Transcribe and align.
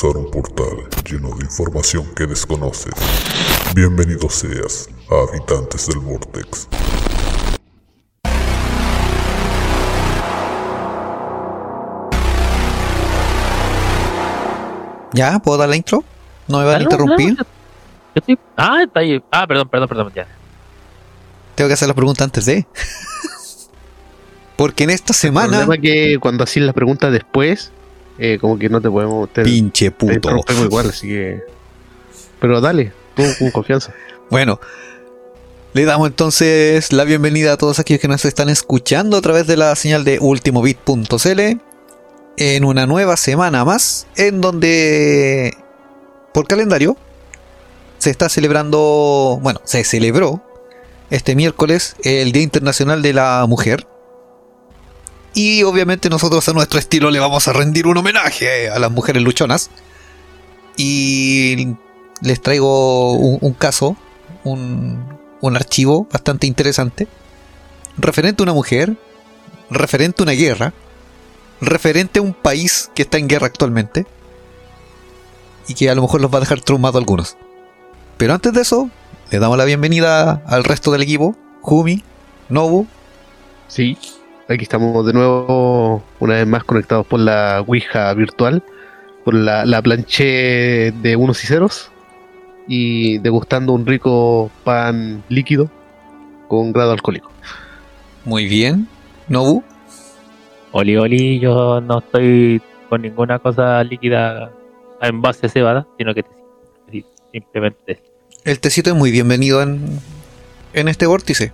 Cruzar 0.00 0.16
un 0.16 0.30
portal 0.30 0.88
lleno 1.10 1.34
de 1.36 1.44
información 1.44 2.06
que 2.14 2.24
desconoces. 2.24 2.94
Bienvenido 3.74 4.30
seas 4.30 4.88
a 5.10 5.28
Habitantes 5.28 5.88
del 5.88 5.98
Vortex. 5.98 6.68
¿Ya? 15.12 15.38
¿Puedo 15.38 15.58
dar 15.58 15.68
la 15.68 15.76
intro? 15.76 16.04
¿No 16.46 16.58
me 16.58 16.64
van 16.64 16.80
a 16.80 16.82
interrumpir? 16.82 17.30
no, 17.30 17.44
yo 17.44 17.44
estoy- 18.14 18.38
Ah, 18.56 18.82
está 18.84 19.00
ahí. 19.00 19.22
Ah, 19.30 19.46
perdón, 19.46 19.68
perdón, 19.68 19.88
perdón. 19.88 20.12
Ya. 20.14 20.26
Tengo 21.54 21.68
que 21.68 21.74
hacer 21.74 21.88
la 21.88 21.94
pregunta 21.94 22.24
antes 22.24 22.44
de. 22.46 22.66
Porque 24.56 24.84
en 24.84 24.90
esta 24.90 25.12
El 25.12 25.16
semana. 25.18 25.48
problema 25.48 25.74
es 25.76 25.80
que 25.80 26.18
cuando 26.20 26.44
haces 26.44 26.62
las 26.62 26.74
preguntas 26.74 27.12
después, 27.12 27.72
eh, 28.18 28.38
como 28.40 28.58
que 28.58 28.68
no 28.68 28.80
te 28.80 28.90
podemos. 28.90 29.32
Te, 29.32 29.42
Pinche 29.42 29.86
te 29.86 29.90
puto. 29.92 30.12
interrumpimos 30.12 30.64
igual, 30.64 30.88
así 30.90 31.08
que. 31.08 31.42
Pero 32.40 32.60
dale, 32.60 32.92
tú 33.14 33.22
con 33.38 33.50
confianza. 33.50 33.92
Bueno, 34.30 34.60
le 35.72 35.86
damos 35.86 36.06
entonces 36.08 36.92
la 36.92 37.04
bienvenida 37.04 37.54
a 37.54 37.56
todos 37.56 37.78
aquellos 37.78 38.02
que 38.02 38.08
nos 38.08 38.26
están 38.26 38.50
escuchando 38.50 39.16
a 39.16 39.22
través 39.22 39.46
de 39.46 39.56
la 39.56 39.74
señal 39.74 40.04
de 40.04 40.18
ultimobit.cl 40.20 41.40
en 42.36 42.64
una 42.64 42.86
nueva 42.86 43.16
semana 43.16 43.64
más 43.64 44.06
en 44.16 44.42
donde 44.42 45.56
por 46.34 46.46
calendario 46.46 46.98
se 47.98 48.10
está 48.10 48.28
celebrando, 48.28 49.38
bueno, 49.42 49.60
se 49.64 49.82
celebró 49.84 50.42
este 51.10 51.34
miércoles 51.34 51.96
el 52.04 52.32
Día 52.32 52.42
Internacional 52.42 53.02
de 53.02 53.12
la 53.12 53.44
Mujer. 53.48 53.86
Y 55.38 55.62
obviamente 55.62 56.10
nosotros 56.10 56.48
a 56.48 56.52
nuestro 56.52 56.80
estilo 56.80 57.12
le 57.12 57.20
vamos 57.20 57.46
a 57.46 57.52
rendir 57.52 57.86
un 57.86 57.96
homenaje 57.96 58.70
a 58.70 58.80
las 58.80 58.90
mujeres 58.90 59.22
luchonas. 59.22 59.70
Y 60.76 61.76
les 62.20 62.42
traigo 62.42 63.12
un, 63.12 63.52
caso, 63.52 63.96
un, 64.42 65.16
un 65.40 65.54
archivo 65.54 66.08
bastante 66.10 66.48
interesante, 66.48 67.06
referente 67.96 68.42
a 68.42 68.46
una 68.46 68.52
mujer, 68.52 68.96
referente 69.70 70.22
a 70.22 70.24
una 70.24 70.32
guerra, 70.32 70.74
referente 71.60 72.18
a 72.18 72.22
un 72.22 72.34
país 72.34 72.90
que 72.96 73.02
está 73.02 73.18
en 73.18 73.28
guerra 73.28 73.46
actualmente 73.46 74.08
y 75.68 75.74
que 75.74 75.88
a 75.88 75.94
lo 75.94 76.02
mejor 76.02 76.20
los 76.20 76.34
va 76.34 76.38
a 76.38 76.40
dejar 76.40 76.62
traumados 76.62 76.98
algunos. 76.98 77.36
Pero 78.16 78.34
antes 78.34 78.52
de 78.52 78.62
eso, 78.62 78.90
le 79.30 79.38
damos 79.38 79.56
la 79.56 79.66
bienvenida 79.66 80.42
al 80.46 80.64
resto 80.64 80.90
del 80.90 81.02
equipo, 81.02 81.36
Jumi, 81.60 82.02
Nobu, 82.48 82.88
Sí, 83.68 83.98
aquí 84.48 84.62
estamos 84.62 85.04
de 85.06 85.12
nuevo, 85.12 86.02
una 86.20 86.34
vez 86.34 86.46
más 86.46 86.64
conectados 86.64 87.06
por 87.06 87.20
la 87.20 87.62
Ouija 87.66 88.12
virtual, 88.14 88.62
por 89.24 89.34
la, 89.34 89.64
la 89.66 89.82
planche 89.82 90.92
de 90.92 91.16
unos 91.16 91.42
y 91.44 91.46
ceros, 91.46 91.90
y 92.66 93.18
degustando 93.18 93.72
un 93.72 93.86
rico 93.86 94.50
pan 94.64 95.22
líquido 95.28 95.70
con 96.48 96.72
grado 96.72 96.92
alcohólico. 96.92 97.30
muy 98.24 98.46
bien, 98.46 98.88
Nobu, 99.28 99.62
Oli, 100.72 100.96
oli, 100.96 101.38
yo 101.40 101.80
no 101.80 101.98
estoy 101.98 102.60
con 102.90 103.00
ninguna 103.02 103.38
cosa 103.38 103.82
líquida 103.84 104.50
en 105.00 105.22
base 105.22 105.46
a 105.46 105.48
cebada, 105.48 105.86
sino 105.96 106.14
que 106.14 106.22
te- 106.22 106.30
sí, 106.90 107.06
simplemente 107.32 108.02
el 108.44 108.60
tecito 108.60 108.90
es 108.90 108.96
muy 108.96 109.10
bienvenido 109.10 109.62
en, 109.62 109.98
en 110.74 110.88
este 110.88 111.06
vórtice. 111.06 111.52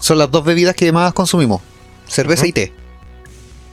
Son 0.00 0.18
las 0.18 0.30
dos 0.30 0.44
bebidas 0.44 0.74
que 0.76 0.90
más 0.92 1.12
consumimos, 1.12 1.62
cerveza 2.06 2.46
y 2.46 2.52
té. 2.52 2.72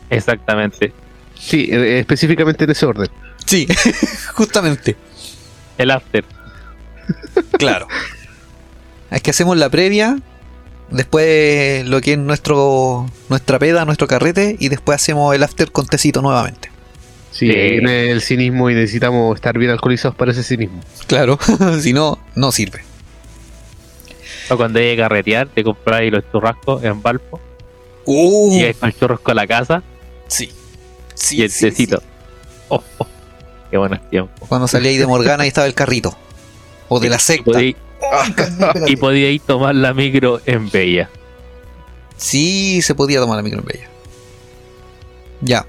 exactamente 0.09 0.93
Sí, 1.39 1.67
eh, 1.71 1.99
específicamente 1.99 2.63
en 2.63 2.71
ese 2.71 2.85
orden. 2.85 3.09
Sí, 3.45 3.67
justamente. 4.33 4.95
el 5.77 5.91
after. 5.91 6.23
Claro. 7.57 7.87
Es 9.11 9.21
que 9.21 9.31
hacemos 9.31 9.57
la 9.57 9.69
previa, 9.69 10.17
después 10.89 11.85
lo 11.85 12.01
que 12.01 12.13
es 12.13 12.17
nuestro 12.17 13.09
nuestra 13.29 13.59
peda, 13.59 13.85
nuestro 13.85 14.07
carrete, 14.07 14.55
y 14.59 14.69
después 14.69 14.95
hacemos 14.95 15.35
el 15.35 15.43
after 15.43 15.71
con 15.71 15.85
tecito 15.85 16.21
nuevamente. 16.21 16.71
Sí, 17.31 17.49
el 17.49 18.21
cinismo 18.21 18.69
y 18.69 18.75
necesitamos 18.75 19.35
estar 19.35 19.57
bien 19.57 19.71
alcoholizados 19.71 20.15
para 20.15 20.31
ese 20.31 20.43
cinismo. 20.43 20.81
Claro, 21.07 21.39
si 21.81 21.91
no, 21.91 22.19
no 22.35 22.51
sirve. 22.51 22.83
O 24.49 24.57
cuando 24.57 24.79
hay 24.79 24.91
que 24.91 25.01
carretear, 25.01 25.47
te 25.47 25.63
compráis 25.63 26.11
los 26.11 26.23
churrascos 26.31 26.83
en 26.83 27.01
Valpo 27.01 27.41
Uh, 28.05 28.53
y 28.55 28.63
hay 28.63 28.75
el 28.81 28.97
churrasco 28.97 29.31
a 29.31 29.33
la 29.33 29.47
casa 29.47 29.81
sí. 30.27 30.51
Sí, 31.15 31.37
y 31.37 31.41
el 31.43 31.51
sí, 31.51 31.65
tecito. 31.69 31.97
sí. 31.97 32.03
Oh, 32.69 32.83
oh, 32.97 33.07
qué 33.71 33.77
buenos 33.77 33.99
tiempos. 34.09 34.47
Cuando 34.49 34.67
salí 34.67 34.87
ahí 34.89 34.97
de 34.97 35.05
Morgana 35.07 35.45
y 35.45 35.47
estaba 35.49 35.67
el 35.67 35.73
carrito. 35.73 36.15
O 36.89 36.99
de 36.99 37.09
la 37.09 37.17
Y 37.17 37.19
secta. 37.19 37.51
podíais- 37.51 37.75
Y 38.87 38.95
podíais 38.97 39.41
tomar 39.41 39.75
la 39.75 39.93
micro 39.93 40.41
en 40.45 40.69
Bella. 40.69 41.09
Sí, 42.17 42.81
se 42.81 42.95
podía 42.95 43.19
tomar 43.19 43.37
la 43.37 43.43
micro 43.43 43.59
en 43.59 43.65
Bella. 43.65 43.89
Ya. 45.41 45.65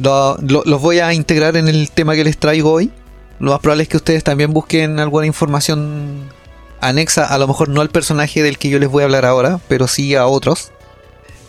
Lo- 0.00 0.36
lo- 0.40 0.62
los 0.64 0.80
voy 0.82 0.98
a 1.00 1.12
integrar 1.12 1.56
en 1.56 1.68
el 1.68 1.90
tema 1.90 2.14
que 2.14 2.24
les 2.24 2.38
traigo 2.38 2.72
hoy. 2.72 2.90
Lo 3.38 3.52
más 3.52 3.60
probable 3.60 3.84
es 3.84 3.88
que 3.88 3.96
ustedes 3.96 4.24
también 4.24 4.52
busquen 4.52 4.98
alguna 5.00 5.26
información 5.26 6.28
anexa, 6.80 7.24
a 7.26 7.38
lo 7.38 7.46
mejor 7.46 7.68
no 7.68 7.80
al 7.80 7.88
personaje 7.90 8.42
del 8.42 8.58
que 8.58 8.68
yo 8.68 8.78
les 8.80 8.88
voy 8.88 9.02
a 9.02 9.04
hablar 9.04 9.24
ahora, 9.24 9.60
pero 9.68 9.86
sí 9.88 10.14
a 10.14 10.26
otros. 10.26 10.71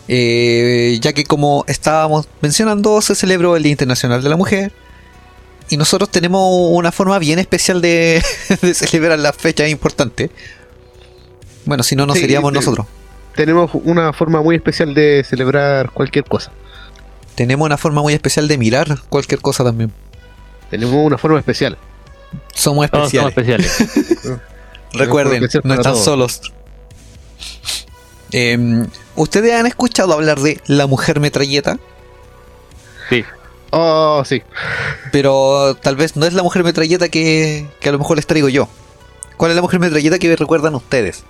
Eh, 0.08 0.98
ya 1.00 1.12
que 1.12 1.24
como 1.24 1.64
estábamos 1.66 2.28
mencionando, 2.40 3.00
se 3.00 3.14
celebró 3.14 3.56
el 3.56 3.62
Día 3.62 3.72
Internacional 3.72 4.22
de 4.22 4.28
la 4.28 4.36
Mujer. 4.36 4.72
Y 5.70 5.76
nosotros 5.78 6.10
tenemos 6.10 6.46
una 6.72 6.92
forma 6.92 7.18
bien 7.18 7.38
especial 7.38 7.80
de, 7.80 8.22
de 8.62 8.74
celebrar 8.74 9.18
las 9.18 9.34
fechas 9.36 9.68
importantes. 9.70 10.30
Bueno, 11.64 11.82
si 11.82 11.96
no, 11.96 12.06
no 12.06 12.14
Sí, 12.14 12.20
seríamos 12.20 12.52
nosotros. 12.52 12.86
Tenemos 13.34 13.70
una 13.72 14.12
forma 14.12 14.42
muy 14.42 14.56
especial 14.56 14.94
de 14.94 15.24
celebrar 15.28 15.90
cualquier 15.90 16.24
cosa. 16.24 16.52
Tenemos 17.34 17.64
una 17.66 17.76
forma 17.78 18.02
muy 18.02 18.12
especial 18.14 18.46
de 18.46 18.58
mirar 18.58 18.98
cualquier 19.08 19.40
cosa 19.40 19.64
también. 19.64 19.92
Tenemos 20.70 20.94
una 20.94 21.18
forma 21.18 21.38
especial. 21.38 21.76
Somos 22.54 22.88
Todos 22.90 23.10
somos 23.10 23.28
especiales. 23.30 23.80
especiales. 23.80 24.40
Recuerden, 24.92 25.40
no 25.64 25.74
están 25.74 25.82
todos. 25.82 26.04
solos. 26.04 26.40
Em, 28.30 28.86
¿Ustedes 29.16 29.52
han 29.54 29.66
escuchado 29.66 30.12
hablar 30.12 30.40
de 30.40 30.60
la 30.66 30.86
mujer 30.86 31.20
metralleta? 31.20 31.78
Sí. 33.08 33.24
Oh, 33.70 34.22
sí. 34.24 34.42
Pero 35.12 35.76
tal 35.80 35.96
vez 35.96 36.16
no 36.16 36.26
es 36.26 36.32
la 36.32 36.42
mujer 36.42 36.64
metralleta 36.64 37.08
que, 37.08 37.66
que 37.80 37.88
a 37.88 37.92
lo 37.92 37.98
mejor 37.98 38.16
les 38.16 38.26
traigo 38.26 38.48
yo. 38.48 38.68
¿Cuál 39.36 39.50
es 39.50 39.56
la 39.56 39.62
mujer 39.62 39.80
metralleta 39.80 40.18
que 40.18 40.34
recuerdan 40.36 40.74
ustedes? 40.74 41.24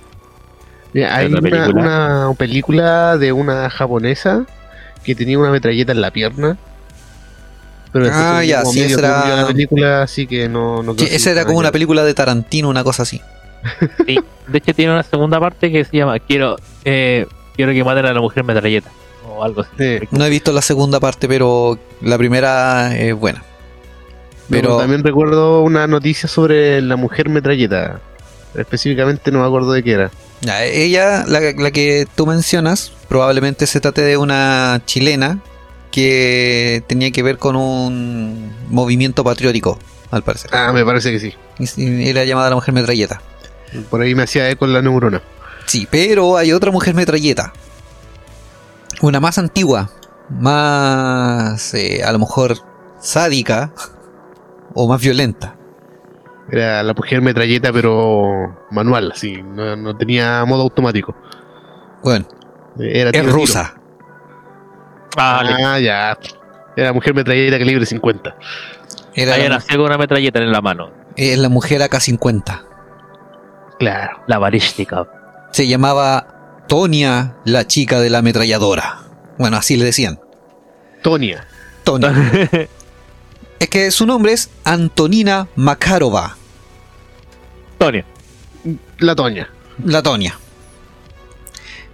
Mira, 0.93 1.17
hay 1.17 1.27
¿Es 1.27 1.33
la 1.33 1.39
una, 1.41 1.50
película? 1.50 1.83
una 2.27 2.34
película 2.34 3.17
de 3.19 3.33
una 3.33 3.71
japonesa 3.71 4.45
que 5.03 5.15
tenía 5.15 5.39
una 5.39 5.51
metralleta 5.51 5.93
en 5.93 6.01
la 6.01 6.11
pierna. 6.11 6.56
Pero 7.93 8.09
Ah, 8.12 8.45
ya, 8.45 8.65
sí, 8.65 8.81
esa 8.83 8.99
era- 8.99 9.37
la 9.43 9.47
película, 9.47 10.03
así 10.03 10.27
que 10.27 10.49
no, 10.49 10.83
no 10.83 10.93
Sí, 10.93 11.05
creo 11.06 11.16
esa 11.16 11.31
era 11.31 11.45
como 11.45 11.59
una 11.59 11.72
película 11.72 12.05
de 12.05 12.12
Tarantino, 12.15 12.69
una 12.69 12.84
cosa 12.84 13.03
así. 13.05 13.21
Sí, 14.06 14.19
de 14.49 14.59
hecho 14.59 14.75
tiene 14.75 14.93
una 14.93 15.03
segunda 15.03 15.41
parte 15.41 15.72
que 15.72 15.84
se 15.84 15.97
llama 15.97 16.19
Quiero 16.19 16.57
eh, 16.84 17.27
quiero 17.56 17.72
que 17.72 17.84
maten 17.84 18.06
a 18.06 18.12
la 18.12 18.21
mujer 18.21 18.45
metralleta 18.45 18.91
o 19.28 19.42
algo 19.42 19.62
así. 19.62 19.71
Sí. 19.78 20.09
No 20.10 20.24
he 20.24 20.30
visto 20.30 20.53
la 20.53 20.62
segunda 20.62 21.01
parte, 21.01 21.28
pero 21.28 21.78
la 22.01 22.18
primera 22.18 22.97
es 22.97 23.15
buena. 23.15 23.42
Pero 24.51 24.77
también 24.78 25.03
recuerdo 25.03 25.62
una 25.62 25.86
noticia 25.86 26.28
sobre 26.28 26.80
la 26.83 26.97
mujer 26.97 27.28
metralleta. 27.28 28.01
Específicamente 28.54 29.30
no 29.33 29.41
me 29.41 29.47
acuerdo 29.47 29.72
de 29.72 29.83
qué 29.83 29.92
era. 29.92 30.10
Ya, 30.42 30.65
ella, 30.65 31.24
la, 31.27 31.41
la 31.41 31.71
que 31.71 32.06
tú 32.15 32.27
mencionas, 32.27 32.92
probablemente 33.09 33.66
se 33.66 33.80
trate 33.80 34.03
de 34.03 34.16
una 34.16 34.83
chilena 34.84 35.41
que 35.91 36.83
tenía 36.86 37.10
que 37.10 37.22
ver 37.22 37.39
con 37.39 37.56
un 37.56 38.53
movimiento 38.68 39.24
patriótico, 39.24 39.78
al 40.10 40.22
parecer. 40.22 40.51
Ah, 40.53 40.72
me 40.72 40.84
parece 40.84 41.10
que 41.10 41.21
sí. 41.21 41.34
Era 41.78 42.24
llamada 42.24 42.51
la 42.51 42.56
mujer 42.56 42.74
metralleta. 42.74 43.22
Por 43.91 44.03
ahí 44.03 44.15
me 44.15 44.24
hacía 44.24 44.51
eco 44.51 44.66
en 44.66 44.72
la 44.72 44.83
neurona. 44.83 45.22
Sí, 45.74 45.88
pero 45.91 46.36
hay 46.36 46.53
otra 46.53 46.71
mujer 46.71 46.94
metralleta. 46.94 47.53
Una 49.03 49.18
más 49.18 49.38
antigua, 49.38 49.91
más 50.30 51.74
eh, 51.74 52.04
a 52.04 52.12
lo 52.12 52.21
mejor 52.21 52.54
sádica 53.00 53.72
o 54.74 54.86
más 54.86 55.03
violenta. 55.03 55.56
Era 56.48 56.80
la 56.84 56.94
mujer 56.94 57.22
metralleta, 57.22 57.72
pero 57.72 58.56
manual, 58.71 59.10
así. 59.10 59.42
No, 59.42 59.74
no 59.74 59.97
tenía 59.97 60.44
modo 60.44 60.62
automático. 60.62 61.16
Bueno, 62.04 62.24
Era 62.78 63.10
es 63.10 63.32
rusa. 63.32 63.74
Ah, 65.16 65.42
Ah, 65.42 65.80
ya. 65.80 66.16
Era 66.77 66.92
mujer 66.92 67.15
metralleta 67.15 67.59
calibre 67.59 67.84
50. 67.84 68.36
Era 69.16 69.36
ella 69.38 69.48
la, 69.48 69.54
nació 69.56 69.78
con 69.78 69.86
una 69.86 69.98
metralleta 69.98 70.38
en 70.38 70.53
la 70.53 70.60
mano. 70.60 70.92
es 71.16 71.36
la 71.36 71.48
mujer 71.48 71.82
AK-50. 71.82 72.62
Claro. 73.80 74.20
La 74.28 74.38
balística. 74.38 75.04
Se 75.54 75.68
llamaba 75.68 76.65
Tonia, 76.66 77.36
la 77.45 77.65
chica 77.65 78.01
de 78.01 78.10
la 78.10 78.18
ametralladora. 78.18 79.03
Bueno, 79.39 79.56
así 79.56 79.77
le 79.77 79.84
decían. 79.84 80.18
Tonia. 81.03 81.47
Tonia. 81.84 82.10
Es 83.60 83.68
que 83.71 83.91
su 83.92 84.04
nombre 84.04 84.33
es 84.33 84.51
Antonina 84.65 85.47
Makarova, 85.54 86.36
Tonia. 87.78 88.04
La 88.98 89.15
Toña. 89.15 89.48
la 89.84 90.03
Tonia. 90.03 90.36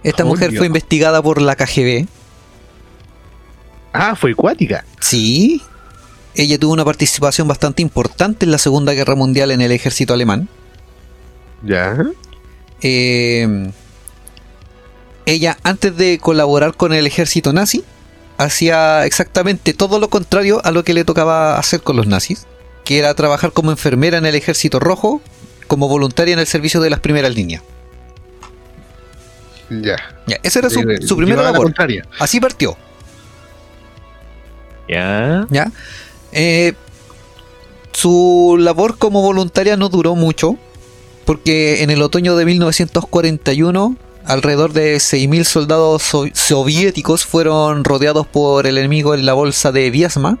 Esta 0.03 0.23
Oh, 0.23 0.27
mujer 0.27 0.49
Dios. 0.49 0.57
fue 0.59 0.67
investigada 0.67 1.21
por 1.21 1.39
la 1.39 1.55
KGB. 1.55 2.07
Ah, 3.93 4.15
fue 4.15 4.31
acuática. 4.31 4.83
Sí. 4.99 5.61
Ella 6.33 6.57
tuvo 6.57 6.73
una 6.73 6.83
participación 6.83 7.47
bastante 7.47 7.83
importante 7.83 8.45
en 8.45 8.51
la 8.51 8.57
Segunda 8.57 8.93
Guerra 8.93 9.15
Mundial 9.15 9.51
en 9.51 9.61
el 9.61 9.71
ejército 9.71 10.13
alemán. 10.15 10.49
Ya. 11.63 11.95
Eh, 12.81 13.71
ella, 15.25 15.57
antes 15.63 15.95
de 15.95 16.19
colaborar 16.19 16.75
con 16.75 16.93
el 16.93 17.05
ejército 17.05 17.53
nazi, 17.53 17.83
hacía 18.37 19.05
exactamente 19.05 19.73
todo 19.73 19.99
lo 19.99 20.09
contrario 20.09 20.61
a 20.63 20.71
lo 20.71 20.83
que 20.83 20.93
le 20.93 21.05
tocaba 21.05 21.57
hacer 21.57 21.81
con 21.81 21.95
los 21.95 22.07
nazis, 22.07 22.47
que 22.83 22.97
era 22.99 23.13
trabajar 23.13 23.51
como 23.51 23.71
enfermera 23.71 24.17
en 24.17 24.25
el 24.25 24.35
ejército 24.35 24.79
rojo, 24.79 25.21
como 25.67 25.87
voluntaria 25.87 26.33
en 26.33 26.39
el 26.39 26.47
servicio 26.47 26.81
de 26.81 26.89
las 26.89 26.99
primeras 26.99 27.35
líneas. 27.35 27.63
Ya. 29.69 29.95
Ya, 30.27 30.37
esa 30.43 30.59
era 30.59 30.69
su, 30.69 30.81
su 31.07 31.15
primera 31.15 31.43
la 31.43 31.51
labor. 31.51 31.73
Así 32.19 32.39
partió. 32.39 32.75
Ya. 34.89 35.47
¿ya? 35.49 35.71
Eh, 36.33 36.73
su 37.93 38.57
labor 38.59 38.97
como 38.97 39.21
voluntaria 39.21 39.77
no 39.77 39.89
duró 39.89 40.15
mucho, 40.15 40.57
porque 41.31 41.81
en 41.81 41.89
el 41.91 42.01
otoño 42.01 42.35
de 42.35 42.43
1941, 42.43 43.95
alrededor 44.25 44.73
de 44.73 44.97
6.000 44.97 45.45
soldados 45.45 46.03
so- 46.03 46.25
soviéticos 46.33 47.23
fueron 47.25 47.85
rodeados 47.85 48.27
por 48.27 48.67
el 48.67 48.77
enemigo 48.77 49.13
en 49.15 49.25
la 49.25 49.31
bolsa 49.31 49.71
de 49.71 49.89
Viasma, 49.91 50.39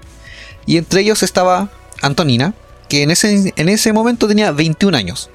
y 0.65 0.75
entre 0.75 0.99
ellos 0.99 1.23
estaba 1.23 1.69
Antonina, 2.01 2.53
que 2.89 3.03
en 3.03 3.11
ese, 3.11 3.53
en 3.55 3.69
ese 3.69 3.93
momento 3.93 4.27
tenía 4.27 4.51
21 4.51 4.97
años. 4.97 5.29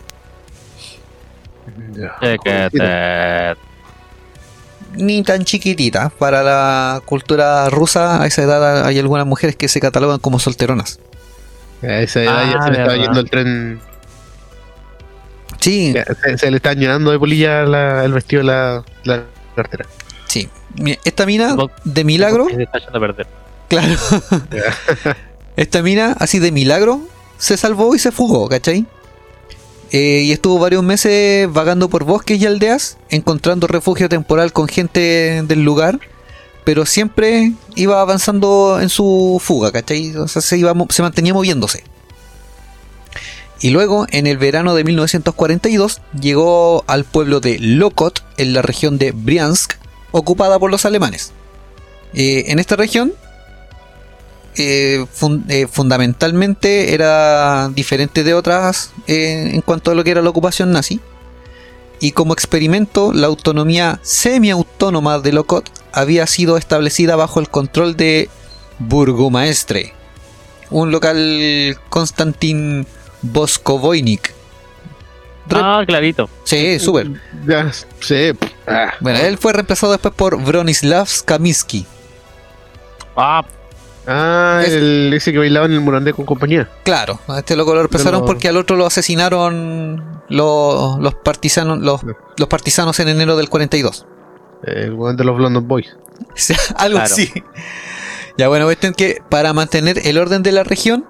Ni 4.94 5.22
tan 5.22 5.42
chiquitita. 5.44 6.10
Para 6.10 6.42
la 6.42 7.00
cultura 7.06 7.70
rusa, 7.70 8.22
a 8.22 8.26
esa 8.26 8.42
edad 8.42 8.84
hay 8.86 8.98
algunas 8.98 9.26
mujeres 9.26 9.56
que 9.56 9.68
se 9.68 9.80
catalogan 9.80 10.18
como 10.18 10.38
solteronas. 10.38 11.00
A 11.82 12.00
esa 12.00 12.22
edad 12.22 12.44
ya 12.52 12.58
Ah, 12.58 12.64
se 12.66 12.70
le 12.72 12.78
estaba 12.78 12.96
yendo 12.98 13.20
el 13.20 13.30
tren. 13.30 13.80
Sí, 15.66 15.92
se, 16.22 16.38
se 16.38 16.50
le 16.50 16.56
está 16.58 16.74
llenando 16.74 17.10
de 17.10 17.18
polilla 17.18 17.64
la- 17.64 18.04
el 18.04 18.12
vestido 18.12 18.42
de 18.42 18.46
la, 18.46 18.84
la 19.04 19.24
cartera. 19.54 19.84
sí. 20.28 20.48
Esta 21.04 21.24
mina, 21.26 21.56
de 21.84 22.04
milagro, 22.04 22.46
Se 22.50 22.62
está 22.62 22.78
echando 22.78 22.98
a 22.98 23.00
perder. 23.00 23.26
Claro. 23.68 23.94
Esta 25.56 25.82
mina, 25.82 26.14
así 26.18 26.38
de 26.38 26.52
milagro, 26.52 27.00
se 27.38 27.56
salvó 27.56 27.94
y 27.94 27.98
se 27.98 28.12
fugó, 28.12 28.48
¿cachai? 28.48 28.84
Eh, 29.92 30.22
y 30.24 30.32
estuvo 30.32 30.58
varios 30.58 30.82
meses 30.82 31.50
vagando 31.50 31.88
por 31.88 32.04
bosques 32.04 32.40
y 32.40 32.46
aldeas, 32.46 32.98
encontrando 33.08 33.66
refugio 33.66 34.08
temporal 34.08 34.52
con 34.52 34.68
gente 34.68 35.42
del 35.46 35.62
lugar, 35.64 35.98
pero 36.64 36.84
siempre 36.84 37.52
iba 37.74 38.00
avanzando 38.00 38.78
en 38.80 38.88
su 38.90 39.40
fuga, 39.42 39.72
¿cachai? 39.72 40.14
O 40.16 40.28
sea, 40.28 40.42
se, 40.42 40.58
iba, 40.58 40.74
se 40.90 41.02
mantenía 41.02 41.32
moviéndose. 41.32 41.84
Y 43.60 43.70
luego, 43.70 44.06
en 44.10 44.26
el 44.26 44.36
verano 44.36 44.74
de 44.74 44.84
1942, 44.84 46.00
llegó 46.20 46.84
al 46.86 47.04
pueblo 47.04 47.40
de 47.40 47.58
Lokot, 47.58 48.22
en 48.36 48.52
la 48.52 48.62
región 48.62 48.98
de 48.98 49.12
Briansk, 49.12 49.74
ocupada 50.10 50.58
por 50.58 50.70
los 50.70 50.84
alemanes. 50.84 51.32
Eh, 52.14 52.44
en 52.48 52.58
esta 52.58 52.76
región 52.76 53.12
eh, 54.56 55.04
eh, 55.48 55.66
fundamentalmente 55.70 56.94
era 56.94 57.68
diferente 57.68 58.24
de 58.24 58.32
otras 58.32 58.92
en 59.06 59.60
cuanto 59.60 59.90
a 59.90 59.94
lo 59.94 60.02
que 60.02 60.12
era 60.12 60.22
la 60.22 60.30
ocupación 60.30 60.72
nazi. 60.72 61.00
Y 61.98 62.12
como 62.12 62.34
experimento, 62.34 63.12
la 63.12 63.26
autonomía 63.26 64.00
semiautónoma 64.02 65.18
de 65.18 65.32
Lokot 65.32 65.70
había 65.92 66.26
sido 66.26 66.58
establecida 66.58 67.16
bajo 67.16 67.40
el 67.40 67.48
control 67.48 67.96
de 67.96 68.28
Burgomaestre, 68.78 69.94
un 70.68 70.90
local 70.90 71.78
Konstantin 71.88 72.86
Boskovoynik. 73.32 74.34
Re- 75.48 75.60
Ah, 75.62 75.82
clarito. 75.86 76.28
sí, 76.44 76.78
súper. 76.80 77.08
Ya, 77.46 77.70
sí. 78.00 78.32
Ah, 78.66 78.94
Bueno, 79.00 79.18
él 79.20 79.38
fue 79.38 79.52
reemplazado 79.52 79.92
después 79.92 80.12
por 80.14 80.42
Bronislav 80.42 81.08
Kamiski. 81.24 81.86
Ah, 83.16 83.44
Ah, 84.08 84.62
Es- 84.64 84.72
el, 84.72 85.12
ese 85.16 85.32
que 85.32 85.38
bailaba 85.38 85.66
en 85.66 85.72
el 85.72 85.80
Morandé 85.80 86.12
con 86.12 86.24
compañía. 86.24 86.68
Claro, 86.84 87.18
a 87.26 87.40
este 87.40 87.56
loco 87.56 87.74
lo 87.74 87.80
reemplazaron 87.80 88.20
lo- 88.20 88.26
porque 88.26 88.46
al 88.48 88.56
otro 88.56 88.76
lo 88.76 88.86
asesinaron 88.86 90.22
los, 90.28 91.00
los 91.00 91.14
partisanos 91.16 91.80
los, 91.80 92.02
los 92.36 92.48
partisanos 92.48 93.00
en 93.00 93.08
enero 93.08 93.36
del 93.36 93.48
42. 93.48 94.06
El 94.62 94.92
weón 94.94 95.16
de 95.16 95.24
los 95.24 95.40
London 95.40 95.66
Boys. 95.66 95.96
Algo 96.76 96.98
Claro. 96.98 97.12
así. 97.12 97.32
Ya 98.38 98.46
bueno, 98.46 98.66
cuestión 98.66 98.94
que 98.94 99.18
para 99.28 99.52
mantener 99.52 99.98
el 100.06 100.18
orden 100.18 100.44
de 100.44 100.52
la 100.52 100.62
región, 100.62 101.04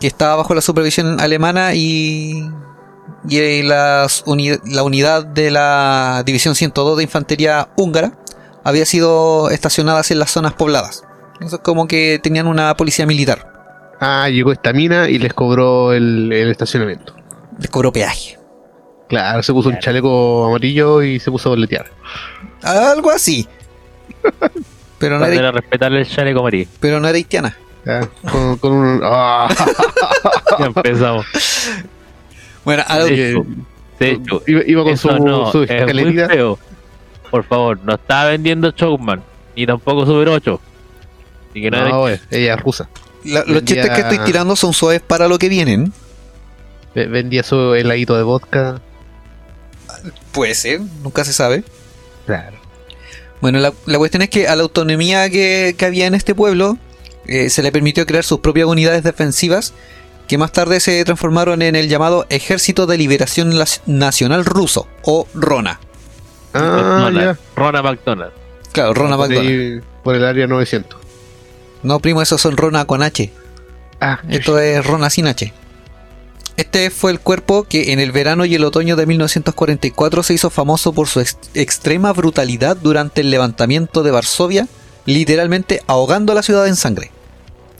que 0.00 0.06
estaba 0.06 0.36
bajo 0.36 0.54
la 0.54 0.60
supervisión 0.60 1.20
alemana 1.20 1.74
y, 1.74 2.48
y 3.28 3.62
las 3.62 4.22
uni- 4.26 4.58
la 4.66 4.82
unidad 4.82 5.24
de 5.24 5.50
la 5.50 6.22
División 6.26 6.54
102 6.54 6.96
de 6.98 7.02
Infantería 7.04 7.68
Húngara, 7.76 8.12
había 8.64 8.86
sido 8.86 9.50
estacionadas 9.50 10.10
en 10.10 10.18
las 10.18 10.30
zonas 10.30 10.54
pobladas. 10.54 11.04
Eso 11.40 11.56
es 11.56 11.62
como 11.62 11.86
que 11.86 12.18
tenían 12.22 12.46
una 12.46 12.76
policía 12.76 13.06
militar. 13.06 13.52
Ah, 14.00 14.28
llegó 14.30 14.52
esta 14.52 14.72
mina 14.72 15.08
y 15.08 15.18
les 15.18 15.32
cobró 15.34 15.92
el, 15.92 16.32
el 16.32 16.50
estacionamiento. 16.50 17.14
Les 17.58 17.70
cobró 17.70 17.92
peaje. 17.92 18.38
Claro, 19.08 19.42
se 19.42 19.52
puso 19.52 19.68
un 19.68 19.78
chaleco 19.78 20.46
amarillo 20.46 21.02
y 21.02 21.20
se 21.20 21.30
puso 21.30 21.50
a 21.50 21.52
boletear. 21.52 21.86
Algo 22.62 23.10
así. 23.10 23.46
Pero 24.98 25.16
no 25.18 25.24
para 25.24 25.34
era, 25.34 25.52
respetarle 25.52 26.00
el 26.00 26.08
chaleco 26.08 26.40
amarillo. 26.40 26.68
pero 26.80 26.98
no 27.00 27.08
era 27.08 27.16
haitiana. 27.16 27.56
Ya, 27.84 28.08
Con, 28.30 28.56
con 28.58 28.72
un. 28.72 29.00
¡Ah! 29.04 29.48
Ya 30.58 30.66
empezamos. 30.66 31.26
Bueno, 32.64 32.82
a- 32.86 33.02
Sí. 33.06 33.34
De 33.98 34.10
hecho, 34.10 34.42
iba, 34.46 34.60
iba 34.66 34.82
con 34.84 34.96
su, 34.96 35.08
no, 35.08 35.52
su 35.52 35.62
es 35.62 35.70
muy 35.70 35.78
escalerita. 35.78 36.28
feo. 36.28 36.58
Por 37.30 37.44
favor, 37.44 37.78
no 37.84 37.94
estaba 37.94 38.30
vendiendo 38.30 38.70
Showman, 38.70 39.22
ni 39.56 39.66
tampoco 39.66 40.04
Super 40.06 40.28
8. 40.30 40.60
Así 41.50 41.62
que 41.62 41.70
no, 41.70 42.08
ella 42.08 42.54
es 42.54 42.60
rusa. 42.60 42.88
la- 43.24 43.44
los 43.46 43.64
chistes 43.64 43.90
que 43.90 44.00
estoy 44.00 44.18
tirando 44.20 44.56
son 44.56 44.72
suaves 44.72 45.00
para 45.00 45.28
lo 45.28 45.38
que 45.38 45.48
vienen. 45.48 45.92
Ve- 46.94 47.06
Vendía 47.06 47.42
su 47.44 47.74
heladito 47.74 48.16
de 48.16 48.22
vodka. 48.24 48.80
Puede 50.32 50.54
ser, 50.54 50.80
nunca 51.02 51.24
se 51.24 51.32
sabe. 51.32 51.62
Claro. 52.26 52.56
Bueno, 53.40 53.58
la, 53.60 53.72
la 53.86 53.98
cuestión 53.98 54.22
es 54.22 54.30
que 54.30 54.48
a 54.48 54.56
la 54.56 54.62
autonomía 54.62 55.28
que, 55.30 55.74
que 55.78 55.84
había 55.84 56.06
en 56.06 56.14
este 56.14 56.34
pueblo 56.34 56.78
eh, 57.26 57.50
se 57.50 57.62
le 57.62 57.72
permitió 57.72 58.06
crear 58.06 58.24
sus 58.24 58.40
propias 58.40 58.66
unidades 58.66 59.02
defensivas 59.02 59.72
que 60.28 60.38
más 60.38 60.52
tarde 60.52 60.80
se 60.80 61.04
transformaron 61.04 61.60
en 61.62 61.76
el 61.76 61.88
llamado 61.88 62.26
Ejército 62.30 62.86
de 62.86 62.96
Liberación 62.98 63.52
Nacional 63.86 64.44
Ruso 64.44 64.86
o 65.02 65.26
RONA. 65.34 65.80
Ah, 66.54 66.60
McDonald's, 67.10 67.20
ya. 67.38 67.38
Rona 67.56 67.82
McDonald. 67.82 68.32
Claro, 68.72 68.94
RONA 68.94 69.16
Por, 69.16 69.28
McDonald. 69.28 69.82
por 70.02 70.14
el 70.14 70.24
área 70.24 70.46
900. 70.46 71.00
No, 71.82 72.00
primo, 72.00 72.22
esos 72.22 72.40
son 72.40 72.56
RONA 72.56 72.86
con 72.86 73.02
H. 73.02 73.30
Ah, 74.00 74.20
Esto 74.30 74.58
es 74.58 74.84
Rona 74.86 75.10
sin 75.10 75.26
H. 75.26 75.52
Este 76.56 76.90
fue 76.90 77.10
el 77.10 77.18
cuerpo 77.20 77.64
que 77.64 77.92
en 77.92 77.98
el 78.00 78.12
verano 78.12 78.44
y 78.44 78.54
el 78.54 78.64
otoño 78.64 78.94
de 78.96 79.06
1944 79.06 80.22
se 80.22 80.34
hizo 80.34 80.50
famoso 80.50 80.92
por 80.92 81.08
su 81.08 81.20
ex- 81.20 81.36
extrema 81.54 82.12
brutalidad 82.12 82.76
durante 82.76 83.22
el 83.22 83.30
levantamiento 83.30 84.02
de 84.04 84.12
Varsovia, 84.12 84.68
literalmente 85.04 85.82
ahogando 85.88 86.30
a 86.32 86.36
la 86.36 86.42
ciudad 86.42 86.66
en 86.68 86.76
sangre. 86.76 87.10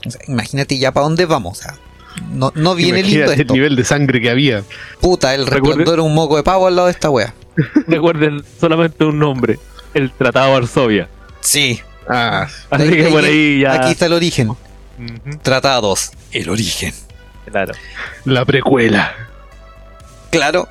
O 0.06 0.10
sea, 0.10 0.20
imagínate 0.28 0.78
ya 0.78 0.92
para 0.92 1.04
dónde 1.04 1.26
vamos. 1.26 1.58
o 1.58 1.62
sea, 1.62 1.74
no, 2.30 2.52
no 2.54 2.74
viene 2.74 3.02
lindo 3.02 3.08
Imagínate 3.16 3.34
el 3.34 3.40
esto. 3.40 3.54
nivel 3.54 3.76
de 3.76 3.84
sangre 3.84 4.20
que 4.20 4.30
había. 4.30 4.62
Puta, 5.00 5.34
el 5.34 5.46
resplandor 5.46 5.94
era 5.94 6.02
un 6.02 6.14
moco 6.14 6.36
de 6.36 6.42
pavo 6.42 6.66
al 6.66 6.76
lado 6.76 6.86
de 6.86 6.92
esta 6.92 7.10
wea. 7.10 7.34
Recuerden 7.86 8.42
solamente 8.60 9.04
un 9.04 9.18
nombre: 9.18 9.58
el 9.94 10.10
Tratado 10.12 10.46
de 10.46 10.52
Varsovia. 10.60 11.08
Sí. 11.40 11.80
Ah, 12.08 12.46
Así 12.70 12.88
que 12.90 13.04
por 13.08 13.24
ahí 13.24 13.60
ya. 13.60 13.74
Aquí 13.74 13.92
está 13.92 14.06
el 14.06 14.12
origen. 14.12 14.52
Tratados. 15.42 16.12
El 16.32 16.48
origen. 16.50 16.92
claro. 17.50 17.72
la 18.24 18.44
precuela. 18.44 19.12
Claro. 20.30 20.68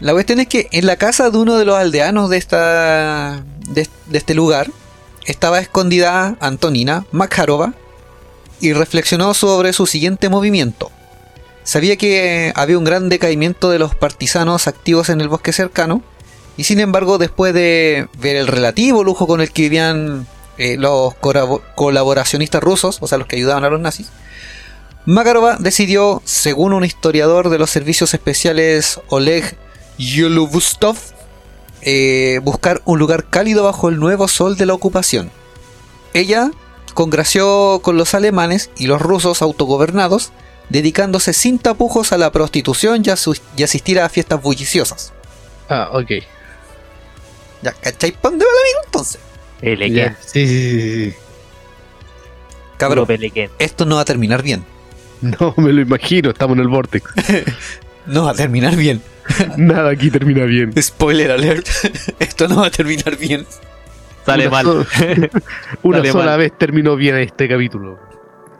La 0.00 0.12
cuestión 0.12 0.40
es 0.40 0.48
que 0.48 0.68
en 0.72 0.86
la 0.86 0.96
casa 0.96 1.30
de 1.30 1.38
uno 1.38 1.56
de 1.56 1.64
los 1.64 1.76
aldeanos 1.76 2.28
de 2.30 2.36
esta 2.36 3.42
de, 3.68 3.88
de 4.06 4.18
este 4.18 4.34
lugar 4.34 4.68
estaba 5.26 5.60
escondida 5.60 6.36
Antonina 6.40 7.06
Makarova 7.12 7.72
y 8.62 8.72
reflexionó 8.72 9.34
sobre 9.34 9.74
su 9.74 9.86
siguiente 9.86 10.30
movimiento. 10.30 10.90
Sabía 11.64 11.96
que 11.96 12.52
había 12.54 12.78
un 12.78 12.84
gran 12.84 13.08
decaimiento 13.08 13.70
de 13.70 13.78
los 13.78 13.94
partisanos 13.94 14.68
activos 14.68 15.10
en 15.10 15.20
el 15.20 15.28
bosque 15.28 15.52
cercano 15.52 16.02
y 16.56 16.64
sin 16.64 16.80
embargo 16.80 17.18
después 17.18 17.52
de 17.52 18.08
ver 18.18 18.36
el 18.36 18.46
relativo 18.46 19.04
lujo 19.04 19.26
con 19.26 19.40
el 19.40 19.50
que 19.52 19.62
vivían 19.62 20.26
eh, 20.58 20.76
los 20.78 21.14
colaboracionistas 21.74 22.62
rusos, 22.62 22.98
o 23.00 23.08
sea 23.08 23.18
los 23.18 23.26
que 23.26 23.36
ayudaban 23.36 23.64
a 23.64 23.70
los 23.70 23.80
nazis, 23.80 24.10
Makarova 25.04 25.56
decidió, 25.58 26.22
según 26.24 26.72
un 26.72 26.84
historiador 26.84 27.50
de 27.50 27.58
los 27.58 27.70
servicios 27.70 28.14
especiales 28.14 29.00
Oleg 29.08 29.56
Yolubustov, 29.98 30.96
eh, 31.80 32.38
buscar 32.44 32.80
un 32.84 33.00
lugar 33.00 33.24
cálido 33.28 33.64
bajo 33.64 33.88
el 33.88 33.98
nuevo 33.98 34.28
sol 34.28 34.56
de 34.56 34.66
la 34.66 34.74
ocupación. 34.74 35.32
Ella 36.14 36.52
congració 36.92 37.80
con 37.82 37.96
los 37.96 38.14
alemanes 38.14 38.70
y 38.76 38.86
los 38.86 39.00
rusos 39.02 39.42
autogobernados, 39.42 40.32
dedicándose 40.68 41.32
sin 41.32 41.58
tapujos 41.58 42.12
a 42.12 42.18
la 42.18 42.32
prostitución 42.32 43.02
y, 43.04 43.10
a 43.10 43.16
su- 43.16 43.38
y 43.56 43.62
asistir 43.62 44.00
a 44.00 44.08
fiestas 44.08 44.40
bulliciosas. 44.42 45.12
Ah, 45.68 45.90
ok. 45.92 46.10
¿Ya 47.62 47.72
cachai 47.72 48.12
pa' 48.12 48.30
dónde 48.30 48.44
va 48.44 48.50
el 48.50 48.58
amigo 48.58 48.80
entonces? 48.86 49.20
Pelequén. 49.60 50.16
Sí, 50.20 50.46
sí, 50.46 50.70
sí, 50.70 51.04
sí. 51.10 51.14
Cabrón, 52.76 53.06
esto 53.58 53.84
no 53.86 53.96
va 53.96 54.02
a 54.02 54.04
terminar 54.04 54.42
bien. 54.42 54.64
No 55.20 55.54
me 55.56 55.72
lo 55.72 55.80
imagino, 55.80 56.30
estamos 56.30 56.56
en 56.56 56.62
el 56.62 56.68
vortex. 56.68 57.04
No 58.04 58.24
va 58.24 58.32
a 58.32 58.34
terminar 58.34 58.74
bien. 58.74 59.00
Nada 59.56 59.90
aquí 59.92 60.10
termina 60.10 60.42
bien. 60.42 60.72
Spoiler 60.82 61.30
alert. 61.30 61.68
esto 62.18 62.48
no 62.48 62.56
va 62.62 62.66
a 62.66 62.70
terminar 62.72 63.16
bien. 63.16 63.46
Sale 64.24 64.48
Una 64.48 64.62
mal. 64.62 64.66
Una 65.82 65.98
Sale 65.98 66.12
sola 66.12 66.24
mal. 66.26 66.38
vez 66.38 66.52
terminó 66.58 66.96
bien 66.96 67.16
este 67.16 67.48
capítulo. 67.48 67.98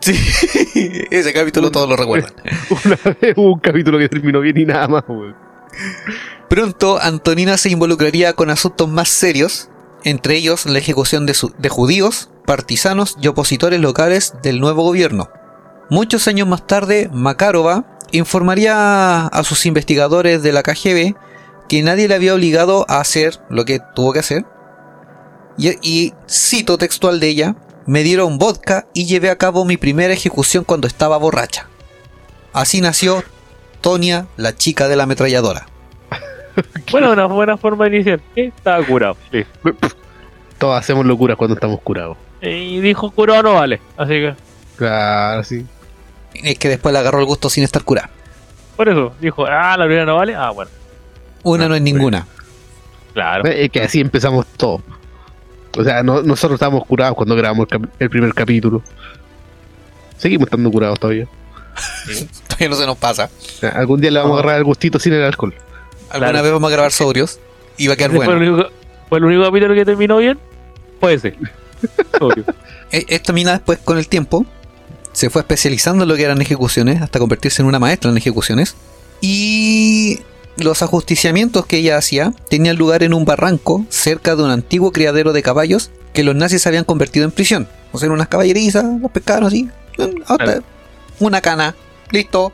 Sí, 0.00 0.14
ese 1.10 1.32
capítulo 1.32 1.70
todos 1.70 1.88
lo 1.88 1.96
recuerdan. 1.96 2.32
Una 2.84 2.98
vez 3.20 3.34
hubo 3.36 3.52
un 3.54 3.60
capítulo 3.60 3.98
que 3.98 4.08
terminó 4.08 4.40
bien 4.40 4.58
y 4.58 4.64
nada 4.64 4.88
más, 4.88 5.04
weón. 5.08 5.36
Pronto 6.48 7.00
Antonina 7.00 7.56
se 7.56 7.70
involucraría 7.70 8.34
con 8.34 8.50
asuntos 8.50 8.88
más 8.88 9.08
serios, 9.08 9.70
entre 10.04 10.34
ellos 10.36 10.66
la 10.66 10.78
ejecución 10.78 11.24
de, 11.24 11.34
su- 11.34 11.54
de 11.56 11.68
judíos, 11.68 12.28
partisanos 12.44 13.16
y 13.22 13.28
opositores 13.28 13.80
locales 13.80 14.34
del 14.42 14.60
nuevo 14.60 14.82
gobierno. 14.82 15.30
Muchos 15.88 16.26
años 16.28 16.48
más 16.48 16.66
tarde, 16.66 17.08
Makarova 17.12 17.84
informaría 18.10 19.26
a 19.26 19.44
sus 19.44 19.64
investigadores 19.66 20.42
de 20.42 20.52
la 20.52 20.62
KGB 20.62 21.14
que 21.68 21.82
nadie 21.82 22.08
le 22.08 22.14
había 22.16 22.34
obligado 22.34 22.84
a 22.88 23.00
hacer 23.00 23.40
lo 23.48 23.64
que 23.64 23.78
tuvo 23.94 24.12
que 24.12 24.18
hacer. 24.18 24.44
Y, 25.58 25.70
y 25.82 26.14
cito 26.28 26.78
textual 26.78 27.20
de 27.20 27.28
ella, 27.28 27.56
me 27.86 28.02
dieron 28.02 28.38
vodka 28.38 28.86
y 28.94 29.06
llevé 29.06 29.30
a 29.30 29.36
cabo 29.38 29.64
mi 29.64 29.76
primera 29.76 30.12
ejecución 30.14 30.64
cuando 30.64 30.86
estaba 30.86 31.16
borracha. 31.16 31.68
Así 32.52 32.80
nació 32.80 33.22
Tonia, 33.80 34.26
la 34.36 34.54
chica 34.56 34.88
de 34.88 34.96
la 34.96 35.04
ametralladora. 35.04 35.66
Bueno, 36.90 37.12
una 37.12 37.24
buena 37.24 37.56
forma 37.56 37.86
de 37.88 37.96
iniciar. 37.96 38.20
Estaba 38.36 38.84
curado. 38.84 39.16
listo. 39.30 39.52
Todos 40.58 40.78
hacemos 40.78 41.06
locuras 41.06 41.38
cuando 41.38 41.54
estamos 41.54 41.80
curados. 41.80 42.18
Y 42.42 42.78
dijo 42.80 43.10
curado 43.10 43.42
no 43.42 43.54
vale. 43.54 43.80
Así 43.96 44.10
que, 44.10 44.34
Claro, 44.76 45.42
sí. 45.44 45.64
Es 46.34 46.58
que 46.58 46.68
después 46.68 46.92
le 46.92 46.98
agarró 46.98 47.20
el 47.20 47.24
gusto 47.24 47.48
sin 47.48 47.64
estar 47.64 47.82
curada. 47.84 48.10
por 48.76 48.88
eso, 48.88 49.14
dijo, 49.20 49.46
ah, 49.46 49.76
la 49.78 49.84
primera 49.86 50.04
no 50.04 50.16
vale. 50.16 50.34
Ah, 50.34 50.50
bueno. 50.50 50.70
Una 51.42 51.68
no 51.68 51.74
es 51.74 51.80
ninguna. 51.82 52.26
Claro. 53.14 53.48
Es 53.48 53.70
que 53.70 53.80
así 53.80 54.00
empezamos 54.00 54.46
todo. 54.56 54.82
O 55.76 55.84
sea, 55.84 56.02
no- 56.02 56.22
nosotros 56.22 56.56
estábamos 56.56 56.84
curados 56.86 57.14
cuando 57.16 57.34
grabamos 57.34 57.66
el, 57.98 58.10
primer 58.10 58.34
capítulo. 58.34 58.82
Seguimos 60.18 60.46
estando 60.46 60.70
curados 60.70 61.00
todavía. 61.00 61.26
Todavía 62.48 62.68
no 62.68 62.74
se 62.76 62.86
nos 62.86 62.98
pasa. 62.98 63.30
Algún 63.74 64.00
día 64.00 64.10
le 64.10 64.18
vamos 64.20 64.36
a 64.36 64.40
agarrar 64.40 64.58
el 64.58 64.64
gustito 64.64 64.98
sin 64.98 65.14
el 65.14 65.22
alcohol. 65.24 65.54
Alguna 66.10 66.30
Claro. 66.32 66.42
vez 66.44 66.52
vamos 66.52 66.68
a 66.68 66.72
grabar 66.72 66.92
sobrios 66.92 67.40
y 67.78 67.86
va 67.88 67.94
a 67.94 67.96
quedar 67.96 68.10
fue, 68.10 68.26
bueno. 68.26 68.42
el 68.42 68.50
único, 68.50 68.68
fue 69.08 69.18
el 69.18 69.24
único 69.24 69.44
capítulo 69.44 69.74
que 69.74 69.84
terminó 69.84 70.18
bien. 70.18 70.38
Fue 71.00 71.14
ese. 71.14 71.34
Obvio. 72.20 72.44
E- 72.90 73.06
Esta 73.08 73.32
mina 73.32 73.52
después 73.52 73.78
con 73.78 73.96
el 73.98 74.06
tiempo 74.08 74.44
se 75.12 75.30
fue 75.30 75.40
especializando 75.40 76.04
en 76.04 76.08
lo 76.10 76.16
que 76.16 76.22
eran 76.24 76.40
ejecuciones 76.42 77.00
hasta 77.02 77.18
convertirse 77.18 77.62
en 77.62 77.68
una 77.68 77.78
maestra 77.78 78.10
en 78.10 78.18
ejecuciones. 78.18 78.76
Y 79.22 80.20
los 80.56 80.82
ajusticiamientos 80.82 81.66
que 81.66 81.78
ella 81.78 81.96
hacía 81.96 82.32
tenían 82.48 82.76
lugar 82.76 83.02
en 83.02 83.14
un 83.14 83.24
barranco 83.24 83.84
cerca 83.88 84.36
de 84.36 84.42
un 84.42 84.50
antiguo 84.50 84.92
criadero 84.92 85.32
de 85.32 85.42
caballos 85.42 85.90
que 86.12 86.24
los 86.24 86.34
nazis 86.34 86.66
habían 86.66 86.84
convertido 86.84 87.24
en 87.24 87.30
prisión. 87.30 87.68
O 87.92 87.98
sea, 87.98 88.06
en 88.06 88.12
unas 88.12 88.28
caballerizas, 88.28 88.84
los 89.00 89.10
pescaron 89.10 89.46
así. 89.46 89.68
Claro. 89.94 90.62
Una 91.18 91.40
cana. 91.40 91.74
Listo. 92.10 92.52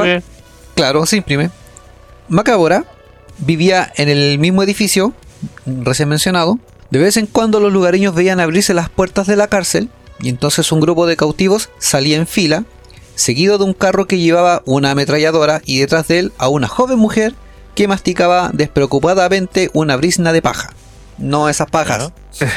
Imprime. 0.00 0.22
Claro, 0.74 1.06
se 1.06 1.16
imprime. 1.16 1.50
Macabora 2.28 2.84
vivía 3.38 3.92
en 3.96 4.08
el 4.08 4.38
mismo 4.38 4.62
edificio, 4.62 5.12
recién 5.66 6.08
mencionado. 6.08 6.58
De 6.90 6.98
vez 6.98 7.16
en 7.16 7.26
cuando 7.26 7.60
los 7.60 7.72
lugareños 7.72 8.14
veían 8.14 8.40
abrirse 8.40 8.74
las 8.74 8.88
puertas 8.88 9.26
de 9.26 9.36
la 9.36 9.48
cárcel 9.48 9.88
y 10.20 10.28
entonces 10.28 10.70
un 10.72 10.80
grupo 10.80 11.06
de 11.06 11.16
cautivos 11.16 11.70
salía 11.78 12.16
en 12.16 12.26
fila, 12.26 12.64
seguido 13.14 13.58
de 13.58 13.64
un 13.64 13.74
carro 13.74 14.06
que 14.06 14.18
llevaba 14.18 14.62
una 14.64 14.90
ametralladora 14.92 15.60
y 15.64 15.80
detrás 15.80 16.08
de 16.08 16.18
él 16.20 16.32
a 16.38 16.48
una 16.48 16.68
joven 16.68 16.98
mujer 16.98 17.34
que 17.74 17.88
masticaba 17.88 18.50
despreocupadamente 18.52 19.70
una 19.72 19.96
brisna 19.96 20.32
de 20.32 20.42
paja. 20.42 20.70
No 21.18 21.48
esas 21.48 21.70
pajas. 21.70 22.12
Claro. 22.38 22.50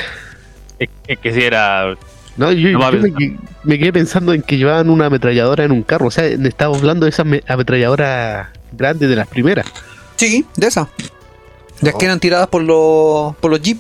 Es, 0.78 0.90
es 1.08 1.20
que 1.20 1.34
si 1.34 1.42
era. 1.42 1.96
No, 2.36 2.52
yo, 2.52 2.70
No 2.78 2.92
yo 2.92 3.00
me, 3.00 3.14
que- 3.14 3.38
me 3.64 3.80
quedé 3.80 3.94
pensando 3.94 4.34
en 4.34 4.42
que 4.42 4.58
llevaban 4.58 4.90
una 4.90 5.06
ametralladora 5.06 5.64
en 5.64 5.72
un 5.72 5.84
carro. 5.84 6.08
O 6.08 6.12
sea, 6.12 6.26
estábamos 6.26 6.80
hablando 6.80 7.06
de 7.06 7.12
esas 7.12 7.26
me- 7.26 7.42
ametralladoras 7.48 8.50
grandes 8.74 9.08
de 9.08 9.16
las 9.16 9.26
primeras. 9.30 9.66
Sí, 10.18 10.46
de 10.58 10.68
esas. 10.68 10.90
De 11.80 11.92
las 11.92 11.96
que 11.96 12.04
eran 12.04 12.20
tiradas 12.20 12.48
por 12.50 12.62
los, 12.62 13.38
por 13.38 13.52
los 13.52 13.62
jeep. 13.62 13.78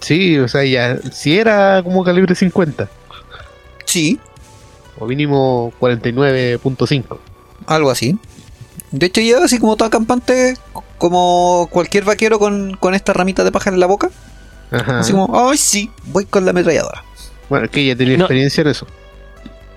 Sí, 0.00 0.38
o 0.38 0.48
sea, 0.48 0.64
ya. 0.64 0.96
Si 1.12 1.38
era 1.38 1.82
como 1.82 2.02
calibre 2.02 2.34
50. 2.34 2.88
Sí, 3.84 4.18
O 4.98 5.06
mínimo 5.06 5.72
49.5. 5.80 7.18
Algo 7.66 7.90
así. 7.90 8.18
De 8.90 9.06
hecho, 9.06 9.20
lleva 9.20 9.44
así 9.44 9.58
como 9.58 9.76
toda 9.76 9.90
campante, 9.90 10.56
como 10.96 11.68
cualquier 11.70 12.04
vaquero 12.04 12.38
con, 12.38 12.74
con 12.76 12.94
esta 12.94 13.12
ramita 13.12 13.44
de 13.44 13.52
paja 13.52 13.70
en 13.70 13.78
la 13.80 13.86
boca. 13.86 14.10
Ajá. 14.70 15.00
Así 15.00 15.12
como, 15.12 15.48
ay, 15.48 15.58
sí, 15.58 15.90
voy 16.06 16.24
con 16.24 16.44
la 16.44 16.50
ametralladora. 16.52 17.04
Bueno, 17.48 17.66
es 17.66 17.70
que 17.70 17.80
ella 17.82 17.96
tenía 17.96 18.16
No. 18.16 18.24
experiencia 18.24 18.62
en 18.62 18.68
eso. 18.68 18.86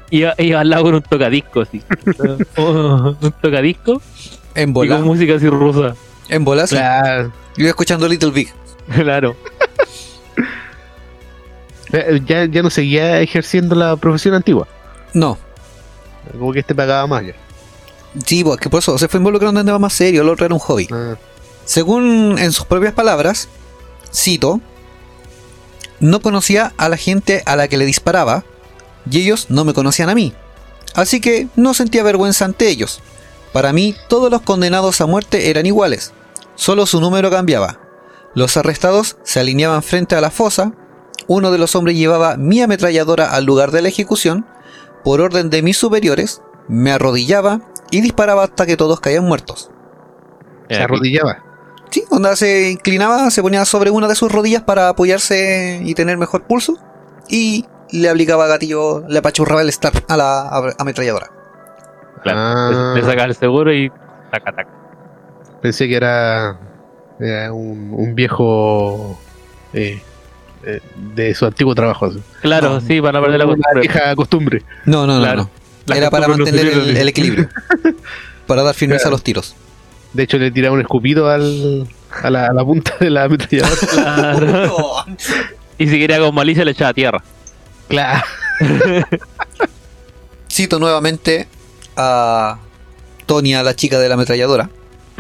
Iba, 0.10 0.34
iba 0.38 0.60
al 0.60 0.70
lado 0.70 0.84
con 0.84 0.96
un 0.96 1.02
tocadisco 1.02 1.62
así. 1.62 1.82
Oh, 2.58 3.16
un 3.22 3.32
tocadisco 3.42 4.02
En 4.56 4.70
y 4.70 4.74
bola. 4.74 4.98
con 4.98 5.06
música 5.06 5.36
así 5.36 5.48
rusa. 5.48 5.96
En 6.30 6.44
bola, 6.44 6.68
sí. 6.68 6.76
Claro. 6.76 7.28
Yo 7.56 7.62
iba 7.62 7.70
escuchando 7.70 8.08
Little 8.08 8.32
Big. 8.32 8.50
Claro. 8.94 9.36
Eh, 11.94 12.22
Ya, 12.26 12.46
ya 12.46 12.62
no 12.64 12.70
seguía 12.70 13.20
ejerciendo 13.22 13.76
la 13.76 13.96
profesión 13.98 14.34
antigua. 14.36 14.68
No. 15.14 15.38
Como 16.32 16.54
que 16.54 16.60
este 16.60 16.76
pagaba 16.76 17.08
más 17.08 17.26
ya. 17.26 17.34
Sí, 18.26 18.44
pues 18.44 18.60
que 18.60 18.70
por 18.70 18.80
eso 18.80 18.98
se 18.98 19.08
fue 19.08 19.20
involucrando 19.20 19.60
en 19.60 19.66
temas 19.66 19.82
más 19.82 19.94
serios, 19.94 20.24
el 20.24 20.30
otro 20.30 20.46
era 20.46 20.56
un 20.56 20.60
hobby. 20.60 20.88
Ah, 20.92 21.16
Según 21.66 22.38
en 22.38 22.52
sus 22.52 22.66
propias 22.66 22.94
palabras, 22.94 23.48
cito, 24.14 24.60
no 26.00 26.22
conocía 26.22 26.74
a 26.78 26.90
la 26.90 26.98
gente 26.98 27.44
a 27.46 27.56
la 27.56 27.68
que 27.68 27.78
le 27.78 27.86
disparaba 27.86 28.44
y 29.10 29.22
ellos 29.22 29.48
no 29.50 29.64
me 29.64 29.74
conocían 29.74 30.10
a 30.10 30.16
mí. 30.16 30.34
Así 30.94 31.22
que 31.22 31.48
no 31.56 31.74
sentía 31.74 32.04
vergüenza 32.04 32.46
ante 32.46 32.68
ellos. 32.68 33.02
Para 33.54 33.72
mí 33.74 33.96
todos 34.10 34.30
los 34.30 34.42
condenados 34.42 35.02
a 35.02 35.06
muerte 35.06 35.50
eran 35.50 35.66
iguales, 35.66 36.14
solo 36.56 36.86
su 36.86 37.00
número 37.00 37.30
cambiaba. 37.30 37.80
Los 38.34 38.56
arrestados 38.58 39.18
se 39.24 39.40
alineaban 39.40 39.84
frente 39.84 40.16
a 40.16 40.22
la 40.22 40.32
fosa, 40.32 40.74
uno 41.28 41.52
de 41.52 41.58
los 41.58 41.76
hombres 41.76 41.98
llevaba 41.98 42.38
mi 42.38 42.62
ametralladora 42.62 43.32
al 43.32 43.46
lugar 43.46 43.72
de 43.72 43.82
la 43.82 43.90
ejecución, 43.90 44.46
por 45.04 45.22
orden 45.22 45.50
de 45.50 45.62
mis 45.62 45.78
superiores, 45.78 46.42
me 46.68 46.92
arrodillaba 46.92 47.62
y 47.92 48.02
disparaba 48.02 48.44
hasta 48.44 48.66
que 48.66 48.78
todos 48.78 49.00
caían 49.00 49.26
muertos. 49.26 49.72
se 50.70 50.82
arrodillaba. 50.82 51.44
Sí, 51.90 52.06
onda 52.10 52.36
se 52.38 52.72
inclinaba, 52.72 53.30
se 53.32 53.42
ponía 53.42 53.66
sobre 53.66 53.90
una 53.92 54.08
de 54.08 54.16
sus 54.16 54.32
rodillas 54.32 54.64
para 54.64 54.88
apoyarse 54.90 55.82
y 55.84 55.94
tener 55.94 56.18
mejor 56.18 56.44
pulso. 56.44 56.78
Y 57.28 57.66
le 57.92 58.10
aplicaba 58.10 58.48
gatillo, 58.48 59.04
le 59.10 59.20
apachurraba 59.20 59.62
el 59.62 59.72
start 59.72 60.10
a 60.10 60.16
la 60.16 60.74
ametralladora. 60.78 61.30
Claro. 62.24 62.40
Ah. 62.40 62.94
Le, 62.96 63.02
le 63.02 63.08
sacaba 63.08 63.28
el 63.28 63.36
seguro 63.36 63.74
y 63.74 63.90
taca, 64.32 64.54
taca. 64.56 64.70
Pensé 65.62 65.88
que 65.90 65.96
era, 65.96 66.58
era 67.20 67.52
un, 67.52 67.94
un 67.94 68.16
viejo 68.16 69.20
eh, 69.74 70.02
eh, 70.66 70.80
de 71.14 71.34
su 71.36 71.46
antiguo 71.46 71.74
trabajo. 71.76 72.12
Claro, 72.42 72.70
No. 72.76 72.82
sí, 72.82 73.02
para 73.02 73.20
no 73.20 73.26
perder 73.26 73.40
la 73.40 73.46
costumbre. 73.46 73.82
vieja 73.82 74.16
costumbre. 74.16 74.64
No, 74.86 75.06
no, 75.08 75.16
no, 75.16 75.22
Claro. 75.22 75.42
no. 75.44 75.50
La 75.88 75.98
Era 75.98 76.10
para 76.12 76.28
mantener 76.28 76.68
el, 76.68 76.96
el 76.98 77.08
equilibrio. 77.10 77.50
para 78.48 78.64
dar 78.64 78.76
firmeza 78.76 79.08
a 79.08 79.12
los 79.12 79.24
tiros. 79.24 79.56
De 80.14 80.24
hecho, 80.24 80.38
le 80.38 80.52
tiraba 80.52 80.76
un 80.76 80.82
escupido 80.82 81.30
al, 81.30 81.88
a, 82.22 82.30
la, 82.30 82.48
a 82.48 82.54
la 82.54 82.64
punta 82.66 82.94
de 83.00 83.10
la 83.10 83.24
ametralladora. 83.24 83.76
Claro. 83.92 84.96
Y 85.78 85.88
si 85.88 85.98
quería 86.00 86.20
con 86.20 86.36
malicia 86.36 86.64
le 86.66 86.72
echaba 86.72 86.94
tierra. 86.94 87.24
claro. 87.88 88.24
Cito 90.50 90.80
nuevamente 90.80 91.48
a 91.96 92.58
Tonia, 93.26 93.64
la 93.64 93.76
chica 93.76 94.00
de 94.00 94.10
la 94.10 94.16
ametralladora. 94.16 94.70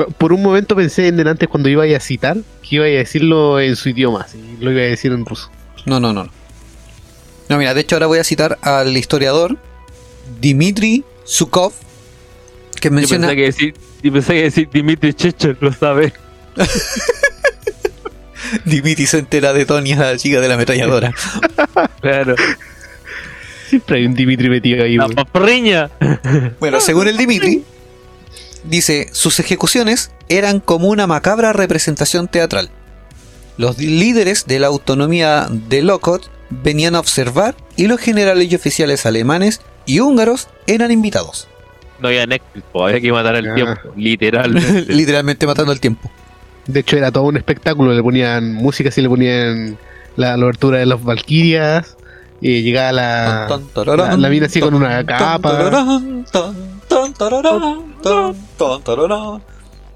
Por 0.07 0.33
un 0.33 0.41
momento 0.41 0.75
pensé 0.75 1.07
en 1.07 1.17
delante 1.17 1.47
cuando 1.47 1.69
iba 1.69 1.83
a 1.83 1.99
citar 1.99 2.37
que 2.67 2.75
iba 2.77 2.85
a 2.85 2.87
decirlo 2.87 3.59
en 3.59 3.75
su 3.75 3.89
idioma, 3.89 4.21
así, 4.21 4.39
lo 4.59 4.71
iba 4.71 4.81
a 4.81 4.85
decir 4.85 5.11
en 5.11 5.25
ruso. 5.25 5.49
No, 5.85 5.99
no, 5.99 6.13
no. 6.13 6.29
No, 7.49 7.57
mira, 7.57 7.73
de 7.73 7.81
hecho 7.81 7.95
ahora 7.95 8.07
voy 8.07 8.19
a 8.19 8.23
citar 8.23 8.57
al 8.61 8.95
historiador 8.95 9.57
Dmitry 10.39 11.03
Sukov, 11.25 11.73
que 12.79 12.89
Yo 12.89 12.93
menciona... 12.95 13.27
pensé 13.27 13.35
que 13.35 13.45
decir, 13.45 13.73
yo 14.03 14.13
pensé 14.13 14.33
que 14.33 14.41
decir 14.43 14.69
Dimitri 14.71 15.13
Checher, 15.13 15.57
lo 15.59 15.73
sabe. 15.73 16.13
Dimitri 18.65 19.05
se 19.05 19.19
entera 19.19 19.53
de 19.53 19.65
Tony, 19.65 19.93
la 19.95 20.17
chica 20.17 20.39
de 20.41 20.47
la 20.47 20.55
ametralladora. 20.55 21.13
Claro. 22.01 22.35
Siempre 23.69 23.97
hay 23.99 24.05
un 24.05 24.13
Dimitri 24.15 24.49
metido 24.49 24.83
ahí, 24.83 24.97
La 24.97 25.05
weón. 25.05 25.15
paparriña. 25.15 25.89
Bueno, 26.59 26.81
según 26.81 27.07
el 27.07 27.15
Dimitri, 27.15 27.63
dice, 28.63 29.09
sus 29.11 29.39
ejecuciones 29.39 30.11
eran 30.29 30.59
como 30.59 30.87
una 30.87 31.07
macabra 31.07 31.53
representación 31.53 32.27
teatral. 32.27 32.69
Los 33.57 33.77
líderes 33.77 34.45
de 34.47 34.59
la 34.59 34.67
autonomía 34.67 35.47
de 35.49 35.81
Lokot 35.81 36.29
venían 36.49 36.95
a 36.95 36.99
observar 36.99 37.55
y 37.75 37.87
los 37.87 37.99
generales 37.99 38.51
y 38.51 38.55
oficiales 38.55 39.05
alemanes 39.05 39.61
y 39.85 39.99
húngaros 39.99 40.47
eran 40.67 40.91
invitados. 40.91 41.47
No 41.99 42.07
había 42.07 42.25
Netflix, 42.25 42.65
había 42.73 42.99
que 42.99 43.11
matar 43.11 43.35
el 43.35 43.49
Ah. 43.49 43.55
tiempo. 43.55 43.81
Literalmente. 43.95 44.93
Literalmente 44.93 45.45
matando 45.45 45.71
el 45.71 45.79
tiempo. 45.79 46.09
De 46.65 46.79
hecho, 46.79 46.97
era 46.97 47.11
todo 47.11 47.23
un 47.25 47.37
espectáculo. 47.37 47.93
Le 47.93 48.01
ponían 48.01 48.53
música, 48.53 48.89
así 48.89 49.01
le 49.01 49.09
ponían 49.09 49.77
la, 50.15 50.37
la 50.37 50.45
obertura 50.45 50.79
de 50.79 50.85
los 50.85 51.03
Valkyrias. 51.03 51.97
Y 52.43 52.63
llegaba 52.63 52.91
la, 52.91 53.47
la, 53.85 54.17
la 54.17 54.29
mina 54.29 54.47
así 54.47 54.59
con 54.59 54.73
una 54.73 55.05
capa. 55.05 55.71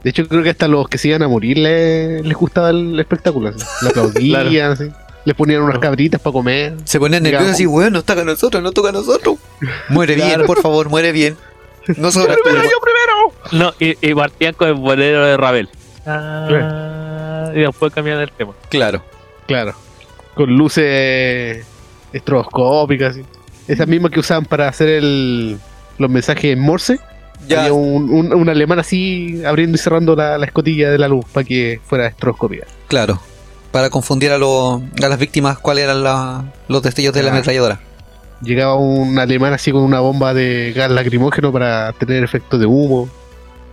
De 0.04 0.10
hecho, 0.12 0.28
creo 0.28 0.44
que 0.44 0.52
hasta 0.52 0.68
los 0.68 0.88
que 0.88 0.98
se 0.98 1.08
iban 1.10 1.24
a 1.24 1.28
morir 1.28 1.58
le- 1.58 2.22
les 2.22 2.38
gustaba 2.38 2.70
el 2.70 3.00
espectáculo. 3.00 3.50
así. 3.50 3.60
Le 3.82 3.90
aplaudían, 3.90 4.72
así. 4.74 4.90
Les 5.26 5.36
ponían 5.36 5.62
unas 5.64 5.80
cabritas 5.80 6.22
para 6.22 6.34
comer. 6.34 6.76
Se 6.84 7.00
ponían 7.00 7.24
nerviosos 7.24 7.60
y 7.60 7.66
bueno, 7.66 7.90
nos 7.92 8.04
toca 8.06 8.22
a 8.22 8.26
nosotros, 8.26 8.62
no 8.62 8.72
toca 8.72 8.90
a 8.90 8.92
nosotros. 8.92 9.38
Muere 9.90 10.14
bien, 10.16 10.46
por 10.46 10.62
favor, 10.62 10.90
muere 10.90 11.12
bien. 11.12 11.36
Nosotros 11.98 12.38
¡Primero, 12.44 12.64
yo 12.64 12.70
primero! 12.82 13.64
No, 13.66 13.74
y, 13.80 14.08
y 14.08 14.14
partían 14.14 14.54
con 14.54 14.68
el 14.68 14.74
bolero 14.76 15.26
de 15.26 15.36
Ravel. 15.38 15.70
Ah, 16.06 17.50
y 17.56 17.60
después 17.62 17.92
cambian 17.92 18.20
el 18.20 18.32
tema. 18.32 18.54
Claro. 18.70 19.04
Claro. 19.48 19.74
Con 20.36 20.56
luces 20.56 21.66
estroboscópicas. 22.14 23.12
así. 23.16 23.24
Esas 23.68 23.88
mismas 23.88 24.12
que 24.12 24.20
usaban 24.20 24.46
para 24.46 24.68
hacer 24.68 24.90
el, 24.90 25.58
los 25.98 26.10
mensajes 26.10 26.46
en 26.46 26.60
Morse. 26.60 27.00
Ya, 27.48 27.62
Había 27.62 27.74
un, 27.74 28.10
un- 28.12 28.34
un 28.34 28.50
alemán 28.50 28.80
así 28.80 29.44
abriendo 29.46 29.76
y 29.76 29.78
cerrando 29.80 30.16
la, 30.16 30.38
la 30.38 30.46
escotilla 30.46 30.90
de 30.90 30.98
la 30.98 31.08
luz 31.08 31.26
para 31.32 31.44
que 31.44 31.80
fuera 31.86 32.08
estroboscópica. 32.08 32.66
claro. 32.88 33.22
Para 33.72 33.90
confundir 33.90 34.32
a, 34.32 34.38
lo- 34.38 34.82
a 35.04 35.08
las 35.10 35.20
víctimas 35.20 35.60
cuáles 35.60 35.84
eran 35.84 36.02
la- 36.02 36.46
los 36.70 36.82
destellos 36.82 37.14
de 37.14 37.24
la 37.24 37.32
ametralladora. 37.32 37.82
Llegaba 38.42 38.76
un 38.76 39.20
alemán 39.20 39.52
así 39.52 39.70
con 39.72 39.82
una 39.82 40.00
bomba 40.00 40.34
de 40.34 40.72
gas 40.74 40.90
lacrimógeno 40.92 41.52
para 41.52 41.92
tener 41.94 42.24
efecto 42.24 42.58
de 42.58 42.66
humo. 42.66 43.10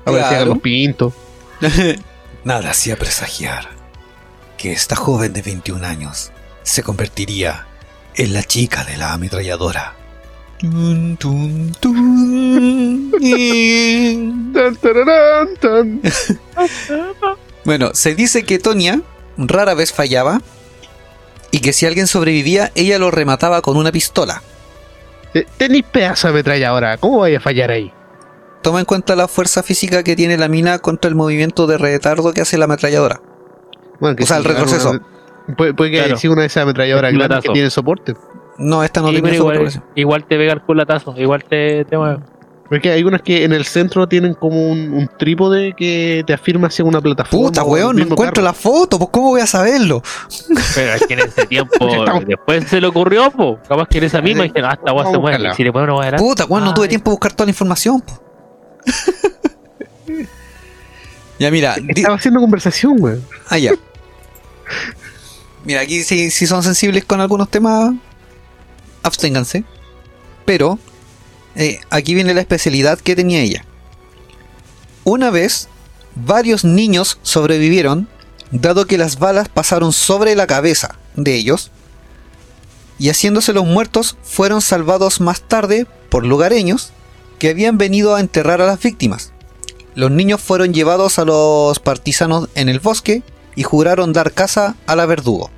Aparecía 0.05 0.29
Claro. 0.31 0.47
los 0.47 0.59
pintos. 0.59 1.13
Nada 2.45 2.71
hacía 2.71 2.97
presagiar 2.97 3.69
que 4.59 4.73
esta 4.73 4.97
joven 4.97 5.33
de 5.33 5.43
21 5.43 5.87
años 5.87 6.33
se 6.65 6.83
convertiría 6.83 7.67
en 8.17 8.33
la 8.33 8.43
chica 8.43 8.83
de 8.85 8.97
la 8.97 9.13
ametralladora. 9.13 9.95
Tan, 14.53 14.77
tararán, 14.77 15.49
tan. 15.61 16.01
Bueno, 17.65 17.91
se 17.95 18.15
dice 18.17 18.43
que 18.45 18.59
Tonia 18.59 19.01
rara 19.37 19.75
vez 19.75 19.93
fallaba 19.93 20.41
y 21.53 21.61
que 21.61 21.73
si 21.73 21.87
alguien 21.87 22.07
sobrevivía, 22.09 22.73
ella 22.75 22.99
lo 22.99 23.11
remataba 23.13 23.63
con 23.63 23.77
una 23.77 23.93
pistola. 23.93 24.43
Te- 25.33 25.47
Tenéis 25.59 25.85
pedazo 25.85 26.27
de 26.29 26.33
ametralladora. 26.33 26.97
¿Cómo 26.99 27.21
vais 27.21 27.37
a 27.37 27.41
fallar 27.41 27.71
ahí? 27.71 27.93
Toma 28.63 28.81
en 28.81 28.85
cuenta 28.85 29.15
la 29.17 29.29
fuerza 29.29 29.63
física 29.63 30.03
que 30.03 30.17
tiene 30.17 30.37
la 30.39 30.49
mina 30.49 30.79
contra 30.81 31.09
el 31.09 31.15
movimiento 31.15 31.67
de 31.69 31.79
retardo 31.79 32.33
que 32.33 32.41
hace 32.41 32.59
la 32.59 32.65
ametralladora. 32.65 33.21
Bueno, 34.01 34.17
O 34.21 34.27
sea, 34.27 34.39
el 34.39 34.45
retroceso. 34.45 34.91
una- 34.91 35.03
puede, 35.57 35.73
puede 35.75 35.91
que 35.93 35.97
Claro. 35.99 36.13
haya 36.13 36.21
sido 36.21 36.33
una 36.33 36.43
de 36.43 36.49
esas 36.49 36.65
ametralladoras 36.65 37.43
que 37.43 37.49
tienen 37.51 37.71
soporte. 37.71 38.15
No, 38.63 38.83
esta 38.85 39.01
no 39.01 39.09
Sí, 39.09 39.15
tiene 39.21 39.37
igual, 39.37 39.83
igual 39.95 40.25
te 40.25 40.37
pega 40.37 40.53
el 40.53 40.63
culatazo, 40.63 41.15
igual 41.17 41.45
te, 41.45 41.85
te 41.85 41.99
mueve. 41.99 42.21
Porque 42.69 42.91
hay 42.91 43.03
unas 43.05 43.21
que 43.21 43.45
en 43.45 43.53
el 43.53 43.67
centro 43.67 44.09
tienen 44.09 44.33
como 44.33 44.71
un, 44.71 44.95
un 44.95 45.11
trípode 45.19 45.75
que 45.75 46.25
te 46.27 46.33
afirma 46.33 46.69
hacia 46.69 46.85
una 46.85 47.03
plataforma. 47.03 47.49
Puta, 47.49 47.65
weón, 47.65 47.97
no 47.97 48.03
encuentro 48.03 48.37
carro. 48.37 48.45
la 48.45 48.53
foto, 48.55 48.99
pues 48.99 49.11
¿cómo 49.13 49.29
voy 49.29 49.43
a 49.43 49.47
saberlo? 49.47 50.03
Pero 50.75 50.95
es 50.95 51.07
que 51.07 51.13
en 51.13 51.21
ese 51.21 51.47
tiempo, 51.47 51.75
después 52.27 52.65
se 52.69 52.81
le 52.81 52.87
ocurrió, 52.87 53.31
po. 53.31 53.59
capaz 53.69 53.89
que 53.89 53.99
en 53.99 54.05
esa 54.05 54.23
misma 54.23 54.45
dijeron, 54.45 54.71
hasta 54.71 54.91
agua 54.91 55.11
se 55.11 55.19
mueve. 55.19 55.55
si 55.55 55.65
le 55.65 55.71
ponemos. 55.73 56.07
Puta, 56.17 56.47
weón, 56.47 56.65
no 56.65 56.73
tuve 56.73 56.89
tiempo 56.89 57.11
de 57.11 57.15
buscar 57.15 57.33
toda 57.35 57.47
la 57.47 57.51
información. 57.51 58.01
po. 58.01 58.23
ya, 61.39 61.51
mira, 61.51 61.75
Estaba 61.89 62.15
haciendo 62.15 62.41
conversación, 62.41 62.97
weón. 63.01 63.23
ah, 63.51 63.59
ya. 63.59 63.73
Mira, 65.65 65.81
aquí 65.83 66.03
si, 66.05 66.31
si 66.31 66.47
son 66.47 66.63
sensibles 66.63 67.05
con 67.05 67.21
algunos 67.21 67.51
temas, 67.51 67.93
absténganse. 69.03 69.65
Pero 70.45 70.79
eh, 71.55 71.81
aquí 71.91 72.15
viene 72.15 72.35
la 72.35 72.41
especialidad 72.41 72.99
que 72.99 73.17
tenía 73.17 73.41
ella. 73.41 73.65
Una 75.05 75.31
vez, 75.31 75.69
varios 76.15 76.65
niños 76.65 77.19
sobrevivieron, 77.23 78.09
dado 78.51 78.87
que 78.87 78.99
las 78.99 79.19
balas 79.19 79.49
pasaron 79.49 79.93
sobre 79.93 80.37
la 80.37 80.47
cabeza 80.47 80.97
de 81.17 81.35
ellos, 81.35 81.71
y 82.99 83.09
haciéndose 83.09 83.53
los 83.53 83.65
muertos 83.65 84.17
fueron 84.23 84.61
salvados 84.63 85.21
más 85.21 85.43
tarde 85.43 85.87
por 86.09 86.25
lugareños 86.25 86.93
que 87.39 87.51
habían 87.51 87.79
venido 87.79 88.15
a 88.15 88.21
enterrar 88.21 88.61
a 88.61 88.67
las 88.67 88.81
víctimas. 88.81 89.33
Los 89.95 90.11
niños 90.11 90.41
fueron 90.41 90.73
llevados 90.73 91.19
a 91.19 91.25
los 91.25 91.81
partisanos 91.81 92.49
en 92.55 92.69
el 92.69 92.79
bosque 92.79 93.23
y 93.57 93.65
juraron 93.65 94.13
dar 94.13 94.33
caza 94.33 94.77
a 94.87 94.97
la 94.97 95.07
verdugo. 95.07 95.51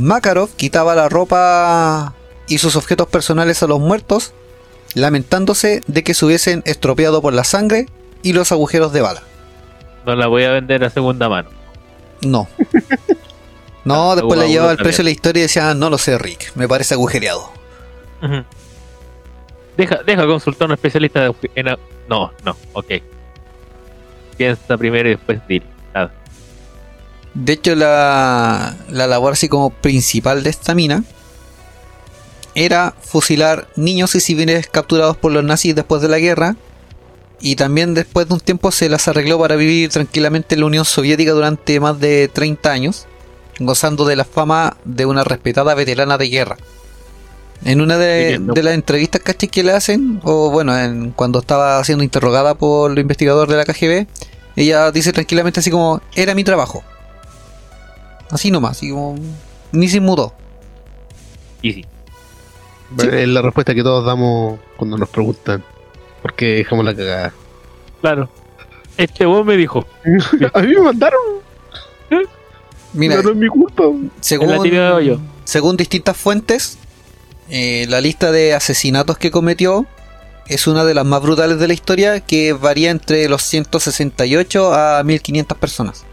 Makarov 0.00 0.50
quitaba 0.56 0.94
la 0.94 1.08
ropa 1.08 2.14
y 2.48 2.58
sus 2.58 2.74
objetos 2.76 3.06
personales 3.08 3.62
a 3.62 3.66
los 3.66 3.80
muertos, 3.80 4.32
lamentándose 4.94 5.82
de 5.86 6.02
que 6.02 6.14
se 6.14 6.24
hubiesen 6.24 6.62
estropeado 6.64 7.20
por 7.20 7.34
la 7.34 7.44
sangre 7.44 7.86
y 8.22 8.32
los 8.32 8.50
agujeros 8.50 8.92
de 8.92 9.02
bala. 9.02 9.22
No 10.06 10.16
la 10.16 10.26
voy 10.26 10.44
a 10.44 10.52
vender 10.52 10.84
a 10.84 10.90
segunda 10.90 11.28
mano. 11.28 11.50
No. 12.22 12.48
No, 13.82 14.14
después 14.14 14.38
le 14.38 14.50
llevaba 14.50 14.72
el 14.72 14.76
precio 14.76 14.98
de 14.98 15.04
la 15.04 15.10
historia 15.10 15.40
y 15.40 15.44
decía, 15.44 15.70
"Ah, 15.70 15.74
no 15.74 15.88
lo 15.88 15.96
sé, 15.96 16.18
Rick, 16.18 16.52
me 16.54 16.68
parece 16.68 16.92
agujereado. 16.92 17.50
Deja, 19.74 20.02
deja 20.04 20.26
consultar 20.26 20.66
a 20.66 20.66
un 20.66 20.72
especialista 20.74 21.20
de 21.22 21.34
en 21.54 21.66
No, 22.06 22.30
no, 22.44 22.56
ok. 22.74 22.92
Piensa 24.36 24.76
primero 24.76 25.08
y 25.08 25.12
después 25.12 25.40
dile. 25.48 25.64
De 27.34 27.52
hecho, 27.52 27.74
la, 27.74 28.76
la 28.88 29.06
labor 29.06 29.32
así 29.34 29.48
como 29.48 29.70
principal 29.70 30.42
de 30.42 30.50
esta 30.50 30.74
mina 30.74 31.04
era 32.54 32.94
fusilar 33.00 33.68
niños 33.76 34.14
y 34.14 34.20
civiles 34.20 34.66
capturados 34.68 35.16
por 35.16 35.32
los 35.32 35.44
nazis 35.44 35.74
después 35.74 36.02
de 36.02 36.08
la 36.08 36.18
guerra. 36.18 36.56
Y 37.40 37.56
también 37.56 37.94
después 37.94 38.28
de 38.28 38.34
un 38.34 38.40
tiempo 38.40 38.70
se 38.70 38.88
las 38.90 39.08
arregló 39.08 39.38
para 39.38 39.56
vivir 39.56 39.88
tranquilamente 39.90 40.54
en 40.54 40.60
la 40.60 40.66
Unión 40.66 40.84
Soviética 40.84 41.32
durante 41.32 41.80
más 41.80 41.98
de 41.98 42.28
30 42.28 42.70
años, 42.70 43.06
gozando 43.58 44.04
de 44.04 44.16
la 44.16 44.24
fama 44.24 44.76
de 44.84 45.06
una 45.06 45.24
respetada 45.24 45.74
veterana 45.74 46.18
de 46.18 46.28
guerra. 46.28 46.58
En 47.64 47.80
una 47.80 47.96
de, 47.96 48.38
las 48.62 48.74
entrevistas 48.74 49.22
que 49.22 49.62
le 49.62 49.72
hacen, 49.72 50.20
o 50.22 50.50
bueno, 50.50 50.78
en- 50.78 51.12
cuando 51.12 51.38
estaba 51.38 51.82
siendo 51.84 52.04
interrogada 52.04 52.54
por 52.54 52.90
el 52.90 52.98
investigador 52.98 53.48
de 53.48 53.56
la 53.56 53.64
KGB, 53.64 54.06
ella 54.56 54.90
dice 54.90 55.12
tranquilamente 55.12 55.60
así 55.60 55.70
como, 55.70 56.02
era 56.14 56.34
mi 56.34 56.44
trabajo. 56.44 56.82
Así 58.30 58.50
nomás, 58.50 58.72
así 58.72 58.90
como, 58.90 59.16
ni 59.72 59.88
se 59.88 60.00
mudó. 60.00 60.32
Easy. 61.62 61.84
Es 62.98 63.28
la 63.28 63.42
respuesta 63.42 63.74
que 63.74 63.82
todos 63.82 64.04
damos 64.04 64.58
cuando 64.76 64.98
nos 64.98 65.08
preguntan 65.08 65.62
por 66.22 66.34
qué 66.34 66.46
dejamos 66.46 66.84
la 66.84 66.94
cagada. 66.94 67.32
Claro. 68.00 68.28
Este 68.96 69.24
vos 69.24 69.46
me 69.46 69.56
dijo. 69.56 69.86
A 70.54 70.60
mí 70.60 70.74
me 70.74 70.82
mandaron, 70.82 71.20
Mira, 72.92 73.22
no 73.22 73.30
es 73.30 73.36
mi 73.36 73.48
culpa. 73.48 73.84
Según 75.44 75.76
distintas 75.76 76.16
fuentes, 76.16 76.78
eh, 77.48 77.86
la 77.88 78.00
lista 78.00 78.32
de 78.32 78.54
asesinatos 78.54 79.16
que 79.16 79.30
cometió 79.30 79.86
es 80.48 80.66
una 80.66 80.84
de 80.84 80.94
las 80.94 81.04
más 81.04 81.22
brutales 81.22 81.60
de 81.60 81.68
la 81.68 81.74
historia 81.74 82.20
que 82.20 82.52
varía 82.52 82.90
entre 82.90 83.28
los 83.28 83.42
168 83.42 84.74
a 84.74 85.02
1500 85.04 85.56
personas. 85.56 86.04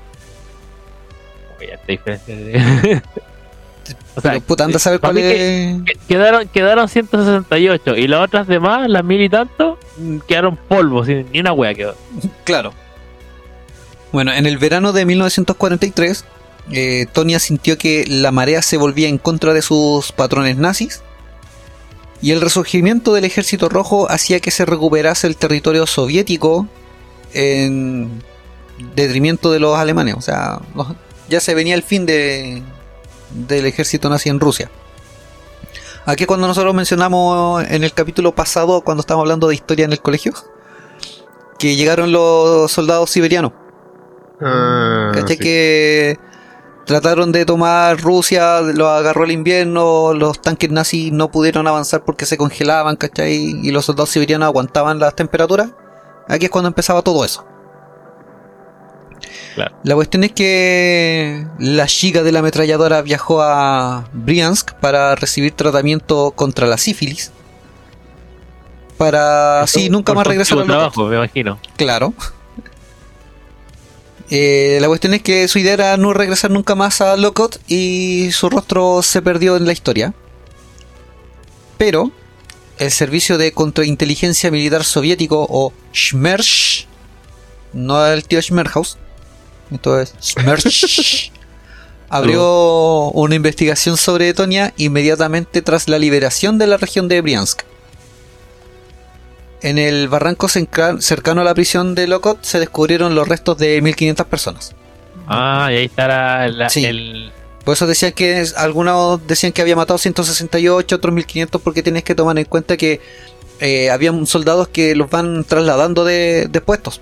Oye, 1.59 1.73
esta 1.73 1.87
diferencia 1.87 2.35
de- 2.35 3.01
o 4.15 4.21
sea, 4.21 4.39
puta, 4.39 4.65
anda 4.65 4.77
a 4.77 4.79
saber 4.79 4.99
cuál 4.99 5.17
es... 5.17 5.33
que- 5.33 5.79
que- 5.85 5.99
quedaron, 6.07 6.47
quedaron 6.49 6.87
168 6.89 7.95
y 7.97 8.07
las 8.07 8.21
otras 8.25 8.47
demás, 8.47 8.89
las 8.89 9.03
mil 9.03 9.21
y 9.21 9.29
tanto, 9.29 9.77
mm, 9.97 10.17
quedaron 10.27 10.55
polvo, 10.57 11.05
sin- 11.05 11.27
ni 11.31 11.39
una 11.39 11.53
wea 11.53 11.73
quedó. 11.73 11.95
Claro. 12.43 12.73
Bueno, 14.11 14.31
en 14.33 14.45
el 14.45 14.57
verano 14.57 14.93
de 14.93 15.05
1943, 15.05 16.25
eh, 16.71 17.05
Tonia 17.11 17.39
sintió 17.39 17.77
que 17.77 18.05
la 18.07 18.31
marea 18.31 18.61
se 18.61 18.77
volvía 18.77 19.07
en 19.07 19.17
contra 19.17 19.53
de 19.53 19.61
sus 19.61 20.11
patrones 20.11 20.57
nazis 20.57 21.01
Y 22.21 22.31
el 22.31 22.41
resurgimiento 22.41 23.13
del 23.13 23.23
ejército 23.25 23.69
rojo 23.69 24.09
hacía 24.11 24.39
que 24.39 24.51
se 24.51 24.65
recuperase 24.65 25.27
el 25.27 25.37
territorio 25.37 25.85
soviético 25.87 26.67
en 27.33 28.23
detrimento 28.95 29.51
de 29.51 29.59
los 29.59 29.77
alemanes. 29.77 30.15
O 30.17 30.21
sea, 30.21 30.59
los- 30.75 30.87
ya 31.29 31.39
se 31.39 31.55
venía 31.55 31.75
el 31.75 31.83
fin 31.83 32.05
de, 32.05 32.63
del 33.31 33.65
ejército 33.65 34.09
nazi 34.09 34.29
en 34.29 34.39
Rusia. 34.39 34.69
Aquí 36.05 36.25
cuando 36.25 36.47
nosotros 36.47 36.73
mencionamos 36.73 37.65
en 37.69 37.83
el 37.83 37.93
capítulo 37.93 38.33
pasado, 38.33 38.81
cuando 38.81 39.01
estábamos 39.01 39.25
hablando 39.25 39.49
de 39.49 39.55
historia 39.55 39.85
en 39.85 39.91
el 39.91 39.99
colegio, 39.99 40.33
que 41.59 41.75
llegaron 41.75 42.11
los 42.11 42.71
soldados 42.71 43.09
siberianos. 43.09 43.51
Ah. 44.39 45.11
Que 45.25 46.17
trataron 46.85 47.33
de 47.33 47.45
tomar 47.45 47.99
Rusia, 47.99 48.61
lo 48.61 48.87
agarró 48.87 49.25
el 49.25 49.31
invierno, 49.31 50.13
los 50.13 50.41
tanques 50.41 50.71
nazis 50.71 51.11
no 51.11 51.29
pudieron 51.29 51.67
avanzar 51.67 52.05
porque 52.05 52.25
se 52.25 52.37
congelaban, 52.37 52.95
¿cachai? 52.95 53.59
Y 53.61 53.71
los 53.71 53.85
soldados 53.85 54.09
siberianos 54.09 54.45
aguantaban 54.45 54.99
las 54.99 55.13
temperaturas. 55.13 55.71
Aquí 56.29 56.45
es 56.45 56.51
cuando 56.51 56.69
empezaba 56.69 57.01
todo 57.01 57.25
eso. 57.25 57.45
Claro. 59.57 59.75
La 59.83 59.95
cuestión 59.95 60.23
es 60.23 60.33
que 60.33 61.47
la 61.57 61.87
chica 61.87 62.21
de 62.21 62.31
la 62.31 62.39
ametralladora 62.39 63.01
viajó 63.01 63.41
a 63.41 64.07
Briansk 64.13 64.73
para 64.73 65.15
recibir 65.15 65.53
tratamiento 65.53 66.29
contra 66.29 66.67
la 66.67 66.77
sífilis. 66.77 67.31
Para 68.99 69.61
así 69.61 69.89
nunca 69.89 70.13
más 70.13 70.27
regresar 70.27 70.59
al 70.59 70.67
trabajo, 70.67 71.07
me 71.07 71.15
imagino. 71.15 71.59
Claro. 71.75 72.13
Eh, 74.29 74.77
la 74.79 74.87
cuestión 74.89 75.15
es 75.15 75.23
que 75.23 75.47
su 75.47 75.57
idea 75.57 75.73
era 75.73 75.97
no 75.97 76.13
regresar 76.13 76.51
nunca 76.51 76.75
más 76.75 77.01
a 77.01 77.17
Lockout 77.17 77.57
y 77.67 78.29
su 78.33 78.51
rostro 78.51 79.01
se 79.01 79.23
perdió 79.23 79.57
en 79.57 79.65
la 79.65 79.73
historia. 79.73 80.13
Pero 81.79 82.11
el 82.77 82.91
servicio 82.91 83.39
de 83.39 83.53
contrainteligencia 83.53 84.51
militar 84.51 84.83
soviético 84.83 85.47
o 85.49 85.73
Schmerz, 85.95 86.85
no 87.73 88.05
el 88.05 88.23
tío 88.23 88.39
Schmerhaus, 88.39 88.99
esto 89.71 89.99
es 89.99 90.13
Schmerz, 90.21 91.31
abrió 92.09 93.09
una 93.11 93.35
investigación 93.35 93.97
sobre 93.97 94.29
Etonia 94.29 94.73
inmediatamente 94.77 95.61
tras 95.61 95.87
la 95.89 95.99
liberación 95.99 96.57
de 96.57 96.67
la 96.67 96.77
región 96.77 97.07
de 97.07 97.21
Briansk. 97.21 97.61
En 99.61 99.77
el 99.79 100.07
barranco 100.07 100.47
cerca- 100.47 101.01
cercano 101.01 101.41
a 101.41 101.43
la 101.43 101.53
prisión 101.55 101.95
de 101.95 102.07
Lokot 102.07 102.43
se 102.43 102.59
descubrieron 102.59 103.15
los 103.15 103.27
restos 103.27 103.57
de 103.57 103.81
1500 103.81 104.25
personas. 104.27 104.73
Ah, 105.27 105.69
y 105.71 105.75
ahí 105.77 105.85
estará 105.85 106.47
la- 106.47 106.69
Sí. 106.69 106.85
el. 106.85 107.31
Por 107.65 107.73
eso 107.73 107.85
decían 107.87 108.13
que 108.13 108.39
es- 108.39 108.55
algunos 108.55 109.25
decían 109.27 109.51
que 109.51 109.61
había 109.61 109.75
matado 109.75 109.97
168, 109.97 110.95
otros 110.95 111.13
1500 111.13 111.61
porque 111.61 111.83
tienes 111.83 112.03
que 112.03 112.15
tomar 112.15 112.37
en 112.37 112.45
cuenta 112.45 112.77
que 112.77 113.01
eh, 113.59 113.89
habían 113.89 114.27
soldados 114.27 114.67
que 114.67 114.93
los 114.95 115.09
van 115.09 115.43
trasladando 115.43 116.05
de, 116.05 116.47
de 116.47 116.61
puestos. 116.61 117.01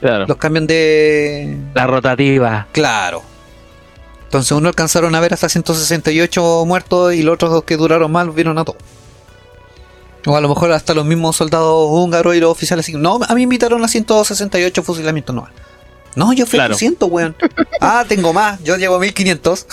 Claro. 0.00 0.26
Los 0.26 0.36
cambian 0.38 0.66
de... 0.66 1.56
La 1.74 1.86
rotativa. 1.86 2.66
Claro. 2.72 3.22
Entonces 4.24 4.52
uno 4.52 4.68
alcanzaron 4.68 5.14
a 5.14 5.20
ver 5.20 5.34
hasta 5.34 5.48
168 5.48 6.64
muertos 6.66 7.14
y 7.14 7.22
los 7.22 7.34
otros 7.34 7.50
dos 7.50 7.64
que 7.64 7.76
duraron 7.76 8.10
más 8.12 8.26
los 8.26 8.34
vieron 8.34 8.56
a 8.58 8.64
todos. 8.64 8.80
O 10.26 10.36
a 10.36 10.40
lo 10.40 10.48
mejor 10.48 10.70
hasta 10.72 10.94
los 10.94 11.04
mismos 11.04 11.36
soldados 11.36 11.88
húngaros 11.90 12.36
y 12.36 12.40
los 12.40 12.50
oficiales. 12.50 12.88
No, 12.94 13.16
a 13.26 13.28
mí 13.34 13.34
me 13.34 13.42
invitaron 13.42 13.82
a 13.84 13.88
168 13.88 14.82
fusilamientos 14.82 15.34
no. 15.34 15.48
No, 16.14 16.32
yo 16.32 16.44
fui 16.46 16.58
Claro. 16.58 16.72
a 16.72 16.74
200, 16.74 17.08
weón. 17.10 17.36
ah, 17.80 18.04
tengo 18.06 18.32
más. 18.32 18.62
Yo 18.62 18.76
llevo 18.76 18.98
1500. 18.98 19.66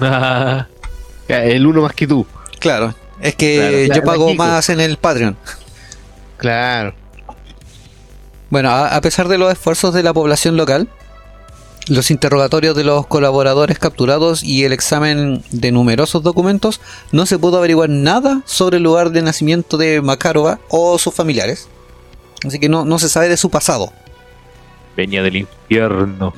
Ah, 0.00 0.66
Ya, 1.28 1.42
El 1.44 1.66
uno 1.66 1.82
más 1.82 1.92
que 1.92 2.06
tú. 2.06 2.24
Claro. 2.60 2.94
Es 3.20 3.34
que 3.34 3.84
Claro. 3.86 4.00
yo 4.00 4.06
pago 4.06 4.34
más 4.34 4.68
en 4.70 4.80
el 4.80 4.96
Patreon. 4.96 5.36
Claro. 6.36 6.94
Bueno, 8.50 8.70
a, 8.70 9.00
pesar 9.00 9.28
de 9.28 9.38
los 9.38 9.52
esfuerzos 9.52 9.92
de 9.92 10.02
la 10.02 10.14
población 10.14 10.56
local, 10.56 10.88
los 11.88 12.10
interrogatorios 12.10 12.76
de 12.76 12.84
los 12.84 13.06
colaboradores 13.06 13.78
capturados 13.78 14.44
y 14.44 14.64
el 14.64 14.72
examen 14.72 15.42
de 15.50 15.72
numerosos 15.72 16.22
documentos, 16.22 16.80
no 17.10 17.26
se 17.26 17.38
pudo 17.38 17.58
averiguar 17.58 17.90
nada 17.90 18.42
sobre 18.44 18.76
el 18.76 18.84
lugar 18.84 19.10
de 19.10 19.22
nacimiento 19.22 19.76
de 19.76 20.00
Makarova 20.00 20.60
o 20.68 20.96
sus 20.98 21.12
familiares. 21.12 21.68
Así 22.44 22.60
que 22.60 22.68
no, 22.68 22.84
no 22.84 22.98
se 22.98 23.08
sabe 23.08 23.28
de 23.28 23.36
su 23.36 23.50
pasado. 23.50 23.92
venía 24.96 25.22
del 25.22 25.36
infierno. 25.36 26.32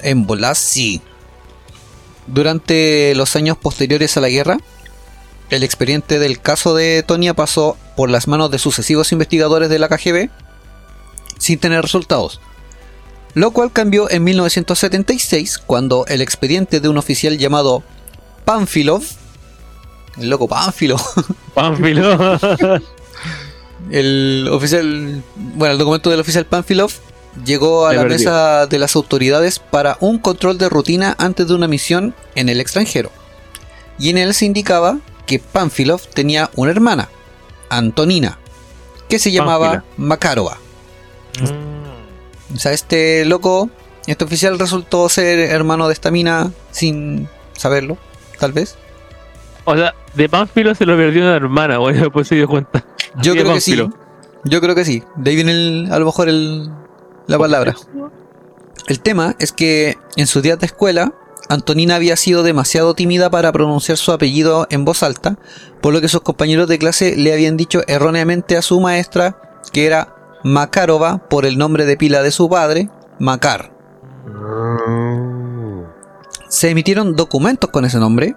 En 0.00 0.26
bolas 0.26 0.58
sí. 0.58 1.00
Durante 2.26 3.14
los 3.14 3.36
años 3.36 3.56
posteriores 3.56 4.16
a 4.16 4.20
la 4.20 4.28
guerra, 4.28 4.58
el 5.50 5.62
expediente 5.62 6.18
del 6.18 6.40
caso 6.40 6.74
de 6.74 7.02
Tonia 7.02 7.32
pasó 7.32 7.76
por 7.96 8.10
las 8.10 8.28
manos 8.28 8.50
de 8.50 8.58
sucesivos 8.58 9.12
investigadores 9.12 9.68
de 9.68 9.78
la 9.78 9.88
KGB 9.88 10.30
sin 11.38 11.58
tener 11.58 11.82
resultados. 11.82 12.40
Lo 13.34 13.50
cual 13.50 13.72
cambió 13.72 14.08
en 14.10 14.22
1976 14.24 15.58
cuando 15.58 16.06
el 16.06 16.22
expediente 16.22 16.80
de 16.80 16.88
un 16.88 16.98
oficial 16.98 17.36
llamado 17.36 17.82
Panfilov, 18.44 19.02
el 20.18 20.30
loco 20.30 20.46
Pánfilo. 20.48 20.96
el 23.90 24.48
oficial, 24.50 25.22
bueno, 25.36 25.72
el 25.72 25.78
documento 25.78 26.10
del 26.10 26.20
oficial 26.20 26.46
Panfilov 26.46 26.92
llegó 27.44 27.86
a 27.86 27.90
Me 27.90 27.96
la 27.96 28.02
perdió. 28.02 28.18
mesa 28.18 28.66
de 28.66 28.78
las 28.78 28.94
autoridades 28.96 29.58
para 29.58 29.96
un 30.00 30.18
control 30.18 30.56
de 30.58 30.68
rutina 30.68 31.16
antes 31.18 31.48
de 31.48 31.54
una 31.54 31.66
misión 31.68 32.14
en 32.34 32.48
el 32.48 32.60
extranjero. 32.60 33.10
Y 33.98 34.10
en 34.10 34.18
él 34.18 34.34
se 34.34 34.46
indicaba 34.46 34.98
que 35.26 35.38
Panfilov 35.38 36.02
tenía 36.08 36.50
una 36.54 36.70
hermana, 36.70 37.08
Antonina, 37.68 38.38
que 39.08 39.18
se 39.18 39.32
llamaba. 39.32 39.84
Makarova. 39.96 40.58
Mm. 41.40 42.54
O 42.54 42.58
sea, 42.58 42.72
este 42.72 43.24
loco, 43.24 43.70
este 44.06 44.24
oficial 44.24 44.58
resultó 44.58 45.08
ser 45.08 45.38
hermano 45.38 45.88
de 45.88 45.94
esta 45.94 46.10
mina 46.10 46.50
sin 46.70 47.28
saberlo, 47.52 47.98
tal 48.38 48.52
vez. 48.52 48.76
O 49.64 49.74
sea, 49.76 49.94
de 50.14 50.28
Pánfilo 50.28 50.74
se 50.74 50.84
lo 50.86 50.96
perdió 50.96 51.22
una 51.22 51.36
hermana, 51.36 51.78
bueno, 51.78 52.00
después 52.02 52.28
se 52.28 52.34
dio 52.36 52.48
cuenta. 52.48 52.84
Yo 53.22 53.32
Así 53.32 53.40
creo 53.40 53.54
que 53.54 53.60
sí. 53.60 53.88
Yo 54.44 54.60
creo 54.60 54.74
que 54.74 54.84
sí. 54.84 55.02
De 55.16 55.30
ahí 55.30 55.36
viene 55.36 55.52
el- 55.52 55.88
a 55.90 55.98
lo 55.98 56.06
mejor 56.06 56.28
el, 56.28 56.70
la 57.26 57.38
palabra. 57.38 57.74
El 58.86 59.00
tema 59.00 59.34
es 59.38 59.52
que 59.52 59.96
en 60.16 60.26
sus 60.26 60.42
días 60.42 60.58
de 60.58 60.66
escuela, 60.66 61.14
Antonina 61.48 61.96
había 61.96 62.16
sido 62.16 62.42
demasiado 62.42 62.94
tímida 62.94 63.30
para 63.30 63.52
pronunciar 63.52 63.96
su 63.96 64.12
apellido 64.12 64.66
en 64.70 64.84
voz 64.84 65.02
alta, 65.02 65.38
por 65.80 65.94
lo 65.94 66.00
que 66.02 66.08
sus 66.08 66.20
compañeros 66.20 66.68
de 66.68 66.78
clase 66.78 67.16
le 67.16 67.32
habían 67.32 67.56
dicho 67.56 67.82
erróneamente 67.86 68.56
a 68.58 68.62
su 68.62 68.80
maestra 68.80 69.60
que 69.72 69.86
era 69.86 70.14
Makarova 70.44 71.18
por 71.28 71.46
el 71.46 71.58
nombre 71.58 71.84
de 71.86 71.96
pila 71.96 72.22
de 72.22 72.30
su 72.30 72.48
padre, 72.48 72.88
Makar. 73.18 73.72
Se 76.48 76.70
emitieron 76.70 77.16
documentos 77.16 77.70
con 77.70 77.84
ese 77.84 77.98
nombre, 77.98 78.34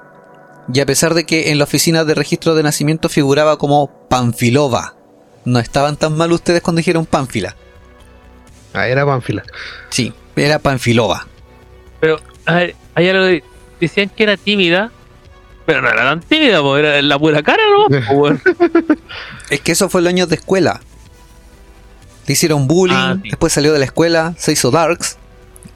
y 0.73 0.79
a 0.79 0.85
pesar 0.85 1.13
de 1.13 1.25
que 1.25 1.51
en 1.51 1.57
la 1.59 1.65
oficina 1.65 2.03
de 2.03 2.15
registro 2.15 2.55
de 2.55 2.63
nacimiento 2.63 3.09
figuraba 3.09 3.57
como 3.57 4.07
Panfilova, 4.09 4.95
no 5.45 5.59
estaban 5.59 5.97
tan 5.97 6.17
mal 6.17 6.31
ustedes 6.31 6.61
cuando 6.61 6.77
dijeron 6.79 7.05
Pánfila. 7.05 7.55
Ah, 8.73 8.87
era 8.87 9.05
Pánfila. 9.05 9.43
Sí, 9.89 10.13
era 10.35 10.59
Panfilova. 10.59 11.27
Pero, 11.99 12.19
a 12.45 12.55
ver, 12.55 12.75
hay 12.95 13.09
algo 13.09 13.25
de- 13.25 13.43
decían 13.79 14.09
que 14.09 14.23
era 14.23 14.35
tímida, 14.37 14.91
pero 15.65 15.81
no 15.81 15.89
era 15.89 16.03
tan 16.03 16.21
tímida, 16.21 16.61
po, 16.61 16.77
era 16.77 17.01
la 17.01 17.19
pura 17.19 17.43
cara, 17.43 17.63
¿no? 17.69 17.87
Es 19.49 19.61
que 19.61 19.71
eso 19.71 19.87
fue 19.89 20.01
el 20.01 20.07
año 20.07 20.27
de 20.27 20.35
escuela. 20.35 20.81
Le 22.27 22.33
hicieron 22.33 22.67
bullying, 22.67 22.95
Ah, 22.95 23.17
sí. 23.21 23.29
después 23.29 23.53
salió 23.53 23.73
de 23.73 23.79
la 23.79 23.85
escuela, 23.85 24.33
se 24.37 24.51
hizo 24.51 24.69
darks 24.69 25.17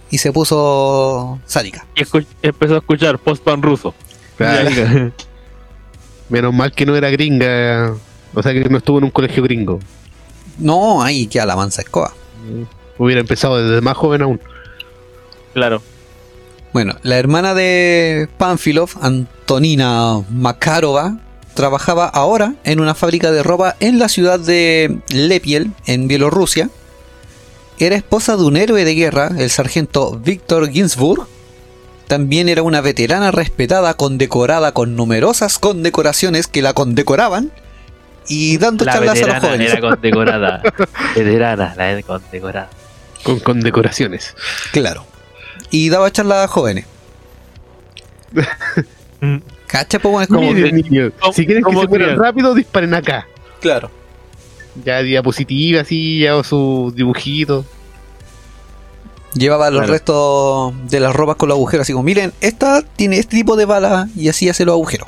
y 0.09 0.17
se 0.17 0.31
puso 0.33 1.39
sádica. 1.45 1.85
y 1.95 2.03
empezó 2.43 2.75
a 2.75 2.77
escuchar 2.79 3.17
post-pan 3.19 3.61
ruso. 3.61 3.93
Claro. 4.37 4.69
Menos 6.29 6.53
mal 6.53 6.71
que 6.71 6.85
no 6.85 6.95
era 6.95 7.09
gringa. 7.09 7.93
O 8.33 8.41
sea 8.43 8.53
que 8.53 8.61
no 8.69 8.77
estuvo 8.77 8.97
en 8.99 9.05
un 9.05 9.11
colegio 9.11 9.43
gringo. 9.43 9.79
No, 10.57 11.01
ahí 11.03 11.27
que 11.27 11.39
a 11.39 11.45
la 11.45 11.55
mansa 11.55 11.81
escoba. 11.81 12.13
Hubiera 12.97 13.21
empezado 13.21 13.57
desde 13.61 13.81
más 13.81 13.97
joven 13.97 14.21
aún. 14.21 14.39
Claro. 15.53 15.81
Bueno, 16.73 16.95
la 17.03 17.17
hermana 17.17 17.53
de 17.53 18.29
Panfilov, 18.37 18.91
Antonina 19.01 20.21
Makarova, 20.29 21.17
trabajaba 21.61 22.07
ahora 22.07 22.55
en 22.63 22.79
una 22.79 22.95
fábrica 22.95 23.29
de 23.29 23.43
ropa 23.43 23.75
en 23.79 23.99
la 23.99 24.09
ciudad 24.09 24.39
de 24.39 24.97
Lepiel, 25.09 25.71
en 25.85 26.07
Bielorrusia. 26.07 26.71
Era 27.77 27.95
esposa 27.95 28.35
de 28.35 28.45
un 28.45 28.57
héroe 28.57 28.83
de 28.83 28.95
guerra, 28.95 29.29
el 29.37 29.51
sargento 29.51 30.17
Víctor 30.17 30.71
Ginsburg. 30.71 31.27
También 32.07 32.49
era 32.49 32.63
una 32.63 32.81
veterana 32.81 33.29
respetada, 33.29 33.93
condecorada 33.93 34.71
con 34.71 34.95
numerosas 34.95 35.59
condecoraciones 35.59 36.47
que 36.47 36.63
la 36.63 36.73
condecoraban 36.73 37.51
y 38.27 38.57
dando 38.57 38.83
La 38.83 38.93
charlas 38.93 39.09
a 39.09 39.13
los 39.13 39.27
veterana 39.27 39.47
jóvenes. 39.47 39.71
era 39.71 39.81
condecorada. 39.81 40.61
veterana, 41.15 41.73
la 41.77 41.91
era 41.91 42.01
condecorada. 42.01 42.69
Con 43.21 43.39
condecoraciones. 43.39 44.33
Claro. 44.71 45.05
Y 45.69 45.89
daba 45.89 46.11
charlas 46.11 46.45
a 46.45 46.47
jóvenes. 46.47 46.87
Cacha, 49.71 49.99
po, 49.99 50.09
weón, 50.09 50.23
es 50.23 50.27
como. 50.27 50.51
Miren, 50.53 50.75
niños, 50.75 51.13
¿Cómo- 51.19 51.33
si 51.33 51.45
quieren 51.45 51.63
que 51.63 51.71
se 51.75 51.87
mueran 51.87 52.17
rápido, 52.19 52.53
disparen 52.53 52.93
acá. 52.93 53.25
Claro. 53.61 53.89
Ya 54.83 55.01
diapositiva, 55.01 55.81
así, 55.81 56.19
ya 56.19 56.41
sus 56.43 56.93
dibujitos. 56.95 57.65
Llevaba 59.33 59.69
los 59.69 59.79
Claro. 59.81 59.93
restos 59.93 60.73
de 60.91 60.99
las 60.99 61.15
ropas 61.15 61.37
con 61.37 61.47
los 61.49 61.55
agujeros. 61.55 61.85
Así 61.85 61.93
como, 61.93 62.03
miren, 62.03 62.33
esta 62.41 62.81
tiene 62.81 63.17
este 63.17 63.37
tipo 63.37 63.55
de 63.55 63.65
bala 63.65 64.09
y 64.15 64.27
así 64.27 64.49
hace 64.49 64.65
los 64.65 64.73
agujeros. 64.73 65.07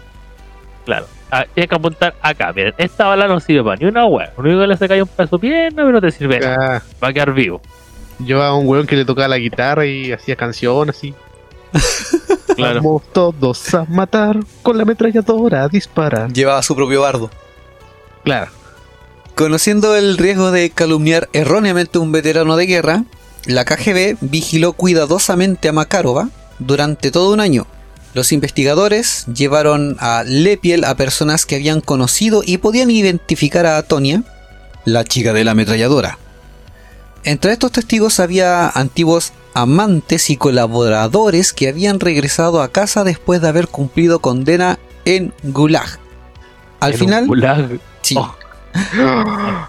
Claro. 0.86 1.08
Ah, 1.30 1.45
tienes 1.54 1.67
que 1.69 1.76
apuntar 1.76 2.15
acá. 2.21 2.54
Miren, 2.54 2.73
esta 2.78 3.06
bala 3.08 3.28
no 3.28 3.39
sirve 3.39 3.63
para 3.63 3.76
ni 3.78 3.86
una 3.86 4.06
hueá. 4.06 4.32
Lo 4.38 4.43
único 4.43 4.62
que 4.62 4.67
le 4.67 4.78
saca 4.78 4.93
un 4.95 5.08
pedazo 5.08 5.38
de 5.38 5.41
pierna, 5.41 5.76
pero 5.84 5.91
no 5.91 5.99
te 6.02 6.12
sirve 6.12 6.39
nada. 6.39 6.78
Ah, 6.78 6.84
Va 7.04 7.08
a 7.10 7.13
quedar 7.13 7.34
vivo. 7.34 7.62
llevaba 8.23 8.56
un 8.56 8.67
weón 8.67 8.86
que 8.88 8.95
le 8.95 9.04
tocaba 9.04 9.28
la 9.28 9.38
guitarra 9.38 9.86
y 9.86 10.12
hacía 10.13 10.36
canciones 10.38 10.95
así. 10.95 11.13
Claro. 12.56 12.82
Vamos 12.82 13.04
todos 13.12 13.74
a 13.74 13.86
matar 13.86 14.39
con 14.62 14.78
la 14.78 14.84
ametralladora 14.84 15.63
a 15.63 15.70
disparar. 15.70 16.32
Llevaba 16.32 16.62
su 16.62 16.76
propio 16.76 17.02
bardo. 17.02 17.30
Claro. 18.24 18.52
Conociendo 19.36 19.96
el 19.96 20.18
riesgo 20.18 20.52
de 20.52 20.70
calumniar 20.70 21.30
erróneamente 21.34 21.98
a 21.98 22.02
un 22.02 22.12
veterano 22.12 22.56
de 22.56 22.68
guerra, 22.68 23.04
la 23.46 23.66
KGB 23.66 24.18
vigiló 24.22 24.74
cuidadosamente 24.74 25.70
a 25.70 25.74
Makarova 25.74 26.30
durante 26.60 27.12
todo 27.12 27.34
un 27.34 27.39
año. 27.39 27.68
Los 28.13 28.32
investigadores 28.32 29.26
llevaron 29.26 29.98
a 30.00 30.24
Lepiel 30.24 30.84
a 30.84 30.96
personas 30.96 31.46
que 31.48 31.56
habían 31.56 31.82
conocido 31.82 32.44
y 32.46 32.60
podían 32.60 32.92
identificar 32.92 33.66
a 33.66 33.82
Tonia, 33.82 34.24
la 34.86 35.04
chica 35.04 35.34
de 35.34 35.44
la 35.44 35.52
ametralladora. 35.52 36.20
Entre 37.24 37.54
estos 37.54 37.72
testigos 37.72 38.20
había 38.20 38.70
antiguos 38.70 39.34
amantes 39.54 40.30
y 40.30 40.38
colaboradores 40.38 41.54
que 41.54 41.68
habían 41.70 42.00
regresado 42.00 42.62
a 42.62 42.70
casa 42.72 43.04
después 43.04 43.42
de 43.42 43.48
haber 43.50 43.68
cumplido 43.68 44.20
condena 44.20 44.80
en 45.06 45.34
Gulag. 45.44 46.00
Al 46.80 46.94
En 46.94 47.00
final, 47.00 47.28
gulag. 47.28 47.80
sí, 48.02 48.16
Oh. 48.18 48.36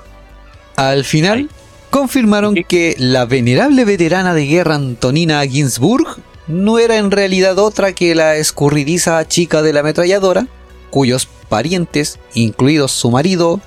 al 0.76 1.04
final, 1.04 1.38
Ay. 1.38 1.48
confirmaron 1.90 2.54
que 2.68 2.96
la 2.98 3.24
venerable 3.26 3.84
veterana 3.84 4.34
de 4.34 4.46
guerra 4.46 4.74
Antonina 4.76 5.44
Ginsburg 5.46 6.06
no 6.46 6.78
era 6.78 6.96
en 6.96 7.10
realidad 7.10 7.58
otra 7.58 7.92
que 7.92 8.14
la 8.14 8.36
escurridiza 8.36 9.26
chica 9.28 9.62
de 9.62 9.72
la 9.72 9.80
ametralladora, 9.80 10.46
cuyos 10.90 11.28
parientes, 11.48 12.18
incluidos 12.34 12.92
su 12.92 13.10
marido 13.10 13.60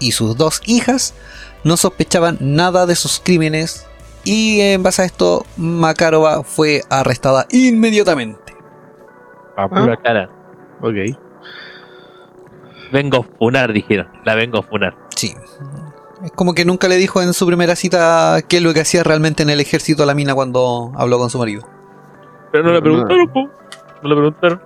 y 0.00 0.12
sus 0.12 0.36
dos 0.36 0.60
hijas, 0.66 1.14
no 1.64 1.76
sospechaban 1.76 2.38
nada 2.40 2.86
de 2.86 2.96
sus 2.96 3.20
crímenes 3.22 3.86
y 4.24 4.60
en 4.60 4.82
base 4.82 5.02
a 5.02 5.04
esto 5.04 5.44
Makarova 5.56 6.42
fue 6.44 6.82
arrestada 6.90 7.46
inmediatamente. 7.50 8.54
A 9.56 9.68
pura 9.68 9.96
cara. 9.96 10.28
Ok. 10.80 10.94
Vengo 12.92 13.18
a 13.18 13.36
funar, 13.38 13.72
dijeron. 13.72 14.08
La 14.24 14.34
vengo 14.34 14.58
a 14.58 14.62
funar. 14.62 14.94
Sí. 15.16 15.34
Es 16.24 16.30
como 16.32 16.54
que 16.54 16.64
nunca 16.64 16.88
le 16.88 16.96
dijo 16.96 17.20
en 17.22 17.34
su 17.34 17.46
primera 17.46 17.76
cita 17.76 18.40
qué 18.48 18.58
es 18.58 18.62
lo 18.62 18.72
que 18.72 18.80
hacía 18.80 19.02
realmente 19.02 19.42
en 19.42 19.50
el 19.50 19.60
ejército 19.60 20.02
a 20.02 20.06
la 20.06 20.14
mina 20.14 20.34
cuando 20.34 20.92
habló 20.96 21.18
con 21.18 21.28
su 21.30 21.38
marido. 21.38 21.66
Pero 22.52 22.64
no 22.64 22.72
le 22.72 22.80
preguntaron, 22.80 23.28
po. 23.32 23.48
No 24.02 24.08
le 24.08 24.14
preguntaron. 24.14 24.62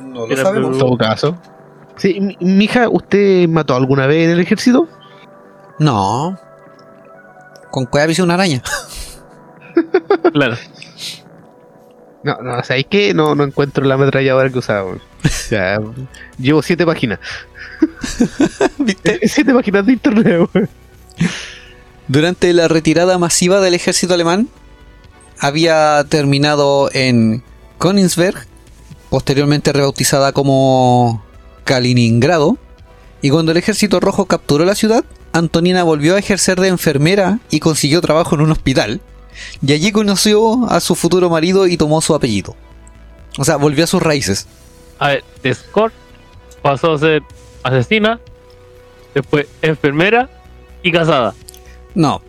No 0.00 0.26
lo 0.26 0.36
sabemos. 0.36 0.72
En 0.72 0.78
todo 0.78 0.96
caso. 0.96 1.36
Sí, 1.96 2.20
mi- 2.20 2.36
mija, 2.40 2.88
¿usted 2.88 3.48
mató 3.48 3.74
alguna 3.74 4.06
vez 4.06 4.24
en 4.26 4.30
el 4.30 4.40
ejército? 4.40 4.86
No. 5.78 6.36
Con 7.70 7.86
cueva 7.86 8.10
hice 8.10 8.22
una 8.22 8.34
araña. 8.34 8.62
Claro. 10.32 10.56
No, 12.22 12.36
no, 12.42 12.62
¿sabéis 12.64 12.86
qué? 12.90 13.14
No, 13.14 13.34
no 13.34 13.44
encuentro 13.44 13.84
la 13.84 13.94
ametralladora 13.94 14.50
que 14.50 14.58
usaba. 14.58 14.96
Ya, 15.50 15.80
llevo 16.38 16.62
siete 16.62 16.84
páginas. 16.84 17.20
¿Viste? 18.78 19.20
Siete 19.28 19.54
páginas 19.54 19.86
de 19.86 19.92
internet, 19.92 20.48
weón. 20.52 20.68
Durante 22.08 22.52
la 22.52 22.68
retirada 22.68 23.18
masiva 23.18 23.60
del 23.60 23.74
ejército 23.74 24.14
alemán, 24.14 24.48
había 25.38 26.04
terminado 26.08 26.90
en 26.92 27.42
Königsberg, 27.78 28.46
posteriormente 29.10 29.72
rebautizada 29.72 30.32
como 30.32 31.22
Kaliningrado, 31.64 32.58
y 33.20 33.30
cuando 33.30 33.52
el 33.52 33.58
ejército 33.58 34.00
rojo 34.00 34.26
capturó 34.26 34.64
la 34.64 34.74
ciudad, 34.74 35.04
Antonina 35.32 35.82
volvió 35.82 36.16
a 36.16 36.18
ejercer 36.18 36.60
de 36.60 36.68
enfermera 36.68 37.40
y 37.50 37.60
consiguió 37.60 38.00
trabajo 38.00 38.34
en 38.34 38.40
un 38.40 38.52
hospital, 38.52 39.00
y 39.64 39.72
allí 39.72 39.92
conoció 39.92 40.68
a 40.70 40.80
su 40.80 40.94
futuro 40.94 41.28
marido 41.30 41.66
y 41.66 41.76
tomó 41.76 42.00
su 42.00 42.14
apellido. 42.14 42.54
O 43.38 43.44
sea, 43.44 43.56
volvió 43.56 43.84
a 43.84 43.86
sus 43.86 44.02
raíces. 44.02 44.46
A 44.98 45.08
ver, 45.08 45.24
de 45.42 45.50
escort 45.50 45.94
pasó 46.62 46.92
a 46.94 46.98
ser 46.98 47.22
asesina, 47.62 48.18
después 49.14 49.46
enfermera 49.62 50.28
y 50.82 50.90
casada. 50.92 51.34
No. 51.94 52.22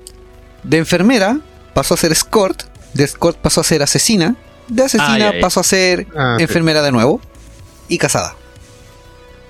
De 0.64 0.78
enfermera 0.78 1.40
pasó 1.74 1.94
a 1.94 1.98
ser 1.98 2.12
escort, 2.12 2.64
de 2.94 3.04
escort 3.06 3.38
pasó 3.38 3.62
a 3.62 3.64
ser 3.64 3.82
asesina, 3.82 4.36
de 4.68 4.84
asesina 4.84 5.30
ay. 5.30 5.42
pasó 5.42 5.62
a 5.62 5.64
ser 5.64 6.08
Ah, 6.16 6.36
sí. 6.38 6.44
enfermera 6.44 6.82
de 6.82 6.92
nuevo 6.92 7.22
y 7.88 7.98
casada. 7.98 8.36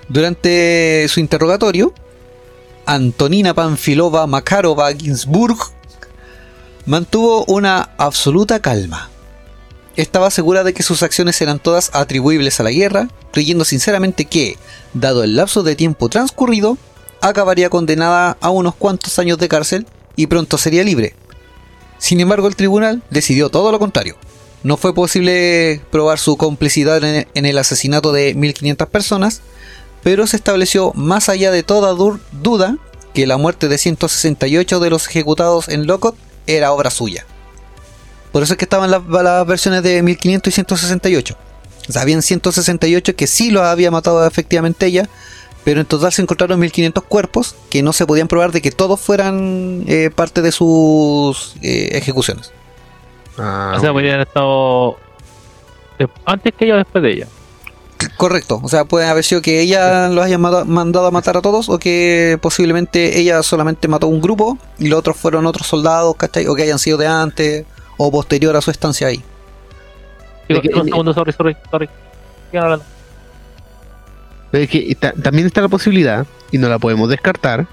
Durante 0.07 1.05
su 1.09 1.19
interrogatorio, 1.19 1.93
Antonina 2.85 3.53
Panfilova 3.53 4.25
Makarova 4.27 4.91
Ginsburg 4.93 5.57
mantuvo 6.89 7.45
una 7.45 7.91
absoluta 7.97 8.61
calma. 8.61 9.11
Estaba 9.95 10.31
segura 10.31 10.63
de 10.63 10.73
que 10.73 10.81
sus 10.81 11.03
acciones 11.03 11.39
eran 11.39 11.59
todas 11.59 11.91
atribuibles 11.93 12.59
a 12.59 12.63
la 12.63 12.71
guerra, 12.71 13.09
creyendo 13.31 13.63
sinceramente 13.63 14.25
que, 14.25 14.57
dado 14.95 15.23
el 15.23 15.35
lapso 15.35 15.61
de 15.61 15.75
tiempo 15.75 16.09
transcurrido, 16.09 16.79
acabaría 17.21 17.69
condenada 17.69 18.37
a 18.41 18.49
unos 18.49 18.73
cuantos 18.73 19.19
años 19.19 19.37
de 19.37 19.47
cárcel 19.47 19.85
y 20.15 20.25
pronto 20.25 20.57
sería 20.57 20.83
libre. 20.83 21.13
Sin 21.99 22.21
embargo, 22.21 22.47
el 22.47 22.55
tribunal 22.55 23.03
decidió 23.11 23.49
todo 23.49 23.71
lo 23.71 23.77
contrario. 23.77 24.15
No 24.63 24.75
fue 24.75 24.95
posible 24.95 25.83
probar 25.91 26.17
su 26.17 26.37
complicidad 26.37 27.03
en 27.03 27.45
el 27.45 27.57
asesinato 27.59 28.11
de 28.13 28.35
1.500 28.35 28.87
personas, 28.87 29.41
pero 30.01 30.25
se 30.25 30.37
estableció 30.37 30.91
más 30.95 31.29
allá 31.29 31.51
de 31.51 31.61
toda 31.61 31.93
duda 31.93 32.77
que 33.13 33.27
la 33.27 33.37
muerte 33.37 33.67
de 33.67 33.77
168 33.77 34.79
de 34.79 34.89
los 34.89 35.07
ejecutados 35.07 35.69
en 35.69 35.85
Locot 35.85 36.15
era 36.55 36.71
obra 36.71 36.89
suya. 36.89 37.25
Por 38.31 38.43
eso 38.43 38.53
es 38.53 38.57
que 38.57 38.65
estaban 38.65 38.91
las, 38.91 39.05
las 39.07 39.45
versiones 39.47 39.83
de 39.83 40.01
1500 40.03 40.51
y 40.51 40.55
168. 40.55 41.37
O 41.87 41.91
sea, 41.91 42.01
habían 42.03 42.21
168 42.21 43.15
que 43.15 43.27
sí 43.27 43.49
los 43.51 43.63
había 43.63 43.89
matado 43.89 44.25
efectivamente 44.25 44.85
ella, 44.85 45.09
pero 45.63 45.81
en 45.81 45.87
total 45.87 46.13
se 46.13 46.21
encontraron 46.21 46.59
1500 46.59 47.03
cuerpos 47.03 47.55
que 47.69 47.81
no 47.81 47.93
se 47.93 48.05
podían 48.05 48.27
probar 48.27 48.51
de 48.51 48.61
que 48.61 48.71
todos 48.71 48.99
fueran 48.99 49.83
eh, 49.87 50.11
parte 50.13 50.41
de 50.41 50.51
sus 50.51 51.55
eh, 51.61 51.89
ejecuciones. 51.93 52.51
Ah, 53.37 53.73
o 53.75 53.79
sea, 53.79 53.91
podrían 53.91 54.15
haber 54.15 54.27
estado 54.27 54.97
antes 56.25 56.53
que 56.53 56.65
ella 56.65 56.75
o 56.75 56.77
después 56.77 57.03
de 57.03 57.11
ella. 57.11 57.27
Correcto, 58.15 58.59
o 58.63 58.69
sea, 58.69 58.85
puede 58.85 59.07
haber 59.07 59.23
sido 59.25 59.41
que 59.41 59.59
ella 59.61 60.07
los 60.09 60.23
haya 60.23 60.37
mandado 60.37 61.05
a 61.07 61.11
matar 61.11 61.35
a 61.37 61.41
todos 61.41 61.67
o 61.69 61.79
que 61.79 62.37
posiblemente 62.41 63.19
ella 63.19 63.43
solamente 63.43 63.87
mató 63.89 64.07
a 64.07 64.09
un 64.09 64.21
grupo 64.21 64.57
y 64.77 64.87
los 64.87 64.99
otros 64.99 65.17
fueron 65.17 65.45
otros 65.45 65.67
soldados, 65.67 66.15
¿cachai? 66.15 66.47
O 66.47 66.55
que 66.55 66.63
hayan 66.63 66.79
sido 66.79 66.97
de 66.97 67.07
antes 67.07 67.65
o 67.97 68.09
posterior 68.11 68.55
a 68.55 68.61
su 68.61 68.71
estancia 68.71 69.07
ahí. 69.07 69.21
Digo, 70.47 70.61
que- 70.61 70.69
un 70.73 70.85
segundo, 70.85 71.13
sorry, 71.13 71.33
sorry, 71.33 71.57
sorry. 71.69 71.89
Sigan 72.49 72.63
hablando. 72.63 72.85
Pero 74.51 74.63
es 74.63 74.69
que 74.69 74.95
ta- 74.95 75.13
también 75.13 75.45
está 75.47 75.61
la 75.61 75.67
posibilidad, 75.67 76.25
y 76.51 76.57
no 76.57 76.69
la 76.69 76.79
podemos 76.79 77.09
descartar, 77.09 77.67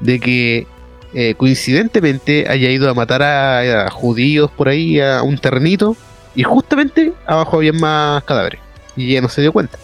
de 0.00 0.18
que 0.20 0.66
eh, 1.14 1.34
coincidentemente 1.36 2.46
haya 2.48 2.68
ido 2.70 2.90
a 2.90 2.94
matar 2.94 3.22
a, 3.22 3.86
a 3.86 3.90
judíos 3.90 4.50
por 4.50 4.68
ahí 4.68 4.98
a 5.00 5.22
un 5.22 5.38
terrenito 5.38 5.94
y 6.34 6.42
justamente 6.42 7.12
abajo 7.26 7.58
había 7.58 7.72
más 7.72 8.24
cadáveres. 8.24 8.60
Y 8.96 9.12
ella 9.12 9.22
no 9.22 9.28
se 9.28 9.40
dio 9.40 9.52
cuenta. 9.52 9.78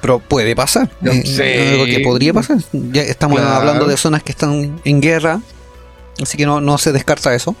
Pero 0.00 0.18
puede 0.20 0.56
pasar, 0.56 0.88
No 1.00 1.12
eh, 1.12 1.24
sé. 1.26 1.70
algo 1.72 1.84
que 1.84 2.00
podría 2.00 2.32
pasar. 2.32 2.58
Ya 2.72 3.02
estamos 3.02 3.38
Claro. 3.40 3.54
hablando 3.56 3.84
de 3.86 3.96
zonas 3.96 4.22
que 4.22 4.32
están 4.32 4.80
en 4.84 5.00
guerra, 5.02 5.40
así 6.22 6.36
que 6.38 6.46
no, 6.46 6.60
no 6.60 6.78
se 6.78 6.92
descarta 6.92 7.34
eso. 7.34 7.54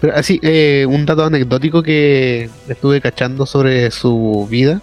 Pero 0.00 0.14
así, 0.14 0.38
eh, 0.44 0.86
un 0.88 1.04
dato 1.06 1.24
anecdótico 1.24 1.82
que 1.82 2.48
estuve 2.68 3.00
cachando 3.00 3.44
sobre 3.46 3.90
su 3.90 4.46
vida, 4.48 4.80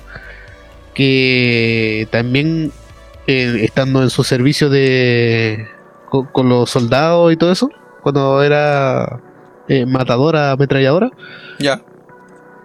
que 0.93 2.07
también 2.11 2.71
eh, 3.27 3.59
estando 3.63 4.01
en 4.03 4.09
su 4.09 4.23
servicio 4.23 4.69
de 4.69 5.67
con, 6.09 6.25
con 6.27 6.49
los 6.49 6.69
soldados 6.69 7.31
y 7.31 7.37
todo 7.37 7.51
eso, 7.51 7.69
cuando 8.03 8.43
era 8.43 9.21
eh, 9.69 9.85
matadora, 9.85 10.51
ametralladora, 10.51 11.09
Ya. 11.59 11.81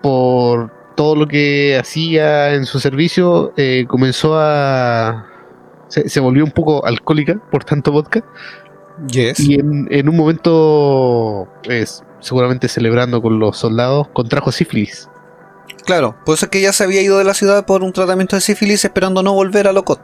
por 0.03 0.73
todo 1.01 1.17
lo 1.17 1.27
que 1.27 1.79
hacía 1.81 2.53
en 2.53 2.67
su 2.67 2.79
servicio, 2.79 3.55
eh, 3.57 3.87
comenzó 3.89 4.39
a... 4.39 5.27
Se, 5.89 6.11
se 6.11 6.21
volvió 6.21 6.45
un 6.45 6.51
poco 6.51 6.85
alcohólica 6.85 7.41
por 7.51 7.65
tanto 7.65 7.91
vodka. 7.91 8.23
Yes. 9.11 9.41
Y 9.41 9.55
en, 9.55 9.89
en 9.91 10.11
un 10.11 10.17
momento, 10.19 11.49
pues, 11.65 12.05
seguramente 12.21 12.69
celebrando 12.69 13.23
con 13.23 13.39
los 13.39 13.57
soldados, 13.57 14.09
contrajo 14.13 14.53
sífilis. 14.53 15.09
Claro, 15.87 16.17
por 16.27 16.35
eso 16.35 16.45
es 16.45 16.51
que 16.51 16.59
ella 16.59 16.75
se 16.75 16.85
había 16.85 17.01
ido 17.01 17.17
de 17.17 17.25
la 17.25 17.33
ciudad 17.33 17.65
por 17.65 17.83
un 17.83 17.95
tratamiento 17.95 18.37
de 18.37 18.43
sífilis 18.43 18.85
esperando 18.85 19.23
no 19.23 19.33
volver 19.33 19.69
a 19.69 19.73
Locot. 19.73 20.03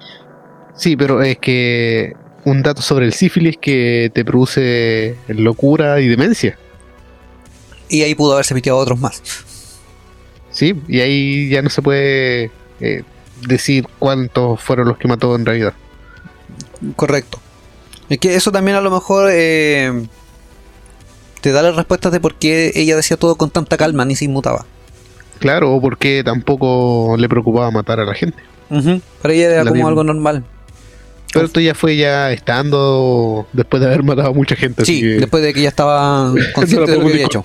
Sí, 0.76 0.96
pero 0.96 1.20
es 1.20 1.37
que 1.37 2.14
un 2.46 2.62
dato 2.62 2.80
sobre 2.80 3.04
el 3.04 3.12
sífilis 3.12 3.59
que 3.59 4.11
te 4.14 4.24
produce 4.24 5.14
locura 5.28 6.00
y 6.00 6.09
demencia. 6.09 6.59
Y 7.90 8.00
ahí 8.00 8.14
pudo 8.14 8.32
haberse 8.32 8.54
piteado 8.54 8.78
otros 8.78 8.98
más. 8.98 9.22
Sí, 10.57 10.75
y 10.88 11.01
ahí 11.01 11.51
ya 11.51 11.61
no 11.61 11.69
se 11.69 11.83
puede 11.83 12.51
eh, 12.81 13.03
decir 13.47 13.87
cuántos 13.99 14.59
fueron 14.62 14.88
los 14.88 14.97
que 14.97 15.07
mató 15.07 15.37
en 15.37 15.45
realidad. 15.45 15.75
Correcto. 16.97 17.38
Es 18.09 18.19
que 18.19 18.35
eso 18.37 18.51
también 18.51 18.75
a 18.79 18.81
lo 18.81 18.90
mejor 18.90 19.29
eh, 19.31 20.07
te 21.42 21.53
da 21.53 21.61
las 21.61 21.77
respuestas 21.77 22.11
de 22.11 22.21
por 22.21 22.37
qué 22.37 22.73
ella 22.75 22.97
decía 22.97 23.19
todo 23.19 23.35
con 23.35 23.51
tanta 23.51 23.77
calma 23.77 24.07
ni 24.07 24.16
se 24.16 24.25
inmutaba. 24.25 24.64
Claro, 25.40 25.75
o 25.75 25.81
porque 25.83 26.23
tampoco 26.25 27.16
le 27.19 27.29
preocupaba 27.29 27.71
matar 27.71 28.01
a 28.01 28.07
la 28.07 28.14
gente. 28.14 28.42
Ujú. 28.71 29.03
Para 29.21 29.35
ella 29.35 29.45
era 29.49 29.57
La 29.57 29.62
como 29.64 29.75
misma. 29.75 29.88
algo 29.90 30.05
normal. 30.05 30.42
Pero 31.35 31.45
esto 31.45 31.61
ya 31.61 31.75
fue 31.75 31.97
ya 31.99 32.33
estando 32.33 33.47
después 33.53 33.83
de 33.83 33.88
haber 33.88 34.03
matado 34.03 34.31
a 34.31 34.33
mucha 34.33 34.57
gente. 34.57 34.83
así 34.85 34.95
Sí, 34.95 35.01
que 35.03 35.09
después 35.21 35.42
de 35.42 35.53
que 35.53 35.61
ya 35.61 35.69
estaba 35.69 36.33
consciente 36.55 36.90
de 36.92 36.97
lo 36.99 37.05
que 37.05 37.12
podemos 37.12 37.12
había 37.12 37.27
hecho. 37.27 37.42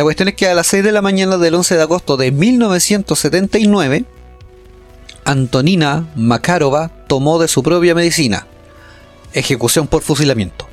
La 0.00 0.04
cuestión 0.04 0.28
es 0.30 0.34
que 0.34 0.48
a 0.48 0.54
las 0.54 0.66
6 0.68 0.82
de 0.82 0.92
la 0.92 1.02
mañana 1.02 1.36
del 1.36 1.54
11 1.54 1.76
de 1.76 1.82
agosto 1.82 2.16
de 2.16 2.32
1979, 2.32 4.06
Antonina 5.26 6.08
Makarova 6.16 6.90
tomó 7.06 7.38
de 7.38 7.48
su 7.48 7.62
propia 7.62 7.94
medicina, 7.94 8.46
ejecución 9.34 9.88
por 9.88 10.00
fusilamiento. 10.00 10.66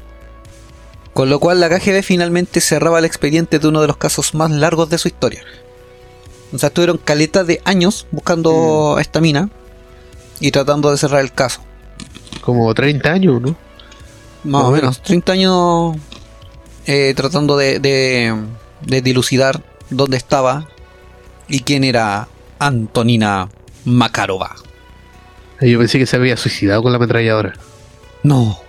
Con 1.13 1.29
lo 1.29 1.41
cual 1.41 1.59
la 1.59 1.67
KGB 1.67 2.03
finalmente 2.03 2.61
cerraba 2.61 2.99
el 2.99 3.03
expediente 3.03 3.59
de 3.59 3.67
uno 3.67 3.81
de 3.81 3.87
los 3.87 3.97
casos 3.97 4.33
más 4.33 4.49
largos 4.49 4.89
de 4.89 4.97
su 4.97 5.09
historia. 5.09 5.43
O 6.53 6.57
sea, 6.57 6.67
estuvieron 6.67 6.97
caleta 6.97 7.43
de 7.43 7.61
años 7.65 8.07
buscando 8.11 8.95
esta 8.97 9.19
mina 9.19 9.49
y 10.39 10.51
tratando 10.51 10.89
de 10.89 10.97
cerrar 10.97 11.19
el 11.19 11.33
caso. 11.33 11.59
Como 12.39 12.73
30 12.73 13.11
años, 13.11 13.41
¿no? 13.41 13.57
Más 14.45 14.63
o 14.63 14.67
o 14.69 14.71
menos, 14.71 15.01
30 15.01 15.33
años 15.33 15.97
eh, 16.85 17.13
tratando 17.13 17.57
de, 17.57 17.79
de- 17.79 18.33
de 18.81 19.01
dilucidar 19.01 19.61
dónde 19.89 20.17
estaba 20.17 20.67
y 21.47 21.61
quién 21.61 21.83
era 21.83 22.27
Antonina 22.59 23.49
Makarova. 23.85 24.55
Yo 25.61 25.79
pensé 25.79 25.97
que 25.97 26.05
se 26.05 26.15
había 26.15 26.37
suicidado 26.37 26.83
con 26.83 26.91
la 26.91 26.97
ametralladora. 26.97 27.53
No, 28.23 28.59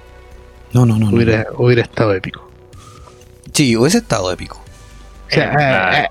no, 0.73 0.87
no, 0.87 0.99
no. 0.99 1.11
no. 1.11 1.17
Hubiera, 1.59 1.83
estado 1.83 2.15
épico. 2.15 2.51
Sí, 3.53 3.77
hubiese 3.77 3.99
estado 3.99 4.31
épico. 4.33 4.57
O 4.57 5.31
sea, 5.31 5.45
Eh, 5.45 5.57
ah, 5.59 5.91
ah, 6.05 6.09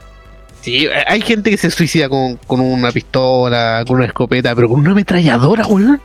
sí, 0.61 0.85
eh, 0.85 1.03
hay 1.07 1.21
gente 1.21 1.49
que 1.49 1.57
se 1.57 1.71
suicida 1.71 2.09
con, 2.09 2.35
con 2.37 2.59
una 2.59 2.91
pistola, 2.91 3.83
con 3.87 3.97
una 3.97 4.05
escopeta, 4.05 4.53
pero 4.55 4.69
con 4.69 4.79
una 4.79 4.91
ametralladora, 4.91 5.65
weón. 5.65 6.01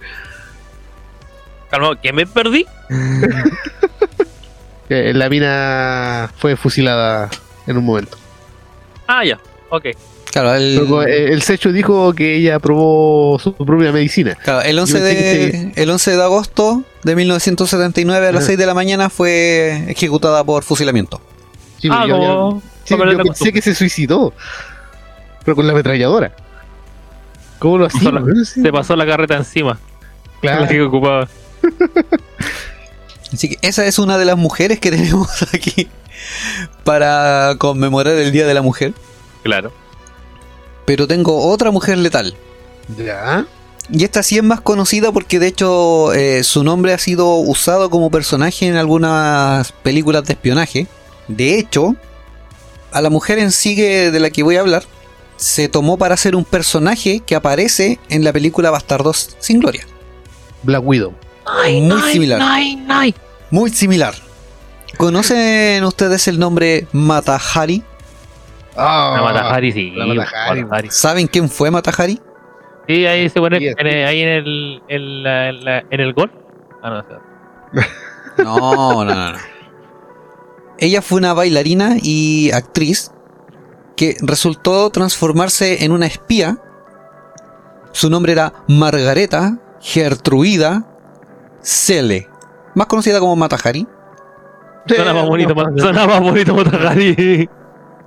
Calma, 1.70 2.00
¿que 2.00 2.12
me 2.12 2.26
perdí? 2.26 2.66
Eh, 4.88 5.14
La 5.14 5.30
mina 5.30 6.30
fue 6.36 6.54
fusilada 6.54 7.30
en 7.66 7.76
un 7.76 7.84
momento. 7.84 8.16
Ah, 9.06 9.24
ya, 9.24 9.38
ok. 9.70 9.86
Claro, 10.32 10.54
el, 10.54 10.78
eh, 11.06 11.28
el 11.30 11.42
Secho 11.42 11.72
dijo 11.72 12.14
que 12.14 12.36
ella 12.36 12.58
probó 12.58 13.38
su 13.38 13.54
propia 13.54 13.92
medicina. 13.92 14.34
claro, 14.42 14.62
el 14.62 14.78
11 14.78 14.92
yo 14.92 15.04
pensé 15.04 15.22
de, 15.22 15.72
el 15.82 15.90
11 15.90 16.16
de 16.16 16.22
agosto 16.22 16.84
de 17.02 17.16
1979 17.16 18.28
a 18.28 18.32
las 18.32 18.38
Ajá. 18.40 18.46
6 18.46 18.58
de 18.58 18.66
la 18.66 18.72
mañana 18.72 19.10
fue 19.10 19.84
ejecutada 19.88 20.42
por 20.42 20.62
fusilamiento. 20.62 21.20
Sí, 21.78 21.88
ah, 21.90 22.06
yo, 22.08 22.62
sí, 22.84 22.94
yo 22.96 23.18
pensé 23.18 23.52
que 23.52 23.60
se 23.60 23.74
suicidó. 23.74 24.32
Pero 25.44 25.54
con 25.54 25.66
la 25.66 25.72
ametralladora. 25.72 26.34
¿Cómo 27.58 27.78
lo 27.78 27.86
hacía? 27.86 28.10
Se 28.44 28.72
pasó 28.72 28.96
la 28.96 29.04
carreta 29.04 29.36
encima. 29.36 29.78
claro. 30.40 30.62
La 30.62 30.68
que 30.68 30.80
ocupaba. 30.80 31.28
Así 33.32 33.50
que 33.50 33.58
esa 33.60 33.84
es 33.84 33.98
una 33.98 34.16
de 34.16 34.24
las 34.24 34.38
mujeres 34.38 34.80
que 34.80 34.90
tenemos 34.90 35.42
aquí 35.54 35.88
para 36.84 37.54
conmemorar 37.58 38.16
el 38.16 38.32
Día 38.32 38.46
de 38.46 38.54
la 38.54 38.62
Mujer. 38.62 38.94
Claro. 39.42 39.72
Pero 40.84 41.06
tengo 41.06 41.48
otra 41.48 41.70
mujer 41.70 41.98
letal. 41.98 42.34
Ya. 42.96 43.46
Y 43.90 44.04
esta 44.04 44.22
sí 44.22 44.36
es 44.36 44.44
más 44.44 44.60
conocida 44.60 45.12
porque 45.12 45.38
de 45.38 45.48
hecho 45.48 46.12
eh, 46.12 46.44
su 46.44 46.64
nombre 46.64 46.92
ha 46.92 46.98
sido 46.98 47.36
usado 47.36 47.90
como 47.90 48.10
personaje 48.10 48.66
en 48.66 48.76
algunas 48.76 49.72
películas 49.72 50.24
de 50.24 50.34
espionaje. 50.34 50.86
De 51.28 51.58
hecho, 51.58 51.96
a 52.92 53.00
la 53.00 53.10
mujer 53.10 53.38
en 53.38 53.52
sí 53.52 53.74
de 53.74 54.20
la 54.20 54.30
que 54.30 54.42
voy 54.42 54.56
a 54.56 54.60
hablar 54.60 54.84
se 55.36 55.68
tomó 55.68 55.98
para 55.98 56.16
ser 56.16 56.36
un 56.36 56.44
personaje 56.44 57.20
que 57.20 57.34
aparece 57.34 57.98
en 58.08 58.22
la 58.22 58.32
película 58.32 58.70
Bastardos 58.70 59.36
sin 59.40 59.58
Gloria. 59.58 59.86
Black 60.62 60.82
Widow. 60.84 61.12
Muy 61.64 62.12
similar. 62.12 62.40
Muy 63.50 63.70
similar. 63.70 64.14
¿Conocen 64.96 65.84
ustedes 65.84 66.28
el 66.28 66.38
nombre 66.38 66.86
Matahari? 66.92 67.82
Ah, 68.76 69.14
La 69.16 69.22
Matahari, 69.22 69.72
sí. 69.72 69.90
la 69.94 70.06
Matahari. 70.06 70.62
Matahari. 70.64 70.90
¿Saben 70.90 71.26
quién 71.26 71.48
fue 71.48 71.70
Matahari? 71.70 72.20
Sí, 72.88 73.06
ahí 73.06 73.28
se 73.28 73.38
pone 73.40 73.56
en 73.58 73.86
el- 73.86 74.06
ahí 74.06 74.20
en 74.22 74.28
el, 74.28 74.82
en, 74.88 75.22
la- 75.22 75.48
en 75.48 75.64
la- 75.64 75.84
en 75.90 76.00
el 76.00 76.12
gol. 76.14 76.30
Ah, 76.82 77.04
No, 78.38 79.04
no, 79.04 79.04
no, 79.04 79.32
no. 79.32 79.38
Ella 80.78 81.02
fue 81.02 81.18
una 81.18 81.32
bailarina 81.34 81.96
y 82.02 82.50
actriz 82.52 83.12
que 83.96 84.16
resultó 84.22 84.88
transformarse 84.90 85.84
en 85.84 85.92
una 85.92 86.06
espía. 86.06 86.58
Su 87.92 88.08
nombre 88.08 88.32
era 88.32 88.52
Margareta 88.68 89.58
Gertruida 89.80 90.88
Cele, 91.62 92.26
más 92.74 92.86
conocida 92.86 93.20
como 93.20 93.36
Matahari. 93.36 93.86
Suena 94.86 95.14
más 95.14 95.26
bonito, 95.26 95.54
no, 95.54 95.62
más- 95.62 95.80
suena 95.80 96.06
más 96.06 96.20
bonito. 96.20 96.56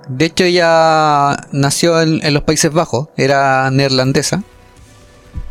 De 0.08 0.24
hecho, 0.24 0.44
ella 0.44 1.36
nació 1.52 2.00
en, 2.00 2.24
en 2.24 2.32
los 2.34 2.42
Países 2.44 2.72
Bajos, 2.72 3.08
era 3.16 3.70
neerlandesa, 3.70 4.42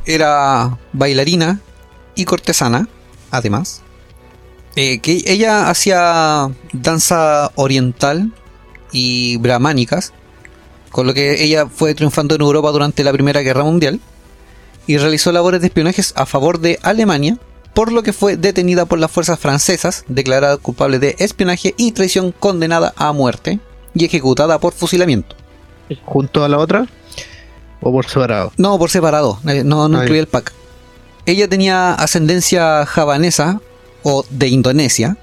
era 0.05 0.77
bailarina 0.93 1.59
y 2.15 2.25
cortesana, 2.25 2.87
además. 3.31 3.81
Eh, 4.77 4.99
que 4.99 5.23
ella 5.25 5.69
hacía 5.69 6.49
danza 6.73 7.51
oriental 7.55 8.31
y 8.91 9.37
brahmánicas, 9.37 10.13
con 10.91 11.07
lo 11.07 11.13
que 11.13 11.43
ella 11.43 11.67
fue 11.67 11.93
triunfando 11.95 12.35
en 12.35 12.41
Europa 12.41 12.71
durante 12.71 13.03
la 13.03 13.11
Primera 13.13 13.41
Guerra 13.41 13.63
Mundial 13.63 13.99
y 14.87 14.97
realizó 14.97 15.31
labores 15.31 15.61
de 15.61 15.67
espionajes 15.67 16.13
a 16.15 16.25
favor 16.25 16.59
de 16.59 16.79
Alemania, 16.81 17.37
por 17.75 17.91
lo 17.91 18.01
que 18.01 18.13
fue 18.13 18.37
detenida 18.37 18.85
por 18.85 18.97
las 18.97 19.11
fuerzas 19.11 19.37
francesas, 19.39 20.03
declarada 20.07 20.57
culpable 20.57 20.97
de 20.97 21.15
espionaje 21.19 21.75
y 21.77 21.91
traición 21.91 22.31
condenada 22.31 22.93
a 22.95 23.11
muerte 23.13 23.59
y 23.93 24.05
ejecutada 24.05 24.59
por 24.59 24.73
fusilamiento. 24.73 25.35
¿Junto 26.05 26.43
a 26.43 26.49
la 26.49 26.57
otra? 26.57 26.87
¿O 27.81 27.91
por 27.91 28.07
separado? 28.07 28.51
No, 28.57 28.79
por 28.79 28.89
separado, 28.89 29.39
eh, 29.47 29.63
no, 29.63 29.87
no 29.87 29.99
Ah, 29.99 30.01
incluía 30.03 30.21
el 30.21 30.27
pack. 30.27 30.51
Ella 31.27 31.47
tenía 31.47 31.93
ascendencia 31.93 32.85
javanesa 32.87 33.61
o 34.03 34.25
de 34.31 34.47
Indonesia. 34.47 35.17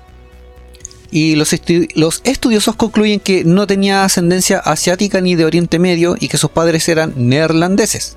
Y 1.10 1.34
los, 1.36 1.52
estu- 1.52 1.88
los 1.94 2.20
estudiosos 2.24 2.74
concluyen 2.76 3.20
que 3.20 3.44
no 3.44 3.66
tenía 3.66 4.04
ascendencia 4.04 4.58
asiática 4.58 5.20
ni 5.20 5.34
de 5.34 5.44
Oriente 5.44 5.78
Medio 5.78 6.16
y 6.18 6.28
que 6.28 6.38
sus 6.38 6.50
padres 6.50 6.88
eran 6.88 7.12
neerlandeses. 7.16 8.16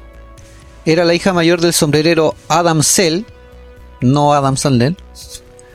Era 0.86 1.04
la 1.04 1.14
hija 1.14 1.34
mayor 1.34 1.60
del 1.62 1.74
sombrerero 1.74 2.36
Adam 2.48 2.84
Sell, 2.84 3.26
no 4.02 4.34
Adam 4.34 4.58
Sandler, 4.58 4.96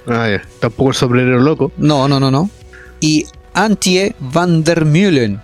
Ah, 0.06 0.28
ya. 0.28 0.42
Tampoco 0.60 0.90
el 0.90 0.96
sombrero 0.96 1.38
loco. 1.40 1.72
no, 1.76 2.08
no, 2.08 2.18
no, 2.18 2.30
no. 2.30 2.50
Y 3.00 3.26
Antje 3.54 4.14
van 4.18 4.64
der 4.64 4.84
Meulen. 4.84 5.40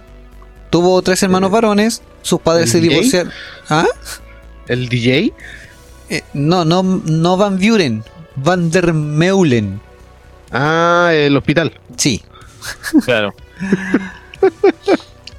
Tuvo 0.70 1.00
tres 1.02 1.22
hermanos 1.22 1.50
Eh, 1.50 1.52
varones, 1.52 2.02
sus 2.22 2.40
padres 2.40 2.70
se 2.70 2.80
divorciaron. 2.80 3.32
¿Ah? 3.68 3.86
El 4.66 4.88
DJ. 4.88 5.32
Eh, 6.08 6.22
no, 6.34 6.64
no, 6.64 6.82
no 6.82 7.36
Van 7.36 7.58
Buren, 7.58 8.02
Van 8.36 8.70
der 8.70 8.92
Meulen. 8.92 9.80
Ah, 10.52 11.10
el 11.12 11.36
hospital. 11.36 11.72
Sí. 11.96 12.22
Claro. 13.04 13.34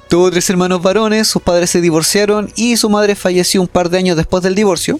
Tuvo 0.08 0.30
tres 0.30 0.48
hermanos 0.48 0.80
varones, 0.80 1.28
sus 1.28 1.42
padres 1.42 1.68
se 1.70 1.80
divorciaron 1.82 2.50
y 2.56 2.76
su 2.78 2.88
madre 2.88 3.14
falleció 3.14 3.60
un 3.60 3.68
par 3.68 3.90
de 3.90 3.98
años 3.98 4.16
después 4.16 4.42
del 4.42 4.54
divorcio. 4.54 4.98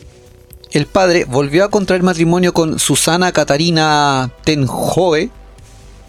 El 0.71 0.87
padre 0.87 1.25
volvió 1.25 1.65
a 1.65 1.71
contraer 1.71 2.03
matrimonio 2.03 2.53
con 2.53 2.79
Susana 2.79 3.33
Catarina 3.33 4.31
Tenjoe 4.45 5.31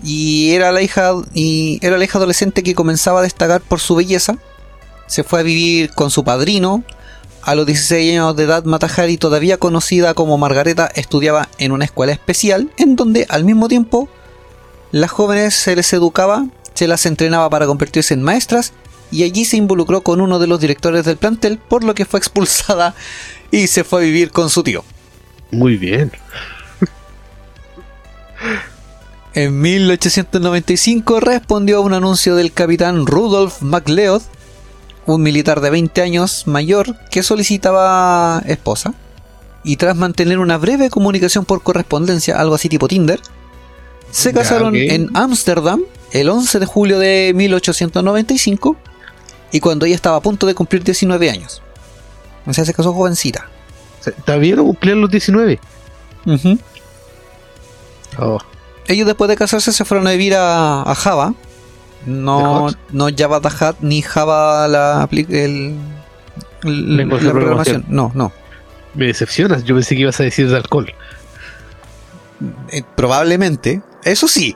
y 0.03 0.51
era 0.51 0.73
la 0.73 0.81
hija 0.81 1.13
y 1.33 1.79
era 1.81 1.97
la 1.97 2.03
hija 2.03 2.17
adolescente 2.17 2.61
que 2.61 2.75
comenzaba 2.75 3.19
a 3.19 3.23
destacar 3.23 3.61
por 3.61 3.79
su 3.79 3.95
belleza. 3.95 4.37
Se 5.07 5.23
fue 5.23 5.39
a 5.39 5.43
vivir 5.43 5.91
con 5.91 6.11
su 6.11 6.23
padrino. 6.23 6.83
A 7.41 7.55
los 7.55 7.65
16 7.65 8.11
años 8.11 8.35
de 8.35 8.43
edad, 8.43 8.65
Matahari, 8.65 9.17
todavía 9.17 9.57
conocida 9.57 10.13
como 10.13 10.37
Margareta, 10.37 10.91
estudiaba 10.93 11.47
en 11.57 11.71
una 11.71 11.85
escuela 11.85 12.11
especial 12.11 12.69
en 12.75 12.97
donde 12.97 13.25
al 13.29 13.45
mismo 13.45 13.69
tiempo 13.69 14.09
las 14.91 15.09
jóvenes 15.09 15.55
se 15.55 15.73
les 15.75 15.93
educaba, 15.93 16.47
se 16.73 16.87
las 16.87 17.05
entrenaba 17.05 17.49
para 17.49 17.65
convertirse 17.65 18.13
en 18.13 18.23
maestras 18.23 18.73
y 19.11 19.23
allí 19.23 19.45
se 19.45 19.57
involucró 19.57 20.01
con 20.01 20.21
uno 20.21 20.39
de 20.39 20.47
los 20.47 20.59
directores 20.59 21.05
del 21.05 21.17
plantel, 21.17 21.57
por 21.57 21.83
lo 21.83 21.95
que 21.95 22.05
fue 22.05 22.19
expulsada 22.19 22.95
y 23.51 23.67
se 23.67 23.83
fue 23.83 24.01
a 24.01 24.03
vivir 24.03 24.31
con 24.31 24.49
su 24.49 24.63
tío. 24.63 24.83
Muy 25.51 25.77
bien. 25.77 26.11
En 29.33 29.61
1895 29.61 31.19
respondió 31.19 31.77
a 31.77 31.81
un 31.81 31.93
anuncio 31.93 32.35
del 32.35 32.51
capitán 32.51 33.05
Rudolf 33.05 33.61
MacLeod, 33.61 34.21
un 35.05 35.21
militar 35.21 35.61
de 35.61 35.69
20 35.69 36.01
años 36.01 36.47
mayor 36.47 36.95
que 37.09 37.23
solicitaba 37.23 38.41
esposa. 38.47 38.93
Y 39.63 39.75
tras 39.75 39.95
mantener 39.95 40.39
una 40.39 40.57
breve 40.57 40.89
comunicación 40.89 41.45
por 41.45 41.61
correspondencia, 41.61 42.39
algo 42.39 42.55
así 42.55 42.69
tipo 42.69 42.87
Tinder, 42.87 43.19
se 44.11 44.33
casaron 44.33 44.75
en 44.75 45.15
Ámsterdam 45.15 45.83
el 46.11 46.29
11 46.29 46.59
de 46.59 46.65
julio 46.65 46.97
de 46.97 47.31
1895 47.35 48.77
y 49.51 49.59
cuando 49.59 49.85
ella 49.85 49.95
estaba 49.95 50.17
a 50.17 50.21
punto 50.21 50.45
de 50.47 50.55
cumplir 50.55 50.83
19 50.83 51.29
años. 51.29 51.61
O 52.45 52.53
sea, 52.53 52.65
se 52.65 52.73
casó 52.73 52.93
jovencita. 52.93 53.47
¿Todavía 54.25 54.55
no 54.55 54.63
cumplían 54.63 55.01
los 55.01 55.09
19? 55.11 55.59
Ujú. 56.25 56.57
Oh, 58.17 58.39
Ellos 58.87 59.05
después 59.05 59.29
de 59.29 59.35
casarse 59.37 59.71
se 59.71 59.85
fueron 59.85 60.07
a 60.07 60.11
vivir 60.11 60.33
a, 60.35 60.81
a 60.83 60.95
Java. 60.95 61.33
No, 62.05 62.69
no 62.91 63.07
Java 63.15 63.39
the 63.41 63.49
Hat 63.59 63.75
ni 63.81 64.01
Java 64.01 64.67
la, 64.67 65.07
el, 65.11 65.27
el- 65.29 66.97
la 66.97 67.03
de 67.03 67.09
programación. 67.09 67.31
programación. 67.33 67.85
No, 67.89 68.11
no. 68.15 68.31
me 68.95 69.05
decepcionas. 69.07 69.63
Yo 69.63 69.75
pensé 69.75 69.95
que 69.95 70.01
ibas 70.01 70.19
a 70.19 70.23
decir 70.23 70.49
de 70.49 70.55
alcohol. 70.57 70.91
Eh, 72.71 72.83
probablemente. 72.95 73.81
Eso 74.03 74.27
sí. 74.27 74.55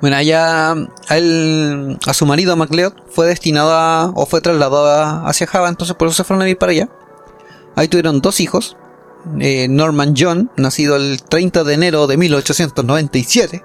Bueno, 0.00 0.16
allá 0.16 0.72
a, 0.72 1.16
él- 1.16 1.98
a 2.06 2.12
su 2.12 2.26
marido 2.26 2.54
MacLeod 2.56 2.92
fue 3.10 3.26
destinado 3.26 3.72
a, 3.72 4.12
o 4.14 4.26
fue 4.26 4.40
trasladado 4.40 4.86
a- 4.86 5.26
hacia 5.28 5.46
Java, 5.46 5.68
entonces 5.68 5.96
por 5.96 6.08
eso 6.08 6.16
se 6.18 6.24
fueron 6.24 6.42
a 6.42 6.44
vivir 6.44 6.58
para 6.58 6.72
allá. 6.72 6.88
Ahí 7.76 7.88
tuvieron 7.88 8.20
dos 8.20 8.40
hijos. 8.40 8.76
eh, 9.40 9.66
Norman 9.68 10.14
John, 10.16 10.52
nacido 10.56 10.94
el 10.96 11.20
30 11.22 11.64
de 11.64 11.74
enero 11.74 12.06
de 12.06 12.16
1897, 12.16 13.64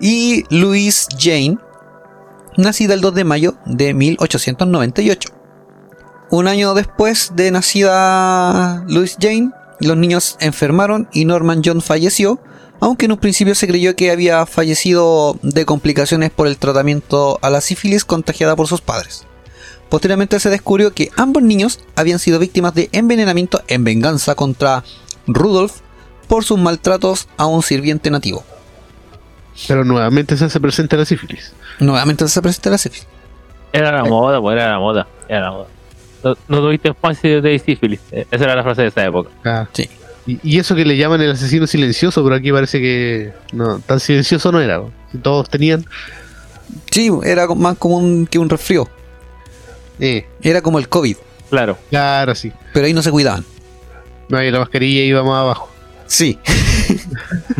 y 0.00 0.44
Louise 0.54 1.08
Jane, 1.18 1.58
nacida 2.56 2.94
el 2.94 3.00
2 3.00 3.14
de 3.14 3.24
mayo 3.24 3.54
de 3.66 3.92
1898. 3.92 5.30
Un 6.30 6.46
año 6.46 6.74
después 6.74 7.32
de 7.34 7.50
nacida 7.50 8.84
Louise 8.86 9.16
Jane, 9.20 9.50
los 9.80 9.96
niños 9.96 10.36
enfermaron 10.40 11.08
y 11.12 11.24
Norman 11.24 11.62
John 11.64 11.80
falleció, 11.80 12.38
aunque 12.80 13.06
en 13.06 13.12
un 13.12 13.18
principio 13.18 13.54
se 13.54 13.68
creyó 13.68 13.94
que 13.94 14.10
había 14.10 14.44
fallecido 14.46 15.38
de 15.42 15.64
complicaciones 15.64 16.30
por 16.30 16.46
el 16.46 16.56
tratamiento 16.56 17.38
a 17.42 17.50
la 17.50 17.60
sífilis 17.60 18.04
contagiada 18.04 18.56
por 18.56 18.66
sus 18.66 18.80
padres. 18.80 19.26
Posteriormente 19.88 20.38
se 20.40 20.50
descubrió 20.50 20.92
que 20.92 21.10
ambos 21.16 21.42
niños 21.42 21.80
habían 21.96 22.18
sido 22.18 22.38
víctimas 22.38 22.74
de 22.74 22.88
envenenamiento 22.92 23.60
en 23.68 23.84
venganza 23.84 24.34
contra 24.34 24.84
Rudolf 25.26 25.80
por 26.28 26.44
sus 26.44 26.58
maltratos 26.58 27.28
a 27.36 27.46
un 27.46 27.62
sirviente 27.62 28.10
nativo. 28.10 28.44
Pero 29.66 29.84
nuevamente 29.84 30.36
se 30.36 30.44
hace 30.44 30.60
presente 30.60 30.96
la 30.96 31.04
sífilis. 31.04 31.52
Nuevamente 31.80 32.26
se 32.28 32.40
presenta 32.40 32.70
la 32.70 32.78
sífilis. 32.78 33.06
Era 33.72 33.92
la 33.92 34.04
moda, 34.04 34.40
pues 34.40 34.54
era 34.56 34.70
la 34.70 34.78
moda. 34.78 35.06
Era 35.28 35.40
la 35.40 35.50
moda. 35.50 35.66
No, 36.22 36.36
no 36.48 36.60
tuviste 36.60 36.88
espacio 36.90 37.42
de 37.42 37.58
sífilis. 37.58 38.00
Esa 38.10 38.44
era 38.44 38.54
la 38.54 38.62
frase 38.62 38.82
de 38.82 38.88
esa 38.88 39.04
época. 39.04 39.30
Ah, 39.44 39.66
Sí. 39.72 39.88
Y, 40.26 40.38
y 40.42 40.58
eso 40.58 40.74
que 40.74 40.84
le 40.84 40.96
llaman 40.96 41.20
el 41.20 41.30
asesino 41.32 41.66
silencioso, 41.66 42.22
pero 42.22 42.36
aquí 42.36 42.52
parece 42.52 42.80
que 42.80 43.32
no, 43.52 43.78
tan 43.80 44.00
silencioso 44.00 44.52
no 44.52 44.60
era. 44.60 44.82
Si 45.12 45.18
todos 45.18 45.48
tenían. 45.50 45.84
Sí, 46.90 47.10
era 47.24 47.46
más 47.48 47.76
común 47.78 48.26
que 48.30 48.38
un 48.38 48.48
resfrío. 48.48 48.88
Eh, 49.98 50.26
Era 50.42 50.62
como 50.62 50.78
el 50.78 50.88
COVID, 50.88 51.16
Claro. 51.50 51.76
claro, 51.90 52.34
sí. 52.34 52.52
pero 52.72 52.86
ahí 52.86 52.94
no 52.94 53.02
se 53.02 53.10
cuidaban. 53.10 53.44
No, 54.28 54.42
y 54.42 54.50
la 54.50 54.60
mascarilla 54.60 55.02
iba 55.02 55.22
más 55.24 55.40
abajo. 55.40 55.68
Sí. 56.06 56.38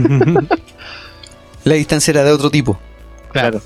la 1.65 1.75
distancia 1.75 2.11
era 2.13 2.25
de 2.25 2.33
otro 2.33 2.51
tipo. 2.51 2.79
Claro. 3.33 3.61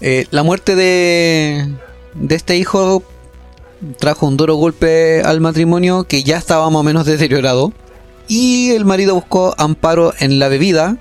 Eh, 0.00 0.26
la 0.30 0.42
muerte 0.42 0.76
de, 0.76 1.68
de 2.14 2.34
este 2.34 2.56
hijo 2.56 3.02
trajo 3.98 4.26
un 4.26 4.36
duro 4.36 4.54
golpe 4.56 5.22
al 5.22 5.40
matrimonio 5.40 6.04
que 6.04 6.22
ya 6.22 6.36
estaba 6.36 6.68
más 6.70 6.80
o 6.80 6.82
menos 6.82 7.06
deteriorado. 7.06 7.72
Y 8.28 8.70
el 8.72 8.84
marido 8.84 9.14
buscó 9.14 9.54
amparo 9.58 10.12
en 10.18 10.38
la 10.38 10.48
bebida. 10.48 10.96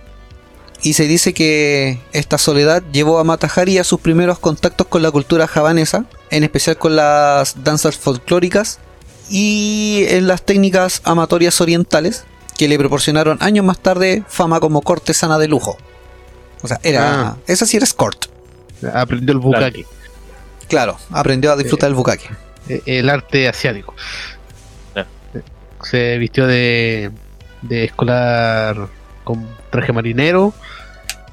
Y 0.84 0.94
se 0.94 1.08
dice 1.08 1.34
que 1.34 2.00
esta 2.14 2.38
soledad 2.38 2.84
llevó 2.92 3.18
a 3.18 3.24
Matajari 3.24 3.78
a 3.80 3.84
sus 3.84 4.00
primeros 4.00 4.38
contactos 4.38 4.86
con 4.88 5.02
la 5.02 5.10
cultura 5.10 5.48
javanesa, 5.48 6.06
en 6.30 6.44
especial 6.44 6.78
con 6.78 6.96
las 6.96 7.64
danzas 7.64 7.98
folclóricas 7.98 8.80
y 9.30 10.06
en 10.10 10.28
las 10.28 10.44
técnicas 10.44 11.02
amatorias 11.04 11.60
orientales, 11.62 12.26
que 12.58 12.68
le 12.68 12.78
proporcionaron 12.78 13.38
años 13.42 13.66
más 13.66 13.80
tarde 13.80 14.24
fama 14.28 14.60
como 14.60 14.82
cortesana 14.82 15.40
de 15.40 15.48
lujo. 15.48 15.78
O 16.62 16.68
sea, 16.68 16.80
era. 16.84 17.22
Ah. 17.30 17.38
Esa 17.48 17.66
sí 17.66 17.78
era 17.78 17.84
escort. 17.86 18.26
Aprendió 18.94 19.34
el 19.34 19.40
bukkake, 19.40 19.86
Claro, 20.68 20.98
aprendió 21.10 21.52
a 21.52 21.58
disfrutar 21.58 21.90
del 21.90 21.96
bukkake. 21.96 22.26
eh, 22.26 22.36
el 22.68 23.10
arte 23.10 23.48
asiático. 23.48 23.94
Eh, 24.96 25.06
Se 25.84 26.18
vistió 26.18 26.48
de, 26.48 27.12
de 27.62 27.84
escolar 27.86 28.88
con 29.24 29.48
traje 29.70 29.92
marinero 29.94 30.54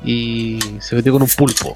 y 0.04 0.58
se 0.80 0.96
metió 0.96 1.12
con 1.12 1.22
un 1.22 1.28
pulpo. 1.28 1.74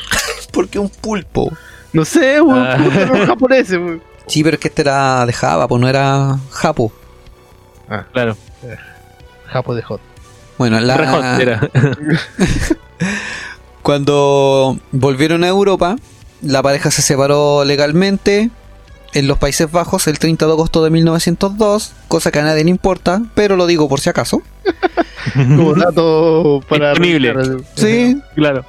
Porque 0.52 0.78
un 0.78 0.88
pulpo. 0.88 1.52
No 1.92 2.04
sé, 2.04 2.40
weón, 2.40 2.66
Ah. 2.66 2.76
puta, 2.76 3.06
los 3.06 3.26
japoneses. 3.26 3.78
Sí, 4.26 4.42
pero 4.42 4.54
es 4.54 4.60
que 4.60 4.68
este 4.68 4.82
era 4.82 5.24
de 5.24 5.32
Java, 5.32 5.68
pues 5.68 5.80
no 5.80 5.88
era 5.88 6.38
Japo. 6.50 6.92
Claro. 8.12 8.36
Japo 9.46 9.74
de 9.74 9.82
hot. 9.82 10.00
Bueno, 10.58 10.80
la, 10.80 10.96
Rejón 10.96 11.24
era. 11.40 11.60
cuando 13.82 14.78
volvieron 14.90 15.44
a 15.44 15.48
Europa, 15.48 15.96
la 16.42 16.62
pareja 16.62 16.90
se 16.90 17.02
separó 17.02 17.64
legalmente 17.64 18.50
en 19.18 19.26
los 19.26 19.38
Países 19.38 19.70
Bajos 19.70 20.06
el 20.06 20.18
30 20.18 20.46
de 20.46 20.52
agosto 20.52 20.84
de 20.84 20.90
1902, 20.90 21.92
cosa 22.08 22.30
que 22.30 22.38
a 22.38 22.42
nadie 22.42 22.64
le 22.64 22.70
importa, 22.70 23.22
pero 23.34 23.56
lo 23.56 23.66
digo 23.66 23.88
por 23.88 24.00
si 24.00 24.10
acaso. 24.10 24.42
Como 25.34 25.74
dato 25.74 26.60
para 26.68 26.90
Disponible. 26.90 27.32
revisar, 27.32 27.64
Sí, 27.74 28.16
claro. 28.34 28.64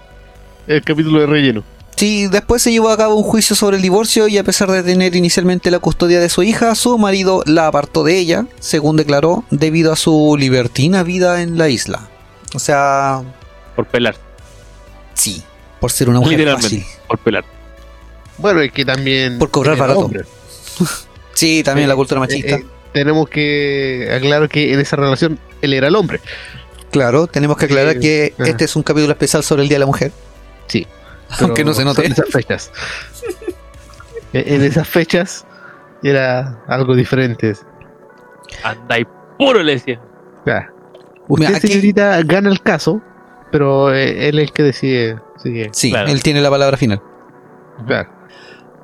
el 0.68 0.82
capítulo 0.84 1.20
de 1.22 1.26
relleno. 1.28 1.64
Sí, 1.96 2.28
después 2.28 2.62
se 2.62 2.72
llevó 2.72 2.90
a 2.90 2.98
cabo 2.98 3.16
un 3.16 3.24
juicio 3.24 3.56
sobre 3.56 3.78
el 3.78 3.82
divorcio 3.82 4.28
y 4.28 4.38
a 4.38 4.44
pesar 4.44 4.70
de 4.70 4.84
tener 4.84 5.16
inicialmente 5.16 5.72
la 5.72 5.80
custodia 5.80 6.20
de 6.20 6.30
su 6.30 6.44
hija, 6.44 6.76
su 6.76 6.98
marido 7.00 7.42
la 7.48 7.68
apartó 7.68 8.04
de 8.04 8.18
ella, 8.20 8.46
según 8.60 8.98
declaró, 8.98 9.44
debido 9.50 9.92
a 9.92 9.96
su 9.96 10.36
libertina 10.40 11.02
vida 11.04 11.42
en 11.42 11.58
la 11.58 11.70
isla. 11.70 12.08
O 12.54 12.60
sea, 12.60 13.22
Por 13.76 13.88
pelar. 13.88 14.16
sí, 15.16 15.42
por 15.82 15.92
ser 15.92 16.10
una 16.10 16.20
mujer 16.20 16.38
Literalmente. 16.38 16.78
fácil. 16.82 16.86
Por 17.08 17.18
pelar. 17.20 17.46
Bueno, 18.38 18.62
es 18.62 18.72
que 18.72 18.86
también. 18.86 19.40
Por 19.40 19.50
cobrar 19.50 19.76
barato. 19.78 20.02
hombre. 20.02 20.24
Sí, 21.34 21.62
también 21.64 21.86
Eh, 21.86 21.90
la 21.90 21.96
cultura 21.96 22.20
machista. 22.20 22.56
Eh, 22.56 22.60
eh, 22.64 22.68
tenemos 22.94 23.30
que 23.30 24.10
aclarar 24.12 24.50
que 24.50 24.74
en 24.74 24.80
esa 24.80 24.96
relación 24.96 25.38
él 25.62 25.74
era 25.74 25.88
el 25.88 25.96
hombre. 25.96 26.20
claro, 26.92 27.28
tenemos 27.28 27.58
que 27.58 27.66
aclarar 27.66 28.00
que 28.00 28.34
ajá. 28.40 28.50
este 28.50 28.66
es 28.66 28.76
un 28.76 28.82
capítulo 28.84 29.12
especial 29.12 29.44
sobre 29.44 29.62
el 29.64 29.70
Día 29.70 29.76
de 29.76 29.82
la 29.82 29.86
Mujer. 29.86 30.12
Sí. 30.68 30.88
Aunque 31.42 31.64
no 31.64 31.74
se 31.76 31.86
note. 31.86 32.06
En 32.06 32.12
esas 32.14 32.30
fechas. 32.30 32.72
en 34.34 34.54
en 34.56 34.64
esas 34.64 34.88
fechas 34.88 35.46
era 36.04 36.64
algo 36.68 36.96
diferente. 36.96 37.54
Anda 38.64 39.00
y 39.00 39.06
puro 39.38 39.62
le 39.62 39.74
decía. 39.74 40.02
Ya. 40.46 40.70
Usted, 41.28 41.46
Mira, 41.48 41.58
aquí- 41.58 41.68
señorita, 41.68 42.22
gana 42.24 42.50
el 42.50 42.62
caso, 42.62 43.02
pero 43.52 43.94
eh, 43.94 44.30
él 44.30 44.40
es 44.40 44.46
el 44.48 44.54
que 44.54 44.64
decide. 44.64 45.18
Sí, 45.72 45.92
Claro. 45.92 46.10
él 46.10 46.24
tiene 46.24 46.42
la 46.42 46.50
palabra 46.50 46.78
final. 46.78 47.02
claro. 47.86 48.10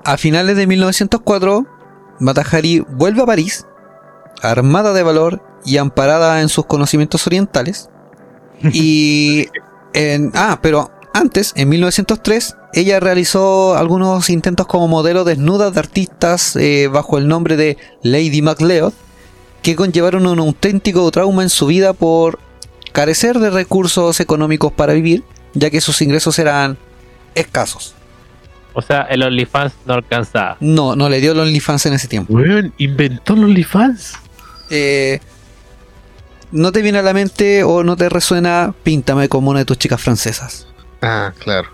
A 0.05 0.17
finales 0.17 0.57
de 0.57 0.67
1904, 0.67 1.65
Matahari 2.19 2.79
vuelve 2.79 3.21
a 3.21 3.25
París, 3.25 3.65
armada 4.41 4.93
de 4.93 5.03
valor 5.03 5.41
y 5.65 5.77
amparada 5.77 6.41
en 6.41 6.49
sus 6.49 6.65
conocimientos 6.65 7.25
orientales. 7.27 7.89
Y 8.71 9.47
en, 9.93 10.31
ah, 10.35 10.59
pero 10.61 10.89
antes, 11.13 11.53
en 11.55 11.69
1903, 11.69 12.55
ella 12.73 12.99
realizó 12.99 13.75
algunos 13.75 14.29
intentos 14.29 14.65
como 14.65 14.87
modelo 14.87 15.23
desnuda 15.23 15.69
de 15.69 15.79
artistas 15.79 16.55
eh, 16.55 16.87
bajo 16.87 17.17
el 17.17 17.27
nombre 17.27 17.55
de 17.55 17.77
Lady 18.01 18.41
MacLeod, 18.41 18.93
que 19.61 19.75
conllevaron 19.75 20.25
un 20.25 20.39
auténtico 20.39 21.09
trauma 21.11 21.43
en 21.43 21.49
su 21.49 21.67
vida 21.67 21.93
por 21.93 22.39
carecer 22.93 23.39
de 23.39 23.49
recursos 23.49 24.19
económicos 24.19 24.71
para 24.71 24.93
vivir, 24.93 25.23
ya 25.53 25.69
que 25.69 25.81
sus 25.81 26.01
ingresos 26.01 26.39
eran 26.39 26.77
escasos. 27.35 27.95
O 28.73 28.81
sea, 28.81 29.03
el 29.03 29.21
OnlyFans 29.23 29.73
no 29.85 29.93
alcanzaba. 29.93 30.57
No, 30.59 30.95
no 30.95 31.09
le 31.09 31.21
dio 31.21 31.33
el 31.33 31.39
OnlyFans 31.39 31.85
en 31.85 31.93
ese 31.93 32.07
tiempo. 32.07 32.33
Weón, 32.33 32.73
inventó 32.77 33.35
los 33.35 33.45
OnlyFans. 33.45 34.13
Eh, 34.69 35.19
¿No 36.51 36.71
te 36.71 36.81
viene 36.81 36.99
a 36.99 37.01
la 37.01 37.13
mente 37.13 37.63
o 37.63 37.83
no 37.83 37.95
te 37.95 38.09
resuena 38.09 38.73
Píntame 38.83 39.27
como 39.27 39.51
una 39.51 39.59
de 39.59 39.65
tus 39.65 39.77
chicas 39.77 40.01
francesas? 40.01 40.67
Ah, 41.01 41.33
claro. 41.37 41.69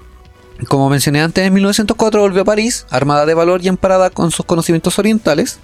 Como 0.68 0.89
mencioné 0.89 1.22
antes, 1.22 1.45
en 1.45 1.54
1904 1.54 2.22
volvió 2.22 2.41
a 2.41 2.45
París, 2.45 2.86
armada 2.89 3.26
de 3.26 3.34
valor 3.34 3.62
y 3.64 3.70
amparada 3.70 4.10
con 4.10 4.32
sus 4.32 4.45
conocimientos 4.45 5.00
orientales. 5.00 5.60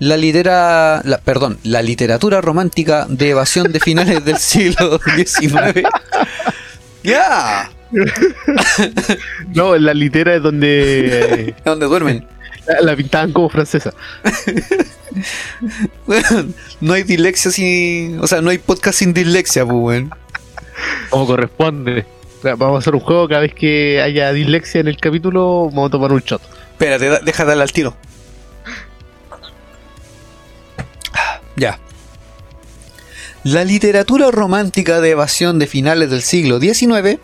La, 0.00 0.16
litera, 0.16 1.02
la, 1.04 1.18
perdón, 1.18 1.58
la 1.62 1.82
literatura 1.82 2.40
romántica 2.40 3.06
de 3.08 3.30
evasión 3.30 3.70
de 3.70 3.80
finales 3.80 4.24
del 4.24 4.38
siglo 4.38 4.98
XIX. 4.98 5.86
¡Ya! 7.04 7.70
No, 9.54 9.76
la 9.76 9.94
litera 9.94 10.36
es 10.36 10.42
donde 10.42 11.54
¿Dónde 11.64 11.86
duermen? 11.86 12.26
la, 12.66 12.80
la 12.82 12.96
pintaban 12.96 13.32
como 13.32 13.48
francesa. 13.48 13.92
Weón, 16.06 16.54
no 16.80 16.92
hay 16.92 17.02
dislexia 17.02 17.50
sin. 17.50 18.20
O 18.20 18.26
sea, 18.26 18.40
no 18.40 18.50
hay 18.50 18.58
podcast 18.58 18.98
sin 18.98 19.12
dislexia, 19.12 19.66
pues. 19.66 20.04
Como 21.10 21.26
corresponde. 21.26 22.06
Vamos 22.42 22.76
a 22.76 22.78
hacer 22.78 22.94
un 22.94 23.00
juego 23.00 23.28
cada 23.28 23.42
vez 23.42 23.54
que 23.54 24.00
haya 24.00 24.32
dislexia 24.32 24.80
en 24.80 24.88
el 24.88 24.96
capítulo, 24.96 25.66
vamos 25.66 25.88
a 25.88 25.90
tomar 25.90 26.12
un 26.12 26.20
shot. 26.20 26.40
Espérate, 26.72 27.20
deja 27.22 27.44
darle 27.44 27.62
al 27.62 27.72
tiro. 27.72 27.94
Ya. 31.56 31.78
La 33.44 33.64
literatura 33.64 34.30
romántica 34.30 35.00
de 35.02 35.10
evasión 35.10 35.58
de 35.58 35.66
finales 35.66 36.10
del 36.10 36.22
siglo 36.22 36.58
XIX 36.58 37.18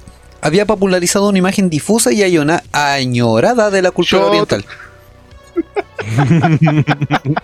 había 0.46 0.64
popularizado 0.64 1.28
una 1.28 1.38
imagen 1.38 1.68
difusa 1.70 2.12
y 2.12 2.22
ayona- 2.22 2.62
añorada 2.72 3.70
de 3.70 3.82
la 3.82 3.90
cultura 3.90 4.22
Shot. 4.22 4.30
oriental. 4.30 4.64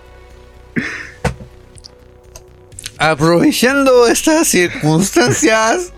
Aprovechando 2.97 4.07
estas 4.07 4.47
circunstancias 4.47 5.91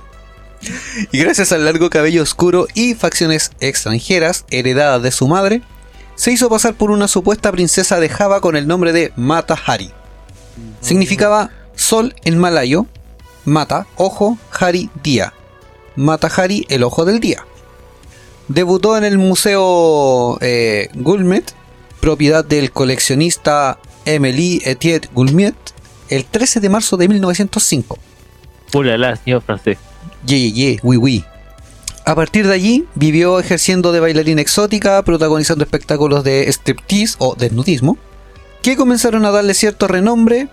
y 1.12 1.20
gracias 1.20 1.52
al 1.52 1.66
largo 1.66 1.90
cabello 1.90 2.24
oscuro 2.24 2.68
y 2.74 2.96
facciones 2.96 3.52
extranjeras 3.60 4.46
heredadas 4.50 5.04
de 5.04 5.12
su 5.12 5.28
madre, 5.28 5.62
se 6.16 6.32
hizo 6.32 6.50
pasar 6.50 6.74
por 6.74 6.92
una 6.92 7.08
supuesta 7.08 7.52
princesa 7.52 8.00
de 8.00 8.10
Java 8.10 8.42
con 8.42 8.56
el 8.56 8.68
nombre 8.68 8.94
de 8.94 9.12
Mata 9.16 9.58
Hari. 9.66 9.92
Significaba 10.82 11.52
sol 11.76 12.16
en 12.24 12.38
malayo, 12.40 12.88
Mata, 13.44 13.86
ojo, 13.98 14.38
Hari, 14.58 14.90
día. 15.04 15.34
Mata 15.96 16.28
Hari, 16.28 16.66
el 16.70 16.84
ojo 16.84 17.06
del 17.06 17.20
día. 17.20 17.46
Debutó 18.48 18.98
en 18.98 19.04
el 19.04 19.18
Museo 19.18 20.38
eh, 20.42 20.90
Gulmet, 20.94 21.54
propiedad 22.00 22.46
del 22.46 22.72
coleccionista 22.72 23.80
Emily 24.06 24.62
Etienne 24.66 25.10
Gulmet, 25.14 25.56
el 26.10 26.26
13 26.26 26.60
de 26.60 26.70
marzo 26.70 26.98
de 26.98 27.08
1905. 27.08 27.98
Ulala, 28.74 29.16
señor 29.16 29.42
francés. 29.42 29.78
Ye, 30.26 30.40
ye, 30.40 30.52
ye, 30.52 30.80
oui, 30.84 30.98
oui. 30.98 31.26
A 32.06 32.14
partir 32.14 32.48
de 32.48 32.54
allí, 32.54 32.86
vivió 32.94 33.40
ejerciendo 33.40 33.92
de 33.92 34.00
bailarina 34.00 34.42
exótica, 34.42 35.02
protagonizando 35.04 35.64
espectáculos 35.64 36.24
de 36.24 36.48
striptease 36.52 37.16
o 37.18 37.36
desnudismo, 37.36 37.98
que 38.62 38.76
comenzaron 38.76 39.26
a 39.26 39.32
darle 39.32 39.56
cierto 39.56 39.88
renombre 39.88 40.48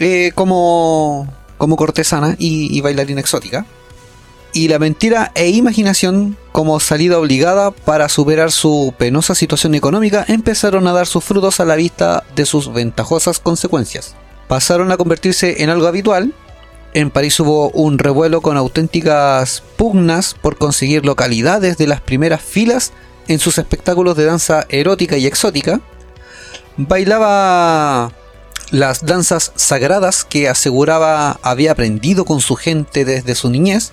eh, 0.00 0.32
como, 0.34 1.32
como 1.56 1.76
cortesana 1.76 2.34
y, 2.38 2.76
y 2.76 2.80
bailarina 2.80 3.20
exótica. 3.20 3.64
Y 4.54 4.68
la 4.68 4.78
mentira 4.78 5.32
e 5.34 5.48
imaginación, 5.48 6.36
como 6.52 6.78
salida 6.78 7.18
obligada 7.18 7.70
para 7.70 8.08
superar 8.10 8.52
su 8.52 8.94
penosa 8.98 9.34
situación 9.34 9.74
económica, 9.74 10.24
empezaron 10.28 10.86
a 10.86 10.92
dar 10.92 11.06
sus 11.06 11.24
frutos 11.24 11.60
a 11.60 11.64
la 11.64 11.76
vista 11.76 12.24
de 12.36 12.44
sus 12.44 12.72
ventajosas 12.72 13.38
consecuencias. 13.38 14.14
Pasaron 14.48 14.92
a 14.92 14.98
convertirse 14.98 15.62
en 15.62 15.70
algo 15.70 15.86
habitual, 15.86 16.34
en 16.94 17.10
París 17.10 17.40
hubo 17.40 17.70
un 17.70 17.98
revuelo 17.98 18.42
con 18.42 18.58
auténticas 18.58 19.62
pugnas 19.76 20.34
por 20.34 20.58
conseguir 20.58 21.06
localidades 21.06 21.78
de 21.78 21.86
las 21.86 22.02
primeras 22.02 22.42
filas 22.42 22.92
en 23.28 23.38
sus 23.38 23.56
espectáculos 23.56 24.14
de 24.16 24.26
danza 24.26 24.66
erótica 24.68 25.16
y 25.16 25.26
exótica. 25.26 25.80
Bailaba 26.76 28.12
las 28.70 29.06
danzas 29.06 29.52
sagradas 29.54 30.24
que 30.24 30.50
aseguraba 30.50 31.38
había 31.42 31.72
aprendido 31.72 32.26
con 32.26 32.40
su 32.40 32.56
gente 32.56 33.06
desde 33.06 33.34
su 33.34 33.48
niñez 33.48 33.92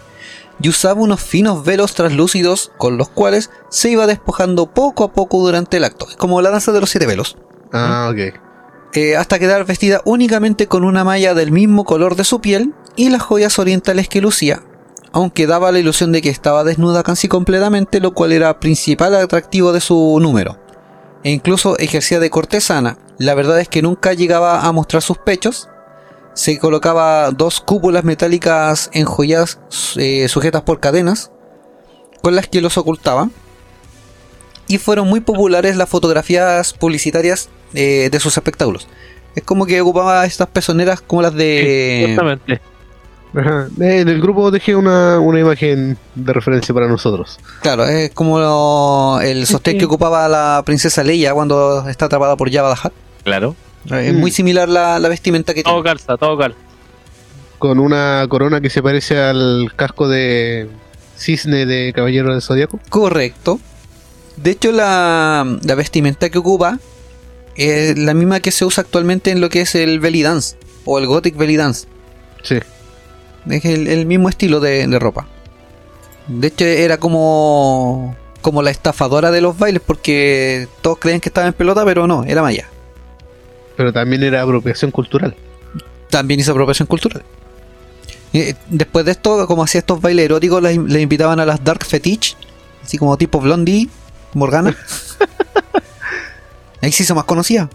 y 0.61 0.69
usaba 0.69 1.01
unos 1.01 1.21
finos 1.21 1.63
velos 1.63 1.93
translúcidos 1.93 2.71
con 2.77 2.97
los 2.97 3.09
cuales 3.09 3.49
se 3.69 3.89
iba 3.91 4.07
despojando 4.07 4.67
poco 4.67 5.03
a 5.03 5.13
poco 5.13 5.39
durante 5.39 5.77
el 5.77 5.83
acto. 5.85 6.07
Es 6.09 6.15
como 6.17 6.41
la 6.41 6.49
danza 6.51 6.71
de 6.71 6.81
los 6.81 6.89
siete 6.89 7.05
velos 7.05 7.37
Ah, 7.71 8.09
ok. 8.11 8.33
eh, 8.93 9.15
hasta 9.15 9.39
quedar 9.39 9.65
vestida 9.65 10.01
únicamente 10.05 10.67
con 10.67 10.83
una 10.83 11.03
malla 11.03 11.33
del 11.33 11.51
mismo 11.51 11.85
color 11.85 12.15
de 12.15 12.23
su 12.23 12.41
piel 12.41 12.73
y 12.95 13.09
las 13.09 13.21
joyas 13.21 13.57
orientales 13.59 14.09
que 14.09 14.19
lucía, 14.21 14.63
aunque 15.13 15.47
daba 15.47 15.71
la 15.71 15.79
ilusión 15.79 16.11
de 16.11 16.21
que 16.21 16.29
estaba 16.29 16.63
desnuda 16.65 17.03
casi 17.03 17.27
completamente, 17.29 17.99
lo 18.01 18.13
cual 18.13 18.31
era 18.33 18.59
principal 18.59 19.15
atractivo 19.15 19.71
de 19.71 19.79
su 19.81 20.17
número. 20.19 20.57
E 21.23 21.31
incluso 21.31 21.77
ejercía 21.77 22.19
de 22.19 22.29
cortesana, 22.29 22.97
la 23.17 23.35
verdad 23.35 23.59
es 23.59 23.69
que 23.69 23.81
nunca 23.81 24.13
llegaba 24.13 24.61
a 24.65 24.71
mostrar 24.71 25.01
sus 25.01 25.17
pechos, 25.17 25.68
se 26.39 26.57
colocaba 26.57 27.31
dos 27.31 27.59
cúpulas 27.59 28.05
metálicas 28.05 28.89
en 28.93 29.03
joyas 29.03 29.59
eh, 29.97 30.25
sujetas 30.29 30.61
por 30.61 30.79
cadenas, 30.79 31.31
con 32.21 32.33
las 32.33 32.47
que 32.47 32.61
los 32.61 32.77
ocultaba, 32.77 33.29
y 34.67 34.77
fueron 34.77 35.07
muy 35.09 35.19
populares 35.19 35.75
las 35.75 35.89
fotografías 35.89 36.71
publicitarias 36.71 37.49
eh, 37.73 38.07
de 38.09 38.19
sus 38.21 38.37
espectáculos. 38.37 38.87
Es 39.35 39.43
como 39.43 39.65
que 39.65 39.81
ocupaba 39.81 40.25
estas 40.25 40.47
pezoneras 40.47 41.01
como 41.01 41.21
las 41.23 41.33
de... 41.33 42.05
Justamente. 42.07 42.61
Ajá. 43.35 43.67
Eh, 43.81 43.99
En 43.99 44.07
el 44.07 44.21
grupo 44.21 44.49
dejé 44.49 44.77
una, 44.77 45.19
una 45.19 45.41
imagen 45.41 45.97
de 46.15 46.31
referencia 46.33 46.73
para 46.73 46.87
nosotros. 46.87 47.37
Claro, 47.61 47.83
es 47.85 48.11
como 48.11 48.39
lo- 48.39 49.19
el 49.21 49.45
sostén 49.45 49.77
que 49.77 49.85
ocupaba 49.85 50.27
la 50.29 50.63
princesa 50.65 51.03
Leia 51.03 51.33
cuando 51.33 51.87
está 51.89 52.05
atrapada 52.05 52.37
por 52.37 52.49
Jabba 52.49 52.75
the 52.75 52.87
Hutt. 52.87 52.93
Claro. 53.25 53.55
Es 53.89 54.13
muy 54.13 54.31
similar 54.31 54.67
la, 54.69 54.99
la 54.99 55.09
vestimenta 55.09 55.53
que 55.53 55.63
Todo 55.63 55.75
tiene. 55.75 55.89
calza, 55.89 56.17
todo 56.17 56.37
calza. 56.37 56.57
Con 57.57 57.79
una 57.79 58.25
corona 58.29 58.61
que 58.61 58.69
se 58.69 58.81
parece 58.81 59.19
al 59.19 59.71
casco 59.75 60.07
de 60.07 60.69
cisne 61.17 61.65
de 61.65 61.91
Caballero 61.93 62.31
del 62.31 62.41
Zodíaco. 62.41 62.79
Correcto. 62.89 63.59
De 64.37 64.51
hecho, 64.51 64.71
la, 64.71 65.57
la 65.63 65.75
vestimenta 65.75 66.29
que 66.29 66.37
ocupa 66.37 66.79
es 67.55 67.97
la 67.97 68.13
misma 68.13 68.39
que 68.39 68.51
se 68.51 68.63
usa 68.63 68.81
actualmente 68.83 69.31
en 69.31 69.41
lo 69.41 69.49
que 69.49 69.61
es 69.61 69.75
el 69.75 69.99
belly 69.99 70.21
dance 70.23 70.55
o 70.85 70.99
el 70.99 71.07
gothic 71.07 71.35
belly 71.35 71.57
dance. 71.57 71.87
Sí. 72.43 72.59
Es 73.49 73.65
el, 73.65 73.87
el 73.87 74.05
mismo 74.05 74.29
estilo 74.29 74.59
de, 74.61 74.87
de 74.87 74.99
ropa. 74.99 75.27
De 76.27 76.47
hecho, 76.47 76.63
era 76.65 76.97
como 76.97 78.15
como 78.41 78.61
la 78.61 78.71
estafadora 78.71 79.31
de 79.31 79.41
los 79.41 79.57
bailes 79.57 79.81
porque 79.85 80.69
todos 80.81 80.97
creían 80.99 81.19
que 81.19 81.27
estaba 81.27 81.47
en 81.47 81.53
pelota, 81.53 81.83
pero 81.83 82.07
no, 82.07 82.23
era 82.23 82.41
Maya. 82.41 82.69
Pero 83.79 83.93
también 83.93 84.21
era 84.23 84.41
apropiación 84.41 84.91
cultural. 84.91 85.33
También 86.09 86.41
hizo 86.41 86.51
apropiación 86.51 86.85
cultural. 86.85 87.23
Eh, 88.33 88.53
después 88.67 89.05
de 89.05 89.11
esto, 89.11 89.47
como 89.47 89.63
hacía 89.63 89.79
estos 89.79 90.01
bailes 90.01 90.25
eróticos, 90.25 90.61
le, 90.61 90.77
le 90.77 90.99
invitaban 90.99 91.39
a 91.39 91.45
las 91.45 91.63
Dark 91.63 91.85
Fetish, 91.85 92.35
así 92.83 92.97
como 92.97 93.15
tipo 93.17 93.39
Blondie, 93.39 93.87
Morgana. 94.33 94.75
Ahí 96.81 96.91
se 96.91 97.03
hizo 97.03 97.15
más 97.15 97.23
conocida. 97.23 97.69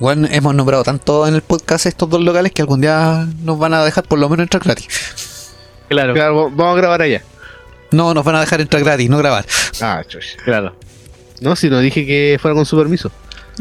Bueno, 0.00 0.26
hemos 0.30 0.54
nombrado 0.54 0.82
tanto 0.82 1.26
en 1.26 1.34
el 1.34 1.42
podcast 1.42 1.84
estos 1.84 2.08
dos 2.08 2.22
locales 2.22 2.52
que 2.52 2.62
algún 2.62 2.80
día 2.80 3.28
nos 3.42 3.58
van 3.58 3.74
a 3.74 3.84
dejar 3.84 4.04
por 4.04 4.18
lo 4.18 4.30
menos 4.30 4.44
entrar 4.44 4.62
gratis. 4.64 4.88
Claro, 5.90 6.14
Claro, 6.14 6.50
vamos 6.50 6.74
a 6.74 6.76
grabar 6.78 7.02
allá. 7.02 7.22
No, 7.90 8.14
nos 8.14 8.24
van 8.24 8.36
a 8.36 8.40
dejar 8.40 8.62
entrar 8.62 8.82
gratis, 8.82 9.10
no 9.10 9.18
grabar. 9.18 9.44
Ah, 9.82 10.02
chuch. 10.08 10.36
claro. 10.42 10.74
No, 11.42 11.54
si 11.54 11.68
no 11.68 11.80
dije 11.80 12.06
que 12.06 12.38
fuera 12.40 12.54
con 12.54 12.64
su 12.64 12.78
permiso. 12.78 13.12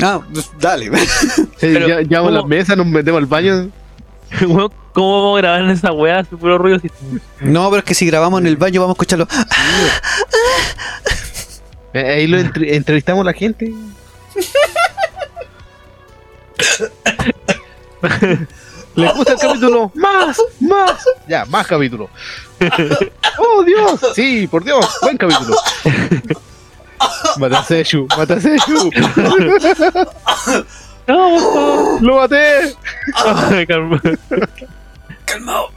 Ah, 0.01 0.21
dale. 0.59 0.91
Sí, 0.97 1.47
Pero, 1.73 1.87
ya, 1.87 2.01
llevamos 2.01 2.29
¿cómo? 2.29 2.41
las 2.41 2.45
mesas, 2.45 2.77
nos 2.77 2.85
metemos 2.85 3.17
al 3.19 3.25
baño. 3.25 3.69
¿Cómo 4.93 5.21
vamos 5.23 5.37
a 5.37 5.41
grabar 5.41 5.61
en 5.61 5.69
esa 5.71 5.91
weá? 5.91 6.23
Su 6.25 6.37
puro 6.37 6.57
ruido. 6.57 6.79
Si... 6.79 6.89
No, 7.41 7.69
pero 7.69 7.79
es 7.79 7.85
que 7.85 7.93
si 7.95 8.05
grabamos 8.07 8.41
en 8.41 8.47
el 8.47 8.57
baño 8.57 8.81
vamos 8.81 8.93
a 8.93 8.97
escucharlo. 8.97 9.27
Eh, 11.93 12.13
Ahí 12.17 12.27
lo 12.27 12.37
entre- 12.37 12.75
entrevistamos 12.75 13.21
a 13.21 13.25
la 13.25 13.33
gente. 13.33 13.71
¿Les 18.95 19.13
gusta 19.13 19.33
el 19.33 19.39
capítulo? 19.39 19.91
¡Más! 19.95 20.37
¡Más! 20.59 21.05
Ya, 21.27 21.45
más 21.45 21.67
capítulo. 21.67 22.09
¡Oh, 23.37 23.63
Dios! 23.63 23.99
Sí, 24.15 24.47
por 24.47 24.63
Dios, 24.63 24.85
buen 25.03 25.17
capítulo. 25.17 25.55
Mata 27.37 27.59
a 27.59 27.63
Seshu, 27.63 28.07
mata 28.17 28.35
a 28.35 28.39
Seshu. 28.39 28.91
No, 31.07 31.29
por 31.29 31.39
favor. 31.39 32.03
¡Lo 32.03 32.15
maté! 32.17 32.75
Calmado. 35.25 35.71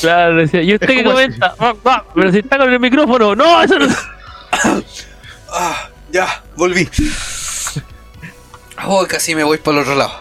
Claro, 0.00 0.36
decía, 0.36 0.62
¿y 0.62 0.74
usted 0.74 0.88
qué 0.88 1.04
comenta? 1.04 1.54
Ah, 1.60 1.74
ah, 1.84 2.04
pero 2.12 2.32
si 2.32 2.38
está 2.40 2.58
con 2.58 2.72
el 2.72 2.80
micrófono. 2.80 3.34
No, 3.36 3.62
eso 3.62 3.78
no. 3.78 3.86
Ah, 5.50 5.88
ya, 6.10 6.42
volví. 6.56 6.86
Oh, 8.84 9.06
casi 9.08 9.34
me 9.34 9.44
voy 9.44 9.56
por 9.56 9.72
el 9.72 9.80
otro 9.80 9.94
lado. 9.94 10.12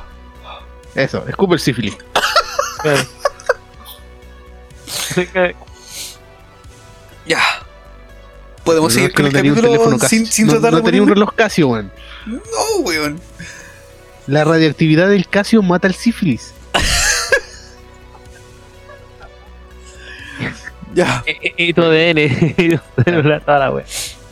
Eso, 0.96 1.26
escupe 1.28 1.56
el 1.56 1.60
sífilis. 1.60 1.98
Claro. 2.82 3.02
Ya. 7.26 7.42
Podemos 8.68 8.92
seguir 8.92 9.12
no 9.12 9.16
con 9.16 9.24
no 9.24 9.30
el 9.30 9.34
capítulo 9.34 10.00
sin, 10.00 10.26
sin 10.26 10.48
no, 10.48 10.52
tratar 10.52 10.74
no 10.74 10.80
de 10.80 10.84
tenía 10.84 11.02
un 11.02 11.08
reloj 11.08 11.34
Casio, 11.34 11.70
weón. 11.70 11.90
No, 12.26 12.82
weón. 12.82 13.18
La 14.28 14.44
radioactividad 14.44 15.08
del 15.08 15.26
Casio 15.30 15.62
mata 15.64 15.88
el 15.88 15.96
sífilis. 15.96 16.54
Ya. 20.94 21.24
Y, 21.58 21.74
tu 21.74 21.84
ADN. 21.84 22.18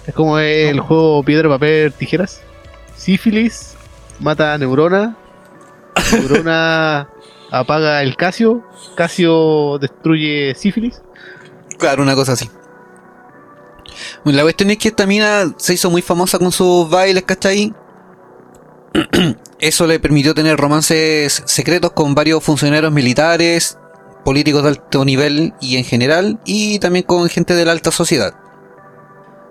Es 0.07 0.15
como 0.15 0.39
el 0.39 0.79
juego 0.79 1.21
piedra, 1.23 1.47
papel, 1.47 1.93
tijeras. 1.93 2.41
Sífilis 2.97 3.75
mata 4.19 4.57
neurona. 4.57 5.15
Neurona 6.11 7.07
apaga 7.51 8.01
el 8.01 8.15
Casio. 8.15 8.63
Casio 8.97 9.77
destruye 9.77 10.55
sífilis. 10.55 11.03
Claro, 11.77 12.01
una 12.01 12.15
cosa 12.15 12.33
así. 12.33 12.49
Bueno, 14.23 14.37
la 14.37 14.43
cuestión 14.43 14.69
es 14.71 14.77
que 14.77 14.89
esta 14.89 15.05
mina 15.05 15.53
se 15.57 15.73
hizo 15.73 15.89
muy 15.89 16.01
famosa 16.01 16.37
con 16.39 16.51
sus 16.51 16.89
bailes, 16.89 17.23
¿cachai? 17.23 17.73
Eso 19.59 19.87
le 19.87 19.99
permitió 19.99 20.33
tener 20.33 20.57
romances 20.57 21.43
secretos 21.45 21.91
con 21.91 22.15
varios 22.15 22.43
funcionarios 22.43 22.91
militares, 22.91 23.77
políticos 24.23 24.63
de 24.63 24.69
alto 24.69 25.03
nivel 25.05 25.53
y 25.59 25.77
en 25.77 25.83
general, 25.83 26.39
y 26.45 26.79
también 26.79 27.03
con 27.05 27.27
gente 27.29 27.55
de 27.55 27.65
la 27.65 27.71
alta 27.73 27.91
sociedad. 27.91 28.33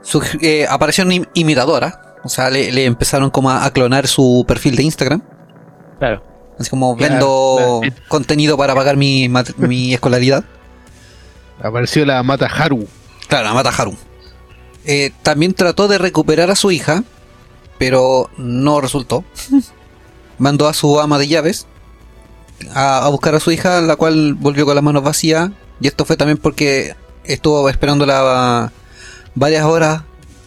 Su, 0.02 0.22
eh, 0.40 0.66
apareció 0.68 1.04
im- 1.04 1.28
imitadora, 1.34 2.16
o 2.24 2.28
sea, 2.28 2.50
le, 2.50 2.72
le 2.72 2.84
empezaron 2.86 3.30
como 3.30 3.50
a, 3.50 3.64
a 3.64 3.70
clonar 3.72 4.06
su 4.06 4.44
perfil 4.48 4.76
de 4.76 4.82
Instagram, 4.84 5.22
Claro. 5.98 6.22
así 6.58 6.68
como 6.70 6.96
Claro, 6.96 7.12
vendo 7.14 7.80
claro. 7.80 7.94
contenido 8.08 8.56
para 8.56 8.74
pagar 8.74 8.96
mi, 8.96 9.30
mi 9.58 9.94
escolaridad. 9.94 10.44
Apareció 11.62 12.04
la 12.04 12.22
mata 12.22 12.46
Haru. 12.46 12.86
Claro, 13.28 13.44
la 13.46 13.54
mata 13.54 13.70
Haru. 13.70 13.94
Eh, 14.86 15.12
también 15.22 15.54
trató 15.54 15.88
de 15.88 15.98
recuperar 15.98 16.50
a 16.50 16.56
su 16.56 16.70
hija, 16.70 17.04
pero 17.78 18.30
no 18.36 18.80
resultó. 18.80 19.24
Mandó 20.38 20.68
a 20.68 20.74
su 20.74 21.00
ama 21.00 21.18
de 21.18 21.28
llaves 21.28 21.66
a, 22.74 23.04
a 23.04 23.08
buscar 23.08 23.34
a 23.34 23.40
su 23.40 23.50
hija, 23.52 23.80
la 23.80 23.96
cual 23.96 24.34
volvió 24.34 24.64
con 24.66 24.74
las 24.74 24.84
manos 24.84 25.02
vacías. 25.02 25.50
Y 25.80 25.86
esto 25.88 26.04
fue 26.04 26.16
también 26.16 26.38
porque 26.38 26.94
estuvo 27.24 27.68
esperándola 27.68 28.72
varias 29.34 29.64
horas 29.64 30.02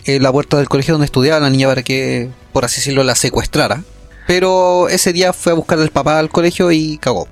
en 0.06 0.24
la 0.24 0.32
puerta 0.32 0.58
del 0.58 0.70
colegio 0.70 0.94
donde 0.94 1.06
estudiaba 1.06 1.40
la 1.42 1.50
niña 1.50 1.68
para 1.68 1.84
que, 1.84 2.30
por 2.54 2.64
así 2.66 2.78
decirlo, 2.78 3.04
la 3.04 3.16
secuestrara. 3.16 3.84
Pero 4.28 4.90
ese 4.90 5.14
día 5.14 5.32
fue 5.34 5.54
a 5.54 5.56
buscar 5.56 5.80
al 5.80 5.90
papá 5.90 6.20
al 6.20 6.30
colegio 6.30 6.72
y 6.72 6.98
cagó. 6.98 7.28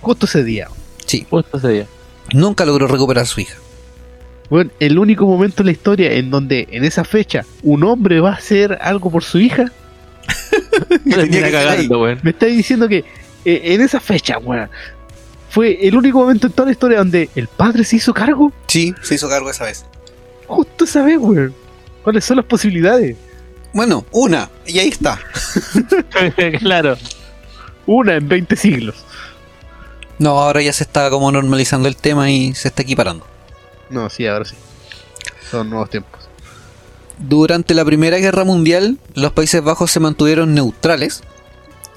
Justo 0.00 0.26
ese 0.26 0.44
día. 0.44 0.68
Sí, 1.06 1.26
Justo 1.28 1.56
ese 1.58 1.68
día. 1.68 1.86
nunca 2.32 2.64
logró 2.64 2.86
recuperar 2.86 3.24
a 3.24 3.26
su 3.26 3.40
hija. 3.40 3.56
Bueno, 4.50 4.70
el 4.80 4.98
único 4.98 5.26
momento 5.26 5.62
en 5.62 5.66
la 5.66 5.72
historia 5.72 6.12
en 6.12 6.30
donde 6.30 6.68
en 6.70 6.84
esa 6.84 7.04
fecha 7.04 7.44
un 7.62 7.84
hombre 7.84 8.20
va 8.20 8.30
a 8.30 8.34
hacer 8.34 8.78
algo 8.80 9.10
por 9.10 9.22
su 9.22 9.38
hija. 9.38 9.70
Tenía 11.04 11.50
cagando, 11.50 12.00
weón. 12.00 12.20
Me 12.22 12.30
está 12.30 12.46
diciendo 12.46 12.88
que 12.88 13.04
eh, 13.44 13.60
en 13.64 13.80
esa 13.80 14.00
fecha, 14.00 14.38
weón, 14.38 14.70
fue 15.50 15.86
el 15.86 15.96
único 15.96 16.18
momento 16.18 16.46
en 16.46 16.52
toda 16.52 16.66
la 16.66 16.72
historia 16.72 16.98
donde 16.98 17.28
el 17.34 17.48
padre 17.48 17.84
se 17.84 17.96
hizo 17.96 18.14
cargo. 18.14 18.52
Sí, 18.66 18.94
se 19.02 19.16
hizo 19.16 19.28
cargo 19.28 19.50
esa 19.50 19.64
vez. 19.64 19.84
Justo 20.46 20.84
esa 20.84 21.02
vez, 21.02 21.18
weón. 21.18 21.54
¿Cuáles 22.02 22.24
son 22.24 22.38
las 22.38 22.46
posibilidades? 22.46 23.16
Bueno, 23.74 24.06
una, 24.12 24.48
y 24.66 24.78
ahí 24.78 24.88
está. 24.88 25.20
claro. 26.58 26.96
Una 27.86 28.16
en 28.16 28.28
20 28.28 28.56
siglos. 28.56 28.96
No, 30.18 30.30
ahora 30.40 30.62
ya 30.62 30.72
se 30.72 30.84
está 30.84 31.10
como 31.10 31.30
normalizando 31.30 31.86
el 31.88 31.96
tema 31.96 32.30
y 32.30 32.54
se 32.54 32.68
está 32.68 32.82
equiparando. 32.82 33.26
No, 33.90 34.10
sí, 34.10 34.26
ahora 34.26 34.44
sí. 34.44 34.54
Son 35.50 35.68
nuevos 35.70 35.90
tiempos. 35.90 36.28
Durante 37.18 37.74
la 37.74 37.84
Primera 37.84 38.18
Guerra 38.18 38.44
Mundial, 38.44 38.98
los 39.14 39.32
Países 39.32 39.62
Bajos 39.62 39.90
se 39.90 40.00
mantuvieron 40.00 40.54
neutrales. 40.54 41.22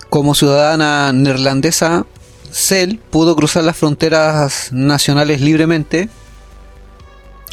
Como 0.09 0.33
ciudadana 0.35 1.13
neerlandesa, 1.13 2.05
Cell 2.51 2.97
pudo 3.09 3.35
cruzar 3.35 3.63
las 3.63 3.77
fronteras 3.77 4.69
nacionales 4.71 5.41
libremente. 5.41 6.09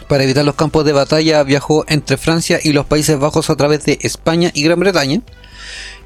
Para 0.08 0.24
evitar 0.24 0.44
los 0.44 0.54
campos 0.54 0.84
de 0.86 0.92
batalla, 0.92 1.42
viajó 1.42 1.84
entre 1.88 2.16
Francia 2.16 2.58
y 2.62 2.72
los 2.72 2.86
Países 2.86 3.18
Bajos 3.18 3.50
a 3.50 3.56
través 3.56 3.84
de 3.84 3.98
España 4.00 4.50
y 4.54 4.62
Gran 4.62 4.80
Bretaña. 4.80 5.20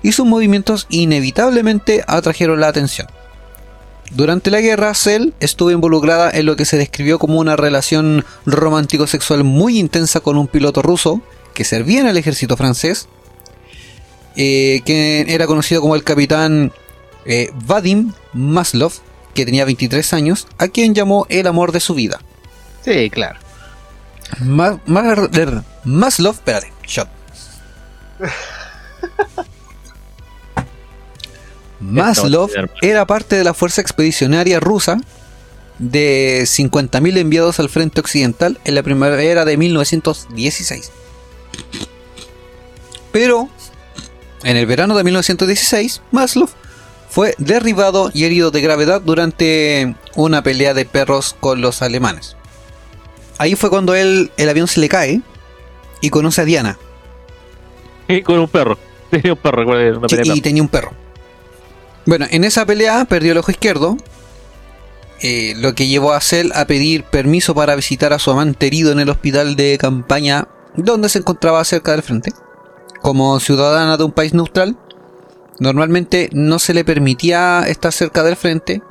Y 0.02 0.12
sus 0.12 0.26
movimientos 0.26 0.86
inevitablemente 0.90 2.04
atrajeron 2.08 2.60
la 2.60 2.68
atención. 2.68 3.06
Durante 4.14 4.50
la 4.50 4.60
guerra, 4.60 4.92
Cell 4.94 5.30
estuvo 5.40 5.70
involucrada 5.70 6.30
en 6.30 6.44
lo 6.46 6.54
que 6.56 6.64
se 6.66 6.76
describió 6.76 7.18
como 7.18 7.38
una 7.38 7.56
relación 7.56 8.24
romántico-sexual 8.44 9.42
muy 9.42 9.78
intensa 9.78 10.20
con 10.20 10.36
un 10.36 10.48
piloto 10.48 10.82
ruso 10.82 11.22
que 11.54 11.64
servía 11.64 12.00
en 12.00 12.06
el 12.06 12.16
ejército 12.18 12.56
francés, 12.56 13.08
eh, 14.36 14.80
que 14.84 15.24
era 15.28 15.46
conocido 15.46 15.80
como 15.80 15.94
el 15.94 16.04
capitán 16.04 16.72
eh, 17.24 17.50
Vadim 17.54 18.12
Maslov, 18.34 18.92
que 19.34 19.46
tenía 19.46 19.64
23 19.64 20.12
años, 20.12 20.46
a 20.58 20.68
quien 20.68 20.94
llamó 20.94 21.26
el 21.30 21.46
amor 21.46 21.72
de 21.72 21.80
su 21.80 21.94
vida. 21.94 22.20
Sí, 22.84 23.08
claro. 23.08 23.38
Ma- 24.40 24.78
Ma- 24.86 25.28
Maslov, 25.84 26.34
espérate, 26.34 26.70
shot. 26.86 27.08
Maslov 31.82 32.50
era 32.80 33.06
parte 33.06 33.36
de 33.36 33.44
la 33.44 33.54
fuerza 33.54 33.80
expedicionaria 33.80 34.60
rusa 34.60 35.00
de 35.78 36.42
50.000 36.42 37.18
enviados 37.18 37.58
al 37.58 37.68
frente 37.68 38.00
occidental 38.00 38.58
en 38.64 38.74
la 38.74 38.82
primavera 38.82 39.44
de 39.44 39.56
1916. 39.56 40.92
Pero 43.10 43.48
en 44.44 44.56
el 44.56 44.66
verano 44.66 44.96
de 44.96 45.04
1916, 45.04 46.02
Maslov 46.12 46.50
fue 47.10 47.34
derribado 47.38 48.10
y 48.14 48.24
herido 48.24 48.50
de 48.50 48.60
gravedad 48.60 49.02
durante 49.02 49.96
una 50.14 50.42
pelea 50.42 50.72
de 50.74 50.84
perros 50.84 51.36
con 51.38 51.60
los 51.60 51.82
alemanes. 51.82 52.36
Ahí 53.38 53.54
fue 53.54 53.70
cuando 53.70 53.94
él, 53.94 54.30
el 54.36 54.48
avión 54.48 54.68
se 54.68 54.80
le 54.80 54.88
cae 54.88 55.20
y 56.00 56.10
conoce 56.10 56.40
a 56.42 56.44
Diana. 56.44 56.78
Y 58.08 58.22
con 58.22 58.38
un 58.38 58.48
perro. 58.48 58.78
Tenía 59.10 59.32
un 59.32 59.38
perro, 59.38 59.66
una 59.66 60.08
Sí, 60.08 60.16
pelea 60.16 60.36
y 60.36 60.40
tenía 60.40 60.62
un 60.62 60.68
perro. 60.68 60.92
Bueno, 62.04 62.26
en 62.30 62.44
esa 62.44 62.66
pelea 62.66 63.04
perdió 63.04 63.32
el 63.32 63.38
ojo 63.38 63.52
izquierdo, 63.52 63.96
eh, 65.20 65.54
lo 65.56 65.74
que 65.74 65.86
llevó 65.86 66.12
a 66.12 66.20
Cell 66.20 66.50
a 66.52 66.64
pedir 66.66 67.04
permiso 67.04 67.54
para 67.54 67.76
visitar 67.76 68.12
a 68.12 68.18
su 68.18 68.32
amante 68.32 68.66
herido 68.66 68.90
en 68.90 68.98
el 68.98 69.08
hospital 69.08 69.54
de 69.54 69.78
campaña 69.78 70.48
donde 70.76 71.08
se 71.08 71.20
encontraba 71.20 71.64
cerca 71.64 71.92
del 71.92 72.02
frente. 72.02 72.32
Como 73.02 73.38
ciudadana 73.38 73.96
de 73.96 74.04
un 74.04 74.10
país 74.10 74.34
neutral, 74.34 74.76
normalmente 75.60 76.28
no 76.32 76.58
se 76.58 76.74
le 76.74 76.84
permitía 76.84 77.64
estar 77.68 77.92
cerca 77.92 78.24
del 78.24 78.34
frente, 78.34 78.82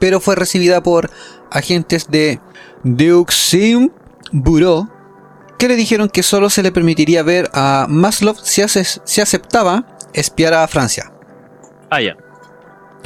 pero 0.00 0.18
fue 0.18 0.34
recibida 0.34 0.82
por 0.82 1.10
agentes 1.50 2.08
de 2.08 2.40
Deuxim 2.84 3.90
Bureau 4.32 4.88
que 5.58 5.68
le 5.68 5.76
dijeron 5.76 6.08
que 6.08 6.22
solo 6.22 6.48
se 6.48 6.62
le 6.62 6.72
permitiría 6.72 7.22
ver 7.22 7.50
a 7.52 7.86
Maslov 7.88 8.38
si, 8.42 8.62
si 8.66 9.20
aceptaba 9.20 9.98
espiar 10.14 10.54
a 10.54 10.68
Francia. 10.68 11.12
Ah, 11.90 12.00
ya. 12.00 12.16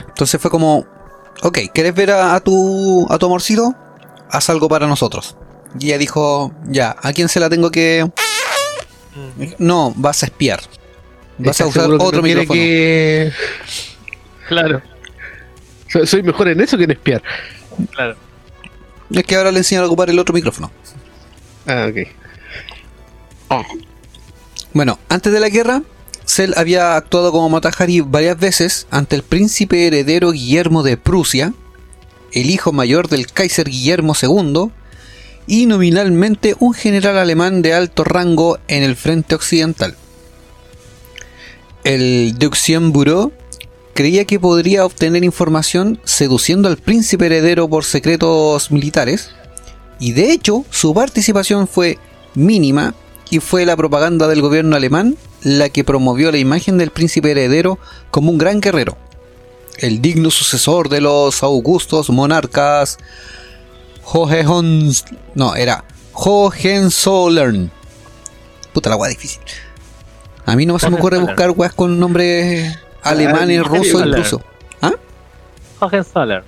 Entonces 0.08 0.40
fue 0.40 0.50
como, 0.50 0.86
ok, 1.42 1.58
¿quieres 1.72 1.94
ver 1.94 2.10
a, 2.10 2.34
a 2.34 2.40
tu, 2.40 3.06
a 3.10 3.18
tu 3.18 3.26
amorcito? 3.26 3.74
Haz 4.30 4.50
algo 4.50 4.68
para 4.68 4.86
nosotros. 4.86 5.36
Y 5.78 5.86
ella 5.88 5.98
dijo, 5.98 6.52
ya, 6.66 6.96
¿a 7.02 7.12
quién 7.12 7.28
se 7.28 7.40
la 7.40 7.48
tengo 7.48 7.70
que...? 7.70 8.10
No, 9.58 9.92
vas 9.96 10.22
a 10.22 10.26
espiar. 10.26 10.60
Vas 11.38 11.60
a 11.60 11.64
¿Estás 11.64 11.68
usar 11.68 11.90
otro 11.98 12.22
micrófono. 12.22 12.52
que- 12.54 13.32
Claro, 14.48 14.82
Soy- 15.88 16.06
Soy 16.06 16.22
mejor 16.22 16.48
en 16.48 16.60
eso 16.60 16.76
que 16.78 16.84
en 16.84 16.90
espiar. 16.92 17.22
claro. 17.94 18.16
Es 19.10 19.24
que 19.24 19.36
ahora 19.36 19.52
le 19.52 19.58
enseñan 19.58 19.84
a 19.84 19.86
ocupar 19.86 20.08
el 20.08 20.18
otro 20.18 20.34
micrófono. 20.34 20.70
Ah, 21.66 21.88
ok. 21.90 22.08
Bueno, 24.72 24.98
antes 25.10 25.32
de 25.32 25.40
la 25.40 25.48
guerra, 25.50 25.82
Cell 26.32 26.54
había 26.56 26.96
actuado 26.96 27.30
como 27.30 27.50
Matahari 27.50 28.00
varias 28.00 28.38
veces 28.38 28.86
ante 28.90 29.16
el 29.16 29.22
príncipe 29.22 29.86
heredero 29.86 30.32
Guillermo 30.32 30.82
de 30.82 30.96
Prusia, 30.96 31.52
el 32.32 32.48
hijo 32.48 32.72
mayor 32.72 33.10
del 33.10 33.26
Kaiser 33.26 33.68
Guillermo 33.68 34.14
II, 34.20 34.70
y 35.46 35.66
nominalmente 35.66 36.56
un 36.58 36.72
general 36.72 37.18
alemán 37.18 37.60
de 37.60 37.74
alto 37.74 38.02
rango 38.02 38.58
en 38.66 38.82
el 38.82 38.96
frente 38.96 39.34
occidental. 39.34 39.94
El 41.84 42.38
Deuxien 42.38 42.92
Bureau 42.92 43.30
creía 43.92 44.24
que 44.24 44.40
podría 44.40 44.86
obtener 44.86 45.24
información 45.24 46.00
seduciendo 46.04 46.68
al 46.68 46.78
príncipe 46.78 47.26
heredero 47.26 47.68
por 47.68 47.84
secretos 47.84 48.70
militares, 48.70 49.32
y 50.00 50.12
de 50.12 50.32
hecho 50.32 50.64
su 50.70 50.94
participación 50.94 51.68
fue 51.68 51.98
mínima 52.34 52.94
y 53.28 53.40
fue 53.40 53.66
la 53.66 53.76
propaganda 53.76 54.28
del 54.28 54.40
gobierno 54.40 54.76
alemán 54.76 55.18
la 55.42 55.68
que 55.68 55.84
promovió 55.84 56.30
la 56.30 56.38
imagen 56.38 56.78
del 56.78 56.90
príncipe 56.90 57.30
heredero 57.32 57.78
como 58.10 58.30
un 58.30 58.38
gran 58.38 58.60
guerrero, 58.60 58.96
el 59.78 60.00
digno 60.00 60.30
sucesor 60.30 60.88
de 60.88 61.00
los 61.00 61.42
augustos 61.42 62.10
monarcas 62.10 62.98
Hohenzollern. 64.04 64.92
No, 65.34 65.54
era 65.54 65.84
Hohenzollern. 66.12 67.70
Puta 68.72 68.90
la 68.90 68.96
weá 68.96 69.10
difícil. 69.10 69.40
A 70.46 70.56
mí 70.56 70.66
no 70.66 70.78
se 70.78 70.90
me 70.90 70.96
ocurre 70.96 71.18
buscar 71.18 71.50
weas 71.50 71.72
con 71.72 71.98
nombres 72.00 72.76
alemanes, 73.02 73.60
Ah, 73.60 73.62
rusos 73.68 73.80
Hohenzollern. 73.94 74.08
incluso. 74.10 74.42
¿Ah? 74.80 74.92
Hohenzollern. 75.80 76.44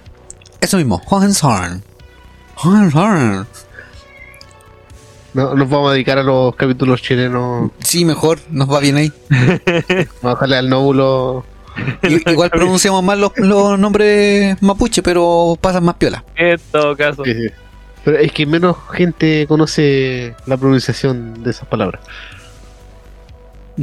Eso 0.61 0.77
mismo, 0.79 1.01
Hohenzollern. 1.09 1.83
Hohenzollern. 2.57 3.47
No, 5.35 5.55
nos 5.55 5.69
vamos 5.69 5.91
a 5.91 5.95
dedicar 5.95 6.19
a 6.19 6.23
los 6.23 6.55
capítulos 6.55 7.03
chilenos. 7.03 7.73
Sí, 7.81 8.05
mejor, 8.05 8.39
nos 8.51 8.71
va 8.71 8.79
bien 8.79 8.97
ahí. 8.97 9.13
Vamos 9.29 10.09
a 10.23 10.29
bajarle 10.29 10.57
al 10.57 10.69
nóbulo. 10.71 11.45
Igual 12.03 12.51
pronunciamos 12.53 13.03
mal 13.03 13.21
los, 13.21 13.33
los 13.39 13.77
nombres 13.77 14.63
mapuche, 14.63 15.03
pero 15.03 15.59
pasan 15.61 15.85
más 15.85 15.97
piola. 15.97 16.25
En 16.37 16.61
todo 16.71 16.97
caso. 16.97 17.25
Sí, 17.25 17.35
sí. 17.35 17.49
Pero 18.05 18.19
es 18.19 18.33
que 18.33 18.47
menos 18.47 18.77
gente 18.93 19.47
conoce 19.49 20.37
la 20.47 20.57
pronunciación 20.57 21.43
de 21.43 21.51
esas 21.51 21.67
palabras. 21.67 22.01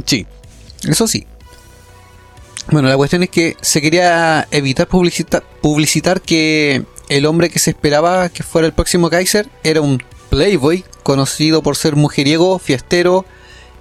Sí, 0.06 0.26
eso 0.88 1.06
sí. 1.06 1.26
Bueno, 2.70 2.88
la 2.88 2.96
cuestión 2.96 3.24
es 3.24 3.28
que 3.28 3.56
se 3.60 3.82
quería 3.82 4.46
evitar 4.50 4.86
publicitar, 4.86 5.42
publicitar 5.60 6.22
que 6.22 6.84
el 7.08 7.26
hombre 7.26 7.50
que 7.50 7.58
se 7.58 7.70
esperaba 7.70 8.30
que 8.30 8.42
fuera 8.42 8.66
el 8.66 8.72
próximo 8.72 9.10
Kaiser 9.10 9.48
era 9.64 9.80
un 9.80 10.02
playboy 10.30 10.84
conocido 11.02 11.62
por 11.62 11.76
ser 11.76 11.96
mujeriego, 11.96 12.58
fiestero 12.58 13.24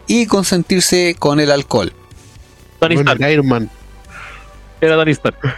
y 0.07 0.25
consentirse 0.25 1.15
con 1.17 1.39
el 1.39 1.51
alcohol. 1.51 1.93
Tony 2.79 2.95
Stark. 2.95 3.21
Iron 3.29 3.47
Man. 3.47 3.69
Era 4.81 4.95
Tony 4.95 5.11
Stark. 5.11 5.37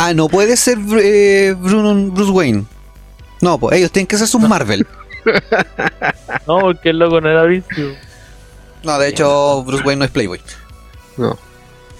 Ah, 0.00 0.14
no 0.14 0.28
puede 0.28 0.56
ser 0.56 0.78
eh, 1.02 1.56
Bruno, 1.58 2.12
Bruce 2.12 2.30
Wayne. 2.30 2.66
No, 3.40 3.58
pues 3.58 3.76
ellos 3.78 3.90
tienen 3.90 4.06
que 4.06 4.16
ser 4.16 4.28
sus 4.28 4.40
Marvel. 4.40 4.86
No, 6.46 6.60
porque 6.60 6.90
el 6.90 7.00
loco 7.00 7.20
no 7.20 7.28
era 7.28 7.42
Vincio. 7.42 7.96
No, 8.84 8.96
de 8.96 9.08
hecho, 9.08 9.64
Bruce 9.64 9.82
Wayne 9.82 9.98
no 9.98 10.04
es 10.04 10.12
playboy. 10.12 10.40
No. 11.16 11.36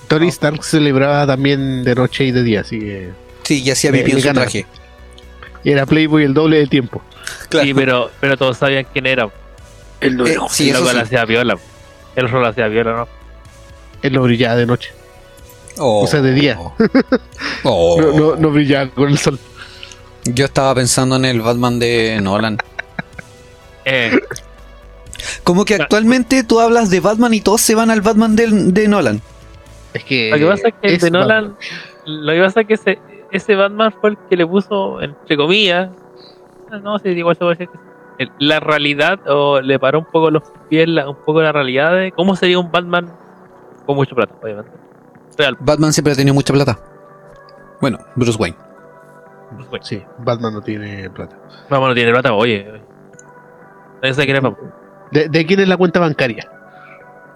Tony 0.07 0.29
Stark 0.29 0.63
celebraba 0.63 1.27
también 1.27 1.83
de 1.83 1.95
noche 1.97 2.27
y 2.27 2.31
de 2.31 2.43
día, 2.45 2.61
así 2.61 2.79
que 2.79 3.11
Sí, 3.43 3.63
y 3.63 3.71
hacía 3.71 3.91
pipí 3.91 4.13
en 4.13 4.21
su 4.21 4.27
gana. 4.27 4.47
Traje. 5.63 5.71
era 5.71 5.87
Playboy 5.87 6.25
el 6.25 6.35
doble 6.35 6.59
del 6.59 6.69
tiempo. 6.69 7.03
Claro. 7.49 7.67
Sí, 7.67 7.75
pero, 7.75 8.11
pero 8.21 8.37
todos 8.37 8.57
sabían 8.59 8.87
quién 8.93 9.07
era. 9.07 9.29
Él 10.01 10.17
no, 10.17 10.27
Eh, 10.27 10.37
sí, 10.51 10.69
el 10.71 10.77
loco 10.77 10.91
sí. 10.91 10.97
la 10.97 11.03
hacía 11.03 11.25
viola. 11.25 11.59
El 12.17 12.25
otro 12.27 12.41
la 12.41 12.49
hacía 12.49 12.69
viola, 12.69 12.93
¿no? 12.97 13.09
él 14.03 14.13
no 14.13 14.23
brillaba 14.23 14.55
de 14.57 14.67
noche. 14.67 14.91
Oh. 15.79 16.03
O 16.05 16.07
sea, 16.07 16.21
de 16.23 16.33
día. 16.33 16.59
Oh. 17.65 18.01
No, 18.01 18.13
no, 18.13 18.37
no 18.37 18.51
brillaba 18.51 18.89
con 18.91 19.09
el 19.11 19.19
sol. 19.19 19.39
Yo 20.25 20.45
estaba 20.47 20.75
pensando 20.75 21.17
en 21.17 21.25
el 21.25 21.41
Batman 21.41 21.79
de 21.79 22.19
Nolan. 22.21 22.59
Eh, 23.85 24.19
Como 25.43 25.65
que 25.65 25.75
actualmente 25.75 26.45
tú 26.45 26.61
hablas 26.61 26.91
de 26.91 27.01
Batman 27.01 27.35
y 27.35 27.41
todos 27.41 27.61
se 27.61 27.75
van 27.75 27.91
al 27.91 28.01
Batman 28.03 28.37
de, 28.37 28.47
de 28.49 28.89
Nolan. 28.89 29.21
Es 29.95 30.05
que. 30.05 30.31
lo 30.31 30.39
que 30.39 30.47
pasa 30.47 30.69
es 30.69 30.75
que 30.81 30.89
el 30.89 30.99
de 30.99 31.11
Batman. 31.11 31.21
Nolan. 31.21 31.57
Lo 32.07 32.33
que 32.33 32.41
pasa 32.41 32.61
es 32.61 32.67
que 32.67 32.75
ese, 32.75 32.99
ese 33.33 33.55
Batman 33.55 33.93
fue 34.01 34.11
el 34.11 34.19
que 34.29 34.37
le 34.37 34.47
puso, 34.47 35.01
entre 35.01 35.37
comillas. 35.37 35.91
No 36.83 36.99
sé, 36.99 37.11
igual 37.13 37.35
se 37.37 37.41
puede 37.41 37.55
decir 37.57 37.69
que 38.19 38.29
la 38.39 38.61
realidad 38.61 39.21
o 39.29 39.61
le 39.61 39.79
paró 39.79 40.01
un 40.01 40.05
poco 40.07 40.31
los 40.31 40.43
pies, 40.69 40.89
la- 40.89 41.09
un 41.09 41.17
poco 41.17 41.41
la 41.41 41.53
realidad 41.53 41.93
de 41.97 42.13
cómo 42.13 42.37
sería 42.37 42.59
un 42.59 42.71
Batman 42.71 43.13
con 43.87 43.97
mucho 43.97 44.15
plata, 44.15 44.35
obviamente. 44.43 44.71
Real. 45.37 45.57
Batman 45.61 45.93
siempre 45.93 46.13
ha 46.13 46.17
tenido 46.17 46.35
mucha 46.35 46.53
plata. 46.53 46.79
Bueno, 47.81 47.99
Bruce 48.17 48.37
Wayne. 48.39 48.57
pues, 49.57 49.69
bueno. 49.71 49.85
Sí, 49.85 50.03
Batman 50.19 50.53
no 50.55 50.61
tiene 50.61 51.09
plata. 51.11 51.37
Batman 51.71 51.91
no 51.91 51.95
tiene 51.95 52.11
plata, 52.13 52.35
oye. 52.35 52.83
quién 54.01 54.37
es. 54.37 54.53
¿De, 55.11 55.29
de 55.29 55.47
quién 55.47 55.61
es 55.61 55.69
la 55.69 55.77
cuenta 55.77 56.01
bancaria? 56.01 56.51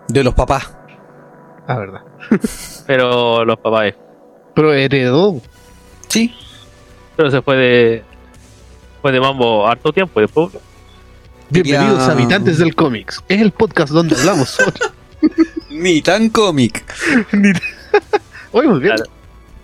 De 0.08 0.22
los 0.24 0.34
papás. 0.34 0.76
Ah, 1.66 1.78
verdad. 1.78 2.00
Pero 2.86 3.44
los 3.44 3.56
papás. 3.58 3.94
Pero 4.54 4.72
heredó. 4.74 5.36
Sí. 6.12 6.34
Pero 7.16 7.30
se 7.30 7.40
fue 7.40 7.56
de. 7.56 8.04
Fue 9.00 9.12
de 9.12 9.20
mambo 9.20 9.66
harto 9.66 9.92
tiempo 9.94 10.20
y 10.20 10.24
después. 10.24 10.50
Bienvenidos 11.48 11.98
Quería- 12.00 12.12
habitantes 12.12 12.58
del 12.58 12.74
cómics. 12.74 13.22
Es 13.28 13.40
el 13.40 13.50
podcast 13.52 13.92
donde 13.94 14.14
hablamos 14.14 14.48
sobre. 14.50 14.78
Ni 15.70 16.02
tan 16.02 16.28
cómic. 16.28 16.84
Hoy 18.52 18.66
volvieron. 18.66 19.06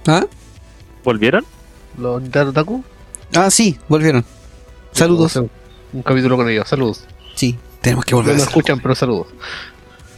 ¿Ah? 0.07 0.25
¿Volvieron? 1.05 1.45
Los 1.99 2.23
Nintendo 2.23 2.51
Taku. 2.55 2.83
Ah, 3.35 3.51
sí, 3.51 3.79
volvieron. 3.89 4.25
Saludos. 4.93 5.37
A 5.37 5.41
Un 5.93 6.03
capítulo 6.03 6.37
con 6.39 6.49
ellos. 6.49 6.67
Saludos. 6.67 7.05
Sí, 7.35 7.59
tenemos 7.83 8.07
que 8.07 8.13
No 8.13 8.19
volver 8.19 8.37
a 8.37 8.39
nos 8.39 8.47
escuchan, 8.47 8.81
pero 8.81 8.95
saludos. 8.95 9.27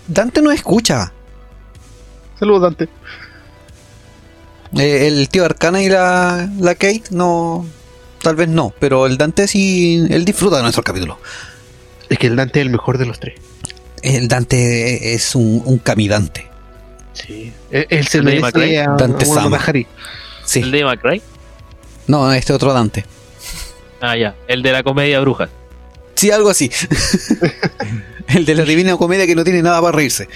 Dante 0.07 0.41
no 0.43 0.53
escucha. 0.53 1.13
Saludos, 2.39 2.63
Dante. 2.63 2.89
Eh, 4.79 5.07
el 5.09 5.29
tío 5.29 5.45
Arcana 5.45 5.83
y 5.83 5.89
la, 5.89 6.49
la 6.59 6.75
Kate 6.75 7.05
no. 7.11 7.67
Tal 8.23 8.37
vez 8.37 8.49
no, 8.49 8.73
pero 8.79 9.07
el 9.07 9.17
Dante 9.17 9.49
sí. 9.49 10.07
Él 10.11 10.25
disfruta 10.25 10.57
de 10.57 10.63
nuestro 10.63 10.83
capítulo. 10.83 11.19
Es 12.09 12.19
que 12.19 12.27
el 12.27 12.37
Dante 12.37 12.61
es 12.61 12.67
el 12.67 12.71
mejor 12.71 12.99
de 12.99 13.07
los 13.07 13.19
tres. 13.19 13.35
El 14.03 14.29
Dante 14.29 15.15
es 15.15 15.35
un, 15.35 15.63
un 15.65 15.79
camidante. 15.79 16.49
Sí. 17.13 17.53
Él, 17.71 17.87
él 17.91 18.07
se 18.07 18.19
¿El 18.19 18.25
de 18.27 18.41
McRae? 18.41 18.67
merece 18.67 18.81
a, 18.81 18.97
Dante 18.97 19.25
a 19.25 19.29
Sama. 19.29 19.61
Sí. 20.45 20.61
¿El 20.61 20.71
de 20.71 20.85
McRae? 20.85 21.23
No, 22.07 22.33
este 22.33 22.53
otro 22.53 22.73
Dante. 22.73 23.05
Ah, 24.01 24.17
ya. 24.17 24.35
El 24.49 24.63
de 24.63 24.73
la 24.73 24.83
comedia 24.83 25.21
brujas. 25.21 25.51
Sí, 26.15 26.31
algo 26.31 26.51
así. 26.51 26.71
el 28.29 28.45
de 28.45 28.55
la 28.55 28.65
divina 28.65 28.97
comedia 28.97 29.27
que 29.27 29.35
no 29.35 29.45
tiene 29.45 29.63
nada 29.63 29.81
para 29.81 29.93
reírse. 29.93 30.29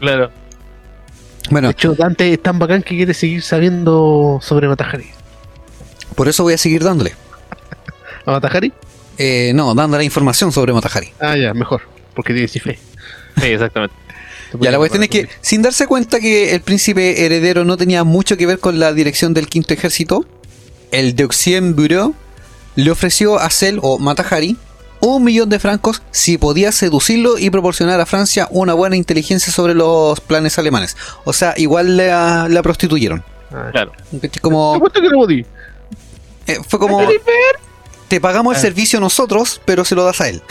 Claro. 0.00 0.30
Bueno, 1.50 1.68
De 1.68 1.72
hecho, 1.72 1.94
Dante 1.94 2.32
es 2.32 2.42
tan 2.42 2.58
bacán 2.58 2.82
que 2.82 2.96
quiere 2.96 3.14
seguir 3.14 3.42
sabiendo 3.42 4.38
sobre 4.42 4.68
Matajari. 4.68 5.06
por 6.14 6.28
eso 6.28 6.42
voy 6.42 6.54
a 6.54 6.58
seguir 6.58 6.82
dándole. 6.82 7.14
¿A 8.24 8.32
Matajari? 8.32 8.72
Eh, 9.18 9.52
no, 9.54 9.74
dándole 9.74 10.04
información 10.04 10.52
sobre 10.52 10.72
Matahari. 10.72 11.12
Ah, 11.20 11.36
ya, 11.36 11.54
mejor. 11.54 11.82
Porque 12.14 12.32
tiene 12.32 12.48
cifre. 12.48 12.78
Sí, 13.40 13.46
exactamente. 13.46 13.94
Ya 14.60 14.70
la 14.70 14.78
cuestión 14.78 15.02
es 15.02 15.08
que, 15.10 15.28
sin 15.40 15.62
darse 15.62 15.86
cuenta 15.86 16.20
que 16.20 16.54
el 16.54 16.60
príncipe 16.60 17.24
heredero 17.24 17.64
no 17.64 17.76
tenía 17.76 18.04
mucho 18.04 18.36
que 18.36 18.46
ver 18.46 18.58
con 18.58 18.78
la 18.78 18.92
dirección 18.92 19.34
del 19.34 19.48
quinto 19.48 19.74
ejército, 19.74 20.24
el 20.92 21.14
Deuxien 21.14 21.74
Bureau 21.74 22.14
le 22.76 22.90
ofreció 22.90 23.38
a 23.38 23.50
Cell 23.50 23.78
o 23.82 23.98
Matahari 23.98 24.56
un 25.00 25.22
millón 25.24 25.48
de 25.48 25.58
francos 25.58 26.02
si 26.10 26.38
podía 26.38 26.72
seducirlo 26.72 27.38
y 27.38 27.50
proporcionar 27.50 28.00
a 28.00 28.06
Francia 28.06 28.48
una 28.50 28.74
buena 28.74 28.96
inteligencia 28.96 29.52
sobre 29.52 29.74
los 29.74 30.20
planes 30.20 30.58
alemanes. 30.58 30.96
O 31.24 31.32
sea, 31.32 31.54
igual 31.56 31.96
la, 31.96 32.48
la 32.48 32.62
prostituyeron. 32.62 33.22
Ah, 33.52 33.68
Claro. 33.72 33.92
Como, 34.42 34.80
eh, 36.46 36.58
fue 36.68 36.78
como, 36.78 37.00
te 38.08 38.20
pagamos 38.20 38.54
el 38.54 38.58
Ah. 38.58 38.62
servicio 38.62 39.00
nosotros, 39.00 39.60
pero 39.64 39.84
se 39.84 39.94
lo 39.94 40.04
das 40.04 40.20
a 40.20 40.28
él. 40.28 40.42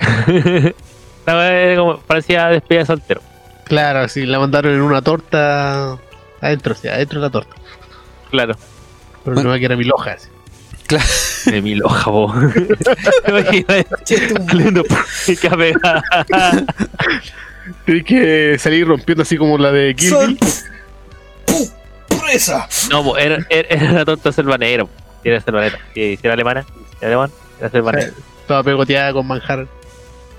Como 1.76 1.98
parecía 2.00 2.48
despedida 2.48 2.80
de 2.80 2.86
soltero. 2.86 3.20
Claro, 3.64 4.08
sí, 4.08 4.26
la 4.26 4.38
mandaron 4.40 4.74
en 4.74 4.80
una 4.82 5.02
torta. 5.02 5.96
Adentro, 6.40 6.74
sí, 6.74 6.88
adentro 6.88 7.20
de 7.20 7.26
la 7.26 7.30
torta. 7.30 7.54
Claro. 8.30 8.54
Pero 9.24 9.34
Bueno. 9.34 9.50
no 9.50 9.54
era 9.54 9.76
mil 9.76 9.92
hojas. 9.92 10.28
De 11.46 11.62
mil 11.62 11.82
hojas, 11.82 12.06
vos. 12.06 12.32
¿Te 13.24 13.30
imaginas? 13.30 13.86
Saliendo 14.48 14.84
por 14.84 14.98
mi 15.28 15.36
cabeza. 15.36 16.02
Tienes 17.84 18.04
que 18.04 18.56
salir 18.58 18.86
rompiendo 18.86 19.22
así 19.22 19.36
como 19.36 19.58
la 19.58 19.72
de 19.72 19.94
Kill. 19.94 20.38
¡Presa! 22.20 22.68
No, 22.90 23.16
era, 23.16 23.38
era, 23.50 23.68
era 23.68 23.92
la 23.92 24.04
tonta. 24.04 24.32
Sí, 24.32 24.42
Era 25.24 25.40
selvanera. 25.40 25.78
Sí, 25.94 26.16
si 26.16 26.20
era 26.22 26.34
alemana, 26.34 26.64
si 26.64 26.96
era 27.00 27.08
alemán, 27.08 27.30
era 27.58 27.70
selvanera. 27.70 28.10
Toda 28.46 28.62
pegoteada 28.62 29.12
con 29.12 29.26
manjar. 29.26 29.66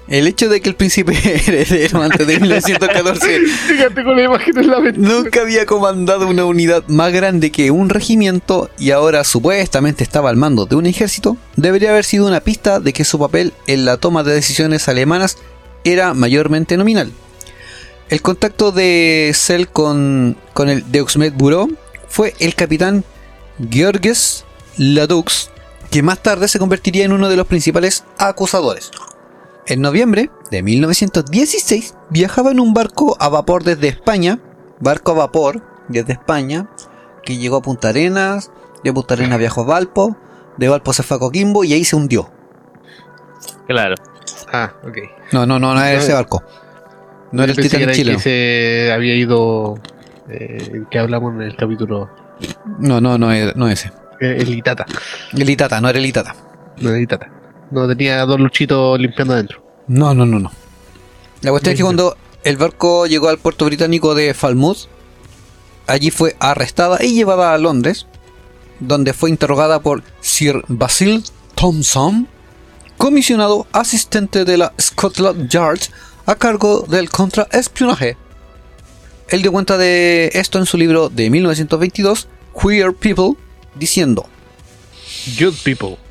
El 0.08 0.28
hecho 0.28 0.49
de 0.49 0.60
que 0.60 0.70
el 0.70 0.76
príncipe 0.76 1.14
heredero 1.47 2.01
antes 2.01 2.28
de 2.28 2.39
1914 2.39 3.39
Fíjate 3.68 4.04
con 4.04 4.18
la 4.18 4.24
imagen 4.24 4.58
en 4.58 4.68
la 4.68 4.80
mente. 4.80 4.99
nunca 4.99 5.41
había 5.41 5.66
comandado 5.66 6.28
una 6.28 6.45
unidad 6.45 6.84
más 6.88 7.14
grande 7.14 7.51
que 7.51 7.72
un 7.72 7.89
regimiento 7.89 8.70
y 8.78 8.91
ahora 8.91 9.24
supuestamente 9.24 10.04
estaba 10.04 10.30
al 10.30 10.36
mando 10.36 10.66
de 10.66 10.76
un 10.76 10.86
ejército, 10.86 11.38
debería 11.56 11.91
haber 11.91 12.04
sido 12.04 12.28
una 12.28 12.41
pista 12.41 12.80
de 12.80 12.91
que 12.91 13.06
su 13.06 13.18
papel 13.18 13.54
en 13.68 13.86
la 13.86 13.97
toma 13.97 14.24
de 14.24 14.34
decisiones 14.34 14.88
alemanas 14.88 15.38
era 15.84 16.14
mayormente 16.14 16.78
nominal. 16.78 17.12
El 18.10 18.22
contacto 18.22 18.72
de 18.72 19.32
Cell 19.34 19.66
con, 19.72 20.38
con 20.54 20.70
el 20.70 20.91
Deuxmed 20.91 21.34
Bureau 21.34 21.70
fue 22.08 22.36
el 22.39 22.56
capitán 22.56 23.04
Georges 23.72 24.45
Ladux, 24.78 25.49
que 25.89 26.04
más 26.04 26.22
tarde 26.22 26.47
se 26.47 26.60
convertiría 26.60 27.06
en 27.06 27.14
uno 27.14 27.30
de 27.30 27.38
los 27.38 27.47
principales 27.47 28.04
acusadores. 28.18 28.91
En 29.66 29.82
noviembre 29.82 30.30
de 30.51 30.61
1916 30.61 31.95
viajaba 32.09 32.51
en 32.51 32.59
un 32.59 32.74
barco 32.74 33.16
a 33.20 33.30
vapor 33.30 33.64
desde 33.64 33.88
España, 33.88 34.39
barco 34.80 35.11
a 35.11 35.16
vapor 35.16 35.64
desde 35.88 36.14
España, 36.14 36.70
que 37.24 37.38
llegó 37.38 37.57
a 37.57 37.61
Punta 37.61 37.89
Arenas, 37.89 38.51
de 38.84 38.91
Punta 38.91 39.14
Arenas 39.14 39.39
viajó 39.39 39.61
a 39.61 39.66
Valpo, 39.66 40.18
de 40.57 40.68
Valpo 40.70 40.91
se 40.93 41.03
fue 41.03 41.18
a 41.18 41.20
Coquimbo 41.20 41.64
y 41.64 41.74
ahí 41.74 41.86
se 41.86 41.95
hundió. 41.95 42.30
Claro. 43.68 43.95
Ah, 44.51 44.74
ok. 44.86 44.97
No, 45.32 45.45
no, 45.45 45.59
no, 45.59 45.74
no 45.74 45.80
era 45.82 45.93
ese 45.93 46.14
barco. 46.14 46.43
No 47.32 47.43
era 47.43 47.53
el 47.53 47.57
Titanic 47.59 47.89
el 47.89 47.95
chileno. 47.95 48.18
que 48.18 48.24
se 48.24 48.91
había 48.93 49.16
ido. 49.16 49.76
Eh, 50.30 50.84
que 50.91 50.99
hablamos 50.99 51.34
en 51.36 51.41
el 51.41 51.55
capítulo. 51.55 52.09
No, 52.80 53.01
no, 53.01 53.18
no, 53.18 53.32
era- 53.32 53.53
no 53.55 53.68
ese. 53.68 53.88
eh, 54.20 54.38
el 54.39 54.49
Itata. 54.49 54.86
El 55.34 55.49
Itata, 55.49 55.82
no 55.82 55.89
era 55.89 55.97
el 55.97 56.05
Itata. 56.05 56.36
No 56.82 56.91
el 56.91 57.01
Itata. 57.01 57.30
No 57.74 57.88
tenía 57.88 58.24
dos 58.26 58.39
luchitos 58.39 58.99
limpiando 58.99 59.34
adentro. 59.34 59.65
No, 59.88 60.13
no, 60.13 60.28
no, 60.28 60.39
no. 60.39 60.51
La 61.41 61.49
cuestión 61.49 61.74
es 61.74 61.78
que 61.78 61.84
cuando 61.84 62.15
el 62.43 62.57
barco 62.57 63.07
llegó 63.07 63.30
al 63.30 63.39
puerto 63.39 63.65
británico 63.65 64.13
de 64.13 64.36
Falmouth, 64.36 64.88
allí 65.88 66.11
fue 66.11 66.36
arrestada 66.39 67.03
y 67.03 67.15
llevada 67.15 67.51
a 67.51 67.57
Londres, 67.57 68.05
donde 68.80 69.13
fue 69.13 69.32
interrogada 69.32 69.82
por 69.82 70.03
Sir 70.21 70.63
Basil 70.67 71.24
Thompson, 71.55 72.28
comisionado 72.97 73.65
asistente 73.71 74.45
de 74.45 74.57
la 74.57 74.74
Scotland 74.80 75.49
Yard 75.49 75.80
a 76.28 76.36
cargo 76.36 76.86
del 76.88 77.09
contraespionaje. 77.09 78.17
Él 79.30 79.41
dio 79.41 79.51
cuenta 79.51 79.78
de 79.80 80.30
esto 80.34 80.59
en 80.59 80.67
su 80.67 80.78
libro 80.78 81.09
de 81.09 81.28
1922, 81.32 82.28
Queer 82.61 82.93
People, 82.93 83.34
diciendo 83.74 84.28
Good 85.39 85.55
people. 85.63 86.03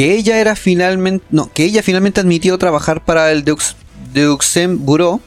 Que 0.00 0.14
ella 0.14 0.40
era 0.40 0.56
finalmente 0.56 1.26
no 1.28 1.52
que 1.52 1.62
ella 1.62 1.82
finalmente 1.82 2.22
admitió 2.22 2.56
trabajar 2.56 3.04
para 3.04 3.30
el 3.32 3.44
Deux, 3.44 3.76
Deuxem 4.14 4.86
Bureau 4.86 5.20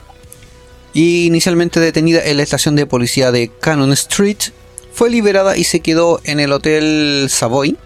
y 0.95 1.27
inicialmente 1.27 1.79
detenida 1.79 2.25
en 2.25 2.37
la 2.37 2.41
estación 2.41 2.75
de 2.75 2.87
policía 2.87 3.31
de 3.31 3.51
Cannon 3.59 3.93
Street 3.93 4.39
fue 4.91 5.11
liberada 5.11 5.57
y 5.57 5.63
se 5.63 5.81
quedó 5.81 6.21
en 6.23 6.39
el 6.39 6.51
hotel 6.51 7.27
Savoy. 7.29 7.77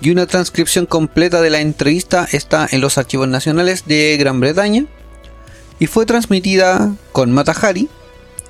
Y 0.00 0.10
una 0.10 0.26
transcripción 0.26 0.86
completa 0.86 1.40
de 1.40 1.50
la 1.50 1.60
entrevista 1.60 2.26
está 2.32 2.66
en 2.68 2.80
los 2.80 2.98
archivos 2.98 3.28
nacionales 3.28 3.84
de 3.86 4.16
Gran 4.18 4.40
Bretaña 4.40 4.86
y 5.78 5.86
fue 5.86 6.06
transmitida 6.06 6.92
con 7.12 7.30
Mata 7.30 7.52
Hari 7.52 7.88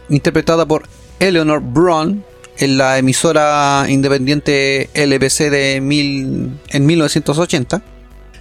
interpretada 0.08 0.64
por 0.64 0.88
Eleanor 1.20 1.60
Brown 1.60 2.24
en 2.58 2.76
la 2.78 2.98
emisora 2.98 3.86
independiente 3.88 4.88
LBC 4.94 5.50
de 5.50 5.80
mil, 5.80 6.50
en 6.68 6.86
1980. 6.86 7.82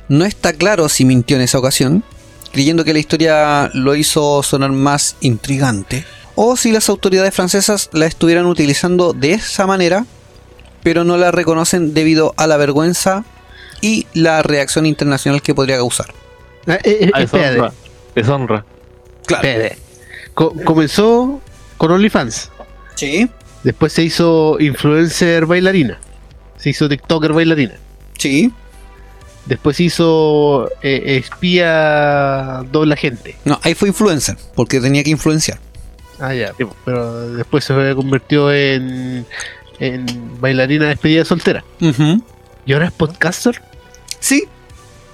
No 0.09 0.26
está 0.26 0.53
claro 0.53 0.89
si 0.89 1.05
mintió 1.05 1.38
en 1.38 1.43
esa 1.43 1.59
ocasión, 1.59 2.03
creyendo 2.51 2.84
que 2.84 2.93
la 2.93 2.99
historia 2.99 3.70
lo 3.74 3.95
hizo 3.95 4.43
sonar 4.43 4.72
más 4.72 5.16
intrigante, 5.22 6.05
o 6.36 6.57
si 6.57 6.72
las 6.72 6.89
autoridades 6.89 7.34
francesas 7.34 7.89
la 7.93 8.05
estuvieran 8.05 8.45
utilizando 8.45 9.14
de 9.14 9.34
esa 9.34 9.66
manera, 9.68 10.05
pero 10.84 11.03
no 11.03 11.16
la 11.18 11.32
reconocen 11.32 11.93
debido 11.93 12.34
a 12.38 12.47
la 12.47 12.57
vergüenza 12.57 13.24
y 13.82 14.07
la 14.14 14.41
reacción 14.43 14.86
internacional 14.86 15.41
que 15.41 15.55
podría 15.55 15.78
causar. 15.78 16.14
Ah, 16.68 16.78
eh, 16.84 17.09
eh, 17.09 17.12
Ah. 17.14 17.72
Deshonra. 18.16 18.66
Claro. 19.26 19.47
espérate. 19.47 19.78
Co- 20.34 20.53
comenzó 20.66 21.39
con 21.78 21.91
OnlyFans. 21.91 22.49
Sí, 22.95 23.30
Después 23.64 23.93
se 23.93 24.03
hizo 24.03 24.57
influencer 24.59 25.45
bailarina. 25.45 25.99
Se 26.57 26.70
hizo 26.70 26.88
TikToker 26.89 27.34
bailarina. 27.34 27.74
sí. 28.18 28.51
Después 29.45 29.76
se 29.78 29.84
hizo 29.86 30.70
eh, 30.84 31.18
espía 31.18 32.64
doble 32.72 32.93
agente. 32.93 33.36
No, 33.43 33.59
ahí 33.64 33.74
fue 33.74 33.88
influencer, 33.89 34.38
porque 34.55 34.80
tenía 34.80 35.03
que 35.03 35.09
influenciar. 35.09 35.59
Ah, 36.20 36.32
ya. 36.36 36.53
Pero 36.86 37.30
después 37.34 37.64
se 37.66 37.74
convirtió 37.95 38.53
en, 38.53 39.26
en 39.80 40.39
bailarina 40.39 40.86
despedida 40.89 41.26
soltera. 41.26 41.64
Ujú. 41.82 42.24
Y 42.68 42.74
ahora 42.74 42.86
es 42.86 42.91
podcaster. 42.91 43.59
Sí. 44.20 44.43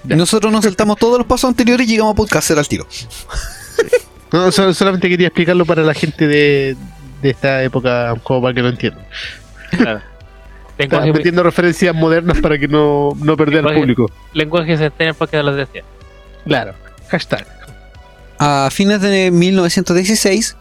Ya. 0.03 0.17
Nosotros 0.17 0.51
nos 0.51 0.65
saltamos 0.65 0.97
todos 0.97 1.17
los 1.19 1.25
pasos 1.25 1.47
anteriores 1.49 1.87
y 1.87 1.91
llegamos 1.91 2.11
a 2.11 2.15
podcaster 2.17 2.59
al 2.59 2.67
tiro. 2.67 2.85
No, 4.29 4.51
sol- 4.51 4.75
solamente 4.75 5.07
quería 5.07 5.27
explicarlo 5.27 5.65
para 5.65 5.83
la 5.83 5.93
gente 5.93 6.27
de, 6.27 6.75
de 7.21 7.29
esta 7.31 7.63
época, 7.63 8.13
como 8.23 8.41
para 8.41 8.53
que 8.53 8.61
lo 8.61 8.69
entiendan. 8.69 9.05
Claro. 9.71 10.01
Metiendo 11.13 11.41
referencias 11.41 11.95
modernas 11.95 12.39
para 12.39 12.57
que 12.59 12.67
no, 12.67 13.11
no 13.19 13.35
perder 13.35 13.59
al 13.59 13.65
Lenguaje- 13.65 13.79
público. 13.79 14.11
lenguaje 14.33 14.77
centennial 14.77 15.15
porque 15.15 15.37
no 15.37 15.43
los 15.43 15.55
decía. 15.55 15.83
Claro. 16.45 16.73
Hashtag. 17.09 17.47
A 18.37 18.69
fines 18.71 19.01
de 19.01 19.31
1916, 19.31 20.55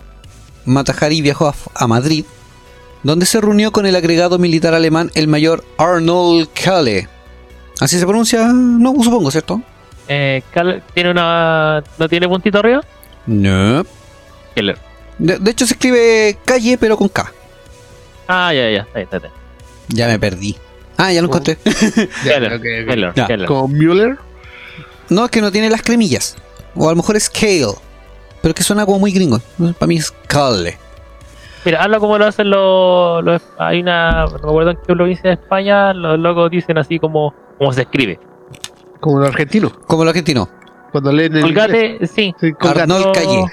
Matahari 0.64 1.20
viajó 1.20 1.48
a, 1.48 1.54
a 1.74 1.86
Madrid, 1.86 2.24
donde 3.02 3.26
se 3.26 3.40
reunió 3.42 3.72
con 3.72 3.84
el 3.84 3.94
agregado 3.94 4.38
militar 4.38 4.72
alemán, 4.72 5.11
el 5.14 5.28
mayor 5.28 5.62
Arnold 5.76 6.48
Kalle. 6.54 7.09
Así 7.80 7.98
se 7.98 8.07
pronuncia, 8.07 8.46
no 8.54 8.94
supongo, 9.02 9.30
¿cierto? 9.30 9.61
Eh, 10.09 10.42
Cal- 10.54 10.82
¿Tiene 10.94 11.11
una. 11.11 11.84
¿No 11.98 12.09
tiene 12.09 12.26
puntito 12.26 12.59
arriba? 12.61 12.80
No. 13.26 13.84
Keller. 14.54 14.78
De, 15.18 15.38
de 15.38 15.50
hecho 15.50 15.66
se 15.66 15.74
escribe 15.74 16.38
calle 16.44 16.76
pero 16.78 16.96
con 16.96 17.08
K. 17.08 17.32
Ah, 18.28 18.52
ya, 18.52 18.70
ya. 18.70 18.80
Está 18.94 18.98
bien, 18.98 19.08
está. 19.12 19.30
Ya 19.88 20.08
me 20.08 20.18
perdí. 20.18 20.56
Ah, 20.96 21.12
ya 21.12 21.22
lo 21.22 21.28
¿Cómo? 21.28 21.40
encontré. 21.40 21.56
Keller. 22.24 22.52
ok, 22.54 22.58
ok. 22.60 22.88
Keller, 22.90 23.12
Ya. 23.14 23.26
Keller. 23.26 23.46
Como 23.48 23.68
Müller. 23.68 24.18
No, 25.08 25.24
es 25.26 25.30
que 25.30 25.40
no 25.40 25.52
tiene 25.52 25.70
las 25.70 25.82
cremillas. 25.82 26.36
O 26.74 26.86
a 26.88 26.90
lo 26.90 26.96
mejor 26.96 27.16
es 27.16 27.30
Kale. 27.30 27.66
Pero 28.42 28.54
que 28.54 28.62
suena 28.62 28.84
como 28.84 28.98
muy 28.98 29.12
gringo. 29.12 29.40
Para 29.78 29.86
mí 29.86 29.96
es 29.96 30.10
Kalle. 30.26 30.78
Mira, 31.64 31.82
habla 31.82 31.98
como 31.98 32.16
lo 32.18 32.26
hacen 32.26 32.50
los, 32.50 33.24
los- 33.24 33.42
Hay 33.58 33.80
una. 33.80 34.26
No 34.26 34.36
acuerdo 34.50 34.70
en 34.72 34.76
qué 34.86 34.94
provincia 34.94 35.30
de 35.30 35.34
España. 35.34 35.92
Los 35.92 36.18
locos 36.18 36.50
dicen 36.50 36.78
así 36.78 36.98
como. 36.98 37.34
Como 37.58 37.72
se 37.72 37.82
escribe. 37.82 38.18
Como 39.00 39.18
los 39.20 39.28
argentinos. 39.28 39.72
Como 39.86 40.02
el 40.02 40.08
argentino. 40.10 40.48
Cuando 40.92 41.12
leen 41.12 41.36
el 41.36 41.46
inglés. 41.46 41.66
Colgate, 41.66 42.06
sí. 42.06 42.34
Sí, 42.40 42.52
colgate. 42.52 42.80
Arnold 42.82 43.04
Los- 43.06 43.18
Calle. 43.18 43.44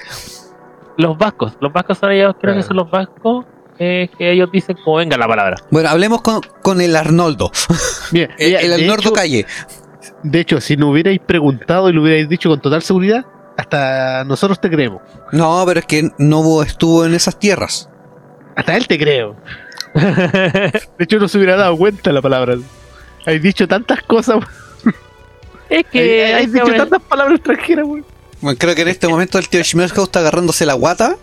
Los 0.98 1.18
vascos. 1.18 1.54
Los 1.60 1.72
vascos 1.74 1.98
son 1.98 2.12
ellos, 2.12 2.36
creo 2.40 2.54
que 2.54 2.60
Claro. 2.60 2.68
son 2.68 2.78
los 2.78 2.92
vascos. 2.92 3.46
eh, 3.80 4.08
que 4.20 4.32
ellos 4.32 4.50
dicen 4.52 4.78
como 4.84 4.98
venga 4.98 5.18
la 5.18 5.28
palabra. 5.28 5.58
Bueno, 5.72 5.90
hablemos 5.90 6.22
con, 6.22 6.42
con 6.62 6.80
el 6.80 6.96
Arnoldo. 6.96 7.52
Bien, 8.12 8.30
El, 8.38 8.72
Arnoldo 8.72 9.02
hecho- 9.02 9.14
Calle. 9.14 9.46
De 10.22 10.40
hecho, 10.40 10.62
si 10.62 10.78
no 10.78 10.90
hubierais 10.90 11.20
preguntado 11.20 11.90
y 11.90 11.94
lo 11.94 12.04
hubierais 12.04 12.30
dicho 12.30 12.50
con 12.50 12.62
total 12.62 12.84
seguridad, 12.84 13.26
hasta 13.58 14.24
nosotros 14.26 14.62
te 14.62 14.70
creemos. 14.70 15.02
No, 15.32 15.64
pero 15.66 15.80
es 15.80 15.86
que 15.88 16.12
no 16.20 16.62
estuvo 16.62 17.04
en 17.06 17.16
esas 17.16 17.40
tierras. 17.40 17.90
Hasta 18.56 18.78
él 18.78 18.88
te 18.88 19.00
creo. 19.00 19.36
De 19.94 20.82
hecho, 21.00 21.18
no 21.20 21.28
se 21.28 21.38
hubiera 21.38 21.56
dado 21.56 21.76
cuenta 21.78 22.12
la 22.12 22.22
palabra. 22.22 22.56
Has 23.26 23.42
dicho 23.42 23.68
tantas 23.68 24.02
cosas. 24.04 24.38
es 25.70 25.86
que. 25.88 26.34
Has 26.34 26.40
hay 26.42 26.46
que 26.46 26.52
dicho 26.52 26.74
tantas 26.78 27.02
palabras 27.02 27.36
extranjeras, 27.38 27.86
güey. 27.86 28.04
Bueno, 28.44 28.60
creo 28.60 28.76
que 28.76 28.82
en 28.84 28.90
este 28.90 29.08
momento 29.08 29.40
el 29.40 29.50
tío 29.50 29.64
Schmerzhaus 29.64 30.10
está 30.10 30.20
agarrándose 30.20 30.66
la 30.66 30.74
guata, 30.74 31.18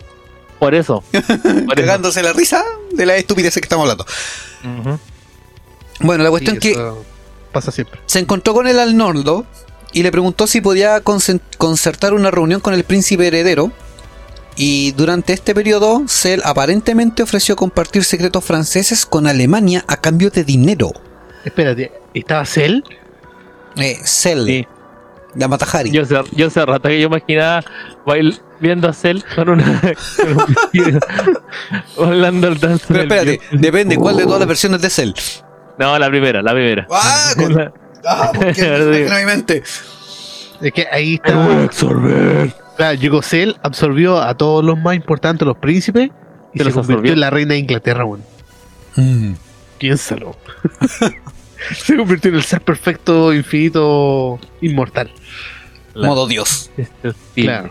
Por 0.59 0.75
eso. 0.75 1.05
Pegándose 1.75 2.23
la 2.23 2.33
risa 2.33 2.65
de 2.93 3.07
la 3.07 3.17
estupidez 3.17 3.55
que 3.55 3.61
estamos 3.61 3.83
hablando. 3.85 4.05
Bueno, 6.01 6.25
la 6.25 6.31
cuestión 6.31 6.59
Sí, 6.61 6.71
es 6.71 6.77
que 6.77 6.91
pasa 7.53 7.71
siempre. 7.71 8.01
se 8.07 8.19
encontró 8.19 8.55
con 8.55 8.67
el 8.67 8.79
Arnoldo 8.79 9.45
y 9.93 10.03
le 10.03 10.11
preguntó 10.11 10.47
si 10.47 10.61
podía 10.61 11.01
concertar 11.03 12.15
una 12.15 12.31
reunión 12.31 12.61
con 12.61 12.75
el 12.75 12.85
príncipe 12.85 13.27
heredero. 13.27 13.71
Y 14.57 14.93
durante 14.93 15.33
este 15.33 15.55
periodo, 15.55 16.03
Cell 16.09 16.41
aparentemente 16.45 17.23
ofreció 17.23 17.57
compartir 17.57 18.05
secretos 18.05 18.45
franceses 18.45 19.07
con 19.07 19.27
Alemania 19.27 19.85
a 19.89 19.97
cambio 20.01 20.31
de 20.31 20.45
dinero. 20.45 20.93
Espérate, 21.45 21.93
¿estaba 22.15 22.45
Cell? 22.45 22.81
Eh, 23.77 23.99
Cell, 24.05 24.45
Sí. 24.47 24.67
La 25.35 25.49
Matahari. 25.49 25.91
Yo 25.91 26.03
hace, 26.03 26.17
yo 26.33 26.47
hace 26.49 26.65
rato 26.67 26.89
que 26.89 27.01
yo 27.01 27.07
imaginaba 27.07 27.63
bail, 28.07 28.39
viendo 28.61 28.89
a 28.89 28.93
Cell 28.93 29.21
con 29.35 29.49
una. 29.51 29.81
bailando 31.99 32.49
el 32.49 32.59
dance. 32.61 32.85
Pero 32.89 33.03
espérate, 33.03 33.41
dios. 33.51 33.61
depende 33.63 33.97
cuál 33.97 34.17
de 34.17 34.25
todas 34.25 34.41
las 34.41 34.49
versiones 34.49 34.81
de 34.83 34.91
Cell. 34.91 35.13
No, 35.79 35.99
la 35.99 36.09
primera, 36.09 36.43
la 36.43 36.53
primera. 36.53 36.87
¡Ah! 36.91 37.33
con- 37.37 37.73
ah, 38.07 38.33
porque 38.35 39.07
en 39.07 39.17
mi 39.17 39.25
mente. 39.25 39.63
Es 40.61 40.73
que 40.73 40.87
ahí 40.93 41.19
Te 41.19 41.33
voy 41.33 41.43
a 41.43 41.51
está. 41.53 41.65
absorber. 41.65 42.55
Claro, 42.77 42.95
llegó 42.99 43.23
Cell, 43.23 43.53
absorbió 43.63 44.21
a 44.21 44.35
todos 44.37 44.65
los 44.65 44.79
más 44.79 44.95
importantes, 44.97 45.47
los 45.47 45.57
príncipes, 45.57 46.11
y 46.53 46.59
Se 46.59 46.65
se 46.65 46.65
los 46.65 46.75
convirtió 46.75 46.95
absorbió. 46.97 47.13
en 47.15 47.21
la 47.21 47.31
reina 47.31 47.55
de 47.55 47.61
Inglaterra, 47.61 48.05
güey. 48.05 48.23
Mm. 48.97 49.33
Piénsalo. 49.79 50.37
se 51.85 51.97
convirtió 51.97 52.31
en 52.31 52.37
el 52.37 52.43
ser 52.45 52.61
perfecto, 52.63 53.33
infinito, 53.35 54.39
inmortal. 54.61 55.11
La- 55.95 56.07
Modo 56.09 56.27
Dios. 56.27 56.71
este. 56.77 57.13
Claro. 57.35 57.71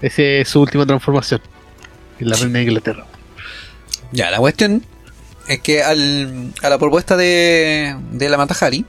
Esa 0.00 0.22
es 0.22 0.48
su 0.48 0.60
última 0.60 0.86
transformación. 0.86 1.40
En 2.20 2.28
la 2.28 2.36
reina 2.36 2.58
de 2.58 2.64
Inglaterra. 2.64 3.06
Ya, 4.12 4.30
la 4.30 4.38
cuestión 4.38 4.84
es 5.48 5.60
que 5.60 5.82
al- 5.82 6.52
a 6.62 6.68
la 6.68 6.78
propuesta 6.78 7.16
de, 7.16 7.96
de 8.12 8.28
la 8.28 8.36
Matahari, 8.36 8.84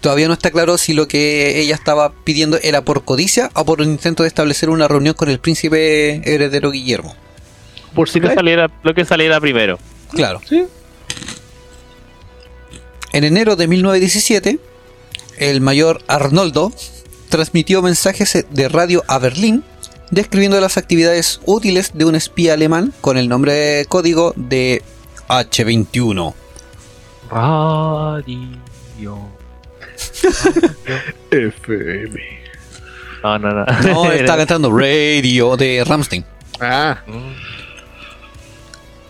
todavía 0.00 0.26
no 0.26 0.32
está 0.34 0.50
claro 0.50 0.76
si 0.78 0.92
lo 0.94 1.06
que 1.06 1.60
ella 1.60 1.74
estaba 1.74 2.12
pidiendo 2.24 2.58
era 2.62 2.82
por 2.82 3.04
codicia 3.04 3.50
o 3.54 3.64
por 3.64 3.80
un 3.80 3.88
intento 3.88 4.24
de 4.24 4.28
establecer 4.28 4.68
una 4.70 4.88
reunión 4.88 5.14
con 5.14 5.28
el 5.28 5.38
príncipe 5.38 6.22
heredero 6.28 6.70
Guillermo. 6.72 7.14
Por 7.94 8.08
si 8.08 8.20
Lo 8.20 8.28
que 8.30 8.34
saliera, 8.34 8.70
lo 8.82 8.94
que 8.94 9.04
saliera 9.04 9.40
primero. 9.40 9.78
Claro. 10.12 10.40
Sí. 10.48 10.64
En 13.12 13.24
enero 13.24 13.56
de 13.56 13.68
1917, 13.68 14.58
el 15.38 15.60
mayor 15.60 16.00
Arnoldo 16.06 16.72
transmitió 17.28 17.82
mensajes 17.82 18.46
de 18.50 18.68
radio 18.68 19.04
a 19.08 19.18
Berlín 19.18 19.64
describiendo 20.10 20.60
las 20.60 20.76
actividades 20.76 21.40
útiles 21.46 21.92
de 21.94 22.04
un 22.04 22.14
espía 22.14 22.52
alemán 22.54 22.92
con 23.00 23.16
el 23.16 23.28
nombre 23.28 23.52
de 23.52 23.86
código 23.86 24.34
de 24.36 24.82
H21. 25.28 26.34
Radio. 27.30 29.18
FM. 31.30 32.20
No, 33.22 33.38
no, 33.38 33.50
no. 33.50 33.64
No, 33.64 34.12
está 34.12 34.36
cantando 34.36 34.70
Radio 34.70 35.56
de 35.56 35.82
Ramstein. 35.84 36.24
Ah, 36.60 37.02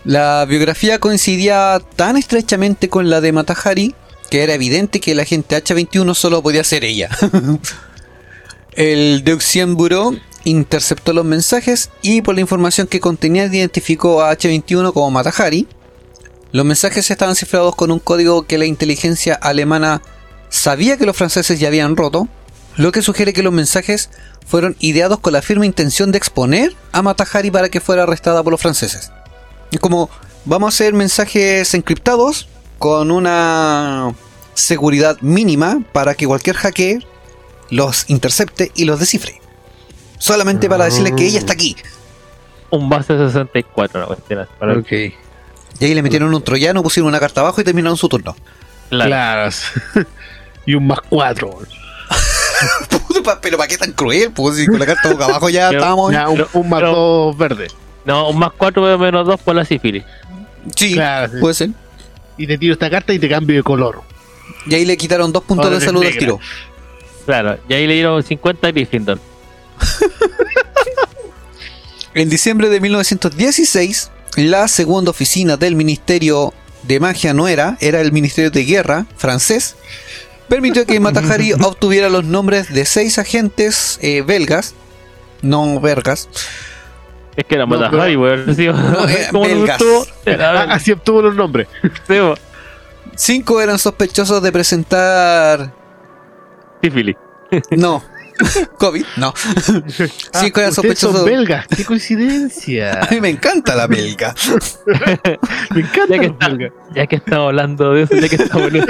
La 0.05 0.45
biografía 0.45 0.99
coincidía 0.99 1.81
tan 1.95 2.17
estrechamente 2.17 2.89
con 2.89 3.09
la 3.09 3.21
de 3.21 3.31
Matahari 3.31 3.95
que 4.33 4.41
era 4.41 4.55
evidente 4.55 4.99
que 4.99 5.13
la 5.13 5.25
gente 5.25 5.55
H21 5.55 6.15
solo 6.15 6.41
podía 6.41 6.63
ser 6.63 6.83
ella. 6.83 7.07
El 8.71 9.23
Deutschen 9.23 9.75
Bureau 9.75 10.17
interceptó 10.43 11.13
los 11.13 11.23
mensajes 11.23 11.91
y 12.01 12.23
por 12.23 12.33
la 12.33 12.41
información 12.41 12.87
que 12.87 12.99
contenía 12.99 13.45
identificó 13.45 14.23
a 14.23 14.35
H21 14.35 14.91
como 14.91 15.11
Matahari. 15.11 15.67
Los 16.51 16.65
mensajes 16.65 17.11
estaban 17.11 17.35
cifrados 17.35 17.75
con 17.75 17.91
un 17.91 17.99
código 17.99 18.47
que 18.47 18.57
la 18.57 18.65
inteligencia 18.65 19.35
alemana 19.35 20.01
sabía 20.49 20.97
que 20.97 21.05
los 21.05 21.15
franceses 21.15 21.59
ya 21.59 21.67
habían 21.67 21.95
roto, 21.95 22.27
lo 22.75 22.91
que 22.91 23.03
sugiere 23.03 23.33
que 23.33 23.43
los 23.43 23.53
mensajes 23.53 24.09
fueron 24.47 24.75
ideados 24.79 25.19
con 25.19 25.33
la 25.33 25.43
firme 25.43 25.67
intención 25.67 26.11
de 26.11 26.17
exponer 26.17 26.75
a 26.91 27.03
Matahari 27.03 27.51
para 27.51 27.69
que 27.69 27.81
fuera 27.81 28.01
arrestada 28.01 28.41
por 28.41 28.51
los 28.51 28.61
franceses. 28.61 29.11
Es 29.73 29.79
como, 29.79 30.09
vamos 30.45 30.67
a 30.67 30.69
hacer 30.75 30.93
mensajes 30.93 31.73
encriptados 31.73 32.47
con 32.79 33.11
una 33.11 34.13
seguridad 34.53 35.17
mínima 35.21 35.79
para 35.91 36.15
que 36.15 36.27
cualquier 36.27 36.55
hacker 36.55 37.05
los 37.69 38.09
intercepte 38.09 38.71
y 38.75 38.85
los 38.85 38.99
descifre. 38.99 39.41
Solamente 40.19 40.69
para 40.69 40.85
decirle 40.85 41.15
que 41.15 41.25
ella 41.25 41.39
está 41.39 41.53
aquí. 41.53 41.75
Un 42.69 42.89
base 42.89 43.17
64, 43.17 43.99
una 43.99 44.07
cuestión 44.07 44.47
para- 44.59 44.77
ok. 44.79 44.91
Y 45.79 45.85
ahí 45.85 45.93
le 45.95 46.01
metieron 46.03 46.33
un 46.33 46.43
troyano, 46.43 46.83
pusieron 46.83 47.07
una 47.09 47.19
carta 47.19 47.41
abajo 47.41 47.59
y 47.61 47.63
terminaron 47.63 47.97
su 47.97 48.07
turno. 48.07 48.35
Claro. 48.89 49.09
Claro. 49.09 49.51
y 50.65 50.75
un 50.75 50.85
más 50.87 50.99
cuatro. 51.09 51.57
Puta, 53.07 53.23
pa- 53.23 53.41
Pero 53.41 53.57
¿para 53.57 53.67
qué 53.67 53.77
tan 53.77 53.91
cruel? 53.91 54.31
Pues 54.31 54.55
si 54.57 54.67
con 54.67 54.79
la 54.79 54.85
carta 54.85 55.09
boca 55.11 55.25
abajo 55.25 55.49
ya 55.49 55.69
Pero- 55.69 55.79
estábamos. 55.81 56.11
Ya, 56.13 56.29
un, 56.29 56.35
pero- 56.37 56.49
un 56.53 56.69
más 56.69 56.79
pero- 56.79 56.91
dos 56.93 57.37
verde. 57.37 57.67
No, 58.05 58.29
un 58.29 58.37
más 58.39 58.51
4 58.57 58.97
menos 58.97 59.25
2 59.25 59.39
por 59.41 59.55
la 59.55 59.65
sífilis. 59.65 60.03
Sí, 60.75 60.93
Claro, 60.93 61.31
sí. 61.33 61.39
puede 61.39 61.53
ser. 61.53 61.69
Y 62.37 62.47
te 62.47 62.57
tiro 62.57 62.73
esta 62.73 62.89
carta 62.89 63.13
y 63.13 63.19
te 63.19 63.29
cambio 63.29 63.55
de 63.55 63.63
color. 63.63 64.01
Y 64.65 64.75
ahí 64.75 64.85
le 64.85 64.97
quitaron 64.97 65.31
dos 65.31 65.43
puntos 65.43 65.65
Ahora 65.67 65.79
de 65.79 65.85
salud 65.85 66.03
al 66.05 66.17
tiro. 66.17 66.39
Claro, 67.25 67.57
y 67.69 67.73
ahí 67.73 67.87
le 67.87 67.93
dieron 67.93 68.21
50 68.21 68.67
a 68.67 68.71
Gryffindor. 68.71 69.19
En 72.13 72.29
diciembre 72.29 72.69
de 72.69 72.79
1916, 72.79 74.11
la 74.35 74.67
segunda 74.67 75.09
oficina 75.11 75.57
del 75.57 75.75
Ministerio 75.75 76.53
de 76.83 76.99
Magia 76.99 77.33
no 77.33 77.47
era, 77.47 77.77
era 77.81 78.01
el 78.01 78.11
Ministerio 78.11 78.51
de 78.51 78.65
Guerra 78.65 79.05
francés, 79.17 79.75
permitió 80.47 80.85
que 80.85 80.99
Matahari 80.99 81.53
obtuviera 81.53 82.09
los 82.09 82.23
nombres 82.23 82.71
de 82.71 82.85
seis 82.85 83.17
agentes 83.17 83.97
eh, 84.01 84.21
belgas, 84.21 84.75
no 85.41 85.79
vergas, 85.79 86.29
Es 87.35 87.45
que 87.45 87.55
era 87.55 87.65
No, 87.65 87.77
Matahari, 87.77 88.15
weón. 88.15 88.45
Sí, 88.55 88.67
No, 88.67 89.07
eh, 89.07 89.27
¿Cómo 89.31 89.45
no 89.47 89.49
belgas. 89.55 89.81
estuvo? 89.81 90.05
Era 90.25 90.51
Ah, 90.61 90.73
Así 90.75 90.91
obtuvo 90.91 91.21
los 91.21 91.35
nombres. 91.35 91.67
sí, 92.07 92.15
cinco 93.15 93.61
eran 93.61 93.77
sospechosos 93.79 94.41
de 94.41 94.51
presentar... 94.51 95.73
sífilis. 96.81 97.15
No, 97.71 98.03
COVID, 98.79 99.05
no. 99.17 99.31
Cinco 100.33 100.59
eran 100.59 100.71
Ah, 100.71 100.75
sospechosos... 100.75 101.17
son 101.17 101.25
belgas. 101.25 101.67
Qué 101.67 101.85
coincidencia. 101.85 103.01
A 103.03 103.07
mí 103.11 103.21
me 103.21 103.29
encanta 103.29 103.75
la 103.75 103.85
belga. 103.87 104.33
Me 105.75 105.81
encanta 105.81 106.07
Ya 106.15 106.19
que, 106.19 106.25
está- 106.25 106.49
ya 106.95 107.07
que 107.07 107.15
estamos 107.17 107.47
hablando 107.49 107.93
de 107.93 108.01
eso, 108.03 108.15
ya 108.15 108.27
que 108.29 108.35
estamos 108.37 108.67
en 108.69 108.75
eso. 108.77 108.87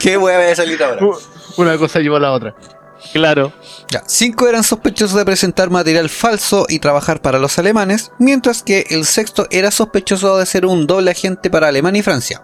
¿Qué 0.00 0.16
voy 0.16 0.32
a 0.32 0.54
salir 0.56 0.82
ahora? 0.82 1.00
Una 1.58 1.76
cosa 1.76 2.00
llevó 2.00 2.16
a 2.16 2.20
la 2.20 2.32
otra. 2.32 2.54
Claro. 3.12 3.52
Cinco 4.06 4.48
eran 4.48 4.64
sospechosos 4.64 5.16
de 5.16 5.24
presentar 5.24 5.70
material 5.70 6.08
falso 6.08 6.66
y 6.68 6.78
trabajar 6.78 7.20
para 7.20 7.38
los 7.38 7.58
alemanes, 7.58 8.12
mientras 8.18 8.62
que 8.62 8.86
el 8.90 9.04
sexto 9.04 9.46
era 9.50 9.70
sospechoso 9.70 10.36
de 10.36 10.46
ser 10.46 10.66
un 10.66 10.86
doble 10.86 11.10
agente 11.10 11.50
para 11.50 11.68
Alemania 11.68 12.00
y 12.00 12.02
Francia. 12.02 12.42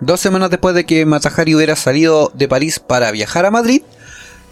Dos 0.00 0.20
semanas 0.20 0.50
después 0.50 0.74
de 0.74 0.84
que 0.84 1.06
Matahari 1.06 1.54
hubiera 1.54 1.76
salido 1.76 2.30
de 2.34 2.48
París 2.48 2.78
para 2.78 3.10
viajar 3.10 3.46
a 3.46 3.50
Madrid, 3.50 3.82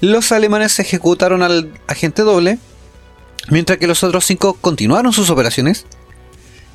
los 0.01 0.33
alemanes 0.33 0.79
ejecutaron 0.79 1.43
al 1.43 1.73
agente 1.87 2.23
doble, 2.23 2.59
mientras 3.51 3.79
que 3.79 3.87
los 3.87 4.03
otros 4.03 4.25
cinco 4.25 4.55
continuaron 4.55 5.13
sus 5.13 5.31
operaciones. 5.31 5.85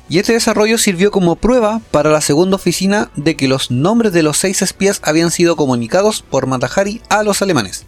Y 0.08 0.18
este 0.18 0.32
desarrollo 0.32 0.78
sirvió 0.78 1.10
como 1.10 1.36
prueba 1.36 1.82
para 1.90 2.10
la 2.10 2.22
segunda 2.22 2.56
oficina 2.56 3.10
de 3.16 3.36
que 3.36 3.48
los 3.48 3.70
nombres 3.70 4.12
de 4.12 4.22
los 4.22 4.38
seis 4.38 4.62
espías 4.62 5.00
habían 5.04 5.30
sido 5.30 5.56
comunicados 5.56 6.22
por 6.22 6.46
Matahari 6.46 7.02
a 7.10 7.22
los 7.22 7.42
alemanes. 7.42 7.84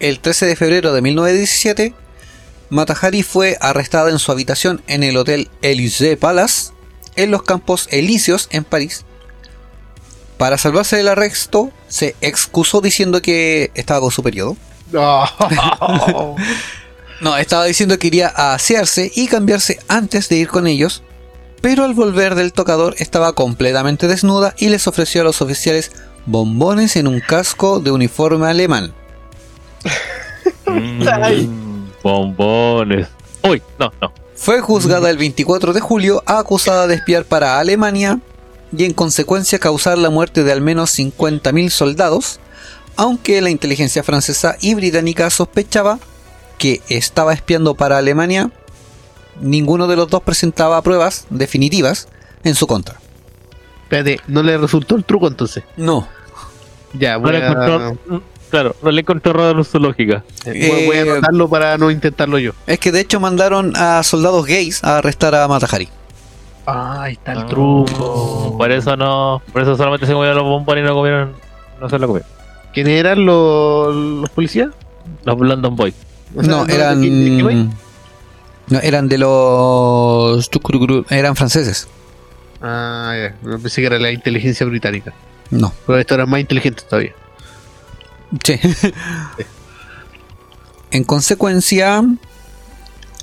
El 0.00 0.18
13 0.20 0.46
de 0.46 0.56
febrero 0.56 0.92
de 0.94 1.02
1917, 1.02 1.94
Matahari 2.70 3.22
fue 3.22 3.58
arrestada 3.60 4.10
en 4.10 4.18
su 4.18 4.32
habitación 4.32 4.82
en 4.86 5.02
el 5.02 5.16
Hotel 5.18 5.50
Élysée 5.60 6.16
Palace, 6.16 6.72
en 7.16 7.30
los 7.30 7.42
Campos 7.42 7.86
Elíseos, 7.90 8.48
en 8.50 8.64
París. 8.64 9.04
Para 10.38 10.56
salvarse 10.56 10.96
del 10.96 11.08
arresto, 11.08 11.70
se 11.88 12.16
excusó 12.22 12.80
diciendo 12.80 13.20
que 13.20 13.70
estaba 13.74 14.00
con 14.00 14.10
su 14.10 14.22
periodo. 14.22 14.56
No. 14.90 15.24
No, 17.20 17.36
estaba 17.36 17.66
diciendo 17.66 17.98
que 17.98 18.06
iría 18.06 18.32
a 18.34 18.54
asearse 18.54 19.12
y 19.14 19.28
cambiarse 19.28 19.78
antes 19.88 20.30
de 20.30 20.36
ir 20.36 20.48
con 20.48 20.66
ellos, 20.66 21.02
pero 21.60 21.84
al 21.84 21.92
volver 21.92 22.34
del 22.34 22.54
tocador 22.54 22.94
estaba 22.98 23.34
completamente 23.34 24.08
desnuda 24.08 24.54
y 24.56 24.70
les 24.70 24.86
ofreció 24.86 25.20
a 25.20 25.24
los 25.24 25.42
oficiales 25.42 25.92
bombones 26.24 26.96
en 26.96 27.06
un 27.06 27.20
casco 27.20 27.78
de 27.78 27.90
uniforme 27.90 28.46
alemán. 28.46 28.94
Mm, 30.74 31.86
bombones. 32.02 33.08
Uy, 33.42 33.62
no, 33.78 33.92
no. 34.00 34.12
Fue 34.34 34.60
juzgada 34.60 35.10
el 35.10 35.18
24 35.18 35.72
de 35.72 35.80
julio, 35.80 36.22
acusada 36.26 36.86
de 36.86 36.94
espiar 36.94 37.24
para 37.24 37.58
Alemania 37.58 38.20
y 38.76 38.84
en 38.84 38.94
consecuencia 38.94 39.58
causar 39.58 39.98
la 39.98 40.10
muerte 40.10 40.44
de 40.44 40.52
al 40.52 40.60
menos 40.60 40.98
50.000 40.98 41.68
soldados, 41.70 42.40
aunque 42.96 43.40
la 43.40 43.50
inteligencia 43.50 44.02
francesa 44.02 44.56
y 44.60 44.74
británica 44.74 45.28
sospechaba 45.30 45.98
que 46.56 46.80
estaba 46.88 47.32
espiando 47.32 47.74
para 47.74 47.98
Alemania, 47.98 48.50
ninguno 49.40 49.86
de 49.88 49.96
los 49.96 50.08
dos 50.08 50.22
presentaba 50.22 50.80
pruebas 50.82 51.26
definitivas 51.30 52.08
en 52.44 52.54
su 52.54 52.66
contra. 52.66 53.00
Espérate, 53.82 54.20
¿no 54.28 54.42
le 54.42 54.56
resultó 54.56 54.96
el 54.96 55.04
truco 55.04 55.26
entonces? 55.26 55.64
No. 55.76 56.06
Ya, 56.92 57.14
No 57.14 57.20
voy 57.24 57.32
le 57.32 57.44
a, 57.44 57.48
encontró, 57.50 58.22
claro, 58.50 58.76
no 58.82 58.90
le 58.90 59.00
encontró 59.00 59.30
error 59.30 59.64
zoológica. 59.64 60.24
voy, 60.44 60.86
voy 60.86 60.96
a 60.96 61.00
Eh, 61.04 61.10
anotarlo 61.10 61.48
para 61.48 61.78
no 61.78 61.90
intentarlo 61.90 62.38
yo. 62.38 62.52
Es 62.66 62.78
que 62.78 62.92
de 62.92 63.00
hecho 63.00 63.20
mandaron 63.20 63.72
a 63.76 64.02
soldados 64.02 64.44
gays 64.46 64.82
a 64.84 64.98
arrestar 64.98 65.34
a 65.34 65.46
Matahari. 65.48 65.88
Ah, 66.66 67.02
ahí 67.02 67.14
está 67.14 67.32
el 67.32 67.38
Ah, 67.38 67.46
truco. 67.46 68.54
Por 68.58 68.70
eso 68.70 68.96
no, 68.96 69.42
por 69.52 69.62
eso 69.62 69.76
solamente 69.76 70.06
se 70.06 70.12
comieron 70.12 70.36
los 70.36 70.44
bombones 70.44 70.84
y 70.84 70.86
no 70.86 70.94
comieron, 70.94 71.32
no 71.80 71.88
se 71.88 71.98
lo 71.98 72.06
comieron. 72.06 72.28
¿Quiénes 72.74 73.00
eran 73.00 73.24
los, 73.24 73.94
los 73.94 74.30
policías? 74.30 74.68
Los 75.24 75.38
London 75.40 75.74
Boys. 75.74 75.94
O 76.36 76.42
sea, 76.44 76.50
no, 76.52 76.64
¿de 76.64 76.74
eran. 76.74 77.70
No, 78.68 78.78
eran 78.80 79.08
de 79.08 79.18
los. 79.18 80.48
Eran 81.10 81.34
franceses. 81.34 81.88
Ah, 82.62 83.14
ya. 83.16 83.34
Pensé 83.58 83.80
que 83.80 83.86
era 83.86 83.98
la 83.98 84.12
inteligencia 84.12 84.64
británica. 84.66 85.12
No. 85.50 85.72
Pero 85.86 85.98
esto 85.98 86.14
era 86.14 86.26
más 86.26 86.38
inteligente 86.40 86.84
todavía. 86.88 87.12
Sí. 88.44 88.54
en 90.90 91.04
consecuencia, 91.04 92.02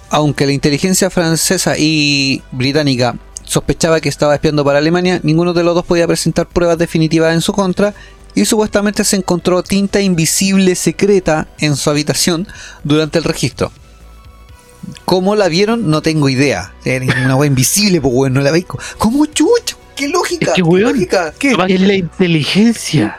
aunque 0.10 0.46
la 0.46 0.54
inteligencia 0.54 1.10
francesa 1.10 1.78
y 1.78 2.42
británica 2.52 3.16
sospechaba 3.44 4.02
que 4.02 4.10
estaba 4.10 4.36
espiando 4.36 4.64
para 4.64 4.80
Alemania, 4.80 5.20
ninguno 5.24 5.54
de 5.54 5.64
los 5.64 5.76
dos 5.76 5.86
podía 5.86 6.08
presentar 6.08 6.48
pruebas 6.48 6.78
definitivas 6.78 7.34
en 7.34 7.42
su 7.42 7.54
contra 7.54 7.94
y 8.36 8.46
supuestamente 8.46 9.04
se 9.04 9.16
encontró 9.16 9.64
tinta 9.64 10.02
invisible 10.02 10.76
secreta 10.76 11.48
en 11.60 11.76
su 11.76 11.90
habitación 11.90 12.48
durante 12.84 13.18
el 13.18 13.24
registro. 13.24 13.72
¿Cómo 15.06 15.36
la 15.36 15.48
vieron? 15.48 15.90
No 15.90 16.02
tengo 16.02 16.30
idea. 16.30 16.74
Era 16.86 17.06
una 17.26 17.36
wea 17.36 17.48
invisible, 17.48 18.00
pues 18.00 18.32
no 18.32 18.42
la 18.42 18.52
veis. 18.52 18.66
¿Cómo 18.98 19.26
chucho? 19.26 19.78
¿Qué 19.96 20.08
lógica? 20.08 20.48
Es 20.48 20.52
que, 20.52 20.62
¿Qué 20.62 20.64
weón, 20.64 20.94
lógica? 20.94 21.34
¿Qué? 21.38 21.56
Es 21.68 21.82
la 21.82 21.96
inteligencia. 21.96 23.18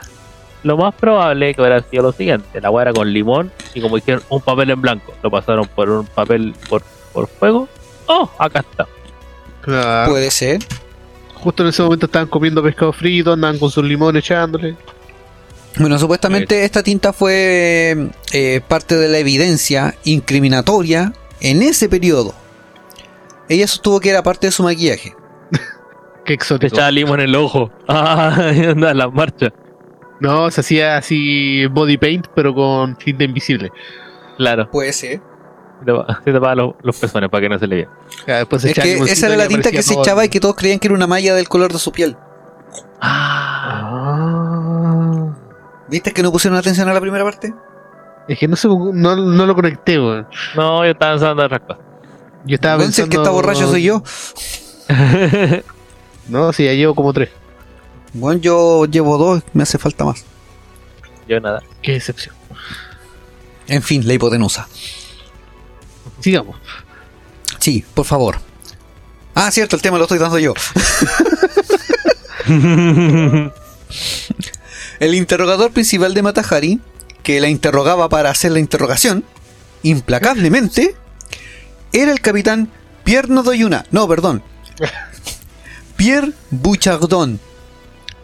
Lo 0.63 0.75
más 0.77 0.93
probable 0.95 1.53
que 1.53 1.61
hubiera 1.61 1.81
sido 1.83 2.03
lo 2.03 2.11
siguiente: 2.11 2.59
la 2.61 2.69
hueá 2.69 2.83
era 2.83 2.93
con 2.93 3.11
limón 3.11 3.51
y 3.73 3.81
como 3.81 3.95
dijeron, 3.95 4.21
un 4.29 4.41
papel 4.41 4.69
en 4.71 4.81
blanco. 4.81 5.13
Lo 5.23 5.31
pasaron 5.31 5.67
por 5.67 5.89
un 5.89 6.05
papel 6.05 6.53
por, 6.69 6.83
por 7.13 7.27
fuego. 7.27 7.67
Oh, 8.07 8.29
acá 8.37 8.59
está. 8.59 8.87
Claro. 9.61 10.11
Puede 10.11 10.31
ser. 10.31 10.59
Justo 11.35 11.63
en 11.63 11.69
ese 11.69 11.81
momento 11.81 12.07
estaban 12.07 12.27
comiendo 12.27 12.61
pescado 12.61 12.91
frito, 12.91 13.33
andaban 13.33 13.57
con 13.59 13.69
sus 13.71 13.83
limones 13.83 14.23
echándole. 14.25 14.75
Bueno, 15.77 15.97
supuestamente 15.99 16.65
esta 16.65 16.83
tinta 16.83 17.13
fue 17.13 18.09
eh, 18.33 18.61
parte 18.67 18.97
de 18.97 19.07
la 19.07 19.19
evidencia 19.19 19.95
incriminatoria 20.03 21.13
en 21.39 21.61
ese 21.61 21.87
periodo. 21.87 22.33
Ella 23.47 23.67
sostuvo 23.67 23.99
que 23.99 24.09
era 24.09 24.21
parte 24.23 24.47
de 24.47 24.51
su 24.51 24.63
maquillaje. 24.63 25.15
Qué 25.51 25.59
Te 26.25 26.33
exótico. 26.33 26.75
echaba 26.75 26.91
limo 26.91 27.13
en 27.13 27.21
el 27.21 27.35
ojo. 27.35 27.71
Ah, 27.87 28.35
anda, 28.69 28.93
la 28.93 29.07
marcha. 29.09 29.53
No, 30.19 30.51
se 30.51 30.61
hacía 30.61 30.97
así 30.97 31.65
body 31.67 31.97
paint, 31.97 32.27
pero 32.35 32.53
con 32.53 32.95
tinta 32.95 33.23
invisible. 33.23 33.71
Claro. 34.37 34.69
Puede 34.69 34.91
ser. 34.93 35.21
Se 35.79 35.85
tapa- 35.85 36.21
se 36.23 36.33
tapaba 36.33 36.55
los, 36.55 36.73
los 36.83 36.97
pezones 36.97 37.29
para 37.29 37.41
que 37.41 37.49
no 37.49 37.57
se 37.59 37.67
le 37.67 37.75
vea. 37.77 37.89
Ya, 38.27 38.37
después 38.37 38.61
se 38.61 38.69
Es 38.71 38.77
echaba 38.77 39.05
que 39.05 39.11
esa 39.11 39.27
era 39.27 39.35
y 39.35 39.37
la 39.37 39.47
tinta 39.47 39.71
que 39.71 39.81
se 39.81 39.93
todo 39.93 40.03
echaba 40.03 40.25
y 40.25 40.29
que 40.29 40.39
todos 40.41 40.55
creían 40.55 40.79
que 40.79 40.87
era 40.87 40.95
una 40.95 41.07
malla 41.07 41.33
del 41.35 41.47
color 41.47 41.71
de 41.71 41.79
su 41.79 41.91
piel. 41.91 42.17
Ah. 44.01 45.33
¿Viste 45.87 46.11
que 46.13 46.21
no 46.21 46.31
pusieron 46.31 46.57
atención 46.59 46.87
a 46.89 46.93
la 46.93 47.01
primera 47.01 47.23
parte? 47.23 47.53
Es 48.27 48.37
que 48.37 48.47
no, 48.47 48.55
sé, 48.55 48.67
no, 48.67 49.15
no 49.15 49.45
lo 49.45 49.55
conecté, 49.55 49.97
weón. 49.99 50.27
No, 50.55 50.85
yo 50.85 50.91
estaba 50.91 51.13
pensando 51.13 51.41
en 51.41 51.45
otras 51.47 51.61
cosas. 51.61 51.83
Yo 52.45 52.55
estaba 52.55 52.77
si 52.77 52.81
el 52.83 52.87
pensando... 52.89 53.09
que 53.09 53.17
está 53.17 53.29
borracho 53.31 53.67
soy 53.67 53.83
yo. 53.83 54.03
No, 56.27 56.53
sí, 56.53 56.63
ya 56.65 56.73
llevo 56.73 56.93
como 56.93 57.11
tres. 57.11 57.29
Bueno, 58.13 58.41
yo 58.41 58.85
llevo 58.85 59.17
dos, 59.17 59.43
me 59.53 59.63
hace 59.63 59.77
falta 59.77 60.05
más. 60.05 60.23
yo 61.27 61.39
nada. 61.39 61.61
Qué 61.81 61.93
decepción. 61.93 62.35
En 63.67 63.83
fin, 63.83 64.07
la 64.07 64.13
hipotenusa. 64.13 64.67
Sigamos. 66.19 66.57
Sí, 67.59 67.85
por 67.93 68.05
favor. 68.05 68.39
Ah, 69.35 69.51
cierto, 69.51 69.75
el 69.75 69.81
tema 69.81 69.97
lo 69.97 70.03
estoy 70.03 70.17
dando 70.17 70.39
yo. 70.39 70.53
El 74.99 75.15
interrogador 75.15 75.71
principal 75.71 76.13
de 76.13 76.21
Matahari, 76.21 76.79
que 77.23 77.39
la 77.39 77.47
interrogaba 77.47 78.09
para 78.09 78.29
hacer 78.31 78.51
la 78.51 78.59
interrogación, 78.59 79.23
implacablemente, 79.83 80.95
era 81.93 82.11
el 82.11 82.19
capitán 82.19 82.69
Pierre 83.05 83.29
Nodoyuna. 83.29 83.85
No, 83.91 84.07
perdón. 84.07 84.43
Pierre 85.95 86.33
Bouchardon. 86.49 87.39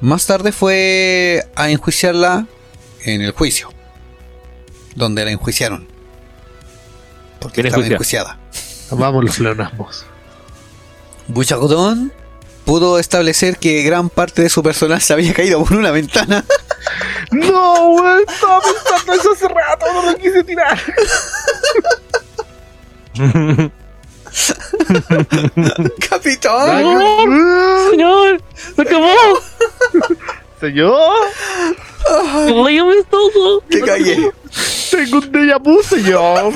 Más 0.02 0.26
tarde 0.26 0.52
fue 0.52 1.48
a 1.56 1.70
enjuiciarla 1.70 2.48
en 3.04 3.22
el 3.22 3.32
juicio. 3.32 3.70
Donde 4.96 5.26
la 5.26 5.32
enjuiciaron. 5.32 5.88
Porque 7.40 7.62
estaba 7.62 7.86
enjuiciada. 7.86 8.40
enjuiciada. 8.40 9.02
Vamos 9.02 9.26
los 9.26 9.36
pleonasmos. 9.38 10.06
Bouchardon 11.28 12.12
pudo 12.66 13.00
establecer 13.00 13.58
que 13.58 13.84
gran 13.84 14.10
parte 14.10 14.42
de 14.42 14.50
su 14.50 14.62
personal 14.64 15.00
se 15.00 15.14
había 15.14 15.34
caído 15.34 15.64
por 15.64 15.78
una 15.78 15.92
ventana. 15.92 16.44
No, 17.32 17.88
weón, 17.88 18.24
estaba 18.28 18.62
pensando 18.62 19.14
eso 19.14 19.32
hace 19.32 19.48
rato, 19.48 19.86
no 19.92 20.12
lo 20.12 20.18
quise 20.18 20.44
tirar. 20.44 20.80
¡Capitán! 26.10 26.84
¡Señor! 27.92 28.42
¡Se 28.76 28.82
acabó! 28.82 29.14
Señor, 30.60 31.12
¡Dígame 32.68 33.04
todo! 33.10 33.62
¡Te 33.62 33.82
cagué! 33.82 34.32
tengo 34.92 35.18
un 35.18 35.32
déjà 35.32 35.60
vu, 35.60 35.82
señor. 35.84 36.54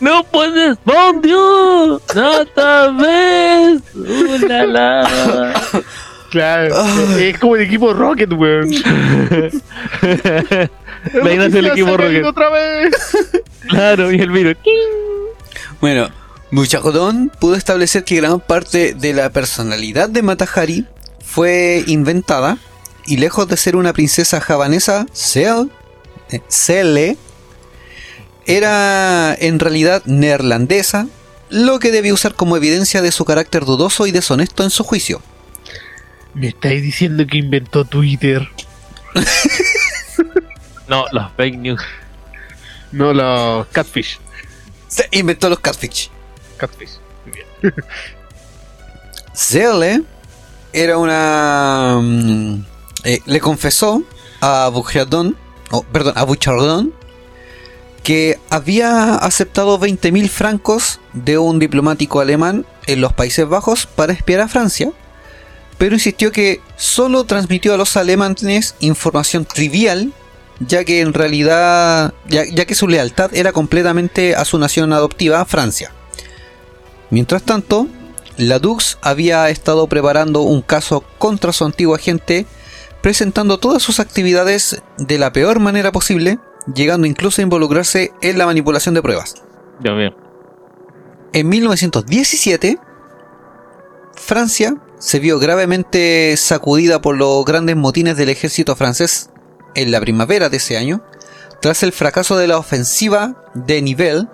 ¡No 0.00 0.22
puedes! 0.24 0.76
¡Bon 0.84 1.20
Dios! 1.20 2.02
¡No 2.14 2.40
otra 2.40 2.88
vez! 2.90 3.82
¡Uh, 3.94 4.46
la, 4.46 4.66
la! 4.66 5.60
Claro, 6.30 6.76
es 7.18 7.38
como 7.38 7.56
el 7.56 7.62
equipo 7.62 7.92
Rocket, 7.94 8.32
weón. 8.32 8.70
Es 11.14 11.54
el 11.54 11.66
equipo 11.66 11.96
Rocket. 11.96 12.24
Otra 12.24 12.50
vez. 12.50 12.90
Claro, 13.68 14.12
y 14.12 14.20
el 14.20 14.30
virus. 14.30 14.56
Bueno, 15.80 16.08
Bouchardon 16.50 17.30
pudo 17.40 17.54
establecer 17.54 18.04
que 18.04 18.16
gran 18.16 18.40
parte 18.40 18.94
de 18.94 19.12
la 19.12 19.30
personalidad 19.30 20.08
de 20.08 20.22
Matahari 20.22 20.86
fue 21.24 21.84
inventada 21.86 22.58
y 23.06 23.18
lejos 23.18 23.48
de 23.48 23.56
ser 23.56 23.76
una 23.76 23.92
princesa 23.92 24.40
javanesa, 24.40 25.06
Cel, 25.12 25.70
eh, 26.30 26.40
Cele, 26.48 27.16
era 28.46 29.34
en 29.34 29.58
realidad 29.58 30.02
neerlandesa, 30.06 31.06
lo 31.50 31.78
que 31.78 31.90
debía 31.90 32.14
usar 32.14 32.34
como 32.34 32.56
evidencia 32.56 33.02
de 33.02 33.12
su 33.12 33.24
carácter 33.24 33.64
dudoso 33.64 34.06
y 34.06 34.10
deshonesto 34.10 34.64
en 34.64 34.70
su 34.70 34.84
juicio. 34.84 35.22
Me 36.34 36.48
estáis 36.48 36.82
diciendo 36.82 37.26
que 37.26 37.38
inventó 37.38 37.84
Twitter. 37.84 38.48
No, 40.88 41.04
los 41.12 41.30
fake 41.36 41.58
news. 41.58 41.82
No, 42.92 43.12
los 43.12 43.66
catfish. 43.68 44.18
Se 44.88 45.06
inventó 45.12 45.50
los 45.50 45.60
catfish. 45.60 46.10
Catfish. 46.58 46.98
Muy 47.24 47.34
bien. 47.34 47.74
Cele 49.32 50.02
era 50.72 50.98
una. 50.98 51.98
mm, 52.02 52.64
eh, 53.04 53.20
le 53.26 53.40
confesó 53.40 54.02
a 54.40 54.68
Bouchardon, 54.68 55.36
oh, 55.70 55.82
perdón, 55.84 56.14
a 56.16 56.24
Bouchardon, 56.24 56.92
que 58.02 58.38
había 58.50 59.14
aceptado 59.16 59.78
20.000 59.78 60.28
francos 60.28 61.00
de 61.12 61.38
un 61.38 61.58
diplomático 61.58 62.20
alemán 62.20 62.66
en 62.86 63.00
los 63.00 63.12
Países 63.12 63.48
Bajos 63.48 63.86
para 63.86 64.12
espiar 64.12 64.40
a 64.40 64.48
Francia, 64.48 64.90
pero 65.78 65.94
insistió 65.94 66.32
que 66.32 66.60
solo 66.76 67.24
transmitió 67.24 67.74
a 67.74 67.76
los 67.76 67.96
alemanes 67.96 68.74
información 68.80 69.44
trivial, 69.44 70.12
ya 70.60 70.84
que 70.84 71.00
en 71.00 71.12
realidad, 71.12 72.14
ya 72.28 72.64
que 72.64 72.74
su 72.74 72.88
lealtad 72.88 73.32
era 73.34 73.52
completamente 73.52 74.34
a 74.34 74.44
su 74.44 74.58
nación 74.58 74.92
adoptiva, 74.92 75.44
Francia. 75.44 75.92
Mientras 77.10 77.42
tanto, 77.42 77.86
la 78.36 78.58
Dux 78.58 78.98
había 79.02 79.48
estado 79.50 79.86
preparando 79.86 80.42
un 80.42 80.62
caso 80.62 81.02
contra 81.18 81.52
su 81.52 81.64
antiguo 81.64 81.94
agente, 81.94 82.46
presentando 83.02 83.58
todas 83.58 83.82
sus 83.82 84.00
actividades 84.00 84.82
de 84.98 85.18
la 85.18 85.32
peor 85.32 85.58
manera 85.58 85.90
posible, 85.90 86.38
llegando 86.72 87.06
incluso 87.06 87.40
a 87.40 87.44
involucrarse 87.44 88.12
en 88.20 88.38
la 88.38 88.46
manipulación 88.46 88.94
de 88.94 89.02
pruebas. 89.02 89.34
Dios 89.80 89.96
mío. 89.96 90.10
En 91.32 91.48
1917, 91.48 92.78
Francia 94.14 94.76
se 94.98 95.20
vio 95.20 95.38
gravemente 95.38 96.36
sacudida 96.36 97.00
por 97.00 97.16
los 97.16 97.44
grandes 97.44 97.76
motines 97.76 98.16
del 98.16 98.28
ejército 98.28 98.76
francés 98.76 99.30
en 99.74 99.90
la 99.90 100.00
primavera 100.00 100.48
de 100.48 100.56
ese 100.56 100.76
año, 100.76 101.02
tras 101.60 101.82
el 101.82 101.92
fracaso 101.92 102.36
de 102.36 102.48
la 102.48 102.58
ofensiva 102.58 103.44
de 103.54 103.80
Nivelles, 103.82 104.26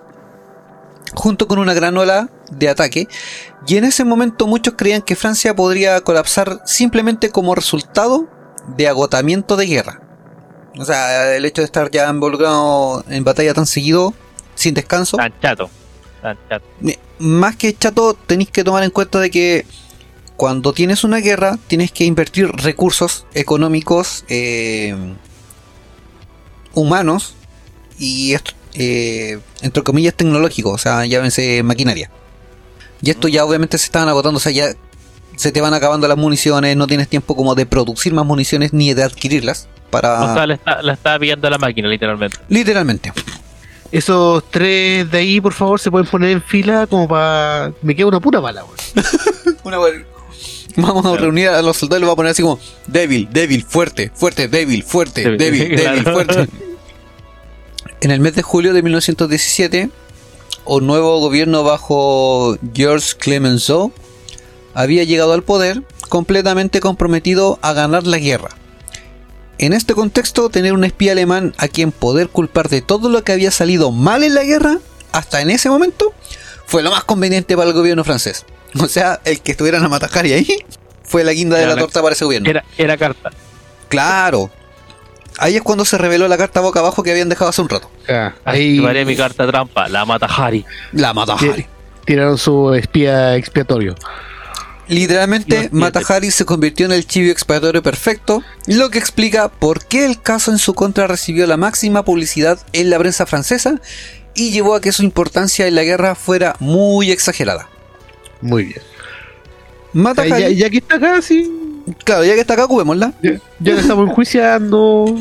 junto 1.15 1.47
con 1.47 1.59
una 1.59 1.75
gran 1.75 1.97
ola 1.97 2.31
de 2.51 2.69
ataque, 2.69 3.09
y 3.67 3.77
en 3.77 3.85
ese 3.85 4.05
momento 4.05 4.47
muchos 4.47 4.75
creían 4.77 5.03
que 5.03 5.17
Francia 5.17 5.55
podría 5.55 6.01
colapsar 6.03 6.61
simplemente 6.65 7.31
como 7.31 7.55
resultado 7.55 8.29
de 8.77 8.89
agotamiento 8.89 9.57
de 9.57 9.67
guerra. 9.67 10.01
O 10.79 10.85
sea, 10.85 11.37
el 11.37 11.45
hecho 11.45 11.63
de 11.63 11.67
estar 11.67 11.91
ya 11.91 12.09
involucrado 12.09 13.05
en 13.09 13.25
batalla 13.25 13.55
tan 13.55 13.67
seguido, 13.67 14.13
sin 14.55 14.75
descanso, 14.75 15.17
Tan 15.17 15.33
chato. 15.41 15.71
Tan 16.21 16.39
chato. 16.49 16.65
más 17.19 17.57
que 17.57 17.77
chato, 17.77 18.15
tenéis 18.15 18.51
que 18.51 18.65
tomar 18.65 18.83
en 18.83 18.91
cuenta 18.91 19.21
de 19.21 19.31
que 19.31 19.67
cuando 20.37 20.73
tienes 20.73 21.05
una 21.05 21.19
guerra, 21.19 21.59
tienes 21.69 21.93
que 21.93 22.05
invertir 22.05 22.49
recursos 22.49 23.27
económicos, 23.35 24.25
eh, 24.29 24.97
humanos 26.73 27.35
y 27.99 28.35
eh, 28.75 29.39
entre 29.63 29.83
comillas 29.85 30.15
tecnológicos, 30.15 30.75
o 30.75 30.79
sea, 30.79 31.07
llámense 31.07 31.63
maquinaria. 31.63 32.11
Y 33.05 33.11
esto 33.11 33.29
ya 33.29 33.45
obviamente 33.45 33.77
se 33.79 33.87
estaban 33.87 34.09
agotando, 34.09 34.39
o 34.39 34.41
sea, 34.41 34.53
ya 34.53 34.69
se 35.37 35.53
te 35.53 35.61
van 35.61 35.75
acabando 35.75 36.07
las 36.09 36.17
municiones, 36.17 36.77
no 36.77 36.87
tienes 36.87 37.09
tiempo 37.09 37.35
como 37.37 37.55
de 37.55 37.67
producir 37.67 38.13
más 38.15 38.25
municiones 38.25 38.73
ni 38.73 38.95
de 38.95 39.03
adquirirlas 39.03 39.69
para 39.91 40.23
O 40.31 40.35
sea, 40.35 40.47
la 40.47 40.55
está, 40.55 40.81
la 40.83 40.93
estaba 40.95 41.19
pillando 41.19 41.47
a 41.49 41.51
la 41.51 41.59
máquina, 41.59 41.89
literalmente. 41.89 42.39
literalmente. 42.49 43.13
Esos 43.93 44.43
tres 44.51 45.11
de 45.11 45.19
ahí, 45.19 45.41
por 45.41 45.53
favor, 45.53 45.79
se 45.79 45.91
pueden 45.91 46.07
poner 46.09 46.31
en 46.31 46.43
fila 46.43 46.87
como 46.87 47.07
para. 47.07 47.73
Me 47.83 47.95
queda 47.95 48.07
una 48.07 48.21
pura 48.21 48.41
bala, 48.41 48.65
weón. 48.65 48.77
Una 49.65 49.79
wea- 49.79 50.05
Vamos 50.77 51.07
a 51.07 51.17
reunir 51.17 51.49
a 51.49 51.63
los 51.63 51.77
soldados 51.77 52.01
y 52.01 52.03
lo 52.03 52.07
va 52.09 52.15
a 52.15 52.17
poner 52.17 52.33
así 52.33 52.43
como 52.43 52.59
débil, 52.89 53.29
débil, 53.31 53.63
fuerte, 53.63 54.11
fuerte, 54.15 54.49
débil, 54.49 54.83
fuerte, 54.83 55.23
Débil, 55.23 55.39
débil, 55.39 55.61
débil, 55.77 55.81
claro. 56.03 56.13
fuerte. 56.13 56.49
En 58.01 58.11
el 58.11 58.21
mes 58.21 58.35
de 58.35 58.43
julio 58.43 58.73
de 58.75 58.83
1917, 58.83 59.89
un 60.67 60.87
nuevo 60.87 61.19
gobierno 61.21 61.63
bajo 61.63 62.57
Georges 62.75 63.15
Clemenceau 63.15 63.93
había 64.75 65.05
llegado 65.05 65.33
al 65.33 65.43
poder 65.43 65.83
completamente 66.09 66.81
comprometido 66.81 67.59
a 67.63 67.73
ganar 67.73 68.07
la 68.07 68.19
guerra. 68.19 68.51
En 69.59 69.73
este 69.73 69.95
contexto, 69.95 70.49
tener 70.51 70.73
un 70.73 70.85
espía 70.85 71.13
alemán 71.13 71.55
a 71.59 71.69
quien 71.69 71.93
poder 71.93 72.29
culpar 72.29 72.69
de 72.69 72.83
todo 72.83 73.09
lo 73.09 73.23
que 73.23 73.33
había 73.33 73.51
salido 73.51 73.93
mal 73.93 74.25
en 74.25 74.35
la 74.35 74.43
guerra, 74.43 74.79
hasta 75.13 75.41
en 75.43 75.51
ese 75.51 75.71
momento, 75.71 76.13
fue 76.67 76.83
lo 76.83 76.91
más 76.91 77.05
conveniente 77.05 77.57
para 77.57 77.69
el 77.69 77.75
gobierno 77.75 78.05
francés. 78.05 78.45
O 78.81 78.89
sea, 78.89 79.21
el 79.25 79.41
que 79.41 79.53
estuvieran 79.53 79.85
a 79.85 79.89
Matahari 79.89 80.33
ahí 80.33 80.49
fue 81.05 81.23
la 81.23 81.33
guinda 81.33 81.57
de 81.59 81.67
la- 81.67 81.77
torta 81.77 82.03
para 82.03 82.15
ese 82.15 82.25
gobierno. 82.25 82.51
Era, 82.51 82.65
era 82.77 82.97
carta. 82.97 83.31
Claro. 83.89 84.51
Ahí 85.39 85.57
es 85.57 85.63
cuando 85.63 85.85
se 85.85 85.99
reveló 85.99 86.29
la 86.29 86.37
carta 86.37 86.61
boca 86.61 86.81
abajo 86.81 87.03
que 87.03 87.11
habían 87.11 87.29
dejado 87.29 87.51
hace 87.51 87.63
un 87.63 87.69
rato. 87.69 87.91
Ah, 88.09 88.35
Ahí 88.45 88.85
haré 88.85 89.05
mi 89.05 89.17
carta 89.17 89.47
trampa, 89.47 89.89
la 89.89 90.05
mata 90.05 90.27
Harry. 90.27 90.65
La 90.93 91.13
mata. 91.13 91.35
Harry. 91.35 91.67
tiraron 92.05 92.39
su 92.39 92.73
espía 92.75 93.37
expiatorio. 93.37 93.95
Literalmente, 94.87 95.71
Mata. 95.73 96.01
Hari 96.07 96.31
se 96.31 96.45
convirtió 96.45 96.85
en 96.85 96.93
el 96.93 97.07
chivo 97.07 97.31
expiatorio 97.33 97.83
perfecto, 97.83 98.43
lo 98.67 98.91
que 98.91 98.99
explica 98.99 99.49
por 99.49 99.85
qué 99.85 100.05
el 100.05 100.21
caso 100.21 100.51
en 100.51 100.59
su 100.59 100.75
contra 100.75 101.07
recibió 101.07 101.47
la 101.47 101.57
máxima 101.57 102.05
publicidad 102.05 102.59
en 102.75 102.91
la 102.91 102.99
prensa 102.99 103.25
francesa 103.25 103.81
y 104.35 104.51
llevó 104.51 104.75
a 104.75 104.81
que 104.83 104.93
su 104.93 105.03
importancia 105.03 105.67
en 105.67 105.75
la 105.75 105.85
guerra 105.85 106.15
fuera 106.15 106.55
muy 106.59 107.11
exagerada. 107.11 107.69
Muy 108.43 108.65
bien. 108.65 108.83
Mata 109.95 110.27
Ya, 110.27 110.39
ya, 110.39 110.47
Hari, 110.47 110.57
ya 110.57 110.71
que 110.71 110.79
está 110.79 110.97
acá, 110.97 111.23
sí. 111.23 111.51
Claro, 112.05 112.25
ya 112.25 112.35
que 112.35 112.41
está 112.41 112.55
acá, 112.55 112.65
ocupémosla. 112.65 113.13
Ya, 113.23 113.33
ya 113.61 113.75
que 113.75 113.81
estamos 113.81 114.09
enjuiciando. 114.09 115.17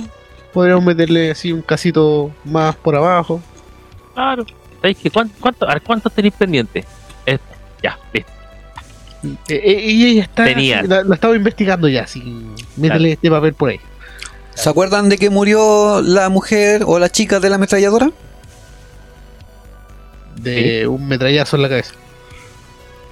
Podríamos 0.54 0.86
meterle 0.86 1.32
así 1.32 1.52
un 1.52 1.62
casito 1.62 2.32
más 2.44 2.76
por 2.76 2.96
abajo. 2.96 3.42
Claro. 4.14 4.46
¿Sabéis 4.82 4.98
que 4.98 5.12
cuánto, 5.12 6.10
tenéis 6.10 6.34
pendientes? 6.36 6.86
Esto. 7.26 7.46
Ya, 7.82 7.98
listo. 8.14 8.32
Eh, 9.48 9.62
eh, 9.64 9.92
y 9.92 10.06
ella 10.12 10.24
está. 10.24 10.46
Tenía. 10.46 10.84
La, 10.84 11.04
la 11.04 11.16
estaba 11.16 11.36
investigando 11.36 11.88
ya, 11.88 12.04
así. 12.04 12.22
Métele 12.76 13.14
este 13.14 13.30
papel 13.30 13.54
por 13.54 13.70
ahí. 13.70 13.80
¿Se 14.56 14.70
acuerdan 14.70 15.10
de 15.10 15.18
que 15.18 15.30
murió 15.30 16.02
la 16.02 16.30
mujer 16.30 16.84
o 16.86 17.00
la 17.00 17.10
chica 17.10 17.40
de 17.40 17.50
la 17.50 17.56
ametralladora? 17.56 18.12
De 20.36 20.88
un 20.88 21.08
metrallazo 21.08 21.56
en 21.56 21.62
la 21.62 21.70
cabeza. 21.70 21.94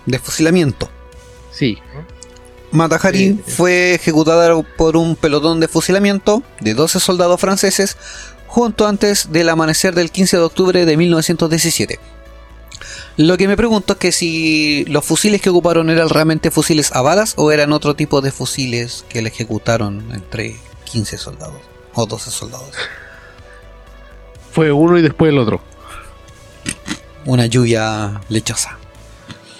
De 0.05 0.19
fusilamiento. 0.19 0.89
Sí. 1.51 1.77
Mata 2.71 2.95
Hari 3.01 3.17
Sí. 3.45 3.51
fue 3.55 3.93
ejecutada 3.95 4.59
por 4.61 4.95
un 4.97 5.15
pelotón 5.15 5.59
de 5.59 5.67
fusilamiento 5.67 6.41
de 6.59 6.73
12 6.73 6.99
soldados 6.99 7.39
franceses 7.39 7.97
junto 8.47 8.87
antes 8.87 9.31
del 9.31 9.49
amanecer 9.49 9.93
del 9.95 10.11
15 10.11 10.37
de 10.37 10.43
octubre 10.43 10.85
de 10.85 10.97
1917. 10.97 11.99
Lo 13.17 13.37
que 13.37 13.47
me 13.47 13.57
pregunto 13.57 13.93
es 13.93 13.99
que 13.99 14.11
si 14.11 14.85
los 14.85 15.05
fusiles 15.05 15.41
que 15.41 15.49
ocuparon 15.49 15.89
eran 15.89 16.09
realmente 16.09 16.49
fusiles 16.49 16.91
a 16.93 17.01
balas 17.01 17.33
o 17.37 17.51
eran 17.51 17.73
otro 17.73 17.93
tipo 17.95 18.21
de 18.21 18.31
fusiles 18.31 19.05
que 19.09 19.21
le 19.21 19.29
ejecutaron 19.29 20.11
entre 20.13 20.55
15 20.85 21.17
soldados 21.17 21.61
o 21.93 22.05
12 22.05 22.31
soldados. 22.31 22.71
Fue 24.53 24.71
uno 24.71 24.97
y 24.97 25.01
después 25.01 25.29
el 25.31 25.37
otro. 25.39 25.61
Una 27.25 27.45
lluvia 27.45 28.21
lechosa. 28.29 28.77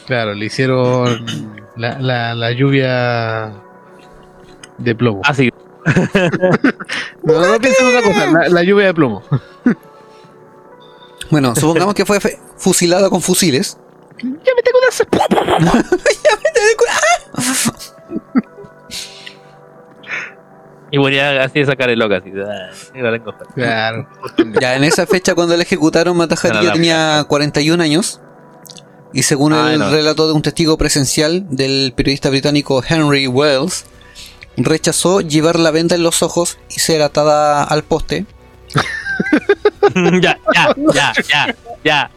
Claro, 0.07 0.33
le 0.33 0.45
hicieron 0.45 1.60
la, 1.75 1.99
la, 1.99 2.35
la 2.35 2.51
lluvia 2.51 3.53
de 4.77 4.95
plomo. 4.95 5.21
Ah, 5.23 5.33
sí. 5.33 5.49
No, 7.23 7.39
no 7.39 7.59
piensen 7.59 7.87
en 7.87 7.97
otra 7.97 8.07
cosa, 8.07 8.31
la, 8.31 8.49
la 8.49 8.63
lluvia 8.63 8.87
de 8.87 8.93
plomo. 8.93 9.23
Bueno, 11.29 11.55
supongamos 11.55 11.93
que 11.93 12.05
fue 12.05 12.19
fusilada 12.57 13.09
con 13.09 13.21
fusiles. 13.21 13.77
Ya 14.21 14.51
me 14.55 14.61
tengo 14.61 14.77
una 14.77 14.91
Y 20.91 20.97
ponía 20.97 21.43
así 21.43 21.59
de 21.59 21.65
sacar 21.65 21.89
el 21.89 21.97
loca, 21.97 22.17
así. 22.17 22.31
ah, 22.35 22.69
la 23.01 23.11
tengo. 23.13 23.33
Claro. 23.55 24.07
Ya 24.59 24.75
en 24.75 24.83
esa 24.83 25.07
fecha 25.07 25.33
cuando 25.33 25.55
le 25.55 25.63
ejecutaron, 25.63 26.17
Matahari 26.17 26.57
Era 26.57 26.61
ya 26.61 26.67
la 26.67 26.73
tenía 26.73 27.23
41 27.27 27.81
años. 27.81 28.19
Y 29.13 29.23
según 29.23 29.53
Ah, 29.53 29.73
el 29.73 29.79
no. 29.79 29.89
relato 29.89 30.27
de 30.27 30.33
un 30.33 30.41
testigo 30.41 30.77
presencial 30.77 31.45
del 31.49 31.93
periodista 31.95 32.29
británico 32.29 32.81
Henry 32.87 33.27
Wells, 33.27 33.85
rechazó 34.57 35.21
llevar 35.21 35.59
la 35.59 35.71
venda 35.71 35.95
en 35.95 36.03
los 36.03 36.23
ojos 36.23 36.57
y 36.69 36.79
ser 36.79 37.01
atada 37.01 37.63
al 37.63 37.83
poste. 37.83 38.25
ya, 40.21 40.39
ya, 40.53 40.75
ya, 40.93 41.13
ya, 41.27 41.55
ya. 41.83 42.11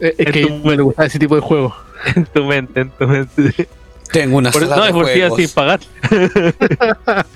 Es 0.00 0.26
que 0.32 0.60
me 0.64 0.76
gusta 0.82 1.06
ese 1.06 1.18
tipo 1.18 1.34
de 1.36 1.40
juego. 1.40 1.74
en 2.14 2.26
tu 2.26 2.44
mente, 2.44 2.80
en 2.80 2.90
tu 2.90 3.06
mente. 3.06 3.68
Tengo 4.12 4.36
una 4.38 4.50
Por, 4.50 4.62
sala 4.68 4.76
no, 4.76 4.82
de 4.82 4.88
es 4.88 4.94
por 4.94 5.04
juegos. 5.04 5.36
sin 5.38 5.48
pagar. 5.50 5.80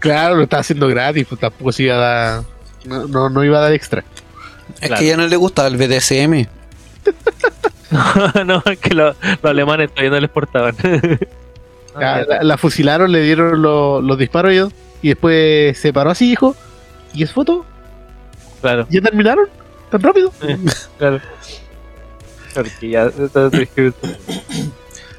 Claro, 0.00 0.34
lo 0.34 0.42
estaba 0.42 0.60
haciendo 0.60 0.86
gratis, 0.86 1.24
pues 1.26 1.40
tampoco 1.40 1.72
se 1.72 1.84
iba 1.84 1.94
a 1.94 1.98
dar. 1.98 2.44
No, 2.84 3.06
no, 3.06 3.28
no 3.30 3.44
iba 3.44 3.58
a 3.58 3.62
dar 3.62 3.72
extra. 3.72 4.04
Es 4.80 4.88
Claro. 4.88 5.00
que 5.00 5.06
ya 5.08 5.16
no 5.16 5.26
le 5.26 5.36
gusta 5.36 5.66
el 5.66 5.76
BDSM. 5.76 6.46
no, 8.46 8.62
es 8.66 8.78
que 8.78 8.94
lo- 8.94 9.14
los 9.14 9.44
alemanes 9.44 9.90
todavía 9.90 10.10
no 10.10 10.20
les 10.20 10.30
portaban. 10.30 10.76
La, 11.96 12.24
la 12.42 12.58
fusilaron, 12.58 13.12
le 13.12 13.22
dieron 13.22 13.62
lo- 13.62 14.00
los 14.02 14.18
disparos 14.18 14.52
y, 14.52 15.06
y 15.06 15.08
después 15.10 15.78
se 15.78 15.92
paró 15.92 16.10
así, 16.10 16.28
dijo. 16.28 16.56
¿Y 17.12 17.22
es 17.22 17.30
foto? 17.30 17.64
claro, 18.60 18.84
¿Ya 18.90 19.00
terminaron? 19.00 19.48
¿Tan 19.92 20.02
rápido? 20.02 20.32
claro. 20.98 21.20
Porque 22.52 22.88
ya. 22.88 23.12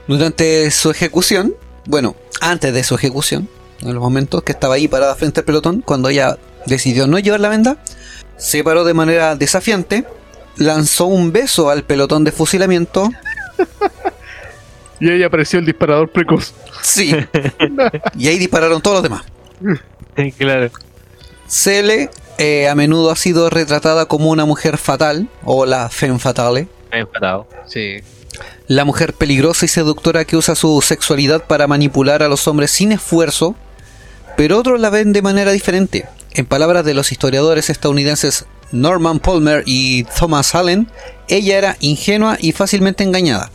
Durante 0.08 0.70
su 0.72 0.92
ejecución, 0.92 1.56
bueno, 1.86 2.16
antes 2.42 2.74
de 2.74 2.84
su 2.84 2.96
ejecución, 2.96 3.48
en 3.82 3.94
los 3.94 4.04
momentos 4.04 4.44
que 4.44 4.52
estaba 4.52 4.76
ahí 4.76 4.88
parada 4.90 5.16
frente 5.16 5.40
al 5.40 5.46
pelotón, 5.46 5.80
cuando 5.82 6.10
ella 6.10 6.38
decidió 6.66 7.08
no 7.08 7.20
llevar 7.20 7.40
la 7.40 7.50
venda, 7.50 7.78
se 8.38 8.64
paró 8.64 8.84
de 8.84 8.94
manera 8.94 9.36
desafiante, 9.36 10.06
lanzó 10.58 11.06
un 11.06 11.32
beso 11.32 11.70
al 11.70 11.84
pelotón 11.84 12.24
de 12.24 12.32
fusilamiento. 12.32 13.10
Y 15.00 15.10
ahí 15.10 15.24
apareció 15.24 15.60
el 15.60 15.66
disparador 15.66 16.10
precoz. 16.10 16.54
Sí. 16.82 17.14
y 18.18 18.28
ahí 18.28 18.38
dispararon 18.38 18.82
todos 18.82 18.96
los 18.96 19.04
demás. 19.04 19.24
claro. 20.38 20.72
Cele 21.48 22.10
eh, 22.38 22.68
a 22.68 22.76
menudo 22.76 23.12
ha 23.12 23.16
sido 23.16 23.50
retratada 23.50 24.06
como 24.06 24.30
una 24.30 24.46
mujer 24.46 24.78
fatal, 24.78 25.28
o 25.44 25.66
la 25.66 25.90
femme 25.90 26.20
fatale, 26.20 26.68
Me 26.92 26.98
he 26.98 27.02
enfadado. 27.02 27.48
Sí. 27.68 27.98
la 28.68 28.84
mujer 28.84 29.14
peligrosa 29.14 29.66
y 29.66 29.70
seductora 29.70 30.26
que 30.26 30.36
usa 30.36 30.56
su 30.56 30.82
sexualidad 30.82 31.44
para 31.46 31.68
manipular 31.68 32.24
a 32.24 32.28
los 32.28 32.48
hombres 32.48 32.72
sin 32.72 32.92
esfuerzo, 32.92 33.56
pero 34.36 34.58
otros 34.58 34.80
la 34.80 34.90
ven 34.90 35.14
de 35.14 35.22
manera 35.22 35.52
diferente. 35.52 36.06
En 36.36 36.46
palabras 36.46 36.84
de 36.84 36.94
los 36.94 37.14
historiadores 37.14 37.70
estadounidenses 37.70 38.46
Norman 38.74 39.20
Palmer 39.20 39.64
y 39.66 40.04
Thomas 40.04 40.54
Allen, 40.54 40.90
ella 41.30 41.58
era 41.58 41.78
ingenua 41.80 42.38
y 42.42 42.52
fácilmente 42.52 43.06
engañada, 43.06 43.50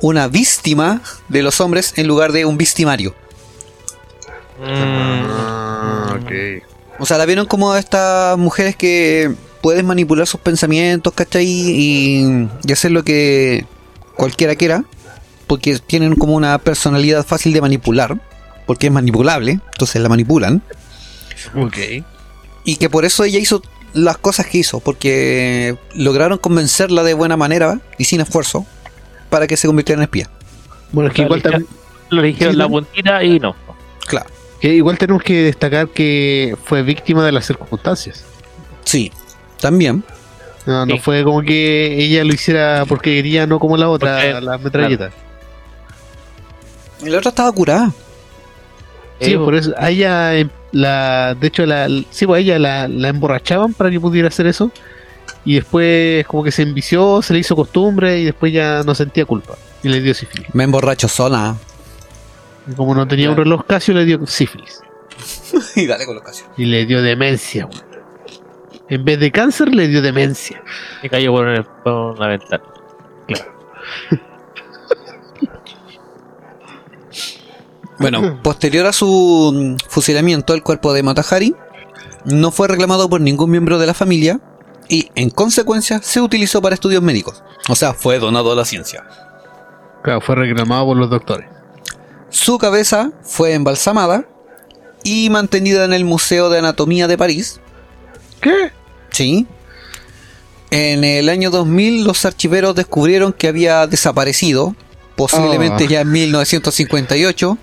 una 0.00 0.28
víctima 0.28 1.02
de 1.28 1.42
los 1.42 1.60
hombres 1.60 1.92
en 1.96 2.06
lugar 2.06 2.32
de 2.32 2.46
un 2.46 2.56
victimario. 2.56 3.14
Ah, 4.64 6.16
ok. 6.22 6.32
O 6.98 7.04
sea, 7.04 7.18
la 7.18 7.26
vieron 7.26 7.44
como 7.44 7.76
estas 7.76 8.38
mujeres 8.38 8.76
que 8.76 9.34
pueden 9.60 9.84
manipular 9.84 10.26
sus 10.26 10.40
pensamientos, 10.40 11.12
¿cachai? 11.12 11.44
Y, 11.44 12.48
y 12.64 12.72
hacer 12.72 12.92
lo 12.92 13.04
que 13.04 13.66
cualquiera 14.16 14.56
quiera, 14.56 14.84
porque 15.46 15.78
tienen 15.80 16.16
como 16.16 16.34
una 16.34 16.56
personalidad 16.56 17.26
fácil 17.26 17.52
de 17.52 17.60
manipular, 17.60 18.18
porque 18.66 18.86
es 18.86 18.92
manipulable, 18.92 19.60
entonces 19.72 20.00
la 20.00 20.08
manipulan. 20.08 20.62
Ok. 21.54 21.76
Y 22.64 22.76
que 22.76 22.88
por 22.90 23.04
eso 23.04 23.24
ella 23.24 23.38
hizo 23.38 23.62
las 23.92 24.16
cosas 24.18 24.46
que 24.46 24.58
hizo, 24.58 24.80
porque 24.80 25.76
lograron 25.94 26.38
convencerla 26.38 27.02
de 27.02 27.14
buena 27.14 27.36
manera 27.36 27.80
y 27.98 28.04
sin 28.04 28.20
esfuerzo 28.20 28.64
para 29.30 29.46
que 29.46 29.56
se 29.56 29.66
convirtiera 29.66 30.00
en 30.00 30.04
espía. 30.04 30.30
Bueno, 30.92 31.08
es 31.08 31.14
que 31.14 31.22
igual, 31.22 31.42
tam- 31.42 31.66
Lo 32.10 32.22
dijeron 32.22 32.52
Sí, 32.54 32.58
la 32.58 32.68
puntita 32.68 33.24
y 33.24 33.38
no. 33.40 33.54
Claro. 34.06 34.26
que 34.60 34.74
igual 34.74 34.96
tenemos 34.98 35.22
que 35.22 35.42
destacar 35.44 35.88
que 35.88 36.56
fue 36.64 36.82
víctima 36.82 37.24
de 37.24 37.32
las 37.32 37.46
circunstancias. 37.46 38.24
Sí, 38.84 39.10
también. 39.60 40.04
No, 40.66 40.86
no 40.86 40.94
Sí. 40.94 41.00
fue 41.00 41.24
como 41.24 41.42
que 41.42 41.96
ella 42.04 42.22
lo 42.24 42.32
hiciera 42.32 42.84
porque 42.86 43.16
quería, 43.16 43.46
no 43.46 43.58
como 43.58 43.76
la 43.76 43.88
otra, 43.88 44.14
Porque- 44.20 44.40
la 44.40 44.58
metralleta. 44.58 45.10
Y 47.02 47.08
la 47.08 47.18
otra 47.18 47.30
estaba 47.30 47.50
curada. 47.52 47.90
Sí, 49.20 49.32
Eh, 49.32 49.38
por 49.38 49.54
eso, 49.54 49.72
a 49.76 49.90
ella, 49.90 50.34
em, 50.36 50.48
la, 50.72 51.34
de 51.38 51.46
hecho, 51.46 51.64
la, 51.66 51.88
sí, 52.10 52.26
pues 52.26 52.42
ella 52.42 52.58
la, 52.58 52.88
la 52.88 53.08
emborrachaban 53.08 53.74
para 53.74 53.90
que 53.90 54.00
pudiera 54.00 54.28
hacer 54.28 54.46
eso. 54.46 54.70
Y 55.44 55.54
después, 55.56 56.26
como 56.26 56.42
que 56.44 56.50
se 56.52 56.62
envició, 56.62 57.20
se 57.22 57.32
le 57.34 57.40
hizo 57.40 57.54
costumbre 57.56 58.20
y 58.20 58.24
después 58.24 58.52
ya 58.52 58.82
no 58.84 58.94
sentía 58.94 59.24
culpa. 59.24 59.54
Y 59.82 59.88
le 59.88 60.00
dio 60.00 60.14
sífilis. 60.14 60.54
Me 60.54 60.64
emborracho 60.64 61.08
sola. 61.08 61.56
Y 62.70 62.74
como 62.74 62.94
no 62.94 63.06
tenía 63.08 63.28
un 63.28 63.34
Claro. 63.34 63.44
reloj 63.50 63.66
Casio, 63.66 63.94
le 63.94 64.04
dio 64.04 64.24
sífilis. 64.26 64.80
y 65.76 65.86
dale 65.86 66.06
colocación. 66.06 66.48
Y 66.56 66.64
le 66.66 66.86
dio 66.86 67.02
demencia, 67.02 67.66
weón. 67.66 67.82
En 68.88 69.04
vez 69.04 69.18
de 69.20 69.30
cáncer, 69.32 69.74
le 69.74 69.88
dio 69.88 70.00
demencia. 70.02 70.62
Y 71.02 71.08
cayó 71.08 71.32
por, 71.32 71.48
el- 71.48 71.64
por 71.64 72.16
una 72.16 72.28
ventana. 72.28 72.62
Bueno, 78.02 78.42
posterior 78.42 78.86
a 78.86 78.92
su 78.92 79.52
mm, 79.54 79.88
fusilamiento, 79.88 80.54
el 80.54 80.62
cuerpo 80.62 80.92
de 80.92 81.02
Matahari 81.02 81.54
no 82.24 82.50
fue 82.52 82.68
reclamado 82.68 83.08
por 83.08 83.20
ningún 83.20 83.50
miembro 83.50 83.78
de 83.78 83.86
la 83.86 83.94
familia 83.94 84.40
y, 84.88 85.08
en 85.14 85.30
consecuencia, 85.30 86.00
se 86.02 86.20
utilizó 86.20 86.60
para 86.60 86.74
estudios 86.74 87.02
médicos. 87.02 87.42
O 87.68 87.74
sea, 87.76 87.94
fue 87.94 88.18
donado 88.18 88.52
a 88.52 88.56
la 88.56 88.64
ciencia. 88.64 89.04
Claro, 90.02 90.20
fue 90.20 90.34
reclamado 90.34 90.86
por 90.86 90.96
los 90.96 91.08
doctores. 91.10 91.48
Su 92.28 92.58
cabeza 92.58 93.12
fue 93.22 93.54
embalsamada 93.54 94.24
y 95.04 95.30
mantenida 95.30 95.84
en 95.84 95.92
el 95.92 96.04
Museo 96.04 96.50
de 96.50 96.58
Anatomía 96.58 97.08
de 97.08 97.18
París. 97.18 97.60
¿Qué? 98.40 98.72
Sí. 99.10 99.46
En 100.70 101.04
el 101.04 101.28
año 101.28 101.50
2000 101.50 102.04
los 102.04 102.24
archiveros 102.24 102.74
descubrieron 102.74 103.32
que 103.32 103.48
había 103.48 103.86
desaparecido, 103.86 104.74
posiblemente 105.16 105.84
Ah. 105.84 105.88
ya 105.88 106.00
en 106.00 106.10
1958, 106.12 107.58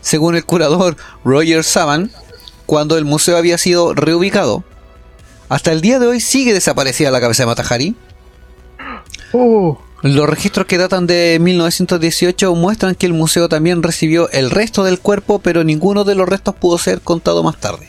según 0.00 0.36
el 0.36 0.44
curador 0.44 0.96
Roger 1.24 1.64
Saban, 1.64 2.10
cuando 2.66 2.98
el 2.98 3.04
museo 3.04 3.36
había 3.36 3.58
sido 3.58 3.94
reubicado. 3.94 4.64
Hasta 5.48 5.72
el 5.72 5.80
día 5.80 5.98
de 5.98 6.06
hoy 6.06 6.20
sigue 6.20 6.52
desaparecida 6.52 7.10
la 7.10 7.20
cabeza 7.20 7.42
de 7.42 7.46
Matahari. 7.46 7.96
Oh, 9.32 9.78
Los 10.02 10.28
registros 10.28 10.66
que 10.66 10.78
datan 10.78 11.06
de 11.06 11.38
1918 11.40 12.54
muestran 12.54 12.94
que 12.94 13.06
el 13.06 13.14
museo 13.14 13.48
también 13.48 13.82
recibió 13.82 14.30
el 14.30 14.50
resto 14.50 14.84
del 14.84 15.00
cuerpo, 15.00 15.38
pero 15.38 15.64
ninguno 15.64 16.04
de 16.04 16.14
los 16.14 16.28
restos 16.28 16.54
pudo 16.54 16.78
ser 16.78 17.00
contado 17.00 17.42
más 17.42 17.58
tarde. 17.58 17.88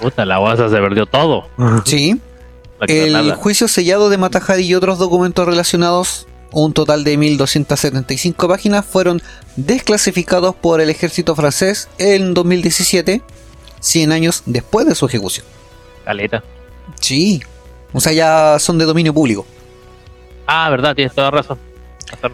Puta, 0.00 0.24
la 0.24 0.38
guasa 0.38 0.68
se 0.68 0.76
perdió 0.76 1.06
todo. 1.06 1.48
Sí, 1.84 2.20
el 2.86 3.34
juicio 3.34 3.68
sellado 3.68 4.08
de 4.08 4.18
Matahari 4.18 4.64
y 4.64 4.74
otros 4.74 4.98
documentos 4.98 5.46
relacionados, 5.46 6.26
un 6.52 6.72
total 6.72 7.04
de 7.04 7.16
1275 7.16 8.48
páginas, 8.48 8.84
fueron 8.84 9.22
desclasificados 9.56 10.54
por 10.54 10.80
el 10.80 10.90
ejército 10.90 11.34
francés 11.34 11.88
en 11.98 12.34
2017, 12.34 13.22
100 13.80 14.12
años 14.12 14.42
después 14.46 14.86
de 14.86 14.94
su 14.94 15.06
ejecución. 15.06 15.46
Caleta. 16.04 16.42
Sí, 17.00 17.42
o 17.92 18.00
sea, 18.00 18.12
ya 18.12 18.58
son 18.58 18.78
de 18.78 18.84
dominio 18.84 19.14
público. 19.14 19.46
Ah, 20.46 20.70
verdad, 20.70 20.94
tienes 20.94 21.14
toda 21.14 21.30
razón. 21.30 21.58
Razón. 22.10 22.32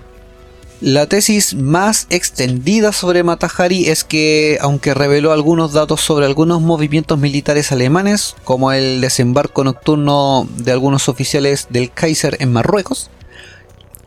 La 0.81 1.07
tesis 1.07 1.55
más 1.55 2.07
extendida 2.11 2.93
sobre 2.93 3.23
Matahari 3.23 3.87
es 3.89 4.05
que, 4.05 4.59
aunque 4.61 4.93
reveló 4.93 5.33
algunos 5.33 5.73
datos 5.73 6.01
sobre 6.01 6.27
algunos 6.27 6.61
movimientos 6.61 7.19
militares 7.19 7.73
alemanes, 7.73 8.37
como 8.45 8.71
el 8.73 9.01
desembarco 9.01 9.65
nocturno 9.65 10.47
de 10.59 10.73
algunos 10.73 11.09
oficiales 11.09 11.69
del 11.71 11.91
Kaiser 11.91 12.37
en 12.41 12.53
Marruecos, 12.53 13.09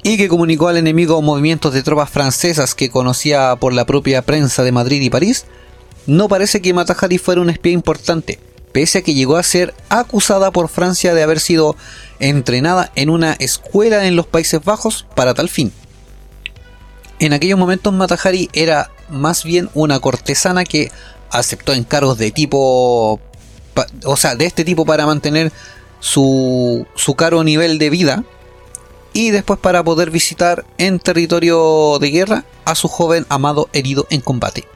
y 0.04 0.18
que 0.18 0.28
comunicó 0.28 0.68
al 0.68 0.78
enemigo 0.78 1.22
movimientos 1.22 1.74
de 1.74 1.84
tropas 1.84 2.10
francesas 2.10 2.76
que 2.76 2.90
conocía 2.90 3.56
por 3.56 3.74
la 3.74 3.86
propia 3.86 4.22
prensa 4.22 4.64
de 4.64 4.72
Madrid 4.72 5.02
y 5.02 5.10
París, 5.10 5.46
no 6.06 6.28
parece 6.28 6.62
que 6.62 6.74
Matahari 6.74 7.18
fuera 7.18 7.42
un 7.42 7.50
espía 7.50 7.74
importante, 7.74 8.40
pese 8.72 9.00
a 9.00 9.02
que 9.02 9.14
llegó 9.14 9.38
a 9.38 9.44
ser 9.44 9.74
acusada 9.90 10.52
por 10.52 10.70
Francia 10.70 11.14
de 11.14 11.24
haber 11.24 11.40
sido 11.40 11.76
entrenada 12.20 12.92
en 12.96 13.10
una 13.10 13.34
escuela 13.34 14.06
en 14.06 14.16
los 14.16 14.28
Países 14.28 14.64
Bajos 14.64 15.06
para 15.16 15.34
tal 15.34 15.50
fin. 15.50 15.74
En 17.20 17.34
aquellos 17.34 17.60
momentos 17.60 17.94
Matahari 17.94 18.50
era 18.54 18.92
más 19.10 19.44
bien 19.44 19.70
una 19.74 20.00
cortesana 20.00 20.64
que 20.64 20.92
aceptó 21.32 21.74
encargos 21.74 22.18
de 22.18 22.32
tipo, 22.32 23.20
o 24.06 24.18
sea, 24.18 24.36
de 24.36 24.46
este 24.46 24.64
tipo 24.64 24.86
para 24.86 25.06
mantener 25.06 25.52
su, 26.00 26.86
su 26.96 27.16
caro 27.16 27.44
nivel 27.44 27.80
de 27.80 27.90
vida 27.90 28.24
y 29.18 29.32
después 29.32 29.60
para 29.60 29.84
poder 29.84 30.12
visitar 30.12 30.64
en 30.78 31.00
territorio 31.00 31.98
de 32.00 32.12
guerra 32.12 32.44
a 32.66 32.76
su 32.76 32.88
joven 32.88 33.26
amado 33.30 33.68
herido 33.74 34.06
en 34.12 34.22
combate. 34.22 34.68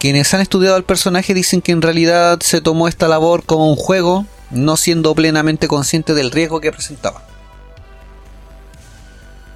Quienes 0.00 0.32
han 0.32 0.40
estudiado 0.40 0.76
al 0.76 0.84
personaje 0.84 1.34
dicen 1.34 1.60
que 1.60 1.72
en 1.72 1.82
realidad 1.82 2.40
se 2.40 2.62
tomó 2.62 2.88
esta 2.88 3.06
labor 3.06 3.44
como 3.44 3.68
un 3.68 3.76
juego, 3.76 4.24
no 4.50 4.78
siendo 4.78 5.14
plenamente 5.14 5.68
consciente 5.68 6.14
del 6.14 6.30
riesgo 6.30 6.62
que 6.62 6.72
presentaba. 6.72 7.22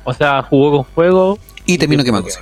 O 0.05 0.12
sea, 0.12 0.43
jugó 0.43 0.73
con 0.73 0.85
fuego. 0.85 1.39
y 1.65 1.78
terminó 1.78 2.05
quemándose. 2.05 2.40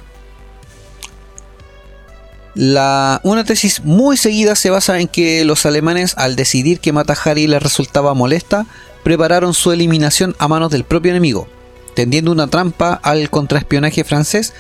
La, 2.57 3.21
una 3.23 3.45
tesis 3.45 3.85
muy 3.85 4.17
seguida 4.17 4.57
se 4.57 4.71
basa 4.71 4.99
en 4.99 5.07
que 5.07 5.45
los 5.45 5.65
alemanes, 5.65 6.15
al 6.17 6.35
decidir 6.35 6.81
que 6.81 6.93
Matahari 6.93 7.47
les 7.47 7.63
resultaba 7.63 8.15
molesta, 8.15 8.67
prepararon 9.03 9.55
su 9.55 9.73
eliminación 9.73 10.35
a 10.39 10.49
manos 10.49 10.71
del 10.71 10.85
propio 10.85 11.11
enemigo, 11.11 11.49
tendiendo 11.95 12.33
una 12.33 12.49
trampa 12.49 13.01
al 13.03 13.31
contraespionaje 13.31 14.05
francés 14.05 14.53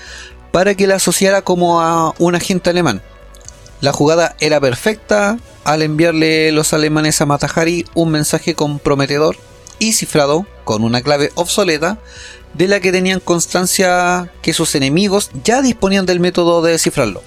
para 0.50 0.74
que 0.74 0.86
la 0.86 0.96
asociara 0.96 1.42
como 1.42 1.80
a 1.80 2.14
un 2.18 2.34
agente 2.34 2.70
alemán. 2.70 3.02
La 3.80 3.92
jugada 3.92 4.36
era 4.40 4.60
perfecta 4.60 5.38
al 5.64 5.82
enviarle 5.82 6.52
los 6.52 6.72
alemanes 6.72 7.20
a 7.20 7.26
Matahari 7.26 7.86
un 7.94 8.10
mensaje 8.10 8.54
comprometedor 8.54 9.36
y 9.78 9.92
cifrado 9.94 10.46
con 10.64 10.84
una 10.84 11.00
clave 11.00 11.32
obsoleta 11.34 11.98
de 12.54 12.68
la 12.68 12.80
que 12.80 12.92
tenían 12.92 13.20
constancia 13.20 14.30
que 14.42 14.52
sus 14.52 14.74
enemigos 14.74 15.30
ya 15.44 15.62
disponían 15.62 16.06
del 16.06 16.20
método 16.20 16.62
de 16.62 16.72
descifrarlo. 16.72 17.22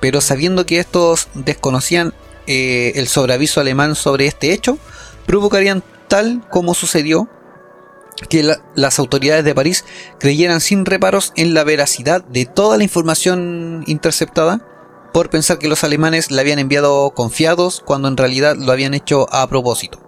Pero 0.00 0.20
sabiendo 0.20 0.66
que 0.66 0.80
estos 0.80 1.28
desconocían 1.34 2.12
eh, 2.46 2.92
el 2.96 3.08
sobreaviso 3.08 3.60
alemán 3.60 3.94
sobre 3.94 4.26
este 4.26 4.52
hecho, 4.52 4.78
provocarían 5.26 5.82
tal 6.14 6.42
como 6.48 6.74
sucedió 6.74 7.28
que 8.28 8.44
la- 8.44 8.58
las 8.76 9.00
autoridades 9.00 9.44
de 9.44 9.52
París 9.52 9.84
creyeran 10.20 10.60
sin 10.60 10.84
reparos 10.86 11.32
en 11.34 11.54
la 11.54 11.64
veracidad 11.64 12.22
de 12.26 12.44
toda 12.46 12.76
la 12.76 12.84
información 12.84 13.82
interceptada 13.88 14.60
por 15.12 15.28
pensar 15.30 15.58
que 15.58 15.66
los 15.66 15.82
alemanes 15.82 16.30
la 16.30 16.42
habían 16.42 16.60
enviado 16.60 17.10
confiados 17.10 17.82
cuando 17.84 18.06
en 18.06 18.16
realidad 18.16 18.54
lo 18.56 18.70
habían 18.70 18.94
hecho 18.94 19.26
a 19.32 19.48
propósito. 19.48 19.98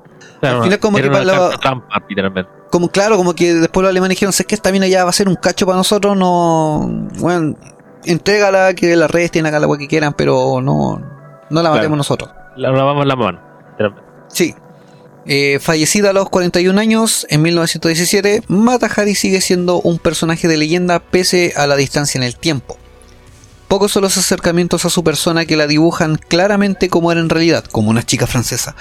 Al 0.42 0.62
final 0.62 0.78
como 0.78 0.98
que 0.98 1.02
la- 1.08 1.50
trampa, 1.58 1.86
como 2.70 2.88
claro, 2.90 3.16
como 3.16 3.34
que 3.34 3.52
después 3.54 3.82
los 3.82 3.90
alemanes 3.90 4.14
dijeron, 4.16 4.32
sé 4.32 4.44
que 4.44 4.54
esta 4.54 4.70
mina 4.70 4.86
ya 4.86 5.02
va 5.02 5.10
a 5.10 5.12
ser 5.12 5.28
un 5.28 5.34
cacho 5.34 5.66
para 5.66 5.76
nosotros, 5.78 6.16
no, 6.16 6.88
bueno, 7.18 7.56
entrégala, 8.04 8.74
que 8.74 8.94
la 8.94 9.08
resten, 9.08 9.46
haga 9.46 9.58
la 9.58 9.64
agua 9.64 9.78
que 9.78 9.88
quieran, 9.88 10.12
pero 10.12 10.60
no, 10.62 11.00
no 11.50 11.62
la 11.62 11.70
matemos 11.70 11.80
Claro. 11.80 11.96
nosotros. 11.96 12.30
La 12.56 12.70
lavamos 12.70 13.04
la 13.06 13.16
mano. 13.16 13.40
Sí. 14.28 14.54
Eh, 15.28 15.58
fallecida 15.60 16.10
a 16.10 16.12
los 16.12 16.30
41 16.30 16.80
años, 16.80 17.26
en 17.30 17.42
1917, 17.42 18.44
Mata 18.46 18.86
Hari 18.86 19.16
sigue 19.16 19.40
siendo 19.40 19.80
un 19.80 19.98
personaje 19.98 20.46
de 20.46 20.56
leyenda 20.56 21.00
pese 21.00 21.52
a 21.56 21.66
la 21.66 21.74
distancia 21.74 22.18
en 22.18 22.22
el 22.22 22.36
tiempo. 22.36 22.78
Pocos 23.66 23.90
son 23.90 24.02
los 24.02 24.16
acercamientos 24.16 24.84
a 24.84 24.90
su 24.90 25.02
persona 25.02 25.44
que 25.44 25.56
la 25.56 25.66
dibujan 25.66 26.16
claramente 26.16 26.88
como 26.88 27.10
era 27.10 27.20
en 27.20 27.28
realidad, 27.28 27.64
como 27.64 27.90
una 27.90 28.04
chica 28.04 28.28
francesa. 28.28 28.76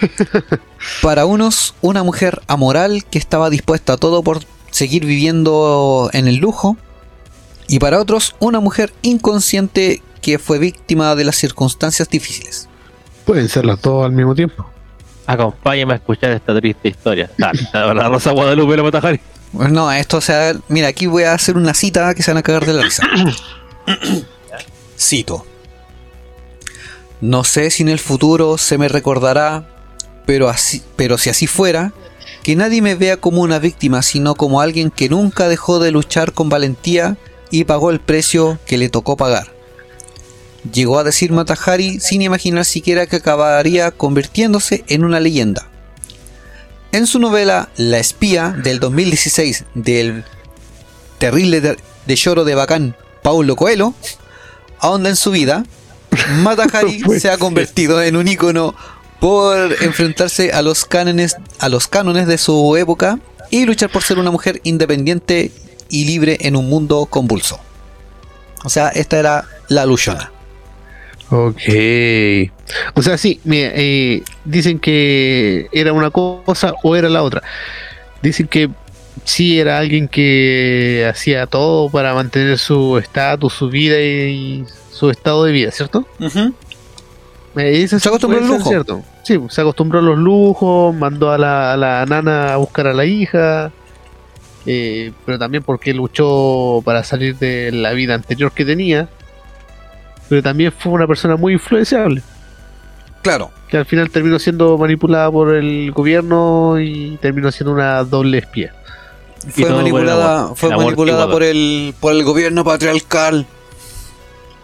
Para 1.02 1.24
unos, 1.24 1.74
una 1.82 2.02
mujer 2.02 2.42
amoral 2.48 3.04
que 3.04 3.18
estaba 3.18 3.48
dispuesta 3.48 3.92
a 3.92 3.96
todo 3.96 4.24
por 4.24 4.40
seguir 4.72 5.04
viviendo 5.06 6.10
en 6.12 6.26
el 6.26 6.36
lujo. 6.36 6.76
Y 7.68 7.78
para 7.78 8.00
otros, 8.00 8.34
una 8.40 8.58
mujer 8.58 8.92
inconsciente 9.02 10.02
que 10.22 10.40
fue 10.40 10.58
víctima 10.58 11.14
de 11.14 11.22
las 11.22 11.36
circunstancias 11.36 12.08
difíciles. 12.08 12.68
Pueden 13.24 13.48
ser 13.48 13.64
las 13.64 13.80
dos 13.80 14.04
al 14.04 14.10
mismo 14.10 14.34
tiempo. 14.34 14.66
Acompáñame 15.30 15.92
a 15.92 15.96
escuchar 15.96 16.32
esta 16.32 16.58
triste 16.58 16.88
historia. 16.88 17.30
Dale, 17.38 17.62
la 17.72 18.08
Rosa 18.08 18.32
Guadalupe 18.32 18.76
la 18.76 18.82
Matajari. 18.82 19.20
Pues 19.52 19.70
no, 19.70 19.90
esto 19.92 20.16
o 20.16 20.20
sea, 20.20 20.54
mira, 20.68 20.88
aquí 20.88 21.06
voy 21.06 21.22
a 21.22 21.34
hacer 21.34 21.56
una 21.56 21.72
cita 21.72 22.14
que 22.14 22.22
se 22.24 22.32
van 22.32 22.38
a 22.38 22.42
cagar 22.42 22.66
de 22.66 22.72
la 22.72 22.82
risa. 22.82 23.04
Cito. 24.98 25.46
No 27.20 27.44
sé 27.44 27.70
si 27.70 27.84
en 27.84 27.90
el 27.90 28.00
futuro 28.00 28.58
se 28.58 28.76
me 28.76 28.88
recordará, 28.88 29.68
pero 30.26 30.48
así, 30.48 30.82
pero 30.96 31.16
si 31.16 31.30
así 31.30 31.46
fuera, 31.46 31.92
que 32.42 32.56
nadie 32.56 32.82
me 32.82 32.96
vea 32.96 33.16
como 33.16 33.42
una 33.42 33.60
víctima, 33.60 34.02
sino 34.02 34.34
como 34.34 34.60
alguien 34.60 34.90
que 34.90 35.08
nunca 35.08 35.48
dejó 35.48 35.78
de 35.78 35.92
luchar 35.92 36.32
con 36.32 36.48
valentía 36.48 37.16
y 37.50 37.64
pagó 37.64 37.90
el 37.90 38.00
precio 38.00 38.58
que 38.66 38.78
le 38.78 38.88
tocó 38.88 39.16
pagar. 39.16 39.59
Llegó 40.72 40.98
a 40.98 41.04
decir 41.04 41.32
Matahari 41.32 42.00
sin 42.00 42.22
imaginar 42.22 42.64
siquiera 42.64 43.06
que 43.06 43.16
acabaría 43.16 43.90
convirtiéndose 43.90 44.84
en 44.88 45.04
una 45.04 45.20
leyenda. 45.20 45.66
En 46.92 47.06
su 47.06 47.18
novela 47.18 47.68
La 47.76 47.98
espía 47.98 48.50
del 48.50 48.80
2016 48.80 49.64
del 49.74 50.24
terrible 51.18 51.60
de, 51.60 51.78
de 52.06 52.16
lloro 52.16 52.44
de 52.44 52.54
bacán 52.54 52.96
Paulo 53.22 53.56
Coelho, 53.56 53.94
ahonda 54.78 55.08
en 55.08 55.16
su 55.16 55.30
vida, 55.30 55.64
Matahari 56.42 57.02
se 57.18 57.30
ha 57.30 57.38
convertido 57.38 58.02
en 58.02 58.16
un 58.16 58.26
ícono 58.26 58.74
por 59.20 59.76
enfrentarse 59.82 60.52
a 60.52 60.62
los 60.62 60.84
cánones, 60.84 61.36
a 61.58 61.68
los 61.68 61.86
cánones 61.86 62.26
de 62.26 62.38
su 62.38 62.76
época 62.76 63.18
y 63.50 63.66
luchar 63.66 63.90
por 63.90 64.02
ser 64.02 64.18
una 64.18 64.30
mujer 64.30 64.60
independiente 64.64 65.52
y 65.88 66.04
libre 66.06 66.38
en 66.40 66.56
un 66.56 66.68
mundo 66.68 67.06
convulso. 67.06 67.60
O 68.64 68.70
sea, 68.70 68.88
esta 68.88 69.18
era 69.18 69.48
la 69.68 69.86
Luciana. 69.86 70.32
Ok. 71.30 72.50
O 72.94 73.02
sea, 73.02 73.16
sí, 73.16 73.40
mira, 73.44 73.70
eh, 73.74 74.22
dicen 74.44 74.78
que 74.78 75.68
era 75.72 75.92
una 75.92 76.10
cosa 76.10 76.74
o 76.82 76.96
era 76.96 77.08
la 77.08 77.22
otra. 77.22 77.42
Dicen 78.22 78.48
que 78.48 78.68
sí 79.24 79.60
era 79.60 79.78
alguien 79.78 80.08
que 80.08 81.06
hacía 81.08 81.46
todo 81.46 81.88
para 81.90 82.14
mantener 82.14 82.58
su 82.58 82.98
estatus, 82.98 83.52
su 83.52 83.68
vida 83.70 84.00
y 84.00 84.64
su 84.92 85.10
estado 85.10 85.44
de 85.44 85.52
vida, 85.52 85.70
¿cierto? 85.70 86.06
Eh, 87.56 87.82
eso 87.82 87.98
Se 87.98 88.08
acostumbró 88.08 88.38
puede 88.40 88.50
al 88.50 88.50
ser 88.50 88.58
lujo. 88.58 88.70
cierto. 88.70 89.04
Sí, 89.22 89.38
se 89.50 89.60
acostumbró 89.60 89.98
a 90.00 90.02
los 90.02 90.18
lujos, 90.18 90.94
mandó 90.94 91.30
a 91.30 91.38
la, 91.38 91.72
a 91.72 91.76
la 91.76 92.06
nana 92.06 92.54
a 92.54 92.56
buscar 92.56 92.86
a 92.88 92.92
la 92.94 93.04
hija. 93.04 93.70
eh, 94.66 95.12
pero 95.24 95.38
también 95.38 95.62
porque 95.62 95.94
luchó 95.94 96.82
para 96.84 97.02
salir 97.04 97.36
de 97.38 97.70
la 97.72 97.92
vida 97.92 98.14
anterior 98.14 98.52
que 98.52 98.64
tenía, 98.64 99.08
pero 100.30 100.42
también 100.42 100.72
fue 100.72 100.92
una 100.92 101.06
persona 101.06 101.36
muy 101.36 101.52
influenciable, 101.52 102.22
Claro. 103.20 103.50
que 103.68 103.76
al 103.76 103.84
final 103.84 104.08
terminó 104.08 104.38
siendo 104.38 104.78
manipulada 104.78 105.30
por 105.30 105.54
el 105.54 105.92
gobierno 105.92 106.80
y 106.80 107.18
terminó 107.20 107.52
siendo 107.52 107.72
una 107.74 108.02
doble 108.04 108.38
espía. 108.38 108.72
Fue 109.50 109.64
por 109.66 109.76
manipulada, 109.76 110.40
amor, 110.44 110.56
fue 110.56 110.70
manipulada 110.76 111.30
por 111.30 111.42
el, 111.42 111.94
por 112.00 112.12
el 112.14 112.24
gobierno 112.24 112.64
patriarcal. 112.64 113.46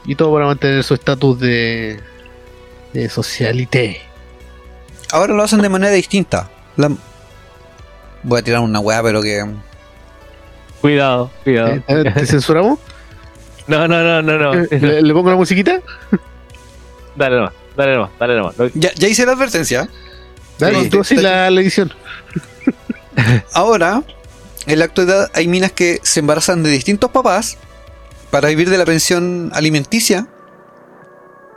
Y 0.06 0.14
todo 0.14 0.32
para 0.32 0.46
mantener 0.46 0.84
su 0.84 0.94
estatus 0.94 1.40
de, 1.40 2.00
de 2.92 3.08
socialité. 3.08 4.00
Ahora 5.12 5.34
lo 5.34 5.42
hacen 5.42 5.60
de 5.62 5.68
manera 5.68 5.92
distinta. 5.92 6.48
La- 6.76 6.92
Voy 8.22 8.38
a 8.38 8.42
tirar 8.42 8.60
una 8.60 8.78
weá, 8.80 9.02
pero 9.02 9.20
que. 9.22 9.44
Cuidado, 10.80 11.30
cuidado. 11.42 11.82
Eh, 11.88 12.12
¿Te 12.14 12.26
censuramos? 12.26 12.78
No, 13.66 13.88
no, 13.88 14.02
no, 14.02 14.22
no, 14.22 14.38
no. 14.38 14.52
¿Le, 14.70 15.02
le 15.02 15.12
pongo 15.14 15.30
la 15.30 15.36
musiquita? 15.36 15.80
Dale 17.16 17.36
nomás, 17.36 17.52
dale 17.76 17.94
nomás, 17.94 18.10
dale 18.18 18.36
nomás. 18.36 18.54
Ya, 18.74 18.92
ya 18.94 19.08
hice 19.08 19.26
la 19.26 19.32
advertencia. 19.32 19.88
Dale, 20.58 20.82
Sí, 20.84 20.90
tú 20.90 21.00
así 21.00 21.16
la, 21.16 21.50
la 21.50 21.60
edición. 21.60 21.92
Ahora, 23.52 24.02
en 24.66 24.78
la 24.78 24.84
actualidad, 24.84 25.30
hay 25.34 25.48
minas 25.48 25.72
que 25.72 25.98
se 26.02 26.20
embarazan 26.20 26.62
de 26.62 26.70
distintos 26.70 27.10
papás 27.10 27.58
para 28.30 28.48
vivir 28.48 28.70
de 28.70 28.78
la 28.78 28.84
pensión 28.84 29.50
alimenticia 29.54 30.28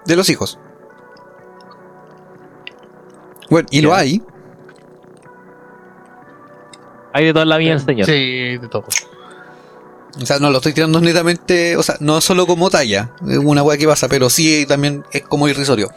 de 0.06 0.16
los 0.16 0.30
hijos. 0.30 0.60
Bueno, 3.50 3.68
y 3.72 3.82
lo 3.82 3.94
hay. 3.94 4.22
Hay 7.14 7.26
de 7.26 7.34
toda 7.34 7.46
la 7.46 7.58
vida 7.58 7.74
el 7.74 7.80
señor. 7.82 8.06
Sí, 8.06 8.58
de 8.58 8.68
todo. 8.70 8.86
O 10.22 10.26
sea, 10.26 10.40
no 10.40 10.50
lo 10.50 10.58
estoy 10.58 10.74
tirando 10.74 11.00
netamente. 11.02 11.78
O 11.78 11.84
sea, 11.84 11.96
no 12.00 12.20
solo 12.22 12.48
como 12.48 12.70
talla. 12.70 13.12
Es 13.28 13.38
una 13.38 13.64
weá 13.64 13.78
que 13.78 13.88
pasa, 13.88 14.08
pero 14.08 14.30
sí 14.30 14.66
también 14.68 15.04
es 15.12 15.22
como 15.24 15.48
irrisorio. 15.48 15.90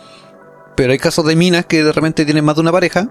Pero 0.77 0.93
hay 0.93 0.99
casos 0.99 1.25
de 1.27 1.37
minas 1.37 1.67
que 1.67 1.83
de 1.85 1.93
repente 1.93 2.25
tienen 2.25 2.45
más 2.45 2.55
de 2.57 2.61
una 2.61 2.73
pareja. 2.73 3.09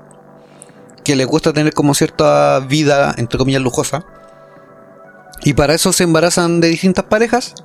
Que 1.04 1.16
les 1.16 1.26
gusta 1.26 1.52
tener 1.54 1.74
como 1.74 1.96
cierta 1.96 2.60
vida, 2.60 3.14
entre 3.18 3.38
comillas, 3.40 3.62
lujosa. 3.62 4.06
Y 5.44 5.54
para 5.54 5.74
eso 5.74 5.92
se 5.92 6.04
embarazan 6.04 6.62
de 6.62 6.68
distintas 6.68 7.06
parejas. 7.06 7.56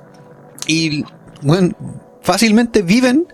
Y, 0.65 1.05
bueno, 1.41 1.75
fácilmente 2.21 2.81
viven 2.81 3.27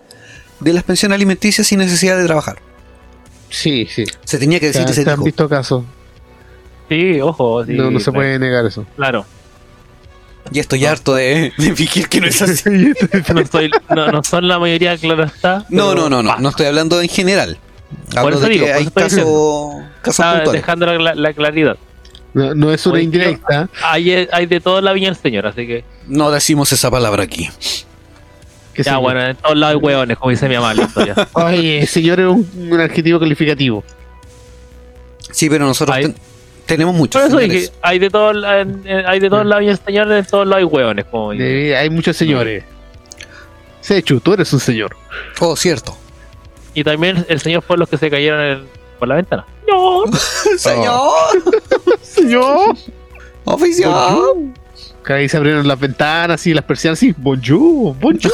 de 0.60 0.72
las 0.74 0.84
pensiones 0.84 1.16
alimenticias 1.16 1.66
sin 1.66 1.78
necesidad 1.78 2.18
de 2.18 2.26
trabajar. 2.26 2.58
Sí, 3.48 3.86
sí. 3.90 4.04
Se 4.24 4.38
tenía 4.38 4.60
que 4.60 4.66
decir 4.66 4.82
Se, 4.84 4.90
y 4.90 4.94
se 4.94 5.04
se 5.04 5.10
han 5.10 5.16
dijo. 5.16 5.24
visto 5.24 5.48
casos. 5.48 5.84
Sí, 6.90 7.20
ojo. 7.20 7.64
sí, 7.64 7.72
no, 7.72 7.90
no 7.90 7.98
se 7.98 8.04
claro. 8.04 8.18
puede 8.18 8.38
negar 8.38 8.66
eso. 8.66 8.84
Claro. 8.96 9.24
Y 10.52 10.58
estoy 10.58 10.84
harto 10.84 11.14
de, 11.14 11.52
de 11.56 11.74
fingir 11.74 12.08
que 12.08 12.20
no 12.20 12.26
es 12.26 12.40
así. 12.42 12.70
No, 13.34 13.46
soy, 13.46 13.70
no, 13.94 14.12
no 14.12 14.22
son 14.24 14.46
la 14.46 14.58
mayoría, 14.58 14.96
claro 14.98 15.24
está. 15.24 15.64
No, 15.68 15.94
no, 15.94 16.08
no, 16.08 16.22
no. 16.22 16.36
No 16.38 16.48
estoy 16.50 16.66
hablando 16.66 17.00
en 17.00 17.08
general. 17.08 17.58
Hablo 18.16 18.36
eso 18.36 18.40
de 18.46 18.48
digo, 18.50 18.66
que 18.66 18.72
hay 18.72 18.86
casos, 18.86 19.74
casos 20.02 20.52
dejando 20.52 20.86
la, 20.98 21.14
la 21.14 21.32
claridad. 21.32 21.76
No, 22.34 22.54
no 22.54 22.72
es 22.72 22.84
una 22.86 22.96
Oye, 22.96 23.04
indirecta. 23.04 23.68
Hay, 23.82 24.10
hay 24.30 24.46
de 24.46 24.60
toda 24.60 24.80
la 24.80 24.92
viña 24.92 25.08
el 25.08 25.16
señor, 25.16 25.46
así 25.46 25.66
que. 25.66 25.84
No 26.08 26.30
decimos 26.32 26.72
esa 26.72 26.90
palabra 26.90 27.22
aquí. 27.22 27.48
Ya, 28.76 28.84
señor. 28.84 29.00
bueno, 29.02 29.22
en 29.24 29.36
todos 29.36 29.56
lados 29.56 29.76
hay 29.76 29.80
hueones, 29.80 30.18
como 30.18 30.30
dice 30.30 30.48
mi 30.48 30.56
mamá, 30.56 30.74
listo, 30.74 31.06
ya. 31.06 31.28
Oye, 31.34 31.86
señor 31.86 32.18
es 32.20 32.26
un, 32.26 32.50
un 32.72 32.80
adjetivo 32.80 33.20
calificativo. 33.20 33.84
Sí, 35.30 35.48
pero 35.48 35.64
nosotros 35.66 35.96
ten- 35.96 36.16
tenemos 36.66 36.94
muchos. 36.94 37.20
Por 37.22 37.28
eso 37.30 37.38
señores. 37.38 37.60
dije, 37.62 37.72
hay 37.82 37.98
de 37.98 38.10
todos 38.10 38.36
hay 38.44 39.20
de 39.20 39.30
todos 39.30 39.46
lados 39.46 39.60
viña 39.60 39.72
el 39.72 39.78
señor, 39.78 40.12
en 40.12 40.24
todos 40.26 40.46
lados 40.46 40.58
hay 40.58 40.64
hueones, 40.64 41.04
como. 41.10 41.32
De- 41.32 41.76
hay 41.76 41.90
muchos 41.90 42.16
señores. 42.16 42.64
Sechu, 43.80 44.20
tú 44.20 44.32
eres 44.34 44.52
un 44.52 44.60
señor. 44.60 44.96
Oh, 45.40 45.56
cierto. 45.56 45.96
Y 46.72 46.82
también 46.84 47.24
el 47.28 47.40
señor 47.40 47.62
fue 47.62 47.76
los 47.76 47.88
que 47.88 47.98
se 47.98 48.10
cayeron 48.10 48.40
en- 48.40 48.66
por 48.98 49.08
la 49.08 49.16
ventana. 49.16 49.44
No, 49.68 50.04
Señor, 50.58 51.12
Señor. 52.02 52.76
oficial. 53.44 54.16
Que 55.04 55.12
ahí 55.12 55.28
se 55.28 55.36
abrieron 55.36 55.68
las 55.68 55.78
ventanas 55.78 56.46
y 56.46 56.54
las 56.54 56.64
persianas 56.64 56.98
así. 56.98 57.14
Bonjour, 57.16 57.94
bonjour. 58.00 58.32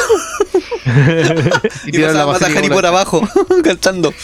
y 1.85 1.89
Y 1.89 1.93
tiraron 1.93 2.17
la 2.17 2.25
basura 2.27 2.49
Matajari 2.49 2.69
por 2.69 2.87
abajo, 2.87 3.29
cantando. 3.65 4.15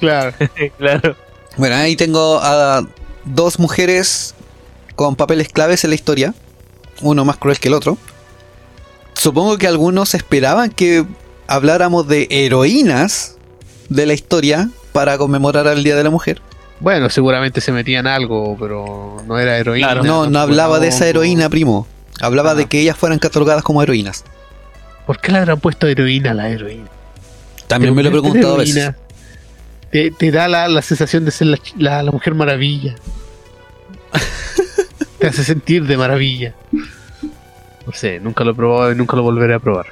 Claro. 0.00 0.32
claro. 0.78 1.16
Bueno, 1.56 1.76
ahí 1.76 1.94
tengo 1.96 2.38
a 2.42 2.86
dos 3.24 3.58
mujeres 3.58 4.34
con 4.94 5.16
papeles 5.16 5.48
claves 5.48 5.84
en 5.84 5.90
la 5.90 5.96
historia. 5.96 6.34
Uno 7.02 7.24
más 7.24 7.36
cruel 7.36 7.58
que 7.58 7.68
el 7.68 7.74
otro. 7.74 7.98
Supongo 9.14 9.58
que 9.58 9.66
algunos 9.66 10.14
esperaban 10.14 10.70
que 10.70 11.04
habláramos 11.46 12.06
de 12.08 12.26
heroínas 12.30 13.36
de 13.88 14.06
la 14.06 14.12
historia 14.14 14.70
para 14.92 15.18
conmemorar 15.18 15.66
al 15.68 15.82
Día 15.84 15.96
de 15.96 16.04
la 16.04 16.10
Mujer. 16.10 16.40
Bueno, 16.80 17.08
seguramente 17.10 17.60
se 17.60 17.72
metían 17.72 18.06
algo, 18.06 18.56
pero 18.58 19.16
no 19.26 19.38
era 19.38 19.56
heroína. 19.58 19.86
Claro. 19.88 20.02
No, 20.04 20.28
no 20.28 20.38
hablaba 20.40 20.80
de 20.80 20.88
esa 20.88 21.06
heroína, 21.06 21.48
primo. 21.48 21.86
Hablaba 22.20 22.50
Ah. 22.50 22.54
de 22.54 22.66
que 22.66 22.80
ellas 22.80 22.96
fueran 22.96 23.18
catalogadas 23.18 23.62
como 23.62 23.82
heroínas. 23.82 24.24
¿Por 25.06 25.20
qué 25.20 25.32
le 25.32 25.38
habrán 25.38 25.60
puesto 25.60 25.86
heroína 25.86 26.32
a 26.32 26.34
la 26.34 26.48
heroína? 26.48 26.88
También 27.66 27.94
me 27.94 28.02
lo 28.02 28.08
he 28.08 28.12
preguntado 28.12 28.54
a 28.54 28.58
veces. 28.58 28.92
Te, 29.94 30.10
te 30.10 30.32
da 30.32 30.48
la, 30.48 30.66
la 30.66 30.82
sensación 30.82 31.24
de 31.24 31.30
ser 31.30 31.46
la, 31.46 31.58
la- 31.78 32.02
la 32.02 32.10
mujer 32.10 32.34
maravilla. 32.34 32.96
te 35.20 35.28
hace 35.28 35.44
sentir 35.44 35.86
de 35.86 35.96
maravilla. 35.96 36.52
No 37.86 37.92
sé, 37.92 38.18
nunca 38.18 38.42
lo 38.42 38.50
he 38.50 38.54
probado 38.54 38.90
y 38.90 38.96
nunca 38.96 39.14
lo 39.16 39.22
volveré 39.22 39.54
a 39.54 39.60
probar. 39.60 39.86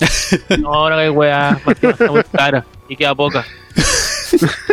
No, 0.58 0.74
ahora 0.74 0.98
hay 0.98 1.08
weá, 1.08 1.60
que 1.80 1.88
está 1.90 2.10
muy 2.10 2.24
cara 2.32 2.64
y 2.88 2.96
queda 2.96 3.14
poca. 3.14 3.44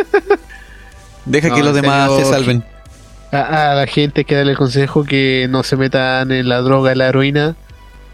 Deja 1.24 1.48
No, 1.48 1.54
que 1.54 1.62
los 1.62 1.76
en 1.76 1.82
demás 1.82 2.10
serio, 2.10 2.24
se 2.26 2.32
salven. 2.32 2.64
A, 3.30 3.70
a 3.70 3.74
la 3.76 3.86
gente 3.86 4.22
hay 4.22 4.24
que 4.24 4.34
darle 4.34 4.50
el 4.52 4.58
consejo 4.58 5.04
que 5.04 5.46
no 5.48 5.62
se 5.62 5.76
metan 5.76 6.32
en 6.32 6.48
la 6.48 6.60
droga 6.60 6.92
y 6.92 6.96
la 6.96 7.06
heroína. 7.08 7.54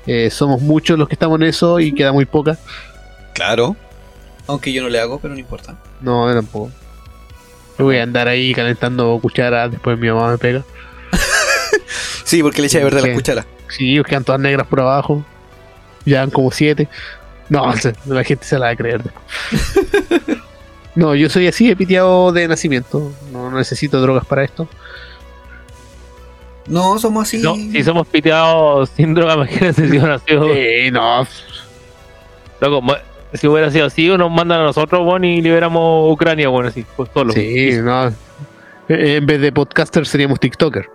Eh, 0.06 0.30
somos 0.30 0.60
muchos 0.60 0.98
los 0.98 1.08
que 1.08 1.14
estamos 1.14 1.40
en 1.40 1.46
eso 1.46 1.80
y 1.80 1.92
queda 1.92 2.12
muy 2.12 2.26
poca. 2.26 2.58
Claro. 3.32 3.74
Aunque 4.46 4.72
yo 4.72 4.82
no 4.82 4.88
le 4.88 4.98
hago, 5.00 5.18
pero 5.20 5.34
no 5.34 5.40
importa. 5.40 5.76
No, 6.00 6.28
yo 6.28 6.34
tampoco. 6.34 6.70
Yo 7.78 7.84
voy 7.84 7.98
a 7.98 8.02
andar 8.02 8.28
ahí 8.28 8.52
calentando 8.54 9.18
cucharas, 9.22 9.70
después 9.70 9.98
mi 9.98 10.08
mamá 10.08 10.30
me 10.32 10.38
pega. 10.38 10.62
Sí, 12.24 12.42
porque 12.44 12.60
le 12.60 12.68
echa 12.68 12.78
de 12.78 12.84
verde 12.84 13.00
Sí. 13.02 13.08
la 13.08 13.14
cuchara. 13.14 13.46
Sí, 13.68 14.00
quedan 14.06 14.22
todas 14.24 14.40
negras 14.40 14.66
por 14.68 14.80
abajo. 14.80 15.24
Ya 16.04 16.20
van 16.20 16.30
como 16.30 16.50
siete. 16.52 16.88
No, 17.48 17.72
la 18.06 18.22
gente 18.24 18.44
se 18.44 18.56
la 18.58 18.66
va 18.66 18.72
a 18.72 18.76
creer. 18.76 19.02
No, 20.96 21.14
yo 21.14 21.30
soy 21.30 21.46
así 21.46 21.68
de 21.68 21.76
piteado 21.76 22.32
de 22.32 22.48
nacimiento. 22.48 23.12
No 23.32 23.50
necesito 23.52 24.00
drogas 24.00 24.26
para 24.26 24.42
esto. 24.42 24.68
No, 26.66 26.98
somos 26.98 27.22
así. 27.28 27.38
No, 27.38 27.54
si 27.54 27.82
somos 27.84 28.06
piteados 28.08 28.90
sin 28.96 29.14
droga, 29.14 29.34
imagínate 29.34 29.82
si 29.88 29.88
hubiera 29.98 30.18
sido. 30.18 30.48
Eh, 30.50 30.90
no. 30.90 31.26
Loco, 32.60 32.82
si 33.34 33.46
hubiera 33.46 33.70
sido 33.70 33.86
así, 33.86 34.08
nos 34.08 34.30
mandan 34.30 34.60
a 34.60 34.64
nosotros, 34.64 35.04
bueno, 35.04 35.26
y 35.26 35.40
liberamos 35.40 36.12
Ucrania, 36.12 36.48
bueno, 36.48 36.68
así, 36.68 36.84
pues 36.96 37.10
solo. 37.12 37.32
Sí, 37.32 37.72
no. 37.82 38.08
Eh, 38.88 39.16
En 39.16 39.26
vez 39.26 39.40
de 39.40 39.52
podcaster 39.52 40.06
seríamos 40.06 40.40
TikToker. 40.40 40.86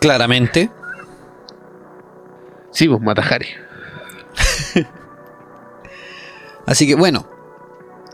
Claramente. 0.00 0.70
Sí, 2.72 2.88
pues 2.88 3.00
Matajari. 3.00 3.46
Así 6.66 6.86
que 6.86 6.94
bueno. 6.94 7.28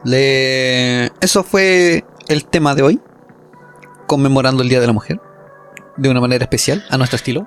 Le... 0.05 1.07
Eso 1.21 1.43
fue 1.45 2.05
el 2.29 2.45
tema 2.47 2.75
de 2.75 2.83
hoy. 2.83 3.01
Conmemorando 4.07 4.63
el 4.63 4.69
Día 4.69 4.81
de 4.81 4.87
la 4.87 4.93
Mujer. 4.93 5.21
De 5.97 6.09
una 6.09 6.21
manera 6.21 6.45
especial, 6.45 6.85
a 6.91 6.99
nuestro 6.99 7.17
estilo. 7.17 7.47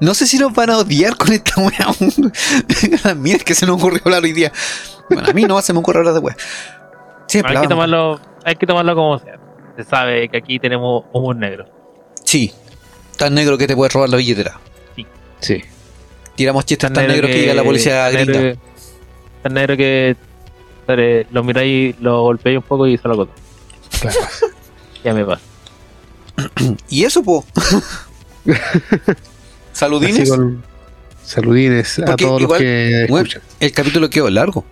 No 0.00 0.14
sé 0.14 0.26
si 0.26 0.38
nos 0.38 0.52
van 0.52 0.70
a 0.70 0.78
odiar 0.78 1.16
con 1.16 1.32
esta 1.32 1.60
wea. 1.60 1.88
Las 3.04 3.16
miras 3.16 3.44
que 3.44 3.54
se 3.54 3.66
nos 3.66 3.76
ocurrió 3.76 4.00
hablar 4.04 4.22
hoy 4.22 4.32
día. 4.32 4.52
Bueno, 5.10 5.28
a 5.28 5.32
mí 5.32 5.44
no 5.44 5.60
se 5.62 5.72
me 5.72 5.78
ocurre 5.78 6.00
hablar 6.00 6.14
de 6.14 6.20
wea. 6.20 6.36
Siempre 7.28 7.56
hay, 7.56 7.62
que 7.62 7.68
tomarlo, 7.68 8.20
hay 8.44 8.56
que 8.56 8.66
tomarlo 8.66 8.94
como 8.94 9.18
sea. 9.18 9.38
Se 9.76 9.84
sabe 9.84 10.28
que 10.28 10.38
aquí 10.38 10.58
tenemos 10.58 11.04
humor 11.12 11.36
negro. 11.36 11.66
Sí. 12.24 12.52
Tan 13.16 13.34
negro 13.34 13.56
que 13.58 13.66
te 13.66 13.74
puedes 13.74 13.92
robar 13.92 14.08
la 14.10 14.16
billetera. 14.16 14.60
Sí. 15.40 15.62
Tiramos 16.34 16.64
chistes 16.66 16.92
tan, 16.92 17.06
negros 17.06 17.30
que, 17.30 17.40
llega 17.40 17.54
la 17.54 17.62
policía 17.64 18.04
tan 18.06 18.14
negro 18.14 18.34
gringa. 18.34 18.54
que- 18.54 18.66
Tan 19.42 19.54
negro 19.54 19.76
que 19.76 20.16
eh, 20.88 21.26
lo 21.30 21.44
miráis, 21.44 21.94
lo 22.00 22.22
golpeáis 22.22 22.58
un 22.58 22.64
poco 22.64 22.86
y 22.86 22.98
se 22.98 23.08
lo 23.08 23.16
coto. 23.16 23.32
Claro. 24.00 24.18
Ya 25.04 25.14
me 25.14 25.24
pasa. 25.24 25.42
Y 26.88 27.04
eso, 27.04 27.22
po. 27.22 27.44
Saludines. 29.76 30.30
Con- 30.30 30.62
Saludines 31.24 31.98
a 31.98 32.16
todos 32.16 32.40
igual- 32.40 32.48
los 32.48 32.58
que 32.58 33.06
Bueno, 33.10 33.26
escuchan. 33.26 33.42
el 33.60 33.72
capítulo 33.72 34.08
quedó 34.08 34.30
largo. 34.30 34.64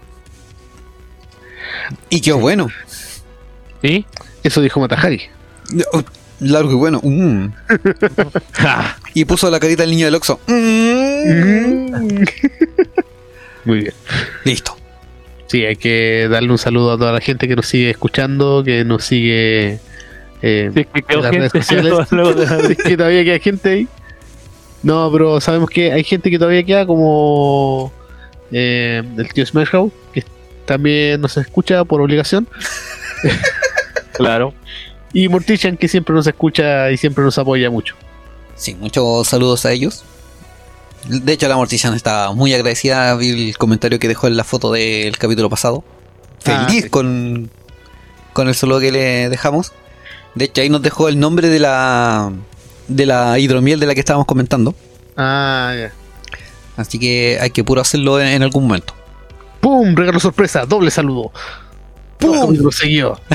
Y 2.08 2.20
quedó 2.20 2.38
bueno. 2.38 2.68
¿Sí? 3.82 4.06
Eso 4.42 4.60
dijo 4.62 4.80
Matajari. 4.80 5.20
No, 5.72 5.84
Largo 6.40 6.72
y 6.72 6.74
bueno. 6.74 7.00
mm. 7.02 7.46
Y 9.14 9.24
puso 9.26 9.50
la 9.50 9.60
carita 9.60 9.82
del 9.82 9.90
niño 9.90 10.06
del 10.06 10.14
Oxxo. 10.14 10.40
Mm. 10.46 12.24
Muy 13.64 13.78
bien. 13.80 13.92
Listo. 14.44 14.76
Sí, 15.46 15.64
hay 15.64 15.76
que 15.76 16.28
darle 16.30 16.50
un 16.50 16.58
saludo 16.58 16.92
a 16.92 16.98
toda 16.98 17.12
la 17.12 17.20
gente 17.20 17.46
que 17.46 17.56
nos 17.56 17.66
sigue 17.66 17.90
escuchando, 17.90 18.62
que 18.64 18.84
nos 18.84 19.04
sigue 19.04 19.78
eh, 20.42 20.70
que 20.74 21.14
en 21.14 21.22
las 21.22 21.30
redes 21.34 21.52
sociales. 21.66 21.94
que 22.84 22.96
todavía 22.96 23.24
queda 23.24 23.38
gente 23.38 23.68
ahí. 23.68 23.88
No, 24.84 25.10
pero 25.10 25.40
sabemos 25.40 25.70
que 25.70 25.92
hay 25.92 26.04
gente 26.04 26.30
que 26.30 26.38
todavía 26.38 26.62
queda 26.62 26.86
como 26.86 27.90
eh, 28.52 29.02
el 29.16 29.32
tío 29.32 29.44
Smash 29.44 29.70
que 30.12 30.24
también 30.66 31.20
nos 31.20 31.36
escucha 31.36 31.84
por 31.84 32.00
obligación. 32.00 32.46
Claro. 34.14 34.54
Y 35.12 35.28
Mortician, 35.28 35.76
que 35.76 35.88
siempre 35.88 36.14
nos 36.14 36.24
escucha 36.26 36.88
y 36.92 36.96
siempre 36.96 37.24
nos 37.24 37.36
apoya 37.36 37.68
mucho. 37.68 37.96
Sí, 38.54 38.76
muchos 38.76 39.26
saludos 39.26 39.66
a 39.66 39.72
ellos. 39.72 40.04
De 41.08 41.32
hecho, 41.32 41.48
la 41.48 41.56
Mortician 41.56 41.94
está 41.94 42.30
muy 42.30 42.54
agradecida. 42.54 43.14
Vi 43.16 43.48
el 43.48 43.58
comentario 43.58 43.98
que 43.98 44.06
dejó 44.06 44.28
en 44.28 44.36
la 44.36 44.44
foto 44.44 44.70
del 44.70 45.18
capítulo 45.18 45.50
pasado. 45.50 45.82
Ah, 46.46 46.66
Feliz 46.68 46.84
sí. 46.84 46.90
con, 46.90 47.50
con 48.32 48.46
el 48.46 48.54
saludo 48.54 48.78
que 48.78 48.92
le 48.92 49.28
dejamos. 49.28 49.72
De 50.36 50.44
hecho, 50.44 50.62
ahí 50.62 50.70
nos 50.70 50.82
dejó 50.82 51.08
el 51.08 51.18
nombre 51.18 51.48
de 51.48 51.58
la 51.58 52.32
de 52.88 53.06
la 53.06 53.38
hidromiel 53.38 53.80
de 53.80 53.86
la 53.86 53.94
que 53.94 54.00
estábamos 54.00 54.26
comentando. 54.26 54.74
Ah, 55.16 55.74
ya. 55.78 55.92
Así 56.76 56.98
que 56.98 57.38
hay 57.40 57.50
que 57.50 57.62
puro 57.64 57.80
hacerlo 57.80 58.20
en, 58.20 58.26
en 58.28 58.42
algún 58.42 58.64
momento. 58.64 58.94
¡Pum! 59.60 59.94
Regalo 59.94 60.18
sorpresa, 60.20 60.66
doble 60.66 60.90
saludo. 60.90 61.32
¡Pum! 62.18 62.54
Lo 62.56 62.70
siguió. 62.72 63.20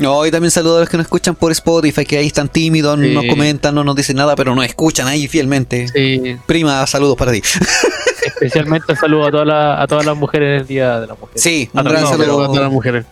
No, 0.00 0.24
y 0.24 0.30
también 0.30 0.52
saludos 0.52 0.76
a 0.76 0.80
los 0.80 0.88
que 0.88 0.96
nos 0.96 1.06
escuchan 1.06 1.34
por 1.34 1.50
Spotify, 1.50 2.04
que 2.06 2.18
ahí 2.18 2.28
están 2.28 2.48
tímidos, 2.48 2.96
no 2.96 3.06
nos 3.08 3.24
comentan, 3.26 3.74
no 3.74 3.82
nos 3.82 3.96
dicen 3.96 4.16
nada, 4.16 4.36
pero 4.36 4.54
nos 4.54 4.64
escuchan 4.64 5.08
ahí 5.08 5.26
fielmente. 5.26 5.88
Sí. 5.88 6.36
Prima, 6.46 6.86
saludos 6.86 7.16
para 7.16 7.32
ti. 7.32 7.42
Especialmente 8.26 8.94
saludo 8.94 9.26
a, 9.26 9.30
todas 9.32 9.46
las- 9.48 9.80
a 9.80 9.86
todas 9.88 10.06
las 10.06 10.16
mujeres 10.16 10.54
en 10.54 10.60
el 10.60 10.66
Día 10.68 11.00
de 11.00 11.06
la 11.08 11.14
Mujer. 11.14 11.36
Sí, 11.36 11.68
un 11.72 11.80
Ah, 11.80 11.82
gran 11.82 12.02
no, 12.02 12.08
saludo. 12.10 12.44
a 12.44 12.46
todas 12.46 12.62
las 12.62 12.70
mujeres. 12.72 13.06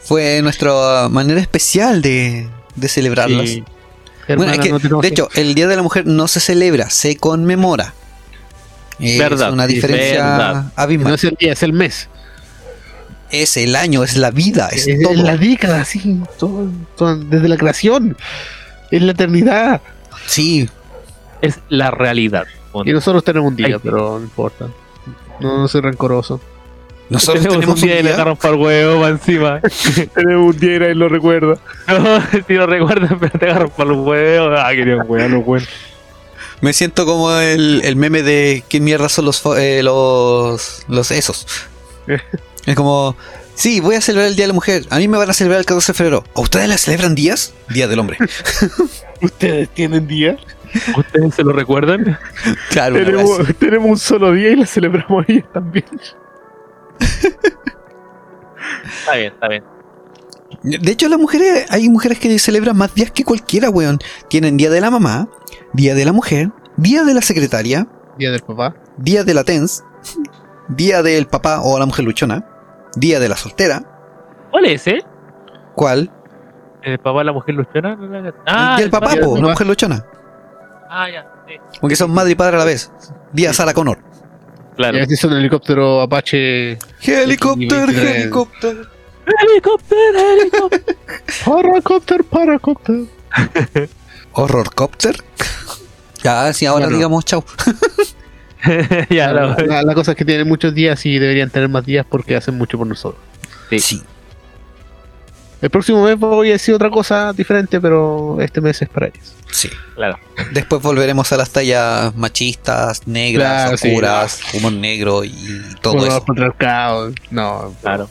Fue 0.00 0.40
nuestra 0.42 1.08
manera 1.08 1.40
especial 1.40 2.02
de, 2.02 2.46
de 2.76 2.88
celebrarlas. 2.88 3.48
Sí. 3.48 3.64
Bueno, 4.36 4.52
es 4.52 4.58
que, 4.58 4.70
no 4.70 4.78
de 4.78 5.00
que- 5.00 5.06
hecho, 5.08 5.28
el 5.34 5.54
Día 5.54 5.66
de 5.68 5.76
la 5.76 5.82
Mujer 5.82 6.06
no 6.06 6.28
se 6.28 6.40
celebra, 6.40 6.90
se 6.90 7.16
conmemora. 7.16 7.94
Es 8.98 9.18
Verdad, 9.18 9.52
una 9.52 9.66
diferencia 9.66 10.22
verdad. 10.36 10.72
abismal. 10.76 11.08
no 11.10 11.14
es 11.14 11.24
el 11.24 11.36
día, 11.38 11.52
es 11.52 11.62
el 11.62 11.72
mes. 11.72 12.08
Es 13.30 13.56
el 13.56 13.76
año, 13.76 14.02
es 14.02 14.16
la 14.16 14.30
vida, 14.30 14.68
es, 14.72 14.86
Es, 14.88 15.00
todo. 15.02 15.12
es 15.12 15.20
la 15.20 15.36
década, 15.36 15.84
sí. 15.84 16.20
todo- 16.38 16.68
todo- 16.96 17.16
desde 17.16 17.46
la 17.48 17.56
creación. 17.56 18.16
Es 18.90 19.02
la 19.02 19.12
eternidad. 19.12 19.80
Sí, 20.26 20.68
Es 21.40 21.60
la 21.68 21.90
realidad. 21.92 22.46
Y 22.84 22.92
nosotros 22.92 23.22
tenemos 23.22 23.48
un 23.50 23.56
día, 23.56 23.66
Ay. 23.76 23.80
pero 23.82 24.18
no 24.18 24.24
importa. 24.24 24.66
No, 25.40 25.58
no 25.58 25.68
soy 25.68 25.80
rencoroso. 25.82 26.40
Nosotros 27.10 27.42
tenemos, 27.42 27.60
tenemos 27.60 27.82
un 27.82 27.88
día 27.88 28.00
y 28.00 28.02
le 28.02 28.12
agarran 28.12 28.36
por 28.36 28.54
huevo 28.54 29.00
pa' 29.00 29.08
encima. 29.08 29.60
tenemos 30.14 30.54
un 30.54 30.60
día 30.60 30.76
y 30.76 30.78
nadie 30.78 30.94
lo 30.94 31.08
recuerda. 31.08 31.58
No, 31.88 32.22
si 32.46 32.54
lo 32.54 32.66
recuerdan, 32.66 33.18
pero 33.18 33.38
te 33.38 33.46
agarran 33.46 33.70
por 33.70 33.86
los 33.86 34.06
huevos. 34.06 34.58
Ah, 34.62 34.70
querían 34.74 35.04
huevo, 35.06 35.28
los 35.28 35.46
huevos. 35.46 35.68
Me 36.60 36.72
siento 36.72 37.06
como 37.06 37.32
el, 37.38 37.80
el 37.84 37.96
meme 37.96 38.22
de 38.22 38.64
qué 38.68 38.80
mierda 38.80 39.08
son 39.08 39.24
los, 39.24 39.42
eh, 39.56 39.82
los, 39.82 40.84
los 40.88 41.10
esos. 41.10 41.46
es 42.66 42.76
como, 42.76 43.16
sí, 43.54 43.80
voy 43.80 43.94
a 43.94 44.00
celebrar 44.00 44.28
el 44.28 44.36
Día 44.36 44.44
de 44.44 44.48
la 44.48 44.54
Mujer. 44.54 44.84
A 44.90 44.98
mí 44.98 45.08
me 45.08 45.16
van 45.16 45.30
a 45.30 45.32
celebrar 45.32 45.60
el 45.60 45.66
14 45.66 45.92
de 45.92 45.96
febrero. 45.96 46.24
¿A 46.34 46.40
ustedes 46.40 46.68
le 46.68 46.76
celebran 46.76 47.14
días? 47.14 47.54
Día 47.68 47.88
del 47.88 48.00
hombre. 48.00 48.18
¿Ustedes 49.22 49.68
tienen 49.70 50.06
día? 50.06 50.36
¿Ustedes 50.96 51.34
se 51.34 51.42
lo 51.42 51.52
recuerdan? 51.52 52.18
Claro, 52.70 52.96
Tenemos, 52.96 53.40
tenemos 53.58 53.90
un 53.90 53.98
solo 53.98 54.32
día 54.32 54.50
y 54.50 54.56
la 54.56 54.66
celebramos 54.66 55.24
ellos 55.28 55.44
también. 55.52 55.86
Está 59.00 59.16
bien, 59.16 59.32
está 59.32 59.48
bien. 59.48 59.64
De 60.62 60.90
hecho, 60.90 61.08
las 61.08 61.18
mujeres, 61.18 61.66
hay 61.70 61.88
mujeres 61.88 62.18
que 62.18 62.38
celebran 62.38 62.76
más 62.76 62.94
días 62.94 63.10
que 63.10 63.24
cualquiera, 63.24 63.70
weón. 63.70 63.98
Tienen 64.28 64.56
Día 64.56 64.70
de 64.70 64.80
la 64.80 64.90
Mamá, 64.90 65.28
Día 65.72 65.94
de 65.94 66.04
la 66.04 66.12
Mujer, 66.12 66.50
Día 66.76 67.04
de 67.04 67.14
la 67.14 67.22
Secretaria, 67.22 67.86
Día 68.18 68.30
del 68.30 68.42
papá. 68.42 68.74
Día 68.96 69.24
de 69.24 69.34
la 69.34 69.44
TENS, 69.44 69.84
Día 70.68 71.02
del 71.02 71.26
Papá 71.26 71.60
o 71.62 71.78
la 71.78 71.86
Mujer 71.86 72.04
Luchona, 72.04 72.44
Día 72.96 73.20
de 73.20 73.28
la 73.28 73.36
Soltera, 73.36 73.82
¿Cuál 74.50 74.64
es 74.64 74.86
ese? 74.86 75.04
¿cuál? 75.74 76.10
¿El 76.82 76.98
papá 76.98 77.18
de 77.18 77.24
la 77.24 77.32
mujer 77.32 77.54
luchona? 77.54 77.98
Ah, 78.46 78.76
y 78.78 78.82
el 78.82 78.90
papá, 78.90 79.10
po, 79.20 79.36
la. 79.36 79.48
Mujer 79.48 79.66
Luchona. 79.66 80.04
Ah, 80.88 81.10
ya, 81.10 81.30
sí. 81.46 81.54
Porque 81.80 81.96
son 81.96 82.10
madre 82.12 82.32
y 82.32 82.34
padre 82.34 82.56
a 82.56 82.58
la 82.60 82.64
vez. 82.64 82.90
Día 83.32 83.52
Sarah 83.52 83.74
Connor. 83.74 83.98
Claro. 84.78 84.98
Y 85.06 85.16
son 85.16 85.32
helicóptero 85.34 86.00
Apache. 86.00 86.78
Helicóptero, 87.02 87.90
Y- 87.92 87.94
y- 87.94 87.98
helicóptero. 87.98 88.82
Helicóptero, 89.26 90.18
helicóptero. 90.40 90.98
Paracopter, 91.44 92.24
paracopter. 92.24 93.00
Horrorcopter. 94.32 95.16
Ya, 96.22 96.52
sí, 96.52 96.64
ahora 96.66 96.86
Bueno. 96.86 96.96
digamos 96.96 97.24
chau. 97.24 97.44
ya, 99.10 99.32
la, 99.32 99.46
la, 99.48 99.56
la- 99.66 99.82
la 99.82 99.94
cosa 99.94 100.12
es 100.12 100.16
que 100.16 100.24
tienen 100.24 100.48
muchos 100.48 100.74
días 100.74 101.04
y 101.06 101.18
deberían 101.18 101.50
tener 101.50 101.68
más 101.68 101.84
días 101.84 102.06
porque 102.08 102.36
hacen 102.36 102.56
mucho 102.56 102.78
por 102.78 102.86
nosotros. 102.86 103.20
Sí. 103.70 103.80
Sí. 103.80 104.02
El 105.60 105.70
próximo 105.70 106.04
mes 106.04 106.16
voy 106.18 106.50
a 106.50 106.52
decir 106.52 106.74
otra 106.74 106.88
cosa 106.88 107.32
diferente, 107.32 107.80
pero 107.80 108.38
este 108.40 108.60
mes 108.60 108.80
es 108.80 108.88
para 108.88 109.06
ellos. 109.08 109.34
Sí. 109.50 109.68
claro. 109.94 110.18
Después 110.52 110.80
volveremos 110.82 111.32
a 111.32 111.36
las 111.36 111.50
tallas 111.50 112.14
machistas, 112.14 113.06
negras, 113.08 113.62
Claro, 113.64 113.76
sí, 113.76 113.88
oscuras, 113.88 114.40
humor 114.54 114.72
negro 114.74 115.24
y 115.24 115.32
todo 115.80 116.06
eso. 116.06 116.24
No, 117.30 117.74
Claro. 117.82 118.08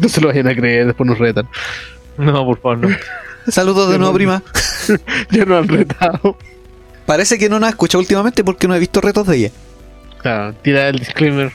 no 0.00 0.08
se 0.08 0.20
lo 0.20 0.28
vayan 0.28 0.46
a 0.48 0.54
creer, 0.54 0.86
después 0.86 1.08
nos 1.08 1.18
retan. 1.18 1.48
No, 2.18 2.44
por 2.44 2.60
favor, 2.60 2.78
no. 2.78 2.96
Saludos 3.48 3.90
de 3.90 3.98
nuevo, 3.98 4.12
prima. 4.14 4.42
Ya 5.30 5.44
nos 5.44 5.62
han 5.62 5.68
retado. 5.68 6.36
Parece 7.04 7.38
que 7.38 7.48
no 7.48 7.58
nos 7.58 7.66
ha 7.68 7.70
escuchado 7.70 8.00
últimamente 8.00 8.44
porque 8.44 8.68
no 8.68 8.74
he 8.74 8.78
visto 8.78 9.00
retos 9.00 9.26
de 9.26 9.36
ella. 9.36 9.50
Claro, 10.20 10.54
tira 10.62 10.88
el 10.88 10.98
disclaimer. 10.98 11.52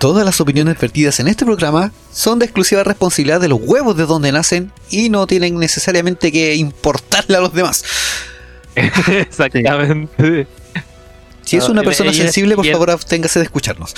Todas 0.00 0.24
las 0.24 0.40
opiniones 0.40 0.80
vertidas 0.80 1.20
en 1.20 1.28
este 1.28 1.44
programa 1.44 1.92
son 2.10 2.38
de 2.38 2.46
exclusiva 2.46 2.82
responsabilidad 2.82 3.38
de 3.38 3.48
los 3.48 3.60
huevos 3.62 3.94
de 3.98 4.06
donde 4.06 4.32
nacen 4.32 4.72
y 4.88 5.10
no 5.10 5.26
tienen 5.26 5.58
necesariamente 5.58 6.32
que 6.32 6.54
importarle 6.54 7.36
a 7.36 7.40
los 7.40 7.52
demás. 7.52 7.84
Exactamente. 8.74 10.46
Si 11.42 11.56
es 11.58 11.68
una 11.68 11.82
persona 11.82 12.12
sensible, 12.14 12.56
por 12.56 12.64
favor, 12.66 12.90
absténgase 12.92 13.40
de 13.40 13.44
escucharnos. 13.44 13.94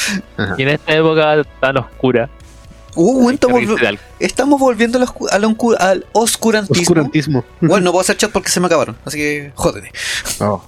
Y 0.59 0.63
en 0.63 0.71
esta 0.71 0.93
época 0.93 1.45
tan 1.61 1.77
oscura. 1.77 2.29
Uh, 2.95 3.23
bueno, 3.23 3.39
estamos, 4.19 4.59
volviendo 4.61 4.99
al, 4.99 5.07
oscu- 5.07 5.29
al 5.31 5.45
oncu- 5.45 5.77
al 5.79 6.05
oscurantismo. 6.13 6.83
Oscurantismo. 6.83 7.45
Bueno, 7.61 7.85
no 7.85 7.93
puedo 7.93 8.01
hacer 8.03 8.17
chat 8.17 8.31
porque 8.33 8.51
se 8.51 8.59
me 8.61 8.67
acabaron, 8.67 8.99
así 9.05 9.17
que 9.19 9.53
jódete. 9.55 9.93
No. 10.41 10.63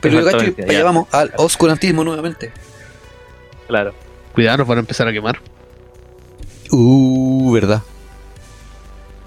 Pero 0.00 0.14
yo 0.14 0.20
Exactamente, 0.20 0.62
allá 0.64 0.72
ya. 0.72 0.82
vamos 0.84 1.08
al 1.12 1.32
oscurantismo 1.36 2.02
nuevamente. 2.04 2.52
Claro. 3.68 3.94
Cuidado, 4.36 4.58
nos 4.58 4.68
van 4.68 4.78
a 4.78 4.80
empezar 4.80 5.08
a 5.08 5.12
quemar. 5.12 5.40
Uh, 6.70 7.52
verdad. 7.52 7.82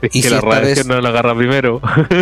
Es 0.01 0.15
¿Y 0.15 0.21
que 0.21 0.27
si 0.27 0.29
la 0.29 0.37
esta 0.37 0.49
radiación 0.49 0.87
vez- 0.87 0.95
no 0.95 1.01
la 1.01 1.09
agarra 1.09 1.35
primero. 1.35 1.81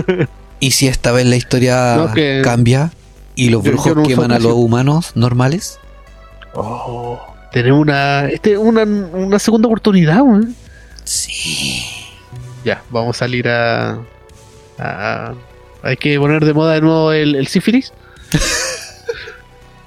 ¿Y 0.60 0.72
si 0.72 0.88
esta 0.88 1.12
vez 1.12 1.28
la 1.28 1.36
historia 1.36 1.96
No, 1.98 2.14
que- 2.14 2.42
cambia 2.44 2.92
y 3.36 3.50
los 3.52 3.62
brujos 3.62 3.96
no 3.96 4.02
queman 4.04 4.32
a 4.32 4.40
los 4.40 4.54
humanos 4.54 5.12
normales? 5.14 5.78
Oh, 6.56 7.22
tenemos 7.52 7.80
una, 7.82 8.28
este, 8.30 8.58
una, 8.58 8.82
una 8.84 9.38
segunda 9.38 9.68
oportunidad, 9.68 10.22
weón. 10.22 10.56
Sí. 11.04 11.84
Ya, 12.66 12.82
vamos 12.90 13.16
a 13.16 13.20
salir 13.20 13.48
a, 13.48 14.00
a- 14.80 15.34
Hay 15.84 15.98
que 15.98 16.18
poner 16.18 16.44
de 16.44 16.54
moda 16.56 16.74
de 16.74 16.82
nuevo 16.82 17.12
el, 17.12 17.36
el 17.36 17.46
sífilis. 17.48 17.94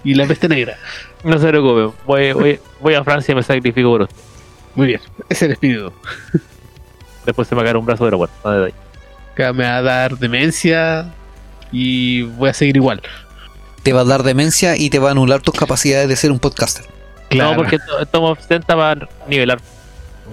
y 0.05 0.15
la 0.15 0.27
peste 0.27 0.49
negra. 0.49 0.77
No 1.25 1.39
se 1.39 1.49
preocupe. 1.49 1.97
Voy, 2.07 2.33
voy, 2.33 2.61
voy 2.81 2.95
a 2.95 3.05
Francia 3.05 3.33
y 3.33 3.35
me 3.35 3.43
sacrifico 3.43 3.91
por 3.91 4.03
usted. 4.03 4.17
Muy 4.75 4.87
bien, 4.87 5.01
ese 5.29 5.33
es 5.35 5.43
el 5.43 5.51
espíritu. 5.53 5.93
Después 7.27 7.49
se 7.49 7.55
me 7.55 7.63
cae 7.63 7.77
un 7.77 7.85
brazo 7.85 8.05
de 8.05 8.11
la 8.13 8.17
puerta. 8.17 8.35
No, 8.45 8.51
de 8.53 8.67
ahí. 8.67 8.75
Que 9.37 9.53
me 9.53 9.65
va 9.65 9.77
a 9.77 9.83
dar 9.83 10.19
demencia 10.19 11.13
y 11.73 12.23
voy 12.23 12.49
a 12.51 12.55
seguir 12.55 12.77
igual. 12.77 13.03
Te 13.83 13.93
va 13.93 14.01
a 14.01 14.05
dar 14.05 14.23
demencia 14.23 14.77
y 14.77 14.91
te 14.91 14.99
va 14.99 15.09
a 15.09 15.13
anular 15.13 15.41
tus 15.41 15.55
capacidades 15.55 16.09
de 16.09 16.17
ser 16.17 16.31
un 16.33 16.39
podcaster. 16.39 16.85
No, 17.31 17.55
porque 17.55 17.79
to- 17.79 18.05
tomo 18.07 18.29
absenta 18.31 18.75
para 18.77 19.09
nivelar. 19.29 19.61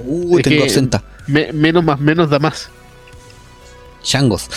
Uh, 0.04 0.38
Es 0.40 0.44
tengo 0.44 0.64
absenta. 0.64 1.04
Me- 1.28 1.52
menos 1.54 1.84
más 1.84 2.00
menos 2.00 2.30
da 2.30 2.40
más. 2.40 2.70
Changos. 4.04 4.50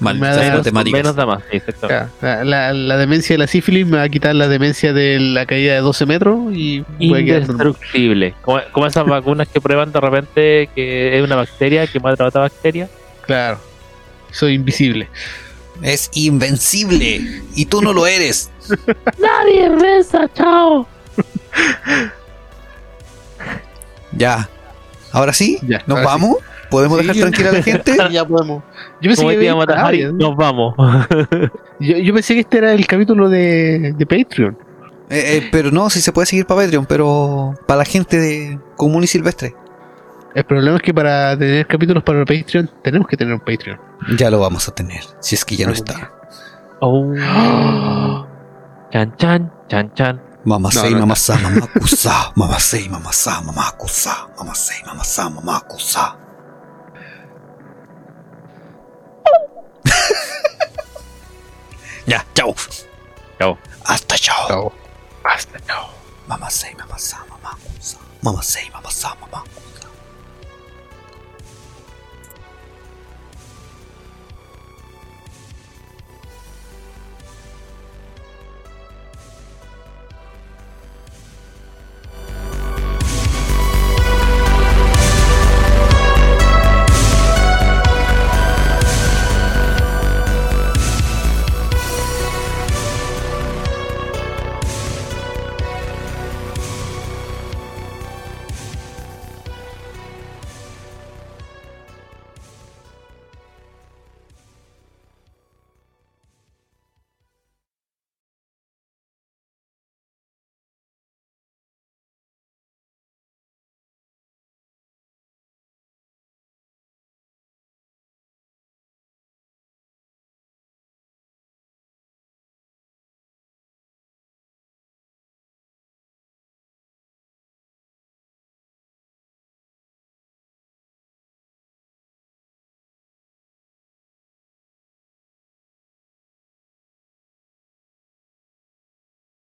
Matemáticas. 0.00 0.72
Menos 0.92 1.16
da 1.16 1.26
más. 1.26 1.42
Sí, 1.50 1.56
exactamente. 1.58 2.10
Ya, 2.22 2.26
La, 2.28 2.44
la- 2.44 2.72
la 2.72 2.96
demencia 2.96 3.34
de 3.34 3.38
la 3.38 3.46
sífilis 3.46 3.86
me 3.86 3.96
va 3.98 4.04
a 4.04 4.08
quitar 4.08 4.34
la 4.34 4.48
demencia 4.48 4.92
de 4.92 5.18
la 5.20 5.46
caída 5.46 5.74
de 5.74 5.80
12 5.80 6.06
metros 6.06 6.38
y 6.54 6.84
voy 6.98 7.22
a 7.22 7.24
quedar 7.24 7.40
normal. 7.48 7.66
Indestructible. 7.68 8.34
Como, 8.42 8.60
como 8.72 8.86
esas 8.86 9.04
vacunas 9.06 9.48
que 9.48 9.60
prueban 9.60 9.92
de 9.92 10.00
repente 10.00 10.70
que 10.74 11.18
es 11.18 11.22
una 11.24 11.36
bacteria 11.36 11.86
que 11.86 12.00
mata 12.00 12.24
a 12.24 12.28
otra 12.28 12.40
bacteria. 12.42 12.88
Claro. 13.26 13.60
Soy 14.30 14.54
invisible. 14.54 15.08
Es 15.82 16.10
invencible. 16.14 17.42
Y 17.54 17.66
tú 17.66 17.80
no 17.82 17.92
lo 17.92 18.06
eres. 18.06 18.50
Nadie 19.18 19.68
reza, 19.68 20.28
chao. 20.34 20.86
Ya. 24.12 24.48
Ahora 25.12 25.32
sí, 25.32 25.58
Ya, 25.62 25.82
nos 25.86 25.98
ahora 25.98 26.10
sí. 26.14 26.18
¿Podemos 26.70 27.00
Sí, 27.00 27.06
dejar 27.06 27.22
tranquila 27.22 27.48
a 27.50 27.52
la 27.52 27.62
gente? 27.62 27.96
ya 28.10 28.26
podemos. 28.26 28.62
Yo 29.00 29.08
pensé, 29.10 29.26
que 29.26 29.50
ah, 29.50 29.92
nos 30.12 30.36
vamos. 30.36 30.74
yo, 31.80 31.96
yo 31.96 32.14
pensé 32.14 32.34
que 32.34 32.40
este 32.40 32.58
era 32.58 32.72
el 32.72 32.86
capítulo 32.86 33.28
de, 33.28 33.94
de 33.96 34.06
Patreon. 34.06 34.58
Eh, 35.10 35.38
eh, 35.38 35.48
pero 35.50 35.70
no, 35.70 35.88
si 35.88 36.00
se 36.00 36.12
puede 36.12 36.26
seguir 36.26 36.46
para 36.46 36.62
Patreon, 36.62 36.86
pero 36.86 37.54
para 37.66 37.78
la 37.78 37.84
gente 37.84 38.18
de 38.18 38.58
común 38.76 39.04
y 39.04 39.06
silvestre. 39.06 39.54
El 40.34 40.44
problema 40.44 40.76
es 40.76 40.82
que 40.82 40.92
para 40.92 41.36
tener 41.38 41.66
capítulos 41.66 42.02
para 42.04 42.24
Patreon 42.24 42.70
tenemos 42.82 43.08
que 43.08 43.16
tener 43.16 43.32
un 43.32 43.40
Patreon. 43.40 43.80
Ya 44.18 44.30
lo 44.30 44.38
vamos 44.38 44.68
a 44.68 44.74
tener, 44.74 45.02
si 45.20 45.34
es 45.34 45.44
que 45.44 45.56
ya 45.56 45.66
no 45.66 45.72
está. 45.72 46.12
Oh. 46.80 47.12
Chan, 48.90 49.14
chan, 49.18 49.52
chan, 49.68 49.92
chan. 49.94 50.22
Mamasei, 50.44 50.92
No, 50.92 51.00
no 51.00 51.00
mamasa, 51.00 51.36
mamakusa. 51.38 52.32
Mamasei, 52.36 52.88
mamasa, 52.88 53.40
mamakusa. 53.42 54.28
Mamasei, 54.38 54.82
mamasa, 54.86 55.28
mamakusa. 55.28 56.16
Ya, 62.08 62.24
chao. 62.34 62.54
Chao. 63.38 63.58
Hasta 63.84 64.16
chao. 64.16 64.48
Chao. 64.48 64.72
Hasta 65.24 65.58
chao. 65.66 65.90
Mamasei, 66.28 66.74
mamasa, 66.74 67.16
mamakusa. 67.30 67.98
Mamasei, 68.22 68.70
mamasa, 68.72 69.14
mamakusa. 69.20 69.67